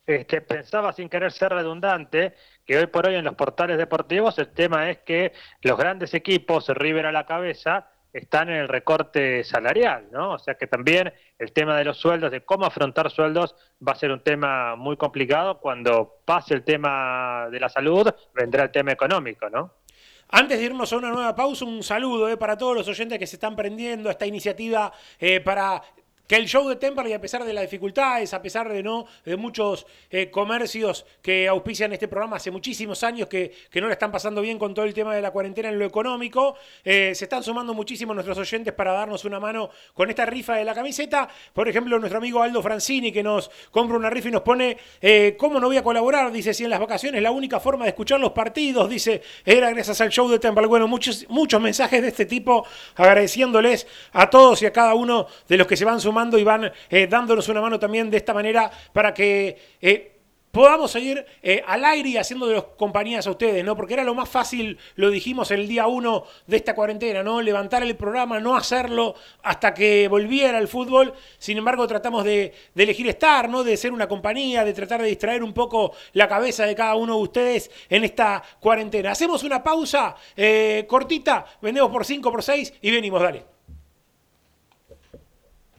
este, 0.06 0.41
pensaba 0.41 0.94
sin 0.94 1.10
querer 1.10 1.32
ser 1.32 1.52
redundante, 1.52 2.36
que 2.65 2.77
hoy 2.77 2.88
por 2.88 3.07
hoy 3.07 3.15
en 3.15 3.25
los 3.25 3.35
portales 3.35 3.77
deportivos 3.77 4.38
el 4.39 4.49
tema 4.49 4.89
es 4.89 4.99
que 4.99 5.33
los 5.61 5.77
grandes 5.77 6.13
equipos, 6.13 6.67
River 6.69 7.05
a 7.05 7.11
la 7.11 7.25
cabeza, 7.25 7.88
están 8.13 8.49
en 8.49 8.57
el 8.57 8.67
recorte 8.67 9.43
salarial, 9.43 10.07
¿no? 10.11 10.33
O 10.33 10.39
sea 10.39 10.55
que 10.55 10.67
también 10.67 11.13
el 11.39 11.53
tema 11.53 11.77
de 11.77 11.85
los 11.85 11.97
sueldos, 11.97 12.31
de 12.31 12.43
cómo 12.43 12.65
afrontar 12.65 13.09
sueldos, 13.09 13.55
va 13.85 13.93
a 13.93 13.95
ser 13.95 14.11
un 14.11 14.21
tema 14.21 14.75
muy 14.75 14.97
complicado. 14.97 15.59
Cuando 15.59 16.17
pase 16.25 16.53
el 16.53 16.63
tema 16.63 17.47
de 17.49 17.59
la 17.59 17.69
salud, 17.69 18.09
vendrá 18.33 18.63
el 18.63 18.71
tema 18.71 18.91
económico, 18.91 19.49
¿no? 19.49 19.75
Antes 20.33 20.59
de 20.59 20.65
irnos 20.65 20.91
a 20.93 20.97
una 20.97 21.09
nueva 21.09 21.35
pausa, 21.35 21.65
un 21.65 21.83
saludo 21.83 22.29
eh, 22.29 22.38
para 22.38 22.57
todos 22.57 22.75
los 22.75 22.88
oyentes 22.88 23.19
que 23.19 23.27
se 23.27 23.35
están 23.35 23.53
prendiendo 23.53 24.07
a 24.07 24.13
esta 24.13 24.25
iniciativa 24.25 24.91
eh, 25.19 25.41
para 25.41 25.81
que 26.32 26.38
el 26.38 26.48
show 26.48 26.66
de 26.70 26.78
Temperley, 26.78 27.12
a 27.12 27.20
pesar 27.20 27.44
de 27.44 27.52
las 27.52 27.64
dificultades, 27.64 28.34
a 28.34 28.41
pesar 28.41 28.72
de 28.72 28.82
no 28.82 29.06
de 29.26 29.36
muchos 29.36 29.86
eh, 30.10 30.32
comercios 30.32 31.06
que 31.22 31.45
auspician 31.45 31.91
este 31.91 32.08
programa 32.08 32.38
hace 32.38 32.49
muchísimos 32.52 33.03
años 33.03 33.28
que, 33.28 33.52
que, 33.70 33.82
no 33.82 33.88
le 33.88 33.94
están 33.94 34.14
pasando 34.14 34.40
bien 34.40 34.58
con 34.58 34.74
todo 34.74 34.86
el 34.86 34.94
tema 34.94 35.14
de 35.14 35.22
la 35.22 35.32
cuarentena 35.32 35.68
en 35.68 35.78
lo 35.78 35.84
económico, 35.84 36.56
eh, 36.86 37.12
se 37.14 37.26
están 37.26 37.44
sumando 37.44 37.74
muchísimo 37.74 38.14
nuestros 38.14 38.38
oyentes 38.38 38.74
para 38.74 38.94
darnos 38.94 39.26
una 39.26 39.41
mano 39.41 39.72
con 39.94 40.10
esta 40.10 40.26
rifa 40.26 40.56
de 40.56 40.64
la 40.64 40.74
camiseta. 40.74 41.28
Por 41.52 41.68
ejemplo, 41.68 41.99
nuestro 41.99 42.20
amigo 42.20 42.41
Aldo 42.41 42.62
Francini 42.62 43.12
que 43.12 43.24
nos 43.24 43.52
compra 43.70 43.98
una 43.98 44.10
rifa 44.10 44.30
y 44.30 44.32
nos 44.32 44.41
pone, 44.41 44.78
eh, 45.02 45.36
¿cómo 45.38 45.60
no 45.60 45.68
voy 45.68 45.76
a 45.76 45.84
colaborar? 45.84 46.32
Dice, 46.32 46.53
si 46.53 46.64
en 46.64 46.70
las 46.70 46.80
vacaciones 46.80 47.22
la 47.22 47.32
única 47.32 47.60
forma 47.60 47.84
de 47.84 47.90
escuchar 47.90 48.22
los 48.22 48.32
partidos, 48.32 48.90
dice, 48.90 49.22
era 49.44 49.70
gracias 49.72 49.99
al 49.99 50.08
show 50.08 50.30
de 50.30 50.40
Temperley. 50.40 50.70
Bueno, 50.70 50.88
muchos, 50.88 51.26
muchos 51.28 51.62
mensajes 51.62 52.02
de 52.02 52.08
este 52.08 52.26
tipo 52.26 52.66
agradeciéndoles 52.95 53.86
a 54.14 54.30
todos 54.30 54.62
y 54.62 54.66
a 54.66 54.72
cada 54.72 54.94
uno 54.94 55.28
de 55.49 55.58
los 55.58 55.68
que 55.68 55.76
se 55.76 55.84
van 55.84 55.99
sumando 55.99 56.20
y 56.38 56.43
van 56.43 56.72
eh, 56.89 57.07
dándonos 57.07 57.48
una 57.49 57.61
mano 57.61 57.80
también 57.80 58.10
de 58.10 58.18
esta 58.18 58.34
manera 58.34 58.69
para 58.93 59.14
que 59.14 59.57
eh, 59.81 60.19
podamos 60.52 60.91
seguir 60.91 61.26
eh, 61.41 61.64
al 61.65 61.84
aire 61.84 62.19
haciendo 62.19 62.45
de 62.45 62.56
los 62.56 62.64
compañías 62.77 63.26
a 63.26 63.31
ustedes, 63.31 63.65
¿no? 63.65 63.76
Porque 63.76 63.93
era 63.95 64.03
lo 64.03 64.14
más 64.14 64.30
fácil, 64.30 64.77
lo 64.95 65.10
dijimos 65.10 65.49
el 65.49 65.68
día 65.68 65.88
uno 65.88 66.26
de 66.45 66.57
esta 66.57 66.76
cuarentena, 66.76 67.23
¿no? 67.23 67.41
Levantar 67.41 67.81
el 67.81 67.95
programa, 67.95 68.39
no 68.39 68.56
hacerlo 68.56 69.15
hasta 69.41 69.73
que 69.73 70.07
volviera 70.07 70.60
el 70.60 70.68
fútbol. 70.68 71.14
Sin 71.39 71.57
embargo, 71.57 71.88
tratamos 71.88 72.23
de, 72.23 72.53
elegir 72.76 73.07
estar, 73.07 73.49
¿no? 73.49 73.64
De 73.64 73.76
ser 73.77 73.91
una 73.91 74.07
compañía, 74.07 74.64
de 74.64 74.73
tratar 74.73 75.02
de 75.02 75.07
distraer 75.07 75.43
un 75.43 75.53
poco 75.53 75.93
la 76.14 76.27
cabeza 76.27 76.65
de 76.65 76.76
cada 76.76 76.95
uno 76.95 77.15
de 77.15 77.23
ustedes 77.23 77.72
en 77.89 78.03
esta 78.03 78.43
cuarentena. 78.60 79.11
Hacemos 79.11 79.43
una 79.43 79.64
pausa 79.64 80.15
cortita, 80.88 81.45
vendemos 81.61 81.89
por 81.89 82.06
5, 82.06 82.31
por 82.31 82.43
6 82.43 82.73
y 82.81 82.91
venimos, 82.91 83.22
dale. 83.22 83.52
Los 84.91 84.99
cabos 84.99 85.10
no 85.10 85.10
entran. 85.10 85.70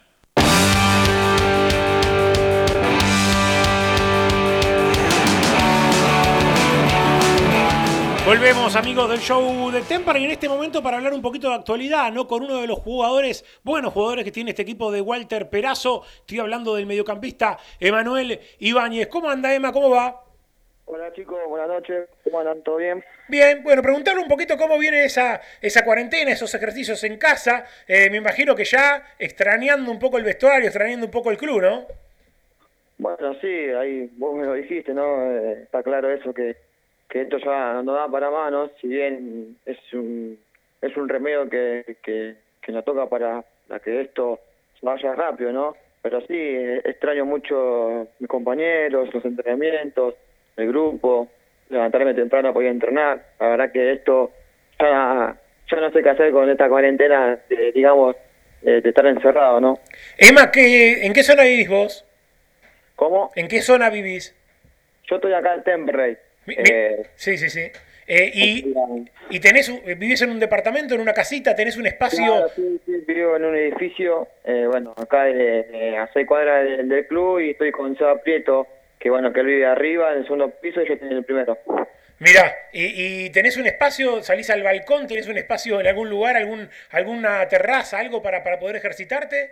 Volvemos 8.23 8.75
amigos 8.75 9.09
del 9.09 9.19
show 9.19 9.71
de 9.71 9.81
Tempar 9.81 10.15
y 10.17 10.25
en 10.25 10.31
este 10.31 10.47
momento 10.47 10.83
para 10.83 10.97
hablar 10.97 11.11
un 11.11 11.23
poquito 11.23 11.49
de 11.49 11.55
actualidad, 11.55 12.11
¿no? 12.11 12.27
Con 12.27 12.43
uno 12.43 12.61
de 12.61 12.67
los 12.67 12.77
jugadores, 12.77 13.43
buenos 13.63 13.93
jugadores 13.93 14.23
que 14.23 14.31
tiene 14.31 14.51
este 14.51 14.61
equipo 14.61 14.91
de 14.91 15.01
Walter 15.01 15.49
Perazo. 15.49 16.03
Estoy 16.19 16.37
hablando 16.37 16.75
del 16.75 16.85
mediocampista 16.85 17.57
Emanuel 17.79 18.39
Ibáñez. 18.59 19.07
¿Cómo 19.07 19.27
anda 19.27 19.51
Emma? 19.55 19.71
¿Cómo 19.71 19.89
va? 19.89 20.23
Hola 20.85 21.11
chicos, 21.13 21.39
buenas 21.49 21.67
noches. 21.67 22.09
¿Cómo 22.23 22.39
andan? 22.39 22.61
¿Todo 22.61 22.77
bien? 22.77 23.03
Bien, 23.27 23.63
bueno, 23.63 23.81
preguntarle 23.81 24.21
un 24.21 24.27
poquito 24.27 24.55
cómo 24.55 24.77
viene 24.77 25.03
esa, 25.03 25.41
esa 25.59 25.83
cuarentena, 25.83 26.31
esos 26.31 26.53
ejercicios 26.53 27.03
en 27.03 27.17
casa. 27.17 27.65
Eh, 27.87 28.11
me 28.11 28.17
imagino 28.17 28.53
que 28.53 28.65
ya 28.65 29.03
extrañando 29.17 29.89
un 29.89 29.97
poco 29.97 30.19
el 30.19 30.23
vestuario, 30.23 30.67
extrañando 30.67 31.07
un 31.07 31.11
poco 31.11 31.31
el 31.31 31.37
club, 31.37 31.63
¿no? 31.63 31.87
Bueno, 32.99 33.33
sí, 33.41 33.47
ahí 33.47 34.11
vos 34.17 34.35
me 34.35 34.45
lo 34.45 34.53
dijiste, 34.53 34.93
¿no? 34.93 35.23
Eh, 35.23 35.63
está 35.63 35.81
claro 35.81 36.11
eso 36.11 36.31
que 36.35 36.55
que 37.11 37.23
esto 37.23 37.37
ya 37.39 37.81
no 37.83 37.91
da 37.91 38.07
para 38.07 38.31
manos, 38.31 38.71
si 38.79 38.87
bien 38.87 39.57
es 39.65 39.77
un, 39.91 40.39
es 40.81 40.95
un 40.95 41.09
remedio 41.09 41.49
que, 41.49 41.97
que, 42.01 42.71
nos 42.71 42.85
toca 42.85 43.07
para, 43.07 43.43
que 43.83 43.99
esto 43.99 44.39
vaya 44.81 45.13
rápido, 45.13 45.51
¿no? 45.51 45.75
Pero 46.01 46.21
sí, 46.21 46.33
extraño 46.85 47.25
mucho 47.25 48.07
mis 48.17 48.29
compañeros, 48.29 49.13
los 49.13 49.25
entrenamientos, 49.25 50.15
el 50.55 50.69
grupo, 50.69 51.27
levantarme 51.69 52.13
temprano 52.13 52.53
para 52.53 52.63
ir 52.63 52.69
a 52.69 52.73
entrenar. 52.73 53.25
La 53.41 53.49
verdad 53.49 53.71
que 53.73 53.91
esto 53.91 54.31
ya, 54.79 55.35
ya 55.69 55.77
no 55.81 55.91
sé 55.91 56.01
qué 56.01 56.09
hacer 56.09 56.31
con 56.31 56.49
esta 56.49 56.69
cuarentena, 56.69 57.37
digamos, 57.75 58.15
de 58.61 58.77
estar 58.77 59.05
encerrado, 59.05 59.59
¿no? 59.59 59.79
Emma, 60.17 60.49
¿qué, 60.49 61.05
¿en 61.05 61.11
qué 61.11 61.23
zona 61.23 61.43
vivís 61.43 61.69
vos? 61.69 62.05
¿Cómo? 62.95 63.31
¿En 63.35 63.49
qué 63.49 63.61
zona 63.61 63.89
vivís? 63.89 64.33
Yo 65.09 65.17
estoy 65.17 65.33
acá 65.33 65.55
en 65.55 65.63
Temperley. 65.63 66.17
Eh, 66.47 67.07
sí, 67.15 67.37
sí, 67.37 67.49
sí. 67.49 67.71
Eh, 68.07 68.31
y, 68.33 68.73
y 69.29 69.39
tenés, 69.39 69.71
vivís 69.97 70.21
en 70.21 70.31
un 70.31 70.39
departamento, 70.39 70.95
en 70.95 71.01
una 71.01 71.13
casita, 71.13 71.55
tenés 71.55 71.77
un 71.77 71.85
espacio. 71.87 72.25
Claro, 72.25 72.49
sí, 72.49 72.81
sí, 72.85 73.03
vivo 73.07 73.35
en 73.37 73.45
un 73.45 73.55
edificio, 73.55 74.27
eh, 74.43 74.65
bueno, 74.69 74.93
acá 74.97 75.23
a 75.23 76.09
seis 76.13 76.27
cuadras 76.27 76.65
del, 76.65 77.07
club 77.07 77.39
y 77.39 77.51
estoy 77.51 77.71
con 77.71 77.95
Seba 77.97 78.21
Prieto, 78.21 78.67
que 78.99 79.09
bueno, 79.09 79.31
que 79.31 79.39
él 79.39 79.45
vive 79.45 79.65
arriba, 79.65 80.11
en 80.11 80.19
el 80.19 80.23
segundo 80.23 80.49
piso 80.49 80.81
y 80.81 80.87
yo 80.87 80.93
estoy 80.95 81.09
en 81.09 81.17
el 81.17 81.23
primero. 81.23 81.57
Mirá, 82.19 82.53
y, 82.73 83.25
y, 83.25 83.29
tenés 83.31 83.57
un 83.57 83.65
espacio, 83.65 84.21
salís 84.21 84.49
al 84.49 84.61
balcón, 84.61 85.07
tenés 85.07 85.27
un 85.27 85.37
espacio 85.37 85.79
en 85.79 85.87
algún 85.87 86.09
lugar, 86.09 86.35
algún 86.35 86.69
alguna 86.91 87.47
terraza, 87.47 87.99
algo 87.99 88.21
para, 88.21 88.43
para 88.43 88.59
poder 88.59 88.75
ejercitarte. 88.75 89.51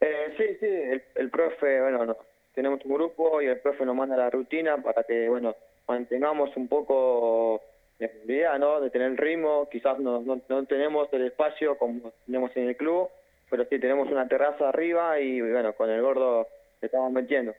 sí, 0.00 0.44
sí, 0.60 0.66
el, 0.66 1.02
el 1.14 1.30
profe, 1.30 1.80
bueno, 1.80 2.04
no, 2.04 2.16
tenemos 2.54 2.84
un 2.84 2.94
grupo 2.94 3.40
y 3.40 3.46
el 3.46 3.58
profe 3.58 3.84
nos 3.84 3.96
manda 3.96 4.16
la 4.16 4.30
rutina 4.30 4.76
para 4.78 5.04
que, 5.04 5.28
bueno, 5.28 5.56
mantengamos 5.88 6.54
un 6.56 6.68
poco 6.68 7.62
la 7.98 8.06
actividad, 8.06 8.58
¿no? 8.58 8.80
De 8.80 8.90
tener 8.90 9.08
el 9.08 9.16
ritmo, 9.16 9.68
quizás 9.70 9.98
no, 9.98 10.20
no, 10.20 10.64
tenemos 10.66 11.08
el 11.12 11.26
espacio 11.26 11.76
como 11.78 12.12
tenemos 12.26 12.56
en 12.56 12.68
el 12.68 12.76
club, 12.76 13.08
pero 13.50 13.64
sí 13.64 13.78
tenemos 13.78 14.08
una 14.10 14.28
terraza 14.28 14.68
arriba 14.68 15.18
y 15.18 15.40
bueno, 15.40 15.72
con 15.72 15.90
el 15.90 16.00
gordo 16.00 16.46
le 16.80 16.86
estamos 16.86 17.10
metiendo. 17.10 17.54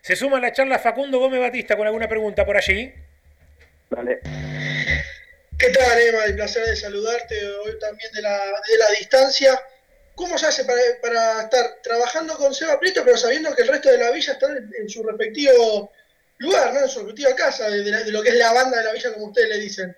Se 0.00 0.14
suma 0.16 0.38
a 0.38 0.40
la 0.40 0.52
charla 0.52 0.78
Facundo 0.78 1.18
Gómez 1.18 1.40
Batista 1.40 1.76
con 1.76 1.86
alguna 1.86 2.08
pregunta 2.08 2.46
por 2.46 2.56
allí. 2.56 2.92
Vale. 3.90 4.20
¿Qué 5.58 5.70
tal, 5.70 6.00
Emma? 6.00 6.24
El 6.24 6.36
placer 6.36 6.64
de 6.64 6.76
saludarte 6.76 7.34
hoy 7.64 7.78
también 7.80 8.12
de 8.12 8.22
la, 8.22 8.38
de 8.38 8.78
la 8.78 8.90
distancia. 8.98 9.58
¿Cómo 10.14 10.38
se 10.38 10.46
hace 10.46 10.64
para, 10.64 10.80
para 11.02 11.42
estar 11.42 11.82
trabajando 11.82 12.36
con 12.36 12.54
Seba 12.54 12.78
Prieto, 12.78 13.02
pero 13.04 13.16
sabiendo 13.16 13.54
que 13.54 13.62
el 13.62 13.68
resto 13.68 13.90
de 13.90 13.98
la 13.98 14.10
villa 14.12 14.32
está 14.32 14.46
en 14.56 14.88
su 14.88 15.02
respectivo 15.02 15.90
lugar, 16.38 16.74
¿no? 16.74 16.80
En 16.80 16.88
su 16.88 17.00
respectiva 17.00 17.34
casa, 17.34 17.68
de, 17.70 18.12
lo 18.12 18.22
que 18.22 18.30
es 18.30 18.38
la 18.38 18.52
banda 18.52 18.78
de 18.78 18.84
la 18.84 18.92
villa, 18.92 19.12
como 19.14 19.26
ustedes 19.26 19.48
le 19.48 19.58
dicen. 19.58 19.96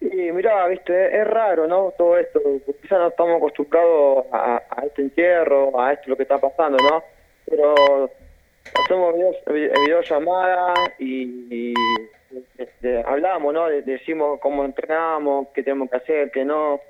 Sí, 0.00 0.08
mirá, 0.32 0.66
viste, 0.66 1.16
es 1.16 1.26
raro, 1.26 1.66
¿no? 1.66 1.94
Todo 1.96 2.18
esto, 2.18 2.40
quizás 2.82 2.98
no 2.98 3.08
estamos 3.08 3.38
acostumbrados 3.38 4.26
a, 4.32 4.62
este 4.86 5.02
entierro, 5.02 5.80
a 5.80 5.92
esto 5.92 6.10
lo 6.10 6.16
que 6.16 6.24
está 6.24 6.38
pasando, 6.38 6.76
¿no? 6.82 7.02
Pero 7.46 8.10
hacemos 8.84 9.14
videollamadas 9.46 10.78
y, 10.98 11.46
y 11.50 11.74
este, 12.58 13.02
hablamos, 13.02 13.54
¿no? 13.54 13.68
decimos 13.68 14.40
cómo 14.40 14.64
entrenamos, 14.64 15.48
qué 15.54 15.62
tenemos 15.62 15.90
que 15.90 15.96
hacer, 15.96 16.30
qué 16.30 16.44
no. 16.44 16.80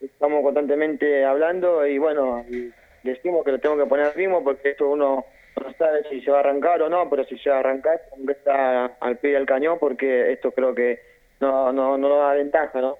Estamos 0.00 0.42
constantemente 0.42 1.24
hablando 1.24 1.86
y 1.86 1.98
bueno, 1.98 2.44
decimos 3.02 3.44
que 3.44 3.52
lo 3.52 3.58
tengo 3.58 3.76
que 3.76 3.86
poner 3.86 4.14
ritmo 4.14 4.44
porque 4.44 4.70
esto 4.70 4.88
uno 4.90 5.24
no 5.62 5.72
sabe 5.74 6.02
si 6.10 6.20
se 6.20 6.30
va 6.30 6.38
a 6.38 6.40
arrancar 6.40 6.82
o 6.82 6.88
no, 6.88 7.08
pero 7.08 7.24
si 7.24 7.38
se 7.38 7.50
va 7.50 7.56
a 7.56 7.60
arrancar, 7.60 8.00
está 8.28 8.86
al 9.00 9.18
pie 9.18 9.32
del 9.32 9.46
cañón, 9.46 9.78
porque 9.78 10.32
esto 10.32 10.52
creo 10.52 10.74
que 10.74 11.00
no, 11.40 11.72
no, 11.72 11.96
no 11.98 12.16
da 12.16 12.34
ventaja, 12.34 12.80
¿no? 12.80 12.96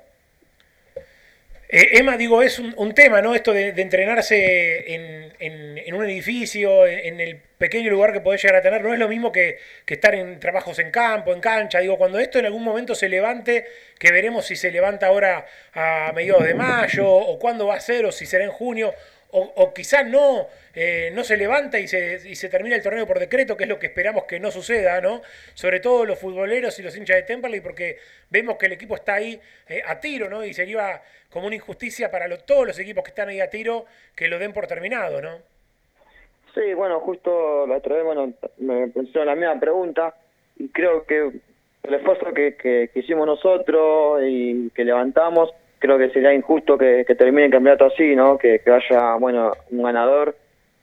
Eh, 1.69 1.99
Emma, 1.99 2.17
digo, 2.17 2.43
es 2.43 2.59
un, 2.59 2.95
tema, 2.95 3.21
¿no? 3.21 3.35
Esto 3.35 3.53
de, 3.53 3.71
entrenarse 3.71 4.95
en, 4.95 5.33
en- 5.41 5.79
en 5.79 5.95
un 5.95 6.05
edificio, 6.05 6.87
en, 6.87 7.15
en 7.15 7.21
el 7.21 7.41
pequeño 7.59 7.91
lugar 7.91 8.13
que 8.13 8.21
podés 8.21 8.43
llegar 8.43 8.57
a 8.57 8.63
tener, 8.63 8.83
no 8.83 8.93
es 8.93 8.99
lo 8.99 9.09
mismo 9.09 9.33
que, 9.33 9.59
que 9.85 9.95
estar 9.95 10.15
en 10.15 10.39
trabajos 10.39 10.79
en 10.79 10.91
campo, 10.91 11.33
en 11.33 11.41
cancha. 11.41 11.81
Digo, 11.81 11.97
cuando 11.97 12.19
esto 12.19 12.39
en 12.39 12.47
algún 12.47 12.63
momento 12.63 12.95
se 12.95 13.09
levante, 13.09 13.67
que 13.99 14.13
veremos 14.13 14.47
si 14.47 14.55
se 14.57 14.71
levanta 14.71 15.07
ahora 15.07 15.47
a 15.73 16.13
mediados 16.15 16.45
de 16.45 16.55
mayo, 16.55 17.09
o 17.09 17.39
cuándo 17.39 17.67
va 17.67 17.75
a 17.77 17.81
ser, 17.81 18.05
o 18.05 18.13
si 18.13 18.27
será 18.27 18.45
en 18.45 18.51
junio, 18.51 18.95
o, 19.37 19.53
o 19.57 19.75
quizás 19.75 20.07
no, 20.07 20.47
eh, 20.77 21.11
no 21.13 21.25
se 21.25 21.37
levanta 21.37 21.81
y 21.81 21.89
se, 21.89 22.21
y 22.25 22.37
se 22.37 22.49
termina 22.49 22.77
el 22.77 22.83
torneo 22.83 23.05
por 23.05 23.19
decreto, 23.19 23.57
que 23.57 23.65
es 23.65 23.69
lo 23.69 23.81
que 23.81 23.87
esperamos 23.87 24.25
que 24.25 24.39
no 24.39 24.53
suceda, 24.53 25.01
¿no? 25.01 25.23
Sobre 25.55 25.81
todo 25.81 26.07
los 26.07 26.21
futboleros 26.21 26.79
y 26.79 26.85
los 26.85 26.97
hinchas 26.97 27.17
de 27.17 27.23
Temperley, 27.25 27.61
porque 27.61 27.99
vemos 28.31 28.57
que 28.57 28.67
el 28.67 28.73
equipo 28.73 28.95
está 28.95 29.15
ahí 29.15 29.41
eh, 29.69 29.83
a 29.85 29.99
tiro, 29.99 30.31
¿no? 30.31 30.45
Y 30.45 30.55
sería 30.55 31.03
como 31.31 31.49
una 31.49 31.57
injusticia 31.57 32.13
para 32.13 32.29
todos 32.39 32.65
los 32.65 32.79
equipos 32.79 33.03
que 33.03 33.11
están 33.11 33.29
ahí 33.29 33.41
a 33.41 33.51
tiro 33.51 33.87
que 34.15 34.29
lo 34.29 34.39
den 34.39 34.53
por 34.53 34.69
terminado, 34.69 35.21
¿no? 35.21 35.39
Sí, 36.55 36.73
bueno, 36.75 37.01
justo 37.01 37.67
la 37.67 37.79
otra 37.79 37.97
vez, 37.97 38.35
me 38.59 38.87
pusieron 38.87 39.27
la 39.27 39.35
misma 39.35 39.59
pregunta 39.59 40.15
y 40.57 40.69
creo 40.69 41.05
que 41.07 41.33
el 41.83 41.95
esfuerzo 41.95 42.33
que, 42.33 42.55
que 42.55 42.89
hicimos 42.95 43.27
nosotros 43.27 44.23
y 44.25 44.71
que 44.71 44.85
levantamos, 44.85 45.51
creo 45.85 45.99
que 45.99 46.09
sería 46.09 46.33
injusto 46.33 46.79
que, 46.79 47.05
termine 47.05 47.45
el 47.45 47.51
campeonato 47.51 47.85
así, 47.85 48.17
¿no? 48.17 48.39
Que, 48.39 48.59
haya, 48.65 49.17
bueno, 49.17 49.53
un 49.71 49.83
ganador 49.83 50.35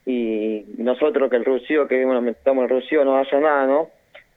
y 0.05 0.63
nosotros 0.77 1.27
que 1.27 1.37
el 1.37 1.45
Rocío, 1.45 1.87
que 1.87 2.05
bueno, 2.05 2.29
estamos 2.29 2.65
el 2.65 2.69
Rocío, 2.69 3.03
no 3.03 3.17
haya 3.17 3.39
nada, 3.39 3.65
¿no? 3.65 3.89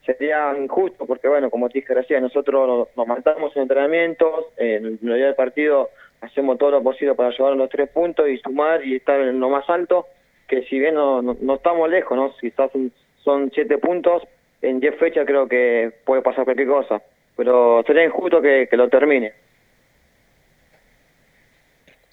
Sería 0.06 0.54
injusto 0.58 1.04
porque, 1.04 1.28
bueno, 1.28 1.50
como 1.50 1.68
te 1.68 1.80
dije 1.80 1.92
recién, 1.92 2.22
nosotros 2.22 2.88
nos, 2.96 3.06
matamos 3.06 3.54
en 3.54 3.62
entrenamientos, 3.62 4.46
en 4.56 4.86
el 4.86 4.98
día 5.00 5.26
del 5.26 5.34
partido 5.34 5.90
hacemos 6.22 6.56
todo 6.56 6.70
lo 6.70 6.82
posible 6.82 7.14
para 7.14 7.28
llevar 7.28 7.56
los 7.56 7.68
tres 7.68 7.90
puntos 7.90 8.26
y 8.30 8.38
sumar 8.38 8.82
y 8.86 8.96
estar 8.96 9.20
en 9.20 9.38
lo 9.38 9.50
más 9.50 9.68
alto, 9.68 10.06
que 10.48 10.62
si 10.62 10.78
bien 10.78 10.94
no, 10.94 11.20
no, 11.20 11.36
no 11.42 11.56
estamos 11.56 11.90
lejos, 11.90 12.16
¿no? 12.16 12.34
Quizás 12.40 12.72
son, 12.72 12.90
son 13.22 13.50
siete 13.52 13.76
puntos, 13.76 14.22
en 14.62 14.80
diez 14.80 14.96
fechas 14.96 15.26
creo 15.26 15.46
que 15.46 15.92
puede 16.06 16.22
pasar 16.22 16.44
cualquier 16.44 16.68
cosa, 16.68 17.02
pero 17.36 17.82
sería 17.86 18.06
injusto 18.06 18.40
que 18.40 18.66
lo 18.72 18.88
termine. 18.88 19.43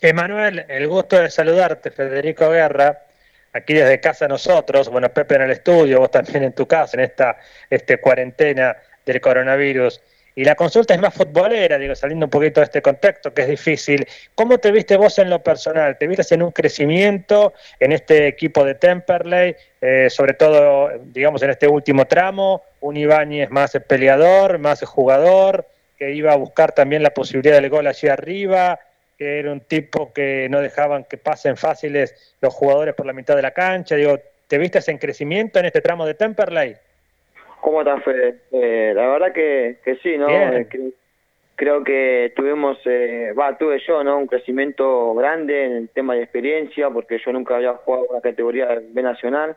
Emanuel, 0.01 0.65
el 0.67 0.87
gusto 0.87 1.19
de 1.19 1.29
saludarte, 1.29 1.91
Federico 1.91 2.49
Guerra, 2.49 3.03
aquí 3.53 3.75
desde 3.75 3.99
casa 3.99 4.27
nosotros, 4.27 4.89
bueno, 4.89 5.09
Pepe 5.09 5.35
en 5.35 5.43
el 5.43 5.51
estudio, 5.51 5.99
vos 5.99 6.09
también 6.09 6.43
en 6.43 6.53
tu 6.53 6.67
casa, 6.67 6.97
en 6.97 7.03
esta 7.03 7.37
este, 7.69 7.97
cuarentena 7.97 8.75
del 9.05 9.21
coronavirus. 9.21 10.01
Y 10.33 10.43
la 10.43 10.55
consulta 10.55 10.95
es 10.95 10.99
más 10.99 11.13
futbolera, 11.13 11.77
digo, 11.77 11.93
saliendo 11.93 12.25
un 12.25 12.29
poquito 12.31 12.61
de 12.61 12.65
este 12.65 12.81
contexto 12.81 13.31
que 13.31 13.43
es 13.43 13.47
difícil. 13.47 14.07
¿Cómo 14.33 14.57
te 14.57 14.71
viste 14.71 14.97
vos 14.97 15.19
en 15.19 15.29
lo 15.29 15.43
personal? 15.43 15.95
¿Te 15.99 16.07
viste 16.07 16.33
en 16.33 16.41
un 16.41 16.51
crecimiento 16.51 17.53
en 17.79 17.91
este 17.91 18.27
equipo 18.27 18.63
de 18.63 18.73
Temperley, 18.73 19.55
eh, 19.81 20.09
sobre 20.09 20.33
todo, 20.33 20.89
digamos, 21.03 21.43
en 21.43 21.51
este 21.51 21.67
último 21.67 22.05
tramo? 22.05 22.63
Un 22.79 22.97
Ibáñez 22.97 23.51
más 23.51 23.77
peleador, 23.85 24.57
más 24.57 24.81
jugador, 24.83 25.67
que 25.99 26.11
iba 26.11 26.31
a 26.31 26.37
buscar 26.37 26.71
también 26.71 27.03
la 27.03 27.11
posibilidad 27.11 27.61
del 27.61 27.69
gol 27.69 27.85
allí 27.85 28.07
arriba, 28.07 28.79
que 29.22 29.38
era 29.38 29.52
un 29.52 29.60
tipo 29.60 30.11
que 30.11 30.48
no 30.49 30.61
dejaban 30.61 31.03
que 31.03 31.15
pasen 31.15 31.56
fáciles 31.56 32.35
los 32.41 32.52
jugadores 32.56 32.95
por 32.95 33.06
la 33.06 33.14
mitad 33.14 33.35
de 33.35 33.43
la 33.43 33.52
cancha. 33.52 33.95
Digo, 33.95 34.18
¿te 34.48 34.57
viste 34.57 34.80
en 34.89 34.98
crecimiento 34.98 35.60
en 35.60 35.65
este 35.65 35.80
tramo 35.80 36.07
de 36.07 36.15
Temperley? 36.15 36.76
¿Cómo 37.60 37.81
estás, 37.81 38.03
Fede? 38.03 38.39
Eh, 38.52 38.93
la 38.95 39.06
verdad 39.10 39.31
que, 39.31 39.77
que 39.85 39.98
sí, 39.98 40.18
¿no? 40.18 40.27
Eh, 40.27 40.68
cre- 40.68 40.93
creo 41.56 41.84
que 41.84 42.34
tuvimos, 42.35 42.80
eh, 42.85 43.31
va, 43.39 43.56
tuve 43.60 43.80
yo, 43.85 44.03
¿no? 44.03 44.18
Un 44.18 44.26
crecimiento 44.26 45.14
grande 45.14 45.65
en 45.65 45.73
el 45.73 45.89
tema 45.89 46.15
de 46.15 46.23
experiencia, 46.23 46.89
porque 46.89 47.19
yo 47.23 47.31
nunca 47.31 47.57
había 47.57 47.73
jugado 47.73 48.07
una 48.10 48.22
categoría 48.22 48.81
B 48.89 49.03
nacional. 49.03 49.56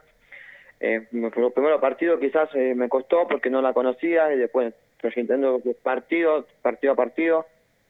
Eh, 0.78 1.06
los 1.10 1.54
primeros 1.54 1.80
partidos 1.80 2.20
quizás 2.20 2.50
eh, 2.54 2.74
me 2.76 2.90
costó 2.90 3.26
porque 3.26 3.48
no 3.48 3.62
la 3.62 3.72
conocía 3.72 4.30
y 4.30 4.36
después 4.36 4.74
proyectando 5.00 5.58
partido, 5.82 6.46
partido 6.60 6.92
a 6.92 6.96
partido, 6.96 7.46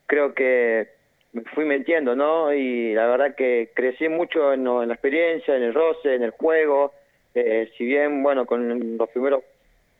creo 0.06 0.34
que 0.34 0.93
me 1.34 1.42
fui 1.42 1.64
metiendo, 1.64 2.16
¿no? 2.16 2.52
Y 2.52 2.94
la 2.94 3.06
verdad 3.06 3.34
que 3.34 3.70
crecí 3.74 4.08
mucho 4.08 4.52
en, 4.52 4.64
la 4.64 4.94
experiencia, 4.94 5.56
en 5.56 5.64
el 5.64 5.74
roce, 5.74 6.14
en 6.14 6.22
el 6.22 6.30
juego. 6.30 6.92
Eh, 7.34 7.70
si 7.76 7.84
bien, 7.84 8.22
bueno, 8.22 8.46
con 8.46 8.96
los 8.96 9.08
primeros 9.10 9.42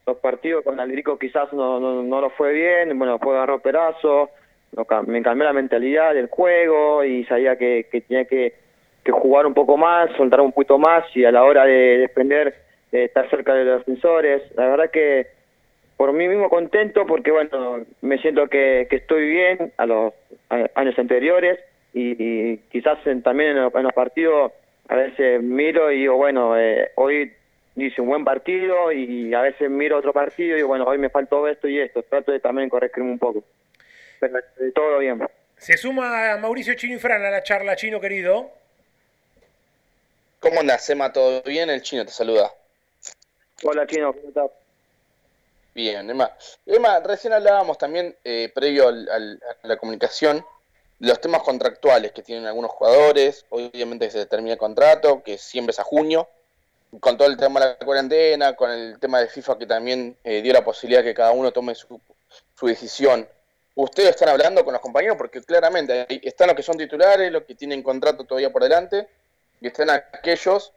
los 0.06 0.18
partidos 0.18 0.62
con 0.64 0.78
Aldrico 0.78 1.18
quizás 1.18 1.52
no, 1.52 1.80
no, 1.80 2.02
no 2.02 2.20
lo 2.20 2.30
fue 2.30 2.52
bien, 2.52 2.96
bueno, 2.98 3.14
después 3.14 3.36
agarró 3.36 3.60
pedazo, 3.60 4.30
me 5.06 5.22
cambié 5.22 5.46
la 5.46 5.52
mentalidad 5.52 6.14
del 6.14 6.28
juego 6.28 7.04
y 7.04 7.24
sabía 7.24 7.56
que, 7.56 7.86
que 7.90 8.02
tenía 8.02 8.24
que, 8.24 8.54
jugar 9.10 9.46
un 9.46 9.54
poco 9.54 9.76
más, 9.76 10.10
soltar 10.16 10.40
un 10.40 10.52
poquito 10.52 10.78
más 10.78 11.04
y 11.14 11.24
a 11.24 11.32
la 11.32 11.44
hora 11.44 11.64
de 11.64 11.98
defender, 11.98 12.54
estar 12.90 13.28
cerca 13.28 13.54
de 13.54 13.64
los 13.64 13.78
defensores. 13.80 14.42
La 14.56 14.68
verdad 14.68 14.90
que 14.90 15.26
por 15.96 16.12
mí 16.12 16.28
mismo 16.28 16.48
contento 16.50 17.06
porque, 17.06 17.30
bueno, 17.30 17.84
me 18.00 18.18
siento 18.18 18.48
que, 18.48 18.86
que 18.90 18.96
estoy 18.96 19.28
bien 19.28 19.72
a 19.76 19.86
los 19.86 20.12
a- 20.50 20.70
años 20.74 20.98
anteriores 20.98 21.58
y, 21.92 22.16
y 22.22 22.56
quizás 22.70 22.98
en- 23.06 23.22
también 23.22 23.50
en 23.50 23.62
los, 23.64 23.74
en 23.74 23.82
los 23.84 23.92
partidos 23.92 24.52
a 24.88 24.96
veces 24.96 25.42
miro 25.42 25.90
y 25.92 26.00
digo, 26.00 26.16
bueno, 26.16 26.58
eh, 26.58 26.90
hoy 26.96 27.32
hice 27.76 28.00
un 28.00 28.08
buen 28.08 28.24
partido 28.24 28.92
y 28.92 29.32
a 29.34 29.40
veces 29.40 29.70
miro 29.70 29.96
otro 29.98 30.12
partido 30.12 30.52
y 30.52 30.56
digo, 30.56 30.68
bueno, 30.68 30.84
hoy 30.84 30.98
me 30.98 31.10
faltó 31.10 31.48
esto 31.48 31.68
y 31.68 31.78
esto. 31.80 32.02
Trato 32.02 32.32
de 32.32 32.40
también 32.40 32.68
corregirme 32.68 33.10
un 33.10 33.18
poco. 33.18 33.42
Pero 34.20 34.38
eh, 34.38 34.72
todo 34.74 34.98
bien. 34.98 35.26
Se 35.56 35.76
suma 35.76 36.36
Mauricio 36.36 36.74
Chino 36.74 36.96
y 36.96 36.98
Fran 36.98 37.24
a 37.24 37.30
la 37.30 37.42
charla, 37.42 37.76
Chino 37.76 38.00
querido. 38.00 38.50
¿Cómo 40.40 40.60
andas, 40.60 40.88
Emma? 40.90 41.12
¿Todo 41.12 41.42
bien? 41.42 41.70
El 41.70 41.80
chino 41.80 42.04
te 42.04 42.10
saluda. 42.10 42.50
Hola, 43.62 43.86
Chino, 43.86 44.12
¿cómo 44.12 44.28
estás? 44.28 44.50
Bien, 45.74 46.08
Emma. 46.08 46.30
Emma, 46.66 47.00
recién 47.00 47.32
hablábamos 47.32 47.78
también, 47.78 48.16
eh, 48.24 48.50
previo 48.54 48.88
al- 48.88 49.40
a 49.62 49.66
la 49.66 49.76
comunicación, 49.76 50.44
los 51.00 51.20
temas 51.20 51.42
contractuales 51.42 52.12
que 52.12 52.22
tienen 52.22 52.46
algunos 52.46 52.70
jugadores. 52.70 53.44
Obviamente 53.50 54.10
se 54.10 54.26
termina 54.26 54.52
el 54.52 54.58
contrato, 54.58 55.22
que 55.22 55.36
siempre 55.36 55.72
es 55.72 55.80
a 55.80 55.84
junio. 55.84 56.28
Con 57.00 57.16
todo 57.16 57.26
el 57.26 57.36
tema 57.36 57.58
de 57.58 57.66
la 57.66 57.78
cuarentena, 57.78 58.54
con 58.54 58.70
el 58.70 59.00
tema 59.00 59.18
de 59.20 59.26
FIFA 59.26 59.58
que 59.58 59.66
también 59.66 60.16
eh, 60.22 60.42
dio 60.42 60.52
la 60.52 60.64
posibilidad 60.64 61.00
de 61.02 61.10
que 61.10 61.14
cada 61.14 61.32
uno 61.32 61.50
tome 61.52 61.74
su, 61.74 62.00
su 62.56 62.66
decisión. 62.68 63.28
Ustedes 63.74 64.10
están 64.10 64.28
hablando 64.28 64.64
con 64.64 64.72
los 64.72 64.80
compañeros 64.80 65.16
porque 65.16 65.42
claramente 65.42 66.06
ahí 66.08 66.20
están 66.22 66.46
los 66.46 66.56
que 66.56 66.62
son 66.62 66.78
titulares, 66.78 67.32
los 67.32 67.42
que 67.42 67.56
tienen 67.56 67.82
contrato 67.82 68.22
todavía 68.22 68.52
por 68.52 68.62
delante, 68.62 69.08
y 69.60 69.66
están 69.66 69.90
aquellos 69.90 70.72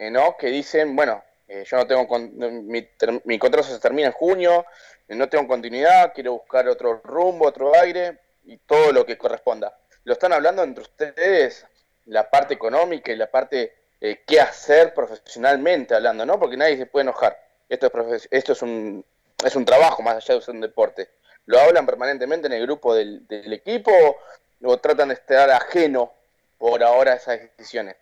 eh, 0.00 0.10
¿no? 0.10 0.36
que 0.36 0.48
dicen, 0.48 0.96
bueno, 0.96 1.22
eh, 1.50 1.64
yo 1.66 1.76
no 1.76 1.86
tengo 1.86 2.06
con- 2.06 2.30
mi, 2.66 2.88
mi 3.24 3.38
contrato 3.38 3.66
se 3.68 3.78
termina 3.80 4.08
en 4.08 4.12
junio, 4.14 4.64
no 5.08 5.28
tengo 5.28 5.46
continuidad, 5.48 6.12
quiero 6.14 6.32
buscar 6.34 6.68
otro 6.68 7.00
rumbo, 7.04 7.46
otro 7.46 7.74
aire 7.76 8.18
y 8.44 8.56
todo 8.58 8.92
lo 8.92 9.04
que 9.04 9.18
corresponda. 9.18 9.76
Lo 10.04 10.12
están 10.12 10.32
hablando 10.32 10.62
entre 10.62 10.82
ustedes, 10.82 11.66
la 12.06 12.28
parte 12.30 12.54
económica 12.54 13.12
y 13.12 13.16
la 13.16 13.30
parte 13.30 13.74
eh, 14.00 14.22
qué 14.26 14.40
hacer 14.40 14.94
profesionalmente 14.94 15.94
hablando, 15.94 16.24
¿no? 16.24 16.38
Porque 16.38 16.56
nadie 16.56 16.76
se 16.76 16.86
puede 16.86 17.02
enojar. 17.02 17.36
Esto 17.68 17.90
es, 18.14 18.28
esto 18.30 18.52
es 18.52 18.62
un 18.62 19.04
es 19.44 19.56
un 19.56 19.64
trabajo 19.64 20.02
más 20.02 20.16
allá 20.16 20.34
de 20.34 20.42
ser 20.42 20.54
un 20.54 20.60
deporte. 20.60 21.08
¿Lo 21.46 21.58
hablan 21.58 21.86
permanentemente 21.86 22.46
en 22.46 22.52
el 22.52 22.62
grupo 22.62 22.94
del, 22.94 23.26
del 23.26 23.52
equipo 23.52 23.90
o 24.62 24.78
tratan 24.78 25.08
de 25.08 25.14
estar 25.14 25.50
ajeno 25.50 26.12
por 26.58 26.82
ahora 26.82 27.12
a 27.12 27.16
esas 27.16 27.40
decisiones? 27.56 27.96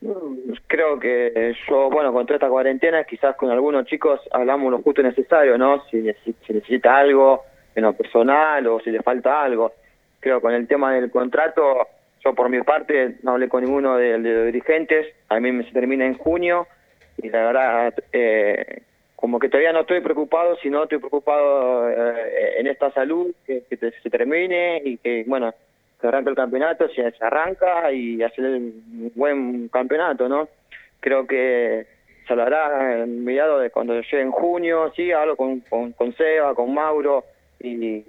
Mm, 0.00 0.52
Creo 0.66 0.98
que 0.98 1.54
yo, 1.68 1.90
bueno, 1.90 2.12
con 2.12 2.26
toda 2.26 2.36
esta 2.36 2.48
cuarentena, 2.48 3.04
quizás 3.04 3.36
con 3.36 3.50
algunos 3.50 3.86
chicos 3.86 4.20
hablamos 4.32 4.70
lo 4.70 4.82
justo 4.82 5.00
y 5.00 5.04
necesario, 5.04 5.56
¿no? 5.56 5.84
Si, 5.90 6.02
si 6.24 6.52
necesita 6.52 6.96
algo 6.96 7.44
en 7.74 7.84
lo 7.84 7.92
personal 7.92 8.66
o 8.66 8.80
si 8.80 8.90
le 8.90 9.02
falta 9.02 9.42
algo. 9.42 9.72
Creo 10.20 10.40
con 10.40 10.52
el 10.52 10.66
tema 10.66 10.92
del 10.94 11.10
contrato, 11.10 11.86
yo 12.24 12.34
por 12.34 12.48
mi 12.48 12.60
parte 12.62 13.16
no 13.22 13.32
hablé 13.32 13.48
con 13.48 13.62
ninguno 13.64 13.96
de, 13.96 14.18
los 14.18 14.46
dirigentes, 14.46 15.06
a 15.28 15.38
mí 15.38 15.52
me 15.52 15.64
se 15.64 15.72
termina 15.72 16.04
en 16.06 16.18
junio 16.18 16.66
y 17.18 17.28
la 17.28 17.46
verdad, 17.46 17.94
eh, 18.12 18.82
como 19.14 19.38
que 19.38 19.48
todavía 19.48 19.72
no 19.72 19.80
estoy 19.80 20.00
preocupado, 20.00 20.56
sino 20.56 20.82
estoy 20.82 20.98
preocupado 20.98 21.88
eh, 21.88 22.58
en 22.58 22.66
esta 22.66 22.90
salud, 22.92 23.32
que, 23.46 23.62
que 23.70 23.76
se 23.76 24.10
termine 24.10 24.82
y 24.84 24.96
que, 24.98 25.24
bueno, 25.26 25.54
que 26.00 26.06
arranque 26.06 26.30
el 26.30 26.36
campeonato, 26.36 26.88
se, 26.88 27.10
se 27.10 27.24
arranca 27.24 27.92
y 27.92 28.22
hacer 28.22 28.44
un 28.44 29.12
buen 29.14 29.68
campeonato, 29.68 30.28
¿no? 30.28 30.48
Creo 31.00 31.26
que 31.26 31.86
se 32.26 32.32
hablará 32.32 33.02
en 33.02 33.24
mediados 33.24 33.62
de 33.62 33.70
cuando 33.70 33.94
llegue 33.94 34.20
en 34.20 34.30
junio, 34.30 34.92
sí, 34.96 35.12
hablo 35.12 35.36
con, 35.36 35.60
con, 35.60 35.92
con 35.92 36.12
Seba, 36.14 36.54
con 36.54 36.74
Mauro 36.74 37.24
y, 37.60 38.04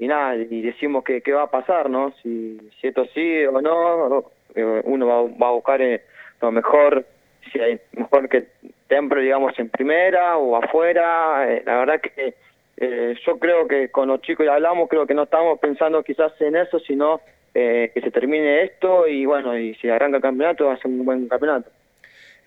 nada, 0.00 0.36
y 0.36 0.62
decimos 0.62 1.04
que 1.04 1.20
qué 1.20 1.32
va 1.32 1.42
a 1.42 1.50
pasar, 1.50 1.88
¿no? 1.88 2.12
Si, 2.22 2.58
si 2.80 2.88
esto 2.88 3.04
sí 3.14 3.44
o 3.44 3.60
no, 3.60 4.24
eh, 4.54 4.82
uno 4.84 5.06
va, 5.06 5.22
va 5.22 5.48
a 5.48 5.52
buscar 5.52 5.80
eh, 5.80 6.02
lo 6.40 6.50
mejor, 6.50 7.06
si 7.52 7.60
hay 7.60 7.80
mejor 7.92 8.28
que 8.28 8.46
Templo, 8.88 9.20
digamos, 9.20 9.58
en 9.58 9.70
primera 9.70 10.36
o 10.36 10.54
afuera, 10.54 11.50
eh, 11.50 11.62
la 11.64 11.78
verdad 11.78 12.00
que 12.00 12.34
eh, 12.76 13.14
yo 13.26 13.38
creo 13.38 13.68
que 13.68 13.90
con 13.90 14.08
los 14.08 14.20
chicos 14.22 14.46
ya 14.46 14.54
hablamos, 14.54 14.88
creo 14.88 15.06
que 15.06 15.14
no 15.14 15.24
estamos 15.24 15.58
pensando 15.58 16.02
quizás 16.02 16.32
en 16.40 16.56
eso, 16.56 16.78
sino 16.80 17.20
eh, 17.54 17.90
que 17.94 18.00
se 18.00 18.10
termine 18.10 18.64
esto 18.64 19.06
y 19.06 19.26
bueno, 19.26 19.56
y 19.58 19.74
si 19.76 19.88
arranca 19.88 20.16
el 20.16 20.22
campeonato 20.22 20.66
va 20.66 20.74
a 20.74 20.78
ser 20.78 20.86
un 20.86 21.04
buen 21.04 21.28
campeonato. 21.28 21.70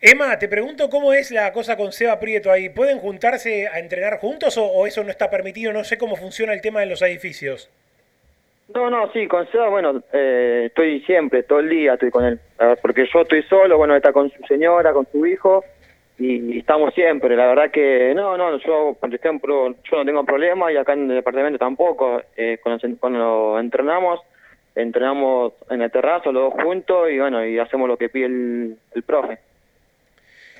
Emma, 0.01 0.37
te 0.37 0.47
pregunto 0.47 0.89
cómo 0.89 1.13
es 1.13 1.31
la 1.31 1.51
cosa 1.53 1.77
con 1.77 1.91
Seba 1.91 2.19
Prieto 2.19 2.51
ahí. 2.51 2.69
¿Pueden 2.69 2.99
juntarse 2.99 3.67
a 3.67 3.79
entrenar 3.79 4.19
juntos 4.19 4.57
o, 4.57 4.65
o 4.65 4.85
eso 4.85 5.03
no 5.03 5.09
está 5.09 5.29
permitido? 5.29 5.71
No 5.73 5.83
sé 5.83 5.97
cómo 5.97 6.15
funciona 6.15 6.53
el 6.53 6.61
tema 6.61 6.81
de 6.81 6.87
los 6.87 7.01
edificios. 7.01 7.71
No, 8.73 8.89
no, 8.89 9.11
sí, 9.13 9.27
con 9.27 9.49
Seba, 9.51 9.69
bueno, 9.69 10.01
eh, 10.11 10.63
estoy 10.65 11.01
siempre, 11.01 11.43
todo 11.43 11.59
el 11.59 11.69
día 11.69 11.93
estoy 11.93 12.09
con 12.09 12.25
él, 12.25 12.39
porque 12.81 13.05
yo 13.13 13.21
estoy 13.21 13.43
solo, 13.43 13.77
bueno, 13.77 13.95
está 13.95 14.11
con 14.11 14.31
su 14.31 14.43
señora, 14.47 14.91
con 14.91 15.07
su 15.11 15.25
hijo, 15.25 15.63
y, 16.17 16.59
estamos 16.59 16.93
siempre, 16.93 17.35
la 17.35 17.47
verdad 17.47 17.71
que, 17.71 18.13
no, 18.15 18.37
no, 18.37 18.57
yo, 18.59 18.95
por 18.99 19.13
ejemplo, 19.13 19.75
yo 19.89 19.97
no 19.97 20.05
tengo 20.05 20.23
problema, 20.23 20.71
y 20.71 20.77
acá 20.77 20.93
en 20.93 21.09
el 21.09 21.15
departamento 21.15 21.59
tampoco, 21.59 22.21
eh, 22.37 22.59
cuando, 22.61 22.87
cuando 22.99 23.59
entrenamos, 23.59 24.21
entrenamos 24.75 25.53
en 25.69 25.81
el 25.81 25.91
terrazo 25.91 26.31
los 26.31 26.53
dos 26.53 26.63
juntos, 26.63 27.09
y 27.11 27.19
bueno, 27.19 27.45
y 27.45 27.59
hacemos 27.59 27.87
lo 27.87 27.97
que 27.97 28.09
pide 28.09 28.25
el, 28.25 28.77
el 28.93 29.03
profe. 29.03 29.39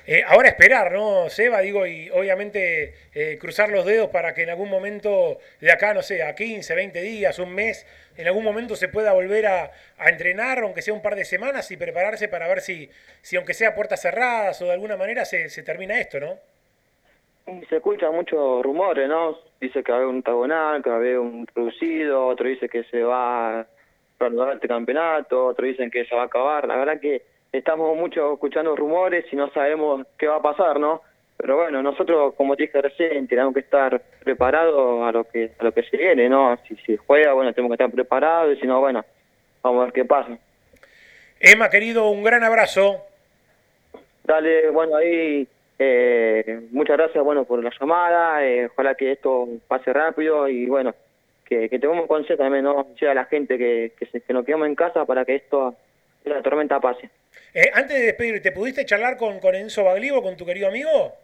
Eh, 0.08 0.22
ahora 0.24 0.48
esperar, 0.48 0.92
¿no, 0.92 1.28
Seba? 1.28 1.60
Digo, 1.60 1.84
y 1.84 2.08
obviamente 2.10 2.94
eh, 3.12 3.38
cruzar 3.40 3.70
los 3.70 3.84
dedos 3.84 4.08
para 4.10 4.34
que 4.34 4.44
en 4.44 4.50
algún 4.50 4.70
momento, 4.70 5.38
de 5.60 5.72
acá, 5.72 5.94
no 5.94 6.02
sé, 6.02 6.22
a 6.22 6.36
15, 6.36 6.76
20 6.76 7.00
días, 7.02 7.40
un 7.40 7.52
mes, 7.52 7.84
en 8.16 8.28
algún 8.28 8.44
momento 8.44 8.76
se 8.76 8.86
pueda 8.86 9.12
volver 9.12 9.46
a, 9.46 9.72
entrenar, 9.98 10.60
aunque 10.60 10.80
sea 10.80 10.94
un 10.94 11.02
par 11.02 11.16
de 11.16 11.24
semanas, 11.24 11.68
y 11.72 11.76
prepararse 11.76 12.28
para 12.28 12.46
ver 12.46 12.60
si, 12.60 12.88
si 13.20 13.36
aunque 13.36 13.52
sea 13.52 13.74
puertas 13.74 14.00
cerradas 14.00 14.62
o 14.62 14.66
de 14.66 14.72
alguna 14.72 14.96
manera, 14.96 15.24
se, 15.24 15.48
se 15.48 15.64
termina 15.64 15.98
esto, 15.98 16.20
¿no? 16.20 16.36
Se 17.68 17.76
escuchan 17.76 18.14
muchos 18.14 18.62
rumores, 18.62 19.08
¿no? 19.08 19.38
Dice 19.60 19.82
que 19.82 19.90
va 19.90 20.06
un 20.06 20.22
tagonal, 20.22 20.84
que 20.84 20.90
va 20.90 20.98
un 21.20 21.48
reducido, 21.52 22.26
otro 22.28 22.48
dice 22.48 22.68
que 22.68 22.84
se 22.84 23.02
va 23.02 23.60
a 23.60 23.66
este 24.54 24.68
campeonato, 24.68 25.46
otro 25.46 25.66
dicen 25.66 25.90
que 25.90 26.04
se 26.04 26.14
va 26.14 26.22
a 26.22 26.26
acabar. 26.26 26.66
La 26.66 26.76
verdad 26.76 27.00
que 27.00 27.22
estamos 27.52 27.96
mucho 27.96 28.34
escuchando 28.34 28.76
rumores 28.76 29.24
y 29.32 29.36
no 29.36 29.50
sabemos 29.50 30.06
qué 30.18 30.26
va 30.26 30.36
a 30.36 30.42
pasar, 30.42 30.78
¿no? 30.80 31.02
Pero 31.36 31.56
bueno, 31.56 31.82
nosotros, 31.82 32.34
como 32.34 32.56
te 32.56 32.64
dije 32.64 32.80
recién, 32.80 33.28
tenemos 33.28 33.52
que 33.52 33.60
estar 33.60 34.00
preparados 34.24 35.06
a 35.06 35.12
lo 35.12 35.24
que 35.24 35.52
a 35.58 35.64
lo 35.64 35.72
que 35.72 35.82
se 35.82 35.96
viene, 35.96 36.28
¿no? 36.28 36.56
Si 36.66 36.76
se 36.76 36.96
juega, 36.96 37.34
bueno, 37.34 37.52
tenemos 37.52 37.70
que 37.76 37.84
estar 37.84 37.94
preparados 37.94 38.56
y 38.56 38.60
si 38.60 38.66
no, 38.66 38.80
bueno, 38.80 39.04
vamos 39.62 39.82
a 39.82 39.84
ver 39.84 39.92
qué 39.92 40.04
pasa. 40.04 40.38
Emma, 41.38 41.68
querido, 41.68 42.08
un 42.08 42.24
gran 42.24 42.42
abrazo. 42.42 43.02
Dale, 44.24 44.70
bueno, 44.70 44.96
ahí 44.96 45.46
eh, 45.78 46.68
muchas 46.70 46.96
gracias, 46.96 47.22
bueno, 47.22 47.44
por 47.44 47.62
la 47.62 47.70
llamada, 47.78 48.44
eh, 48.44 48.66
ojalá 48.66 48.94
que 48.94 49.12
esto 49.12 49.46
pase 49.68 49.92
rápido 49.92 50.48
y 50.48 50.66
bueno, 50.66 50.94
que, 51.44 51.68
que 51.68 51.78
tengamos 51.78 52.06
consejo 52.06 52.38
también, 52.38 52.64
¿no? 52.64 52.88
Sea 52.98 53.10
a 53.10 53.14
la 53.14 53.26
gente 53.26 53.58
que, 53.58 53.92
que, 53.98 54.06
se, 54.06 54.20
que 54.22 54.32
nos 54.32 54.46
quedemos 54.46 54.66
en 54.66 54.74
casa 54.74 55.04
para 55.04 55.24
que 55.24 55.36
esto, 55.36 55.74
la 56.24 56.42
tormenta 56.42 56.80
pase. 56.80 57.10
Eh, 57.58 57.70
antes 57.72 57.98
de 57.98 58.04
despedirte, 58.04 58.52
¿pudiste 58.52 58.84
charlar 58.84 59.16
con, 59.16 59.40
con 59.40 59.54
Enzo 59.54 59.82
Baglivo, 59.82 60.22
con 60.22 60.36
tu 60.36 60.44
querido 60.44 60.68
amigo? 60.68 61.14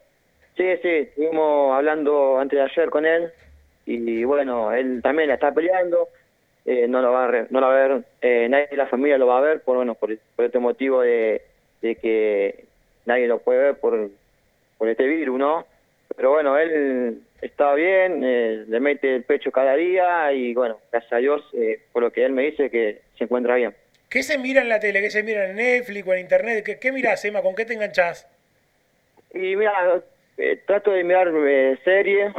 Sí, 0.57 0.65
sí, 0.81 0.89
estuvimos 0.89 1.77
hablando 1.77 2.39
antes 2.39 2.59
de 2.59 2.65
ayer 2.65 2.89
con 2.89 3.05
él 3.05 3.31
y 3.85 4.25
bueno, 4.25 4.73
él 4.73 5.01
también 5.03 5.29
la 5.29 5.35
está 5.35 5.53
peleando, 5.53 6.09
eh, 6.65 6.87
no 6.89 7.03
lo 7.03 7.13
va 7.13 7.25
a, 7.25 7.29
re- 7.29 7.47
no 7.51 7.61
lo 7.61 7.67
va 7.67 7.75
a 7.85 7.87
ver, 7.87 8.03
eh, 8.23 8.47
nadie 8.49 8.69
de 8.69 8.79
la 8.79 8.87
familia 8.87 9.19
lo 9.19 9.27
va 9.27 9.37
a 9.37 9.43
ver, 9.43 9.61
por 9.61 9.77
bueno, 9.77 9.95
por, 9.95 10.09
por 10.35 10.47
este 10.47 10.59
motivo 10.59 11.03
de, 11.03 11.43
de 11.83 11.97
que 11.97 12.65
nadie 13.05 13.27
lo 13.29 13.41
puede 13.41 13.65
ver 13.65 13.75
por, 13.75 14.09
por 14.79 14.89
este 14.89 15.07
virus, 15.07 15.39
¿no? 15.39 15.67
Pero 16.17 16.31
bueno, 16.31 16.57
él 16.57 17.21
está 17.43 17.75
bien, 17.75 18.23
eh, 18.25 18.65
le 18.69 18.81
mete 18.81 19.17
el 19.17 19.25
pecho 19.25 19.53
cada 19.53 19.75
día 19.77 20.33
y 20.33 20.55
bueno, 20.55 20.79
gracias 20.91 21.13
a 21.13 21.17
Dios, 21.19 21.43
eh, 21.53 21.83
por 21.93 22.03
lo 22.03 22.11
que 22.11 22.25
él 22.25 22.33
me 22.33 22.45
dice, 22.45 22.71
que 22.71 23.03
se 23.19 23.25
encuentra 23.25 23.57
bien. 23.57 23.75
¿Qué 24.13 24.23
se 24.23 24.37
mira 24.37 24.61
en 24.61 24.69
la 24.69 24.79
tele? 24.79 25.01
¿Qué 25.01 25.09
se 25.09 25.23
mira 25.23 25.49
en 25.49 25.57
Netflix 25.57 26.07
o 26.07 26.13
en 26.13 26.21
Internet? 26.21 26.63
¿Qué, 26.63 26.79
qué 26.79 26.93
mirás, 26.93 27.25
Emma? 27.25 27.41
¿Con 27.41 27.55
qué 27.55 27.65
te 27.65 27.73
enganchás? 27.73 28.29
Y 29.33 29.57
mira, 29.57 30.03
eh, 30.37 30.61
trato 30.67 30.91
de 30.91 31.03
mirar 31.03 31.33
eh, 31.35 31.79
series. 31.83 32.31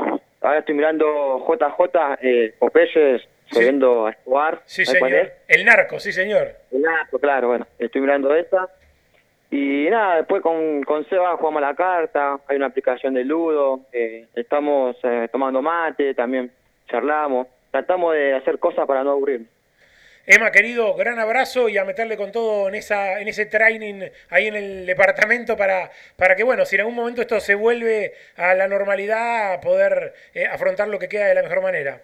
Ahora 0.41 0.59
estoy 0.59 0.75
mirando 0.75 1.43
JJ, 1.47 2.19
eh, 2.21 2.53
Popeyes, 2.59 3.27
subiendo 3.45 4.05
a 4.05 4.11
Escobar. 4.11 4.61
Sí, 4.65 4.85
¿sabes 4.85 4.99
cuál 4.99 5.11
señor. 5.13 5.25
es? 5.25 5.33
El 5.47 5.65
narco, 5.65 5.99
sí, 5.99 6.11
señor. 6.11 6.55
El 6.71 6.83
narco, 6.83 7.17
claro, 7.17 7.47
bueno, 7.47 7.65
estoy 7.79 8.01
mirando 8.01 8.35
esa. 8.35 8.69
Y 9.49 9.87
nada, 9.89 10.17
después 10.17 10.43
con, 10.43 10.83
con 10.83 11.09
Seba 11.09 11.37
jugamos 11.37 11.63
a 11.63 11.69
la 11.69 11.75
carta, 11.75 12.39
hay 12.47 12.57
una 12.57 12.67
aplicación 12.67 13.15
de 13.15 13.23
Ludo, 13.23 13.81
eh, 13.91 14.27
estamos 14.35 14.95
eh, 15.01 15.27
tomando 15.31 15.59
mate, 15.63 16.13
también 16.13 16.51
charlamos. 16.87 17.47
Tratamos 17.71 18.13
de 18.13 18.35
hacer 18.35 18.59
cosas 18.59 18.85
para 18.85 19.03
no 19.03 19.11
aburrirnos. 19.11 19.52
Emma, 20.25 20.51
querido, 20.51 20.93
gran 20.95 21.19
abrazo 21.19 21.67
y 21.67 21.77
a 21.77 21.83
meterle 21.83 22.15
con 22.15 22.31
todo 22.31 22.69
en 22.69 22.75
esa 22.75 23.19
en 23.19 23.27
ese 23.27 23.45
training 23.45 24.07
ahí 24.29 24.47
en 24.47 24.55
el 24.55 24.85
departamento 24.85 25.57
para, 25.57 25.91
para 26.15 26.37
que, 26.37 26.43
bueno, 26.43 26.63
si 26.65 26.75
en 26.75 26.81
algún 26.81 26.95
momento 26.95 27.21
esto 27.21 27.41
se 27.41 27.55
vuelve 27.55 28.13
a 28.37 28.53
la 28.53 28.69
normalidad, 28.69 29.59
poder 29.59 30.13
eh, 30.33 30.45
afrontar 30.45 30.87
lo 30.87 30.97
que 30.97 31.09
queda 31.09 31.25
de 31.27 31.35
la 31.35 31.43
mejor 31.43 31.61
manera. 31.61 32.01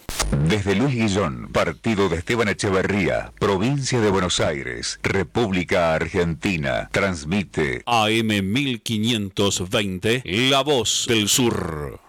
Desde 0.46 0.74
Luis 0.74 0.94
Guillón, 0.94 1.48
partido 1.50 2.10
de 2.10 2.16
Esteban 2.16 2.48
Echeverría, 2.48 3.32
provincia 3.40 4.00
de 4.00 4.10
Buenos 4.10 4.38
Aires, 4.38 5.00
República 5.02 5.94
Argentina, 5.94 6.90
transmite 6.92 7.80
AM 7.86 8.52
1520, 8.52 10.24
La 10.50 10.60
Voz 10.60 11.06
del 11.08 11.30
Sur. 11.30 12.07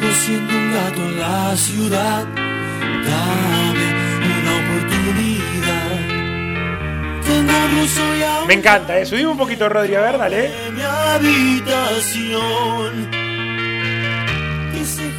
Sigo 0.00 0.12
siendo 0.14 0.54
un 0.56 0.72
gato 0.72 1.02
en 1.02 1.18
la 1.20 1.54
ciudad. 1.56 2.24
Dame 2.24 3.86
una 4.40 4.52
oportunidad. 4.56 5.98
Tengo 7.22 7.52
Me 8.46 8.54
encanta, 8.54 8.98
¿eh? 8.98 9.04
Subimos 9.04 9.32
un 9.32 9.38
poquito, 9.38 9.68
Rodri, 9.68 9.94
a 9.96 10.00
ver, 10.00 10.16
dale. 10.16 10.50
mi 10.72 10.80
habitación. 10.80 12.30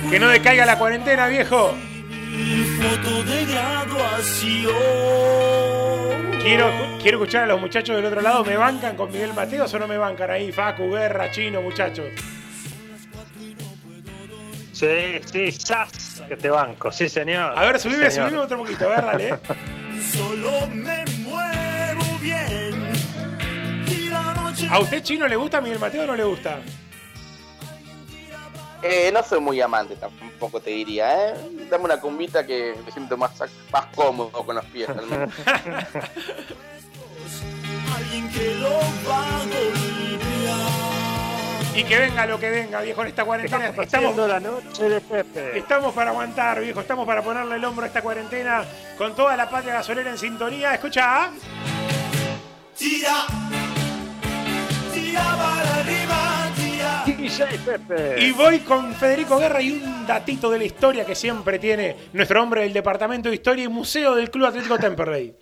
Que 0.10 0.20
no 0.20 0.30
decaiga 0.30 0.66
la 0.66 0.80
cuarentena, 0.80 1.28
viejo. 1.28 1.76
Foto 2.80 3.24
de 3.24 3.46
graduación. 3.46 4.72
Quiero, 6.42 6.72
quiero 7.00 7.18
escuchar 7.20 7.44
a 7.44 7.48
los 7.48 7.62
muchachos 7.62 7.96
del 7.96 8.06
otro 8.06 8.22
lado. 8.22 8.44
¿Me 8.44 8.58
bancan 8.58 8.96
con 8.96 9.12
Miguel 9.12 9.36
Mateos 9.36 9.72
o 9.76 9.80
no 9.80 9.88
me 9.88 10.00
bancan 10.00 10.32
ahí? 10.32 10.52
Facu, 10.52 10.90
Guerra, 10.90 11.30
Chino, 11.30 11.62
muchachos. 11.62 12.08
Sí, 14.82 15.22
sí, 15.32 15.52
sas, 15.52 16.24
que 16.28 16.36
te 16.36 16.50
banco, 16.50 16.92
sí 16.92 17.08
señor. 17.08 17.54
A 17.56 17.66
ver, 17.66 17.80
subime, 17.80 18.10
Sí, 18.10 18.20
subime 18.20 18.40
otro 18.40 18.58
poquito, 18.58 18.86
a 18.86 18.90
ver, 18.90 19.06
dale. 19.06 19.40
Solo 20.12 20.66
me 20.66 21.06
muevo 21.20 22.18
bien. 22.20 22.92
Y 23.86 24.10
la 24.10 24.34
noche 24.34 24.68
¿A 24.68 24.80
usted, 24.80 25.04
Chino, 25.04 25.28
le 25.28 25.36
gusta 25.36 25.62
Miguel 25.62 25.78
Mateo 25.78 26.06
o 26.06 26.08
no 26.08 26.16
le 26.16 26.24
gusta? 26.24 26.58
Eh, 28.82 29.12
no 29.14 29.22
soy 29.22 29.40
muy 29.40 29.62
amante 29.62 29.96
tampoco 29.98 30.60
te 30.60 30.72
diría, 30.72 31.30
¿eh? 31.30 31.36
Dame 31.70 31.84
una 31.84 32.02
cumbita 32.02 32.44
que 32.44 32.74
me 32.84 32.92
siento 32.92 33.16
más, 33.18 33.40
más 33.72 33.86
cómodo 33.94 34.32
con 34.32 34.56
los 34.56 34.66
pies. 34.66 34.90
al 34.90 35.06
menos. 35.06 35.32
alguien 37.96 38.32
que 38.32 38.56
lo 38.56 38.80
va 39.08 39.42
a. 39.44 39.91
Y 41.74 41.84
que 41.86 42.00
venga 42.00 42.26
lo 42.26 42.38
que 42.38 42.50
venga, 42.50 42.82
viejo, 42.82 43.02
en 43.02 43.08
esta 43.08 43.24
cuarentena. 43.24 43.68
Estamos, 43.68 43.94
Haciendo 43.94 44.28
la 44.28 44.40
noche 44.40 44.90
de 44.90 45.02
Pepe. 45.02 45.58
estamos 45.58 45.94
para 45.94 46.12
aguantar, 46.12 46.60
viejo. 46.60 46.82
Estamos 46.82 47.06
para 47.06 47.22
ponerle 47.22 47.56
el 47.56 47.64
hombro 47.64 47.86
a 47.86 47.88
esta 47.88 48.02
cuarentena 48.02 48.64
con 48.98 49.16
toda 49.16 49.38
la 49.38 49.50
patria 49.50 49.76
gasolera 49.76 50.10
en 50.10 50.18
sintonía. 50.18 50.74
Escucha. 50.74 51.26
¿ah? 51.26 51.32
Tira, 52.78 53.26
tira 54.94 55.22
para 55.22 55.76
arriba, 55.76 56.50
tira. 56.56 57.04
DJ 57.06 57.60
Pepe. 57.60 58.22
Y 58.22 58.32
voy 58.32 58.60
con 58.60 58.94
Federico 58.94 59.38
Guerra 59.38 59.62
y 59.62 59.72
un 59.72 60.06
datito 60.06 60.50
de 60.50 60.58
la 60.58 60.66
historia 60.66 61.06
que 61.06 61.16
siempre 61.16 61.58
tiene 61.58 61.96
nuestro 62.12 62.44
hombre 62.44 62.62
del 62.62 62.74
Departamento 62.74 63.30
de 63.30 63.36
Historia 63.36 63.64
y 63.64 63.70
Museo 63.70 64.16
del 64.16 64.30
Club 64.30 64.48
Atlético 64.48 64.78
Temperley. 64.78 65.34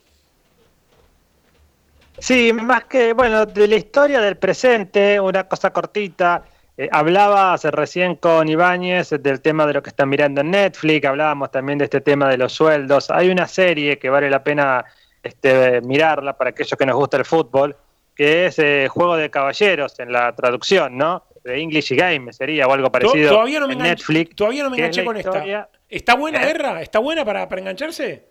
Sí, 2.19 2.51
más 2.53 2.85
que, 2.85 3.13
bueno, 3.13 3.45
de 3.45 3.67
la 3.67 3.75
historia 3.75 4.19
del 4.21 4.37
presente, 4.37 5.19
una 5.19 5.45
cosa 5.47 5.71
cortita. 5.71 6.43
Eh, 6.77 6.87
hablabas 6.91 7.63
recién 7.65 8.15
con 8.15 8.47
Ibáñez 8.47 9.09
del 9.19 9.41
tema 9.41 9.65
de 9.65 9.73
lo 9.73 9.83
que 9.83 9.89
están 9.89 10.07
mirando 10.09 10.41
en 10.41 10.51
Netflix, 10.51 11.05
hablábamos 11.05 11.51
también 11.51 11.77
de 11.77 11.85
este 11.85 11.99
tema 12.01 12.29
de 12.29 12.37
los 12.37 12.53
sueldos. 12.53 13.09
Hay 13.11 13.29
una 13.29 13.47
serie 13.47 13.99
que 13.99 14.09
vale 14.09 14.29
la 14.29 14.43
pena 14.43 14.85
este, 15.21 15.81
mirarla 15.81 16.37
para 16.37 16.51
aquellos 16.51 16.77
que 16.77 16.85
nos 16.85 16.95
gusta 16.95 17.17
el 17.17 17.25
fútbol, 17.25 17.75
que 18.15 18.45
es 18.45 18.59
eh, 18.59 18.87
Juego 18.89 19.17
de 19.17 19.29
Caballeros 19.29 19.99
en 19.99 20.11
la 20.13 20.33
traducción, 20.33 20.97
¿no? 20.97 21.25
De 21.43 21.59
English 21.59 21.91
Game 21.95 22.31
sería 22.33 22.67
o 22.67 22.73
algo 22.73 22.89
parecido 22.91 23.31
Todavía 23.31 23.59
no 23.61 23.67
me 23.67 23.73
en 23.73 23.79
Netflix. 23.79 24.35
todavía 24.35 24.63
no 24.63 24.69
me 24.69 24.77
enganché 24.77 25.03
con 25.05 25.17
esta. 25.17 25.29
historia- 25.29 25.69
¿Está 25.89 26.15
buena, 26.15 26.41
¿Eh? 26.43 26.45
Guerra? 26.45 26.81
¿Está 26.81 26.99
buena 26.99 27.25
para, 27.25 27.47
para 27.49 27.61
engancharse? 27.61 28.23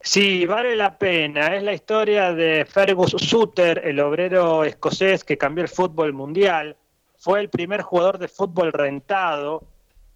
Sí, 0.00 0.46
vale 0.46 0.76
la 0.76 0.96
pena. 0.96 1.56
Es 1.56 1.62
la 1.62 1.72
historia 1.72 2.32
de 2.32 2.64
Fergus 2.64 3.16
Suter, 3.18 3.82
el 3.84 3.98
obrero 4.00 4.64
escocés 4.64 5.24
que 5.24 5.36
cambió 5.36 5.62
el 5.62 5.68
fútbol 5.68 6.12
mundial. 6.12 6.76
Fue 7.16 7.40
el 7.40 7.48
primer 7.48 7.82
jugador 7.82 8.18
de 8.18 8.28
fútbol 8.28 8.72
rentado. 8.72 9.64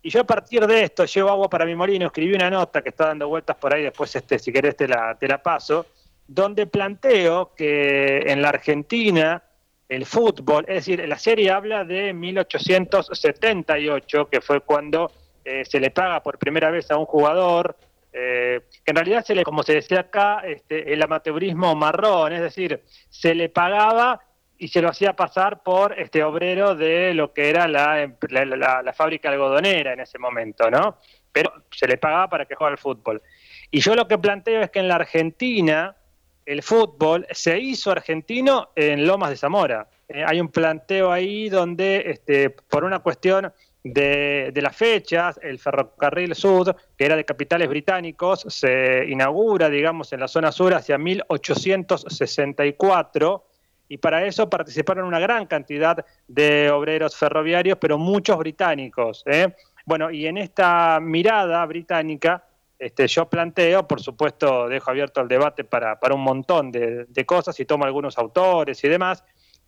Y 0.02 0.10
yo 0.10 0.20
a 0.20 0.24
partir 0.24 0.66
de 0.66 0.84
esto, 0.84 1.04
llevo 1.04 1.30
agua 1.30 1.50
para 1.50 1.64
mi 1.64 1.74
molino, 1.74 2.06
escribí 2.06 2.34
una 2.34 2.50
nota 2.50 2.82
que 2.82 2.90
está 2.90 3.09
dando 3.09 3.28
vueltas 3.28 3.56
por 3.56 3.72
ahí, 3.72 3.82
después 3.82 4.14
este, 4.16 4.38
si 4.38 4.52
querés 4.52 4.76
te 4.76 4.88
la, 4.88 5.16
te 5.16 5.28
la 5.28 5.40
paso, 5.40 5.86
donde 6.26 6.66
planteo 6.66 7.52
que 7.54 8.18
en 8.26 8.42
la 8.42 8.48
Argentina 8.48 9.42
el 9.88 10.06
fútbol, 10.06 10.64
es 10.66 10.86
decir, 10.86 11.06
la 11.06 11.18
serie 11.18 11.50
habla 11.50 11.84
de 11.84 12.12
1878, 12.14 14.28
que 14.28 14.40
fue 14.40 14.60
cuando 14.60 15.12
eh, 15.44 15.64
se 15.64 15.78
le 15.78 15.90
paga 15.90 16.22
por 16.22 16.38
primera 16.38 16.70
vez 16.70 16.90
a 16.90 16.96
un 16.96 17.04
jugador, 17.04 17.76
eh, 18.12 18.60
que 18.84 18.90
en 18.90 18.97
realidad 18.97 19.24
se 19.24 19.34
le, 19.34 19.43
como 19.43 19.62
se 19.62 19.74
decía 19.74 20.01
acá, 20.01 20.40
este, 20.44 20.93
el 20.93 21.02
amateurismo 21.02 21.74
marrón, 21.74 22.32
es 22.32 22.43
decir, 22.43 22.82
se 23.09 23.34
le 23.34 23.48
pagaba 23.48 24.20
y 24.59 24.68
se 24.68 24.82
lo 24.82 24.90
hacía 24.90 25.16
pasar 25.16 25.62
por 25.62 25.98
este 25.98 26.22
obrero 26.22 26.74
de 26.74 27.14
lo 27.14 27.32
que 27.32 27.51
era 27.51 27.66
la, 27.66 28.06
la, 28.30 28.93
fábrica 28.93 29.28
algodonera 29.28 29.94
en 29.94 30.01
ese 30.01 30.18
momento, 30.18 30.70
¿no? 30.70 30.98
Pero 31.32 31.52
se 31.70 31.89
le 31.89 31.97
pagaba 31.97 32.28
para 32.28 32.44
que 32.44 32.55
juegue 32.55 32.72
al 32.72 32.78
fútbol. 32.78 33.22
Y 33.70 33.80
yo 33.80 33.94
lo 33.94 34.06
que 34.06 34.18
planteo 34.18 34.60
es 34.60 34.70
que 34.70 34.78
en 34.78 34.89
la 34.89 34.97
Argentina 34.97 35.97
el 36.44 36.62
fútbol 36.62 37.26
se 37.30 37.59
hizo 37.59 37.90
argentino 37.90 38.70
en 38.76 39.06
Lomas 39.06 39.30
de 39.30 39.36
Zamora. 39.36 39.89
Eh, 40.09 40.22
hay 40.26 40.40
un 40.40 40.48
planteo 40.48 41.10
ahí 41.10 41.48
donde, 41.48 42.05
este, 42.06 42.51
por 42.51 42.84
una 42.84 42.98
cuestión 42.98 43.52
de, 43.84 44.60
las 44.62 44.76
fechas, 44.76 45.38
el 45.42 45.59
ferrocarril 45.59 46.34
sur, 46.34 46.74
que 46.96 47.04
era 47.04 47.16
de 47.16 47.24
capitales 47.24 47.68
británicos, 47.68 48.46
se 48.48 49.04
inaugura, 49.09 49.68
digamos, 49.68 50.12
en 50.12 50.20
la 50.20 50.28
zona 50.28 50.52
sur 50.52 50.72
hacia 50.74 50.96
1864 50.98 53.44
y 53.88 53.98
para 53.98 54.24
eso 54.24 54.48
participaron 54.48 55.06
una 55.06 55.18
gran 55.18 55.46
cantidad 55.46 56.06
de 56.28 56.70
obreros 56.70 57.16
ferroviarios, 57.16 57.78
pero 57.78 57.98
muchos 57.98 58.38
británicos. 58.38 59.24
¿eh? 59.26 59.52
Bueno, 59.84 60.09
y 60.10 60.26
en 60.26 60.38
esta 60.38 60.98
mirada 61.00 61.66
británica, 61.66 62.44
este, 62.78 63.09
yo 63.09 63.28
planteo, 63.28 63.86
por 63.86 64.00
supuesto, 64.00 64.66
dejo 64.68 64.90
abierto 64.90 65.20
el 65.20 65.28
debate 65.28 65.64
para, 65.64 66.00
para 66.00 66.14
un 66.14 66.22
montón 66.22 66.72
de 66.72 67.26
cosas 67.26 67.60
y 67.60 67.66
tomo 67.66 67.84
algunos 67.84 68.16
autores 68.16 68.82
y 68.82 68.88
demás, 68.88 69.22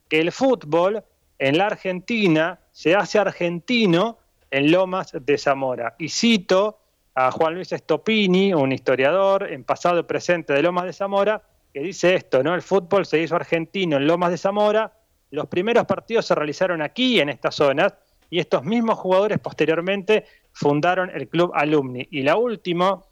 que 0.08 0.20
el 0.20 0.32
fútbol 0.32 1.04
en 1.38 1.58
la 1.58 1.66
Argentina 1.66 2.60
se 2.72 2.94
hace 2.94 3.18
argentino 3.18 4.18
en 4.50 4.70
Lomas 4.70 5.12
de 5.12 5.38
Zamora. 5.38 5.94
Y 5.98 6.08
cito 6.08 6.78
a 7.14 7.30
Juan 7.30 7.54
Luis 7.54 7.68
Stopini, 7.68 8.52
un 8.52 8.72
historiador 8.72 9.50
en 9.50 9.64
pasado 9.64 10.00
y 10.00 10.02
presente 10.04 10.52
de 10.52 10.62
Lomas 10.62 10.84
de 10.84 10.92
Zamora, 10.92 11.42
que 11.72 11.80
dice 11.80 12.14
esto, 12.14 12.42
¿no? 12.42 12.54
El 12.54 12.62
fútbol 12.62 13.06
se 13.06 13.20
hizo 13.20 13.36
argentino 13.36 13.96
en 13.96 14.06
Lomas 14.06 14.30
de 14.30 14.38
Zamora, 14.38 14.92
los 15.30 15.46
primeros 15.48 15.84
partidos 15.86 16.26
se 16.26 16.34
realizaron 16.34 16.82
aquí, 16.82 17.20
en 17.20 17.28
estas 17.28 17.56
zonas, 17.56 17.94
y 18.30 18.38
estos 18.38 18.64
mismos 18.64 18.98
jugadores 18.98 19.38
posteriormente 19.38 20.24
fundaron 20.52 21.10
el 21.10 21.28
club 21.28 21.50
Alumni. 21.54 22.06
Y 22.10 22.22
la 22.22 22.36
última, 22.36 23.02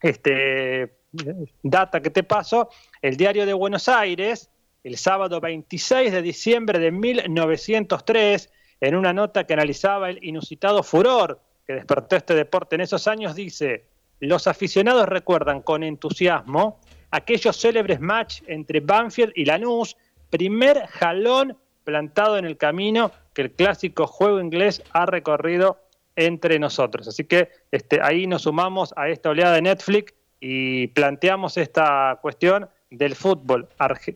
este, 0.00 0.98
data 1.62 2.00
que 2.00 2.10
te 2.10 2.22
paso, 2.22 2.68
el 3.00 3.16
diario 3.16 3.46
de 3.46 3.54
Buenos 3.54 3.88
Aires, 3.88 4.50
el 4.82 4.96
sábado 4.96 5.40
26 5.40 6.12
de 6.12 6.22
diciembre 6.22 6.78
de 6.78 6.90
1903, 6.90 8.50
en 8.80 8.94
una 8.94 9.12
nota 9.12 9.44
que 9.44 9.52
analizaba 9.52 10.10
el 10.10 10.24
inusitado 10.24 10.82
furor 10.82 11.40
que 11.66 11.74
despertó 11.74 12.16
este 12.16 12.34
deporte 12.34 12.74
en 12.74 12.80
esos 12.80 13.06
años, 13.06 13.34
dice, 13.34 13.84
los 14.20 14.46
aficionados 14.46 15.08
recuerdan 15.08 15.62
con 15.62 15.82
entusiasmo 15.82 16.80
aquellos 17.10 17.60
célebres 17.60 18.00
match 18.00 18.42
entre 18.46 18.80
Banfield 18.80 19.32
y 19.34 19.44
Lanús, 19.44 19.96
primer 20.30 20.86
jalón 20.86 21.56
plantado 21.84 22.38
en 22.38 22.44
el 22.44 22.56
camino 22.56 23.10
que 23.34 23.42
el 23.42 23.52
clásico 23.52 24.06
juego 24.06 24.40
inglés 24.40 24.82
ha 24.92 25.06
recorrido 25.06 25.78
entre 26.16 26.58
nosotros. 26.58 27.08
Así 27.08 27.24
que 27.24 27.48
este, 27.70 28.00
ahí 28.02 28.26
nos 28.26 28.42
sumamos 28.42 28.92
a 28.96 29.08
esta 29.08 29.30
oleada 29.30 29.54
de 29.54 29.62
Netflix 29.62 30.14
y 30.40 30.88
planteamos 30.88 31.56
esta 31.56 32.18
cuestión 32.20 32.68
del 32.90 33.14
fútbol, 33.14 33.68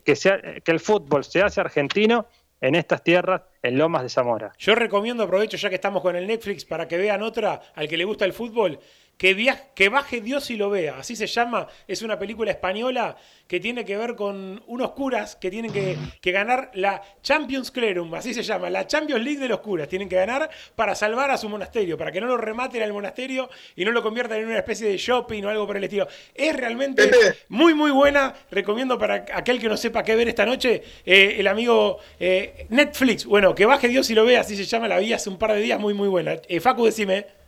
que, 0.04 0.16
sea, 0.16 0.40
que 0.40 0.72
el 0.72 0.80
fútbol 0.80 1.24
se 1.24 1.42
hace 1.42 1.60
argentino 1.60 2.26
en 2.60 2.74
estas 2.74 3.02
tierras, 3.04 3.42
en 3.62 3.78
Lomas 3.78 4.02
de 4.02 4.08
Zamora. 4.08 4.52
Yo 4.58 4.74
recomiendo, 4.74 5.24
aprovecho 5.24 5.56
ya 5.56 5.68
que 5.68 5.74
estamos 5.74 6.02
con 6.02 6.16
el 6.16 6.26
Netflix, 6.26 6.64
para 6.64 6.88
que 6.88 6.96
vean 6.96 7.22
otra, 7.22 7.60
al 7.74 7.88
que 7.88 7.96
le 7.96 8.04
gusta 8.04 8.24
el 8.24 8.32
fútbol, 8.32 8.78
que, 9.16 9.54
que 9.74 9.88
baje 9.88 10.20
Dios 10.20 10.50
y 10.50 10.56
lo 10.56 10.70
vea. 10.70 10.98
Así 10.98 11.16
se 11.16 11.26
llama, 11.26 11.66
es 11.86 12.02
una 12.02 12.18
película 12.18 12.50
española 12.50 13.16
que 13.46 13.60
tiene 13.60 13.84
que 13.84 13.96
ver 13.96 14.16
con 14.16 14.62
unos 14.66 14.92
curas 14.92 15.36
que 15.36 15.50
tienen 15.50 15.72
que, 15.72 15.96
que 16.20 16.32
ganar 16.32 16.70
la 16.74 17.02
Champions 17.22 17.70
Clerum, 17.70 18.14
así 18.14 18.32
se 18.32 18.42
llama, 18.42 18.70
la 18.70 18.86
Champions 18.86 19.22
League 19.22 19.38
de 19.38 19.48
los 19.48 19.60
curas. 19.60 19.88
Tienen 19.88 20.08
que 20.08 20.16
ganar 20.16 20.48
para 20.74 20.94
salvar 20.94 21.30
a 21.30 21.36
su 21.36 21.48
monasterio, 21.48 21.98
para 21.98 22.10
que 22.10 22.20
no 22.20 22.26
lo 22.26 22.36
rematen 22.36 22.82
al 22.82 22.92
monasterio 22.92 23.50
y 23.76 23.84
no 23.84 23.92
lo 23.92 24.02
conviertan 24.02 24.38
en 24.38 24.46
una 24.46 24.58
especie 24.58 24.88
de 24.88 24.96
shopping 24.96 25.44
o 25.44 25.48
algo 25.50 25.66
por 25.66 25.76
el 25.76 25.84
estilo. 25.84 26.08
Es 26.34 26.56
realmente 26.56 27.10
muy, 27.48 27.74
muy 27.74 27.90
buena. 27.90 28.34
Recomiendo 28.50 28.98
para 28.98 29.26
aquel 29.34 29.60
que 29.60 29.68
no 29.68 29.76
sepa 29.76 30.02
qué 30.02 30.16
ver 30.16 30.28
esta 30.28 30.46
noche, 30.46 30.82
eh, 31.04 31.36
el 31.38 31.46
amigo 31.46 31.98
eh, 32.18 32.66
Netflix. 32.70 33.26
Bueno, 33.26 33.54
que 33.54 33.66
baje 33.66 33.88
Dios 33.88 34.08
y 34.10 34.14
lo 34.14 34.24
vea, 34.24 34.40
así 34.40 34.56
se 34.56 34.64
llama, 34.64 34.88
la 34.88 34.98
vi 34.98 35.12
hace 35.12 35.28
un 35.28 35.38
par 35.38 35.52
de 35.52 35.60
días, 35.60 35.78
muy, 35.78 35.94
muy 35.94 36.08
buena. 36.08 36.36
Eh, 36.48 36.60
Facu, 36.60 36.84
decime. 36.84 37.43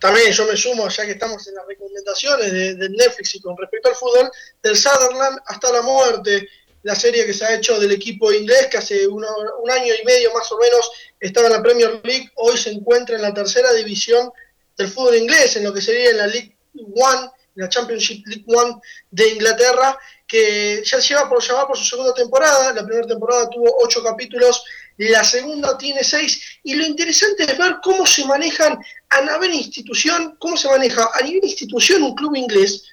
También 0.00 0.32
yo 0.32 0.46
me 0.46 0.56
sumo, 0.56 0.88
ya 0.88 1.04
que 1.04 1.12
estamos 1.12 1.46
en 1.46 1.54
las 1.54 1.66
recomendaciones 1.66 2.52
de, 2.52 2.88
Netflix 2.88 3.34
y 3.34 3.40
con 3.40 3.56
respecto 3.56 3.90
al 3.90 3.94
fútbol, 3.94 4.30
del 4.62 4.76
Sutherland 4.76 5.38
hasta 5.46 5.72
la 5.72 5.82
muerte, 5.82 6.48
la 6.82 6.94
serie 6.94 7.26
que 7.26 7.34
se 7.34 7.44
ha 7.44 7.54
hecho 7.54 7.78
del 7.78 7.92
equipo 7.92 8.32
inglés, 8.32 8.68
que 8.70 8.78
hace 8.78 9.06
uno- 9.06 9.28
un 9.62 9.70
año 9.70 9.92
y 9.94 10.04
medio 10.04 10.32
más 10.32 10.50
o 10.50 10.58
menos 10.58 10.90
estaba 11.20 11.48
en 11.48 11.52
la 11.52 11.62
Premier 11.62 12.00
League, 12.02 12.30
hoy 12.36 12.56
se 12.56 12.70
encuentra 12.70 13.16
en 13.16 13.22
la 13.22 13.34
tercera 13.34 13.72
división 13.74 14.32
del 14.76 14.88
fútbol 14.88 15.16
inglés, 15.16 15.56
en 15.56 15.64
lo 15.64 15.74
que 15.74 15.82
sería 15.82 16.14
la 16.14 16.26
League 16.26 16.56
One, 16.74 17.30
la 17.56 17.68
Championship 17.68 18.26
League 18.26 18.44
One 18.46 18.80
de 19.10 19.28
Inglaterra, 19.28 19.98
que 20.26 20.82
ya 20.84 20.98
lleva 20.98 21.28
por, 21.28 21.42
ya 21.42 21.54
va 21.54 21.66
por 21.66 21.76
su 21.76 21.84
segunda 21.84 22.14
temporada. 22.14 22.72
La 22.72 22.84
primera 22.86 23.06
temporada 23.06 23.50
tuvo 23.50 23.76
ocho 23.82 24.02
capítulos, 24.02 24.64
la 25.08 25.24
segunda 25.24 25.78
tiene 25.78 26.04
seis. 26.04 26.60
Y 26.62 26.74
lo 26.74 26.84
interesante 26.84 27.44
es 27.44 27.56
ver 27.56 27.76
cómo 27.82 28.04
se 28.06 28.24
manejan 28.26 28.78
a 29.08 29.20
nivel 29.22 29.54
institución, 29.54 30.36
cómo 30.38 30.56
se 30.56 30.68
maneja 30.68 31.08
a 31.14 31.22
nivel 31.22 31.44
institución 31.44 32.02
un 32.02 32.14
club 32.14 32.36
inglés. 32.36 32.84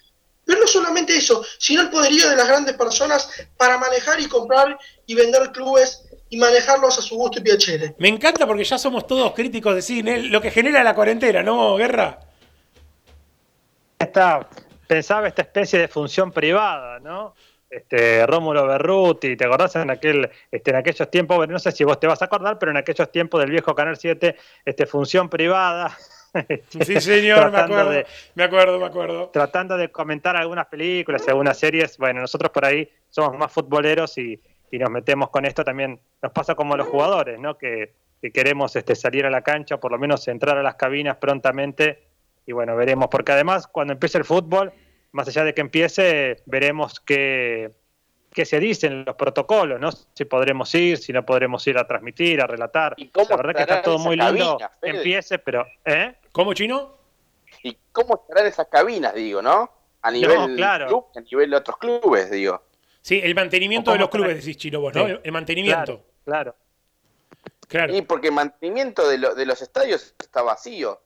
Pero 0.46 0.62
no 0.62 0.68
solamente 0.68 1.16
eso, 1.16 1.46
sino 1.60 1.82
el 1.82 1.90
poderío 1.90 2.30
de 2.30 2.38
las 2.38 2.48
grandes 2.48 2.76
personas 2.78 3.30
para 3.58 3.78
manejar 3.78 4.22
y 4.22 4.28
comprar 4.28 4.78
y 5.06 5.14
vender 5.14 5.52
clubes 5.52 6.04
y 6.30 6.38
manejarlos 6.38 6.98
a 6.98 7.02
su 7.02 7.18
gusto 7.18 7.40
y 7.40 7.44
piacere. 7.44 7.96
Me 7.98 8.08
encanta 8.08 8.48
porque 8.48 8.64
ya 8.64 8.78
somos 8.78 9.06
todos 9.06 9.34
críticos 9.34 9.76
de 9.76 9.82
cine, 9.82 10.24
lo 10.24 10.42
que 10.42 10.52
genera 10.52 10.84
la 10.84 10.96
cuarentena, 10.96 11.44
¿no, 11.44 11.76
Guerra? 11.76 12.20
Esta, 14.00 14.48
pensaba 14.88 15.28
esta 15.28 15.42
especie 15.42 15.80
de 15.80 15.88
función 15.90 16.32
privada, 16.32 17.00
¿no? 17.00 17.36
Este, 17.70 18.26
Rómulo 18.26 18.66
Berruti, 18.66 19.36
¿te 19.36 19.46
acordás 19.46 19.76
en 19.76 19.90
aquel, 19.90 20.30
este, 20.52 20.72
en 20.72 20.78
aquellos 20.78 21.12
tiempos, 21.12 21.48
no 21.50 21.60
sé 21.60 21.72
si 21.74 21.84
vos 21.84 22.00
te 22.00 22.08
vas 22.08 22.22
a 22.22 22.26
acordar, 22.26 22.58
pero 22.58 22.72
en 22.72 22.78
aquellos 22.78 23.12
tiempos 23.12 23.42
del 23.42 23.52
viejo 23.52 23.76
Canal 23.76 23.98
7, 23.98 24.36
este, 24.64 24.86
función 24.86 25.30
privada. 25.30 25.98
Sí, 26.70 27.02
señor, 27.02 27.52
me 27.52 27.60
acuerdo, 27.60 28.04
me 28.36 28.44
acuerdo, 28.44 28.80
me 28.80 28.86
acuerdo. 28.86 29.30
Tratando 29.30 29.78
de 29.78 29.90
comentar 29.92 30.38
algunas 30.38 30.68
películas 30.68 31.24
y 31.26 31.30
algunas 31.30 31.58
series. 31.58 31.98
Bueno, 31.98 32.22
nosotros 32.22 32.52
por 32.52 32.64
ahí 32.64 32.90
somos 33.10 33.38
más 33.38 33.52
futboleros 33.52 34.18
y, 34.18 34.40
y 34.72 34.78
nos 34.78 34.90
metemos 34.90 35.30
con 35.30 35.46
esto 35.46 35.64
también. 35.64 36.00
Nos 36.22 36.32
pasa 36.32 36.56
como 36.56 36.78
los 36.78 36.88
jugadores, 36.88 37.40
¿no? 37.40 37.58
Que, 37.58 37.94
que 38.22 38.32
queremos 38.32 38.76
este, 38.76 38.96
salir 38.96 39.26
a 39.26 39.30
la 39.30 39.42
cancha, 39.42 39.78
por 39.80 39.92
lo 39.92 40.00
menos 40.00 40.28
entrar 40.28 40.58
a 40.58 40.64
las 40.64 40.76
cabinas 40.76 41.18
prontamente. 41.18 42.04
Y 42.46 42.54
bueno, 42.54 42.76
veremos, 42.76 43.08
porque 43.10 43.34
además 43.34 43.68
cuando 43.68 43.94
empiece 43.94 44.18
el 44.18 44.26
fútbol, 44.26 44.72
más 45.12 45.28
allá 45.28 45.44
de 45.44 45.54
que 45.54 45.62
empiece, 45.62 46.44
veremos 46.46 47.00
qué, 47.00 47.72
qué 48.34 48.46
se 48.46 48.60
dicen 48.60 49.06
los 49.06 49.16
protocolos, 49.16 49.80
¿no? 49.80 49.90
Si 49.92 50.26
podremos 50.26 50.74
ir, 50.76 50.98
si 50.98 51.14
no 51.14 51.26
podremos 51.26 51.66
ir 51.68 51.78
a 51.78 51.88
transmitir, 51.88 52.42
a 52.42 52.48
relatar. 52.48 52.96
la 52.98 53.36
verdad 53.36 53.56
que 53.56 53.62
está 53.62 53.82
todo 53.82 54.00
muy 54.00 54.16
lindo, 54.16 54.58
cabina, 54.58 54.72
empiece, 54.82 55.40
pero... 55.40 55.66
¿eh? 55.86 56.16
¿Cómo, 56.32 56.54
Chino? 56.54 56.96
¿Y 57.64 57.76
cómo 57.92 58.22
estarán 58.22 58.46
esas 58.46 58.68
cabinas, 58.68 59.14
digo, 59.16 59.42
no? 59.42 59.72
A 60.02 60.12
nivel 60.12 60.56
claro. 60.56 60.88
club, 60.88 61.06
a 61.16 61.22
nivel 61.22 61.50
de 61.50 61.58
otros 61.58 61.78
clubes, 61.78 62.30
digo. 62.30 62.62
Sí, 63.02 63.20
el 63.24 63.34
mantenimiento 63.34 63.90
¿O 63.92 63.94
de 63.94 64.00
los 64.00 64.10
cómo 64.10 64.26
clubes, 64.26 64.44
decís 64.46 64.58
Chino 64.58 64.80
vos, 64.82 64.94
¿no? 64.94 65.08
Sí. 65.08 65.14
El, 65.24 65.32
mantenimiento. 65.32 66.04
Claro. 66.24 66.56
Claro. 67.68 67.96
Y 67.96 68.02
porque 68.04 68.28
el 68.28 68.34
mantenimiento 68.34 69.08
de, 69.10 69.18
lo- 69.18 69.36
de 69.36 69.46
los 69.46 69.62
estadios 69.62 70.14
está 70.20 70.42
vacío. 70.42 71.02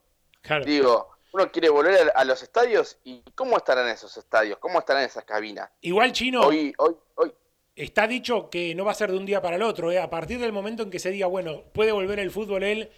Digo, 0.64 1.11
uno 1.32 1.50
quiere 1.50 1.68
volver 1.68 2.10
a, 2.14 2.20
a 2.20 2.24
los 2.24 2.42
estadios 2.42 2.98
y 3.04 3.22
¿cómo 3.34 3.56
estarán 3.56 3.88
esos 3.88 4.16
estadios? 4.16 4.58
¿Cómo 4.58 4.78
estarán 4.78 5.02
esas 5.04 5.24
cabinas? 5.24 5.70
Igual, 5.80 6.12
Chino, 6.12 6.42
Hoy, 6.42 6.72
hoy, 6.78 6.94
hoy. 7.16 7.32
está 7.74 8.06
dicho 8.06 8.50
que 8.50 8.74
no 8.74 8.84
va 8.84 8.92
a 8.92 8.94
ser 8.94 9.10
de 9.10 9.16
un 9.18 9.26
día 9.26 9.40
para 9.40 9.56
el 9.56 9.62
otro. 9.62 9.90
¿eh? 9.90 9.98
A 9.98 10.10
partir 10.10 10.38
del 10.38 10.52
momento 10.52 10.82
en 10.82 10.90
que 10.90 10.98
se 10.98 11.10
diga, 11.10 11.26
bueno, 11.26 11.62
puede 11.72 11.92
volver 11.92 12.18
el 12.18 12.30
fútbol 12.30 12.62
el 12.64 12.90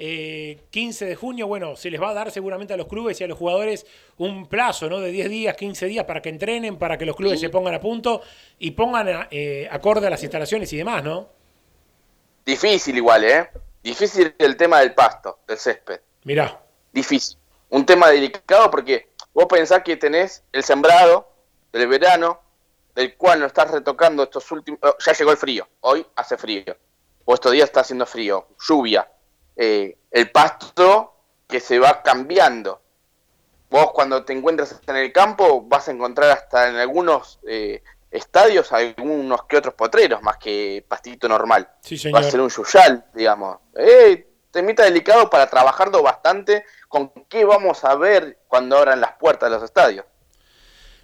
eh, 0.00 0.60
15 0.70 1.06
de 1.06 1.16
junio, 1.16 1.48
bueno, 1.48 1.74
se 1.74 1.90
les 1.90 2.00
va 2.00 2.10
a 2.10 2.14
dar 2.14 2.30
seguramente 2.30 2.72
a 2.72 2.76
los 2.76 2.86
clubes 2.86 3.20
y 3.20 3.24
a 3.24 3.26
los 3.26 3.36
jugadores 3.36 3.84
un 4.18 4.46
plazo, 4.46 4.88
¿no? 4.88 5.00
De 5.00 5.10
10 5.10 5.28
días, 5.28 5.56
15 5.56 5.86
días 5.86 6.04
para 6.04 6.22
que 6.22 6.28
entrenen, 6.28 6.78
para 6.78 6.96
que 6.96 7.04
los 7.04 7.16
clubes 7.16 7.40
se 7.40 7.48
pongan 7.48 7.74
a 7.74 7.80
punto 7.80 8.22
y 8.60 8.70
pongan 8.72 9.26
eh, 9.30 9.66
acorde 9.70 10.06
a 10.06 10.10
las 10.10 10.22
instalaciones 10.22 10.72
y 10.72 10.76
demás, 10.76 11.02
¿no? 11.02 11.28
Difícil 12.46 12.96
igual, 12.96 13.24
¿eh? 13.24 13.48
Difícil 13.82 14.34
el 14.38 14.56
tema 14.56 14.80
del 14.80 14.94
pasto, 14.94 15.40
del 15.48 15.58
césped. 15.58 16.00
Mirá. 16.24 16.62
Difícil. 16.92 17.37
Un 17.70 17.84
tema 17.84 18.08
delicado 18.08 18.70
porque 18.70 19.10
vos 19.32 19.46
pensás 19.46 19.82
que 19.82 19.96
tenés 19.96 20.42
el 20.52 20.64
sembrado 20.64 21.28
del 21.72 21.86
verano, 21.88 22.40
del 22.94 23.16
cual 23.16 23.40
no 23.40 23.46
estás 23.46 23.70
retocando 23.70 24.22
estos 24.22 24.50
últimos... 24.50 24.80
oh, 24.82 24.96
Ya 25.04 25.12
llegó 25.12 25.30
el 25.30 25.36
frío, 25.36 25.68
hoy 25.80 26.06
hace 26.16 26.36
frío. 26.36 26.76
O 27.24 27.34
estos 27.34 27.52
días 27.52 27.66
está 27.66 27.80
haciendo 27.80 28.06
frío, 28.06 28.48
lluvia. 28.66 29.10
Eh, 29.54 29.98
el 30.10 30.30
pasto 30.30 31.14
que 31.46 31.60
se 31.60 31.78
va 31.78 32.02
cambiando. 32.02 32.80
Vos 33.70 33.92
cuando 33.92 34.24
te 34.24 34.32
encuentras 34.32 34.80
en 34.86 34.96
el 34.96 35.12
campo 35.12 35.62
vas 35.62 35.88
a 35.88 35.92
encontrar 35.92 36.30
hasta 36.30 36.68
en 36.68 36.76
algunos 36.76 37.38
eh, 37.46 37.82
estadios 38.10 38.72
algunos 38.72 39.44
que 39.44 39.58
otros 39.58 39.74
potreros, 39.74 40.22
más 40.22 40.38
que 40.38 40.84
pastito 40.88 41.28
normal. 41.28 41.68
Sí, 41.82 42.10
Va 42.10 42.20
a 42.20 42.22
ser 42.22 42.40
un 42.40 42.48
yuyal, 42.48 43.04
digamos. 43.14 43.58
Eh, 43.74 44.26
temita 44.58 44.82
delicado 44.82 45.30
para 45.30 45.46
trabajarlo 45.48 46.02
bastante 46.02 46.64
con 46.88 47.12
qué 47.28 47.44
vamos 47.44 47.84
a 47.84 47.94
ver 47.94 48.38
cuando 48.48 48.76
abran 48.76 49.00
las 49.00 49.12
puertas 49.12 49.48
de 49.48 49.54
los 49.54 49.62
estadios. 49.62 50.04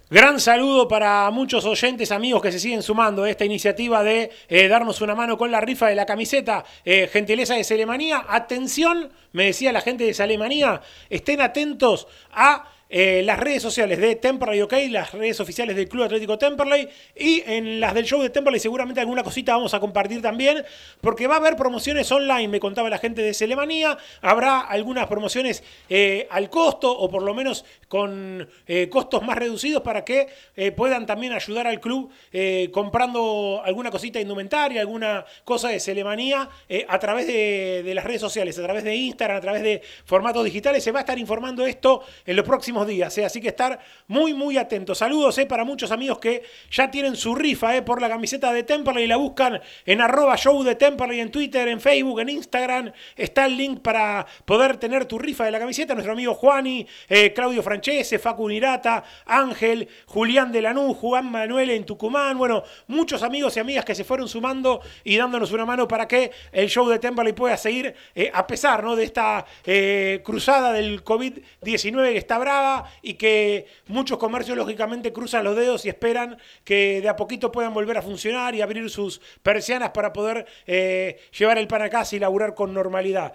Gran 0.09 0.41
saludo 0.41 0.89
para 0.89 1.31
muchos 1.31 1.63
oyentes, 1.63 2.11
amigos 2.11 2.41
que 2.41 2.51
se 2.51 2.59
siguen 2.59 2.83
sumando 2.83 3.23
a 3.23 3.29
esta 3.29 3.45
iniciativa 3.45 4.03
de 4.03 4.29
eh, 4.49 4.67
darnos 4.67 4.99
una 4.99 5.15
mano 5.15 5.37
con 5.37 5.51
la 5.51 5.61
rifa 5.61 5.87
de 5.87 5.95
la 5.95 6.05
camiseta. 6.05 6.65
Eh, 6.83 7.07
gentileza 7.07 7.55
de 7.55 7.63
Selemanía. 7.63 8.25
Atención, 8.27 9.09
me 9.31 9.45
decía 9.45 9.71
la 9.71 9.79
gente 9.79 10.03
de 10.03 10.13
Selemanía, 10.13 10.81
estén 11.09 11.39
atentos 11.39 12.07
a 12.33 12.74
eh, 12.89 13.23
las 13.25 13.39
redes 13.39 13.63
sociales 13.63 13.99
de 13.99 14.15
Temperley 14.15 14.61
OK, 14.61 14.73
las 14.89 15.11
redes 15.11 15.39
oficiales 15.39 15.75
del 15.75 15.89
Club 15.89 16.03
Atlético 16.03 16.37
Temperley 16.37 16.87
y 17.15 17.41
en 17.45 17.79
las 17.79 17.93
del 17.95 18.05
show 18.05 18.21
de 18.21 18.29
Temperley 18.29 18.59
seguramente 18.59 19.01
alguna 19.01 19.23
cosita 19.23 19.53
vamos 19.53 19.73
a 19.73 19.79
compartir 19.79 20.21
también, 20.21 20.63
porque 21.01 21.25
va 21.27 21.35
a 21.35 21.37
haber 21.37 21.55
promociones 21.55 22.11
online, 22.11 22.47
me 22.47 22.59
contaba 22.59 22.89
la 22.89 22.99
gente 22.99 23.21
de 23.21 23.33
Selemanía, 23.33 23.97
habrá 24.21 24.59
algunas 24.59 25.07
promociones 25.07 25.63
eh, 25.89 26.27
al 26.29 26.49
costo 26.49 26.91
o 26.91 27.09
por 27.09 27.23
lo 27.23 27.33
menos 27.33 27.65
con 27.87 28.47
eh, 28.67 28.89
costos 28.89 29.23
más 29.23 29.37
reducidos 29.37 29.81
para 29.81 30.03
que 30.03 30.27
eh, 30.55 30.71
puedan 30.71 31.05
también 31.05 31.33
ayudar 31.33 31.67
al 31.67 31.79
club 31.79 32.09
eh, 32.31 32.69
comprando 32.71 33.61
alguna 33.63 33.91
cosita 33.91 34.19
indumentaria, 34.19 34.81
alguna 34.81 35.25
cosa 35.43 35.69
de 35.69 35.79
Selemanía 35.79 36.49
eh, 36.69 36.85
a 36.87 36.99
través 36.99 37.27
de, 37.27 37.91
las 37.93 38.03
redes 38.03 38.21
sociales, 38.21 38.57
a 38.57 38.63
través 38.63 38.83
de 38.83 38.95
Instagram, 38.95 39.37
a 39.37 39.41
través 39.41 39.63
de 39.63 39.81
formatos 40.05 40.43
digitales. 40.43 40.83
Se 40.83 40.91
va 40.91 40.99
a 40.99 41.01
estar 41.01 41.17
informando 41.17 41.65
esto 41.65 42.03
en 42.25 42.35
los 42.35 42.45
próximos 42.45 42.87
días, 42.87 43.17
así 43.17 43.41
que 43.41 43.49
estar 43.49 43.79
muy, 44.07 44.33
muy 44.33 44.57
atentos. 44.57 44.97
Saludos 44.97 45.39
para 45.47 45.63
muchos 45.63 45.91
amigos 45.91 46.19
que 46.19 46.43
ya 46.71 46.89
tienen 46.89 47.15
su 47.15 47.35
rifa 47.35 47.83
por 47.83 48.01
la 48.01 48.09
camiseta 48.09 48.53
de 48.53 48.63
Temperley 48.63 49.03
y 49.03 49.07
la 49.07 49.17
buscan 49.17 49.61
en 49.85 50.01
arroba 50.01 50.37
show 50.37 50.63
de 50.63 50.75
Temperley 50.75 51.19
en 51.19 51.31
Twitter, 51.31 51.67
en 51.67 51.81
Facebook, 51.81 52.19
en 52.21 52.29
Instagram. 52.29 52.91
Está 53.15 53.45
el 53.45 53.57
link 53.57 53.81
para 53.81 54.25
poder 54.45 54.77
tener 54.77 55.05
tu 55.05 55.19
rifa 55.19 55.45
de 55.45 55.51
la 55.51 55.59
camiseta. 55.59 55.93
Nuestro 55.93 56.13
amigo 56.13 56.33
Juani, 56.33 56.87
Claudio 57.33 57.61
Francese, 57.85 58.17
Facu 58.17 58.49
Nirata, 58.49 59.03
Ángel, 59.25 59.87
Julián 60.07 60.51
de 60.51 60.59
Lanús, 60.59 60.97
Juan 60.97 61.29
Manuel 61.29 61.69
en 61.69 61.85
Tucumán. 61.85 62.35
Bueno, 62.35 62.63
muchos 62.87 63.21
amigos 63.21 63.55
y 63.55 63.59
amigas 63.59 63.85
que 63.85 63.93
se 63.93 64.03
fueron 64.03 64.27
sumando 64.27 64.81
y 65.03 65.17
dándonos 65.17 65.51
una 65.51 65.67
mano 65.67 65.87
para 65.87 66.07
que 66.07 66.31
el 66.51 66.67
show 66.67 66.89
de 66.89 66.97
Temperley 66.97 67.33
pueda 67.33 67.57
seguir 67.57 67.93
eh, 68.15 68.31
a 68.33 68.47
pesar 68.47 68.83
¿no? 68.83 68.95
de 68.95 69.03
esta 69.03 69.45
eh, 69.63 70.21
cruzada 70.25 70.73
del 70.73 71.03
COVID-19 71.03 72.13
que 72.13 72.17
está 72.17 72.39
brava 72.39 72.89
y 73.03 73.13
que 73.13 73.67
muchos 73.85 74.17
comercios 74.17 74.57
lógicamente 74.57 75.13
cruzan 75.13 75.43
los 75.43 75.55
dedos 75.55 75.85
y 75.85 75.89
esperan 75.89 76.39
que 76.63 77.01
de 77.01 77.09
a 77.09 77.15
poquito 77.15 77.51
puedan 77.51 77.75
volver 77.75 77.99
a 77.99 78.01
funcionar 78.01 78.55
y 78.55 78.63
abrir 78.63 78.89
sus 78.89 79.21
persianas 79.43 79.91
para 79.91 80.11
poder 80.11 80.47
eh, 80.65 81.19
llevar 81.37 81.59
el 81.59 81.67
pan 81.67 81.83
a 81.83 81.89
casa 81.89 82.15
y 82.15 82.19
laburar 82.19 82.55
con 82.55 82.73
normalidad. 82.73 83.33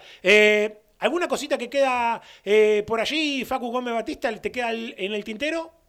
¿Alguna 1.01 1.27
cosita 1.27 1.57
que 1.57 1.69
queda 1.69 2.21
eh, 2.45 2.83
por 2.87 3.01
allí, 3.01 3.43
Facu 3.43 3.71
Gómez 3.71 3.93
Batista, 3.93 4.33
te 4.39 4.51
queda 4.51 4.71
en 4.71 5.13
el 5.13 5.23
tintero? 5.23 5.81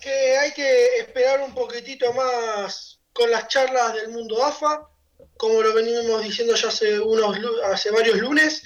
que 0.00 0.38
hay 0.38 0.52
que 0.52 0.96
esperar 0.96 1.42
un 1.42 1.54
poquitito 1.54 2.12
más 2.14 2.98
con 3.12 3.30
las 3.30 3.48
charlas 3.48 3.94
del 3.94 4.08
mundo 4.08 4.42
AFA, 4.42 4.88
como 5.36 5.62
lo 5.62 5.74
venimos 5.74 6.22
diciendo 6.22 6.54
ya 6.54 6.68
hace, 6.68 6.98
unos, 6.98 7.36
hace 7.64 7.90
varios 7.90 8.18
lunes, 8.18 8.62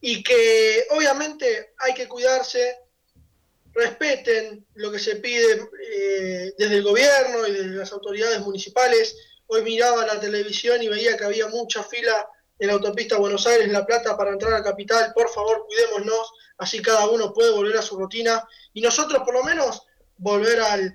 y 0.00 0.22
que 0.22 0.86
obviamente 0.90 1.74
hay 1.78 1.92
que 1.94 2.08
cuidarse, 2.08 2.78
respeten 3.72 4.64
lo 4.74 4.90
que 4.90 4.98
se 4.98 5.16
pide 5.16 5.68
eh, 5.92 6.52
desde 6.56 6.76
el 6.76 6.84
gobierno 6.84 7.46
y 7.46 7.52
desde 7.52 7.70
las 7.70 7.92
autoridades 7.92 8.40
municipales. 8.40 9.16
Hoy 9.46 9.62
miraba 9.62 10.06
la 10.06 10.20
televisión 10.20 10.82
y 10.82 10.88
veía 10.88 11.16
que 11.16 11.24
había 11.24 11.48
mucha 11.48 11.82
fila 11.82 12.28
en 12.60 12.66
la 12.66 12.74
autopista 12.74 13.16
Buenos 13.16 13.46
Aires-La 13.46 13.86
Plata 13.86 14.16
para 14.16 14.32
entrar 14.32 14.52
a 14.52 14.62
Capital. 14.62 15.12
Por 15.14 15.30
favor, 15.30 15.66
cuidémonos, 15.66 16.32
así 16.58 16.80
cada 16.80 17.08
uno 17.08 17.32
puede 17.32 17.50
volver 17.50 17.76
a 17.78 17.82
su 17.82 17.96
rutina 17.96 18.46
y 18.74 18.82
nosotros 18.82 19.22
por 19.24 19.34
lo 19.34 19.42
menos 19.42 19.82
volver 20.18 20.60
al, 20.60 20.94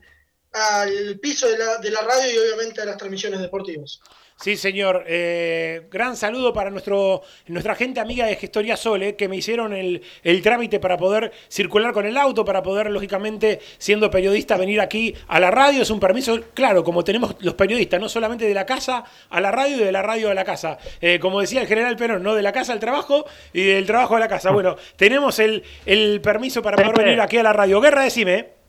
al 0.54 1.20
piso 1.20 1.50
de 1.50 1.58
la, 1.58 1.78
de 1.78 1.90
la 1.90 2.02
radio 2.02 2.32
y 2.32 2.38
obviamente 2.38 2.82
a 2.82 2.86
las 2.86 2.98
transmisiones 2.98 3.40
deportivas. 3.40 4.00
Sí, 4.38 4.58
señor. 4.58 5.06
Eh, 5.08 5.88
gran 5.90 6.18
saludo 6.18 6.54
para 6.54 6.70
nuestro, 6.70 7.22
nuestra 7.48 7.74
gente 7.74 8.02
amiga 8.02 8.26
de 8.26 8.36
Gestoría 8.36 8.76
Sole, 8.76 9.16
que 9.16 9.30
me 9.30 9.38
hicieron 9.38 9.74
el, 9.74 10.02
el 10.24 10.42
trámite 10.42 10.80
para 10.80 10.98
poder 10.98 11.32
circular 11.48 11.94
con 11.94 12.06
el 12.06 12.18
auto, 12.18 12.44
para 12.44 12.62
poder, 12.62 12.92
lógicamente, 12.92 13.60
siendo 13.78 14.12
periodista, 14.12 14.58
venir 14.58 14.82
aquí 14.82 15.16
a 15.28 15.40
la 15.40 15.52
radio. 15.52 15.82
Es 15.82 15.90
un 15.90 16.02
permiso, 16.02 16.38
claro, 16.54 16.84
como 16.84 17.04
tenemos 17.04 17.38
los 17.40 17.54
periodistas, 17.54 18.00
no 18.00 18.10
solamente 18.10 18.46
de 18.46 18.54
la 18.54 18.66
casa 18.66 19.06
a 19.30 19.40
la 19.40 19.52
radio 19.52 19.78
y 19.78 19.84
de 19.86 19.92
la 19.94 20.02
radio 20.02 20.30
a 20.30 20.34
la 20.34 20.44
casa. 20.44 20.78
Eh, 21.00 21.18
como 21.20 21.40
decía 21.40 21.62
el 21.62 21.68
general 21.68 21.96
Perón, 21.96 22.22
no 22.22 22.36
de 22.36 22.42
la 22.42 22.52
casa 22.52 22.74
al 22.74 22.80
trabajo 22.82 23.26
y 23.54 23.64
del 23.64 23.86
trabajo 23.86 24.18
a 24.18 24.20
la 24.20 24.28
casa. 24.28 24.52
Bueno, 24.52 24.76
tenemos 24.98 25.40
el, 25.40 25.64
el 25.86 26.20
permiso 26.20 26.62
para 26.62 26.76
poder 26.76 27.06
venir 27.06 27.22
aquí 27.22 27.38
a 27.38 27.44
la 27.44 27.54
radio. 27.54 27.80
Guerra, 27.80 28.04
decime. 28.04 28.65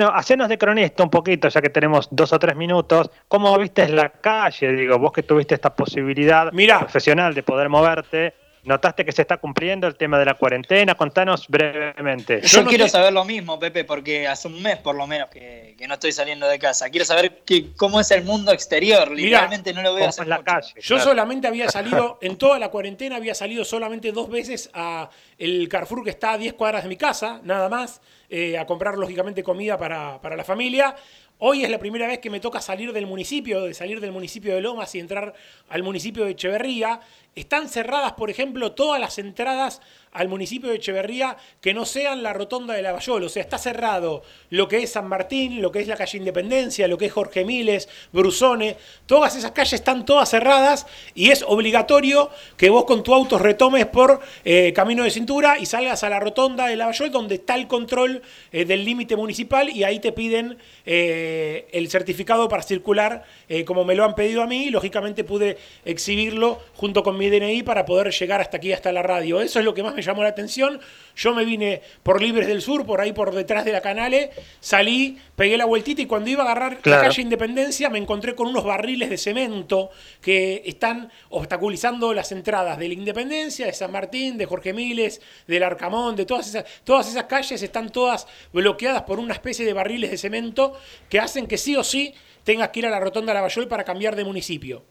No, 0.00 0.08
hacenos 0.08 0.48
de 0.48 0.56
cronista 0.56 1.02
un 1.02 1.10
poquito, 1.10 1.50
ya 1.50 1.60
que 1.60 1.68
tenemos 1.68 2.08
dos 2.10 2.32
o 2.32 2.38
tres 2.38 2.56
minutos. 2.56 3.10
¿Cómo 3.28 3.58
viste 3.58 3.86
la 3.90 4.08
calle? 4.08 4.72
Digo, 4.72 4.98
vos 4.98 5.12
que 5.12 5.22
tuviste 5.22 5.54
esta 5.54 5.76
posibilidad 5.76 6.50
profesional 6.50 7.34
de 7.34 7.42
poder 7.42 7.68
moverte, 7.68 8.32
¿Notaste 8.62 9.04
que 9.04 9.12
se 9.12 9.22
está 9.22 9.38
cumpliendo 9.38 9.86
el 9.86 9.96
tema 9.96 10.18
de 10.18 10.26
la 10.26 10.34
cuarentena? 10.34 10.94
Contanos 10.94 11.48
brevemente. 11.48 12.42
Yo, 12.42 12.64
quiero 12.66 12.88
saber 12.88 13.12
lo 13.12 13.24
mismo, 13.24 13.58
Pepe, 13.58 13.84
porque 13.84 14.28
hace 14.28 14.48
un 14.48 14.60
mes 14.60 14.76
por 14.78 14.94
lo 14.94 15.06
menos 15.06 15.30
que, 15.30 15.76
no 15.88 15.94
estoy 15.94 16.12
saliendo 16.12 16.46
de 16.46 16.58
casa. 16.58 16.90
Quiero 16.90 17.06
saber 17.06 17.42
cómo 17.76 18.00
es 18.00 18.10
el 18.10 18.22
mundo 18.22 18.52
exterior. 18.52 19.10
Literalmente 19.10 19.72
no 19.72 19.82
lo 19.82 19.94
veo 19.94 20.10
en 20.16 20.28
la 20.28 20.42
calle. 20.42 20.74
Yo 20.80 20.98
solamente 21.00 21.48
había 21.48 21.70
salido, 21.70 22.18
en 22.22 22.36
toda 22.36 22.58
la 22.58 22.68
cuarentena 22.68 23.16
había 23.16 23.34
salido 23.34 23.64
solamente 23.64 24.12
dos 24.12 24.28
veces 24.28 24.70
a 24.74 25.08
el 25.38 25.68
Carrefour 25.68 26.04
que 26.04 26.10
está 26.10 26.32
a 26.32 26.38
10 26.38 26.52
cuadras 26.54 26.82
de 26.82 26.88
mi 26.90 26.96
casa, 26.96 27.40
nada 27.42 27.68
más, 27.70 28.02
eh, 28.28 28.58
a 28.58 28.66
comprar 28.66 28.98
lógicamente 28.98 29.42
comida 29.42 29.78
para, 29.78 30.20
para 30.20 30.36
la 30.36 30.44
familia. 30.44 30.94
Hoy 31.42 31.64
es 31.64 31.70
la 31.70 31.78
primera 31.78 32.06
vez 32.06 32.18
que 32.18 32.28
me 32.28 32.38
toca 32.38 32.60
salir 32.60 32.92
del 32.92 33.06
municipio, 33.06 33.62
de 33.62 33.72
salir 33.72 33.98
del 33.98 34.12
municipio 34.12 34.54
de 34.54 34.60
Lomas 34.60 34.94
y 34.94 34.98
entrar 34.98 35.32
al 35.70 35.82
municipio 35.82 36.26
de 36.26 36.32
Echeverría. 36.32 37.00
Están 37.36 37.68
cerradas, 37.68 38.14
por 38.14 38.28
ejemplo, 38.28 38.72
todas 38.72 39.00
las 39.00 39.18
entradas 39.18 39.80
al 40.12 40.28
municipio 40.28 40.70
de 40.70 40.76
Echeverría 40.76 41.36
que 41.60 41.72
no 41.72 41.84
sean 41.84 42.22
la 42.22 42.32
rotonda 42.32 42.74
de 42.74 42.82
Lavallol. 42.82 43.24
O 43.24 43.28
sea, 43.28 43.42
está 43.42 43.58
cerrado 43.58 44.22
lo 44.50 44.66
que 44.66 44.82
es 44.82 44.90
San 44.90 45.08
Martín, 45.08 45.62
lo 45.62 45.70
que 45.70 45.80
es 45.80 45.86
la 45.86 45.96
calle 45.96 46.18
Independencia, 46.18 46.88
lo 46.88 46.98
que 46.98 47.06
es 47.06 47.12
Jorge 47.12 47.44
Miles, 47.44 47.88
Brusone. 48.12 48.76
Todas 49.06 49.36
esas 49.36 49.52
calles 49.52 49.74
están 49.74 50.04
todas 50.04 50.28
cerradas 50.28 50.86
y 51.14 51.30
es 51.30 51.44
obligatorio 51.46 52.30
que 52.56 52.70
vos 52.70 52.84
con 52.84 53.02
tu 53.02 53.14
auto 53.14 53.38
retomes 53.38 53.86
por 53.86 54.20
eh, 54.44 54.72
camino 54.74 55.04
de 55.04 55.10
cintura 55.10 55.58
y 55.58 55.66
salgas 55.66 56.02
a 56.02 56.10
la 56.10 56.18
rotonda 56.18 56.66
de 56.66 56.76
Lavallol 56.76 57.10
donde 57.10 57.36
está 57.36 57.54
el 57.54 57.68
control 57.68 58.22
eh, 58.50 58.64
del 58.64 58.84
límite 58.84 59.14
municipal 59.16 59.70
y 59.70 59.84
ahí 59.84 60.00
te 60.00 60.12
piden 60.12 60.58
eh, 60.84 61.68
el 61.72 61.88
certificado 61.88 62.48
para 62.48 62.62
circular 62.62 63.24
como 63.66 63.84
me 63.84 63.94
lo 63.94 64.04
han 64.04 64.14
pedido 64.14 64.42
a 64.42 64.46
mí. 64.46 64.70
Lógicamente 64.70 65.24
pude 65.24 65.58
exhibirlo 65.84 66.60
junto 66.74 67.02
con 67.02 67.18
mi 67.20 67.28
DNI 67.28 67.62
para 67.62 67.84
poder 67.84 68.10
llegar 68.10 68.40
hasta 68.40 68.56
aquí, 68.56 68.72
hasta 68.72 68.90
la 68.92 69.02
radio. 69.02 69.42
Eso 69.42 69.58
es 69.58 69.64
lo 69.64 69.74
que 69.74 69.82
más 69.82 69.94
me 69.94 70.00
llamó 70.00 70.22
la 70.22 70.30
atención. 70.30 70.80
Yo 71.14 71.34
me 71.34 71.44
vine 71.44 71.82
por 72.02 72.22
Libres 72.22 72.48
del 72.48 72.62
Sur, 72.62 72.86
por 72.86 73.00
ahí 73.00 73.12
por 73.12 73.34
detrás 73.34 73.66
de 73.66 73.72
la 73.72 73.82
Canale, 73.82 74.30
salí, 74.58 75.18
pegué 75.36 75.58
la 75.58 75.66
vueltita 75.66 76.00
y 76.00 76.06
cuando 76.06 76.30
iba 76.30 76.42
a 76.42 76.46
agarrar 76.46 76.78
la 76.84 77.02
calle 77.02 77.20
Independencia 77.20 77.90
me 77.90 77.98
encontré 77.98 78.34
con 78.34 78.48
unos 78.48 78.64
barriles 78.64 79.10
de 79.10 79.18
cemento 79.18 79.90
que 80.22 80.62
están 80.64 81.10
obstaculizando 81.28 82.14
las 82.14 82.32
entradas 82.32 82.78
de 82.78 82.88
la 82.88 82.94
Independencia, 82.94 83.66
de 83.66 83.74
San 83.74 83.92
Martín, 83.92 84.38
de 84.38 84.46
Jorge 84.46 84.72
Miles, 84.72 85.20
del 85.46 85.62
Arcamón, 85.62 86.16
de 86.16 86.24
todas 86.24 86.48
esas, 86.48 86.64
todas 86.84 87.06
esas 87.06 87.24
calles 87.24 87.62
están 87.62 87.90
todas 87.90 88.26
bloqueadas 88.52 89.02
por 89.02 89.18
una 89.18 89.34
especie 89.34 89.66
de 89.66 89.74
barriles 89.74 90.10
de 90.10 90.16
cemento 90.16 90.72
que 91.10 91.20
hacen 91.20 91.46
que 91.46 91.58
sí 91.58 91.76
o 91.76 91.84
sí 91.84 92.14
tengas 92.44 92.70
que 92.70 92.78
ir 92.78 92.86
a 92.86 92.90
la 92.90 92.98
rotonda 92.98 93.32
de 93.32 93.34
Lavallol 93.34 93.68
para 93.68 93.84
cambiar 93.84 94.16
de 94.16 94.24
municipio. 94.24 94.84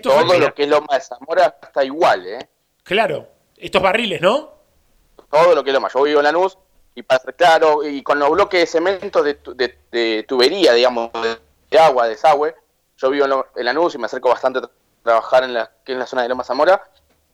Todo 0.00 0.38
lo 0.38 0.54
que 0.54 0.62
es 0.62 0.68
Loma 0.68 0.94
de 0.94 1.00
Zamora 1.00 1.58
está 1.62 1.84
igual, 1.84 2.26
¿eh? 2.26 2.48
Claro, 2.82 3.28
estos 3.56 3.82
barriles, 3.82 4.20
¿no? 4.20 4.52
Todo 5.30 5.54
lo 5.54 5.62
que 5.62 5.70
es 5.70 5.74
Loma. 5.74 5.88
Yo 5.92 6.02
vivo 6.02 6.20
en 6.20 6.24
Lanús 6.24 6.56
y 6.94 7.02
para 7.02 7.20
ser 7.22 7.34
claro, 7.34 7.86
y 7.86 8.02
con 8.02 8.18
los 8.18 8.30
bloques 8.30 8.60
de 8.60 8.66
cemento 8.66 9.22
de, 9.22 10.24
tubería, 10.26 10.72
digamos, 10.72 11.10
de, 11.70 11.78
agua, 11.78 12.04
de 12.04 12.10
desagüe, 12.10 12.54
yo 12.96 13.10
vivo 13.10 13.46
en, 13.54 13.64
Lanús 13.64 13.94
y 13.94 13.98
me 13.98 14.06
acerco 14.06 14.28
bastante 14.28 14.58
a 14.58 14.70
trabajar 15.02 15.44
en 15.44 15.54
la, 15.54 15.70
que 15.84 15.92
en 15.92 15.98
la 15.98 16.06
zona 16.06 16.22
de 16.22 16.28
Loma 16.28 16.44
Zamora, 16.44 16.82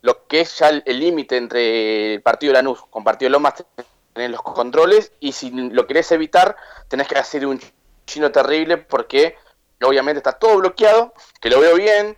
lo 0.03 0.27
que 0.27 0.41
es 0.41 0.59
ya 0.59 0.69
el 0.69 1.01
límite 1.01 1.37
entre 1.37 2.15
el 2.15 2.23
partido 2.23 2.53
de 2.53 2.59
Lanús 2.59 2.83
con 2.89 3.03
partido 3.03 3.29
de 3.29 3.33
Lomas, 3.33 3.65
tenés 4.13 4.31
los 4.31 4.43
controles 4.43 5.13
y 5.21 5.33
si 5.33 5.51
lo 5.51 5.87
querés 5.87 6.11
evitar, 6.13 6.57
tenés 6.89 7.09
que 7.09 7.19
hacer 7.19 7.47
un 7.47 7.61
chino 8.07 8.31
terrible 8.31 8.77
porque 8.77 9.37
obviamente 9.83 10.19
está 10.19 10.33
todo 10.33 10.59
bloqueado, 10.59 11.15
que 11.41 11.51
lo 11.51 11.61
veo 11.61 11.77
bien, 11.77 12.17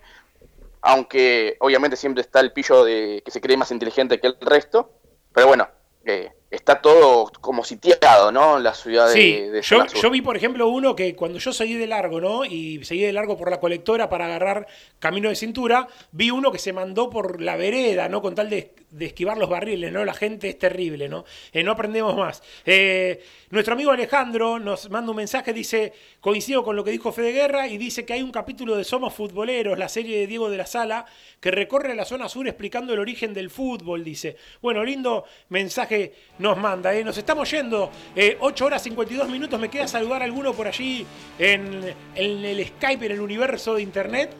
aunque 0.81 1.57
obviamente 1.59 1.95
siempre 1.95 2.21
está 2.21 2.39
el 2.39 2.53
pillo 2.53 2.83
de 2.83 3.21
que 3.23 3.31
se 3.31 3.41
cree 3.41 3.57
más 3.57 3.71
inteligente 3.71 4.19
que 4.19 4.27
el 4.27 4.37
resto, 4.39 4.93
pero 5.33 5.47
bueno, 5.47 5.69
eh, 6.05 6.31
está 6.51 6.81
todo 6.81 7.31
como 7.39 7.63
sitiado, 7.63 8.31
¿no? 8.31 8.59
La 8.59 8.73
ciudad 8.73 9.11
de, 9.11 9.61
yo, 9.63 9.85
yo, 9.85 10.09
vi, 10.09 10.21
por 10.21 10.35
ejemplo, 10.35 10.67
uno 10.67 10.95
que 10.97 11.15
cuando 11.15 11.39
yo 11.39 11.53
seguí 11.53 11.75
de 11.75 11.87
largo, 11.87 12.19
¿no? 12.19 12.43
Y 12.43 12.83
seguí 12.83 13.01
de 13.01 13.13
largo 13.13 13.37
por 13.37 13.49
la 13.49 13.61
colectora 13.61 14.09
para 14.09 14.25
agarrar 14.25 14.67
camino 14.99 15.29
de 15.29 15.35
cintura, 15.35 15.87
vi 16.11 16.29
uno 16.29 16.51
que 16.51 16.59
se 16.59 16.73
mandó 16.73 17.09
por 17.09 17.41
la 17.41 17.55
vereda, 17.55 18.09
¿no? 18.09 18.21
Con 18.21 18.35
tal 18.35 18.49
de, 18.49 18.73
esquivar 18.99 19.37
los 19.37 19.49
barriles, 19.49 19.93
¿no? 19.93 20.03
La 20.03 20.13
gente 20.13 20.49
es 20.49 20.59
terrible, 20.59 21.07
¿no? 21.07 21.23
Eh, 21.53 21.63
no 21.63 21.71
aprendemos 21.71 22.17
más. 22.17 22.43
Eh, 22.65 23.23
nuestro 23.49 23.73
amigo 23.73 23.91
Alejandro 23.91 24.59
nos 24.59 24.89
manda 24.89 25.11
un 25.11 25.17
mensaje, 25.17 25.53
dice, 25.53 25.93
coincido 26.19 26.65
con 26.65 26.75
lo 26.75 26.83
que 26.83 26.91
dijo 26.91 27.13
Fede 27.13 27.31
Guerra, 27.31 27.69
y 27.69 27.77
dice 27.77 28.05
que 28.05 28.11
hay 28.11 28.21
un 28.21 28.31
capítulo 28.31 28.75
de 28.75 28.83
Somos 28.83 29.13
Futboleros, 29.13 29.79
la 29.79 29.87
serie 29.87 30.19
de 30.19 30.27
Diego 30.27 30.49
de 30.49 30.57
la 30.57 30.65
Sala, 30.65 31.05
que 31.39 31.49
recorre 31.49 31.95
la 31.95 32.03
zona 32.03 32.27
sur 32.27 32.45
explicando 32.45 32.93
el 32.93 32.99
origen 32.99 33.33
del 33.33 33.49
fútbol, 33.49 34.03
dice. 34.03 34.35
Bueno, 34.61 34.83
lindo 34.83 35.23
mensaje 35.47 36.13
nos 36.41 36.57
manda. 36.57 36.93
¿eh? 36.93 37.03
Nos 37.03 37.17
estamos 37.17 37.49
yendo. 37.49 37.91
Eh, 38.15 38.37
8 38.39 38.65
horas 38.65 38.83
52 38.83 39.29
minutos. 39.29 39.59
Me 39.59 39.69
queda 39.69 39.87
saludar 39.87 40.21
a 40.21 40.25
alguno 40.25 40.53
por 40.53 40.67
allí 40.67 41.05
en, 41.37 41.95
el 42.15 42.67
Skype, 42.67 43.05
en 43.05 43.11
el 43.13 43.21
universo 43.21 43.75
de 43.75 43.83
Internet. 43.83 44.31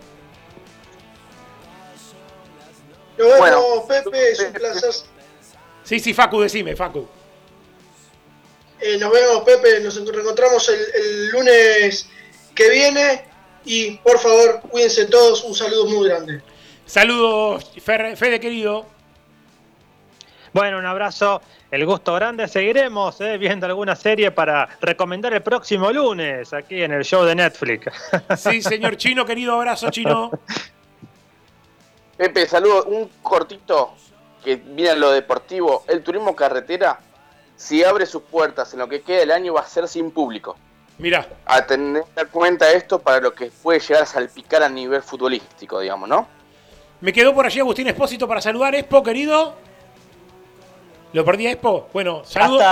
Nos 3.18 3.40
vemos, 3.40 3.86
Pepe. 3.88 4.32
Es 4.32 4.40
un 4.40 4.54
placer. 4.54 4.92
Sí, 5.84 6.00
sí, 6.00 6.14
Facu, 6.14 6.42
decime, 6.42 6.76
Facu. 6.76 7.08
Eh, 8.80 8.98
nos 8.98 9.12
vemos, 9.12 9.44
Pepe. 9.44 9.80
Nos 9.82 9.96
reencontramos 9.96 10.70
el, 10.70 11.30
lunes 11.30 12.08
que 12.56 12.70
viene. 12.70 13.26
Y 13.64 13.92
por 13.98 14.18
favor, 14.18 14.62
cuídense 14.62 15.06
todos. 15.06 15.44
Un 15.44 15.54
saludo 15.54 15.86
muy 15.86 16.10
grande. 16.10 16.42
Saludos, 16.88 17.72
Fede 17.80 18.40
querido. 18.40 18.88
Bueno, 20.52 20.80
un 20.80 20.86
abrazo 20.86 21.42
el 21.72 21.86
gusto 21.86 22.14
grande. 22.14 22.48
Seguiremos 22.48 23.20
eh, 23.22 23.38
viendo 23.38 23.66
alguna 23.66 23.96
serie 23.96 24.32
para 24.32 24.68
recomendar 24.82 25.34
el 25.34 25.42
próximo 25.42 25.92
lunes 25.92 26.54
aquí 26.54 26.84
en 26.84 26.92
el 26.92 27.04
show 27.04 27.24
de 27.24 27.36
Netflix. 27.36 27.88
Sí, 28.38 28.62
señor 28.62 28.98
Chino, 28.98 29.26
querido 29.26 29.54
abrazo, 29.54 29.90
Chino. 29.90 30.32
Pepe, 32.18 32.46
saludo. 32.46 32.84
Un 32.86 33.10
cortito 33.22 33.94
que 34.44 34.58
viene 34.58 34.96
lo 34.98 35.12
deportivo. 35.12 35.86
El 35.88 36.04
turismo 36.04 36.36
carretera, 36.36 37.00
si 37.56 37.84
abre 37.84 38.06
sus 38.06 38.24
puertas 38.24 38.74
en 38.74 38.80
lo 38.80 38.90
que 38.90 39.02
queda 39.02 39.20
del 39.20 39.32
año, 39.32 39.54
va 39.54 39.62
a 39.62 39.68
ser 39.68 39.88
sin 39.88 40.12
público. 40.12 40.58
Mira. 40.98 41.28
A 41.46 41.66
tener 41.66 42.04
en 42.16 42.28
cuenta 42.28 42.72
esto 42.72 43.00
para 43.00 43.22
lo 43.22 43.34
que 43.34 43.50
puede 43.64 43.80
llegar 43.80 44.04
a 44.04 44.06
salpicar 44.06 44.62
a 44.62 44.70
nivel 44.70 45.02
futbolístico, 45.02 45.80
digamos, 45.80 46.08
¿no? 46.10 46.28
Me 47.00 47.12
quedó 47.12 47.34
por 47.34 47.46
allí 47.46 47.60
Agustín 47.60 47.88
Espósito 47.88 48.28
para 48.28 48.42
saludar. 48.42 48.76
Expo, 48.76 49.02
querido. 49.02 49.56
¿Lo 51.14 51.26
perdí 51.26 51.46
Expo? 51.48 51.90
Bueno, 51.92 52.22
saludos. 52.24 52.64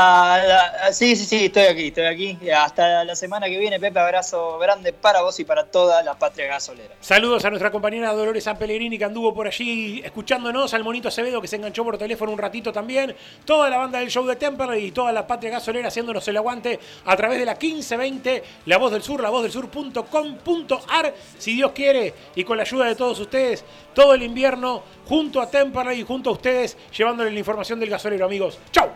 sí, 0.94 1.18
sí, 1.18 1.26
sí, 1.26 1.46
estoy 1.46 1.64
aquí, 1.64 1.88
estoy 1.88 2.06
aquí. 2.06 2.38
Hasta 2.56 3.04
la 3.04 3.14
semana 3.14 3.48
que 3.48 3.58
viene, 3.58 3.82
Pepe, 3.82 4.00
abrazo 4.00 4.58
grande 4.58 4.94
para 4.94 5.22
vos 5.22 5.38
y 5.42 5.44
para 5.44 5.66
toda 5.66 6.02
la 6.04 6.18
patria 6.18 6.48
gasolera. 6.48 6.96
Saludos 7.02 7.44
a 7.44 7.50
nuestra 7.50 7.70
compañera 7.70 8.14
Dolores 8.14 8.46
San 8.46 8.58
Pellegrini 8.58 8.98
que 8.98 9.04
anduvo 9.04 9.34
por 9.34 9.48
allí 9.48 10.02
escuchándonos, 10.06 10.74
al 10.74 10.86
Monito 10.86 11.10
Acevedo 11.10 11.42
que 11.42 11.50
se 11.50 11.58
enganchó 11.58 11.84
por 11.84 11.98
teléfono 11.98 12.32
un 12.32 12.38
ratito 12.38 12.72
también, 12.72 13.14
toda 13.44 13.70
la 13.70 13.78
banda 13.78 14.00
del 14.00 14.10
show 14.10 14.26
de 14.26 14.38
Temple 14.38 14.80
y 14.80 14.92
toda 14.92 15.12
la 15.12 15.28
patria 15.28 15.52
gasolera 15.52 15.90
haciéndonos 15.90 16.26
el 16.30 16.38
aguante 16.38 16.80
a 17.04 17.18
través 17.18 17.40
de 17.40 17.46
la 17.46 17.56
1520, 17.56 18.44
La 18.68 18.78
Voz 18.78 18.94
del 18.94 19.04
Sur, 19.04 19.22
la 19.22 19.30
voz 19.30 19.44
del 19.44 19.52
sur.com.ar, 19.52 21.14
si 21.38 21.56
Dios 21.56 21.74
quiere, 21.74 22.14
y 22.36 22.46
con 22.46 22.56
la 22.56 22.64
ayuda 22.64 22.86
de 22.86 22.96
todos 22.96 23.20
ustedes, 23.20 23.66
todo 23.94 24.14
el 24.14 24.24
invierno 24.24 24.82
junto 25.06 25.42
a 25.42 25.50
Temperley 25.50 26.00
y 26.02 26.04
junto 26.04 26.30
a 26.30 26.34
ustedes, 26.34 26.78
llevándole 26.96 27.32
la 27.32 27.40
información 27.40 27.80
del 27.80 27.90
gasolero, 27.90 28.29
amigos. 28.30 28.60
¡Chao! 28.72 28.92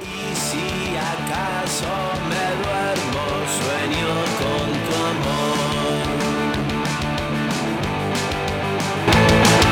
Y 0.00 0.36
si 0.36 0.94
acaso 0.96 1.90
me 2.30 2.46
duermo, 2.62 3.24
sueño 3.58 4.08
con 4.38 4.68
tu 4.86 4.94
amor. 5.10 5.85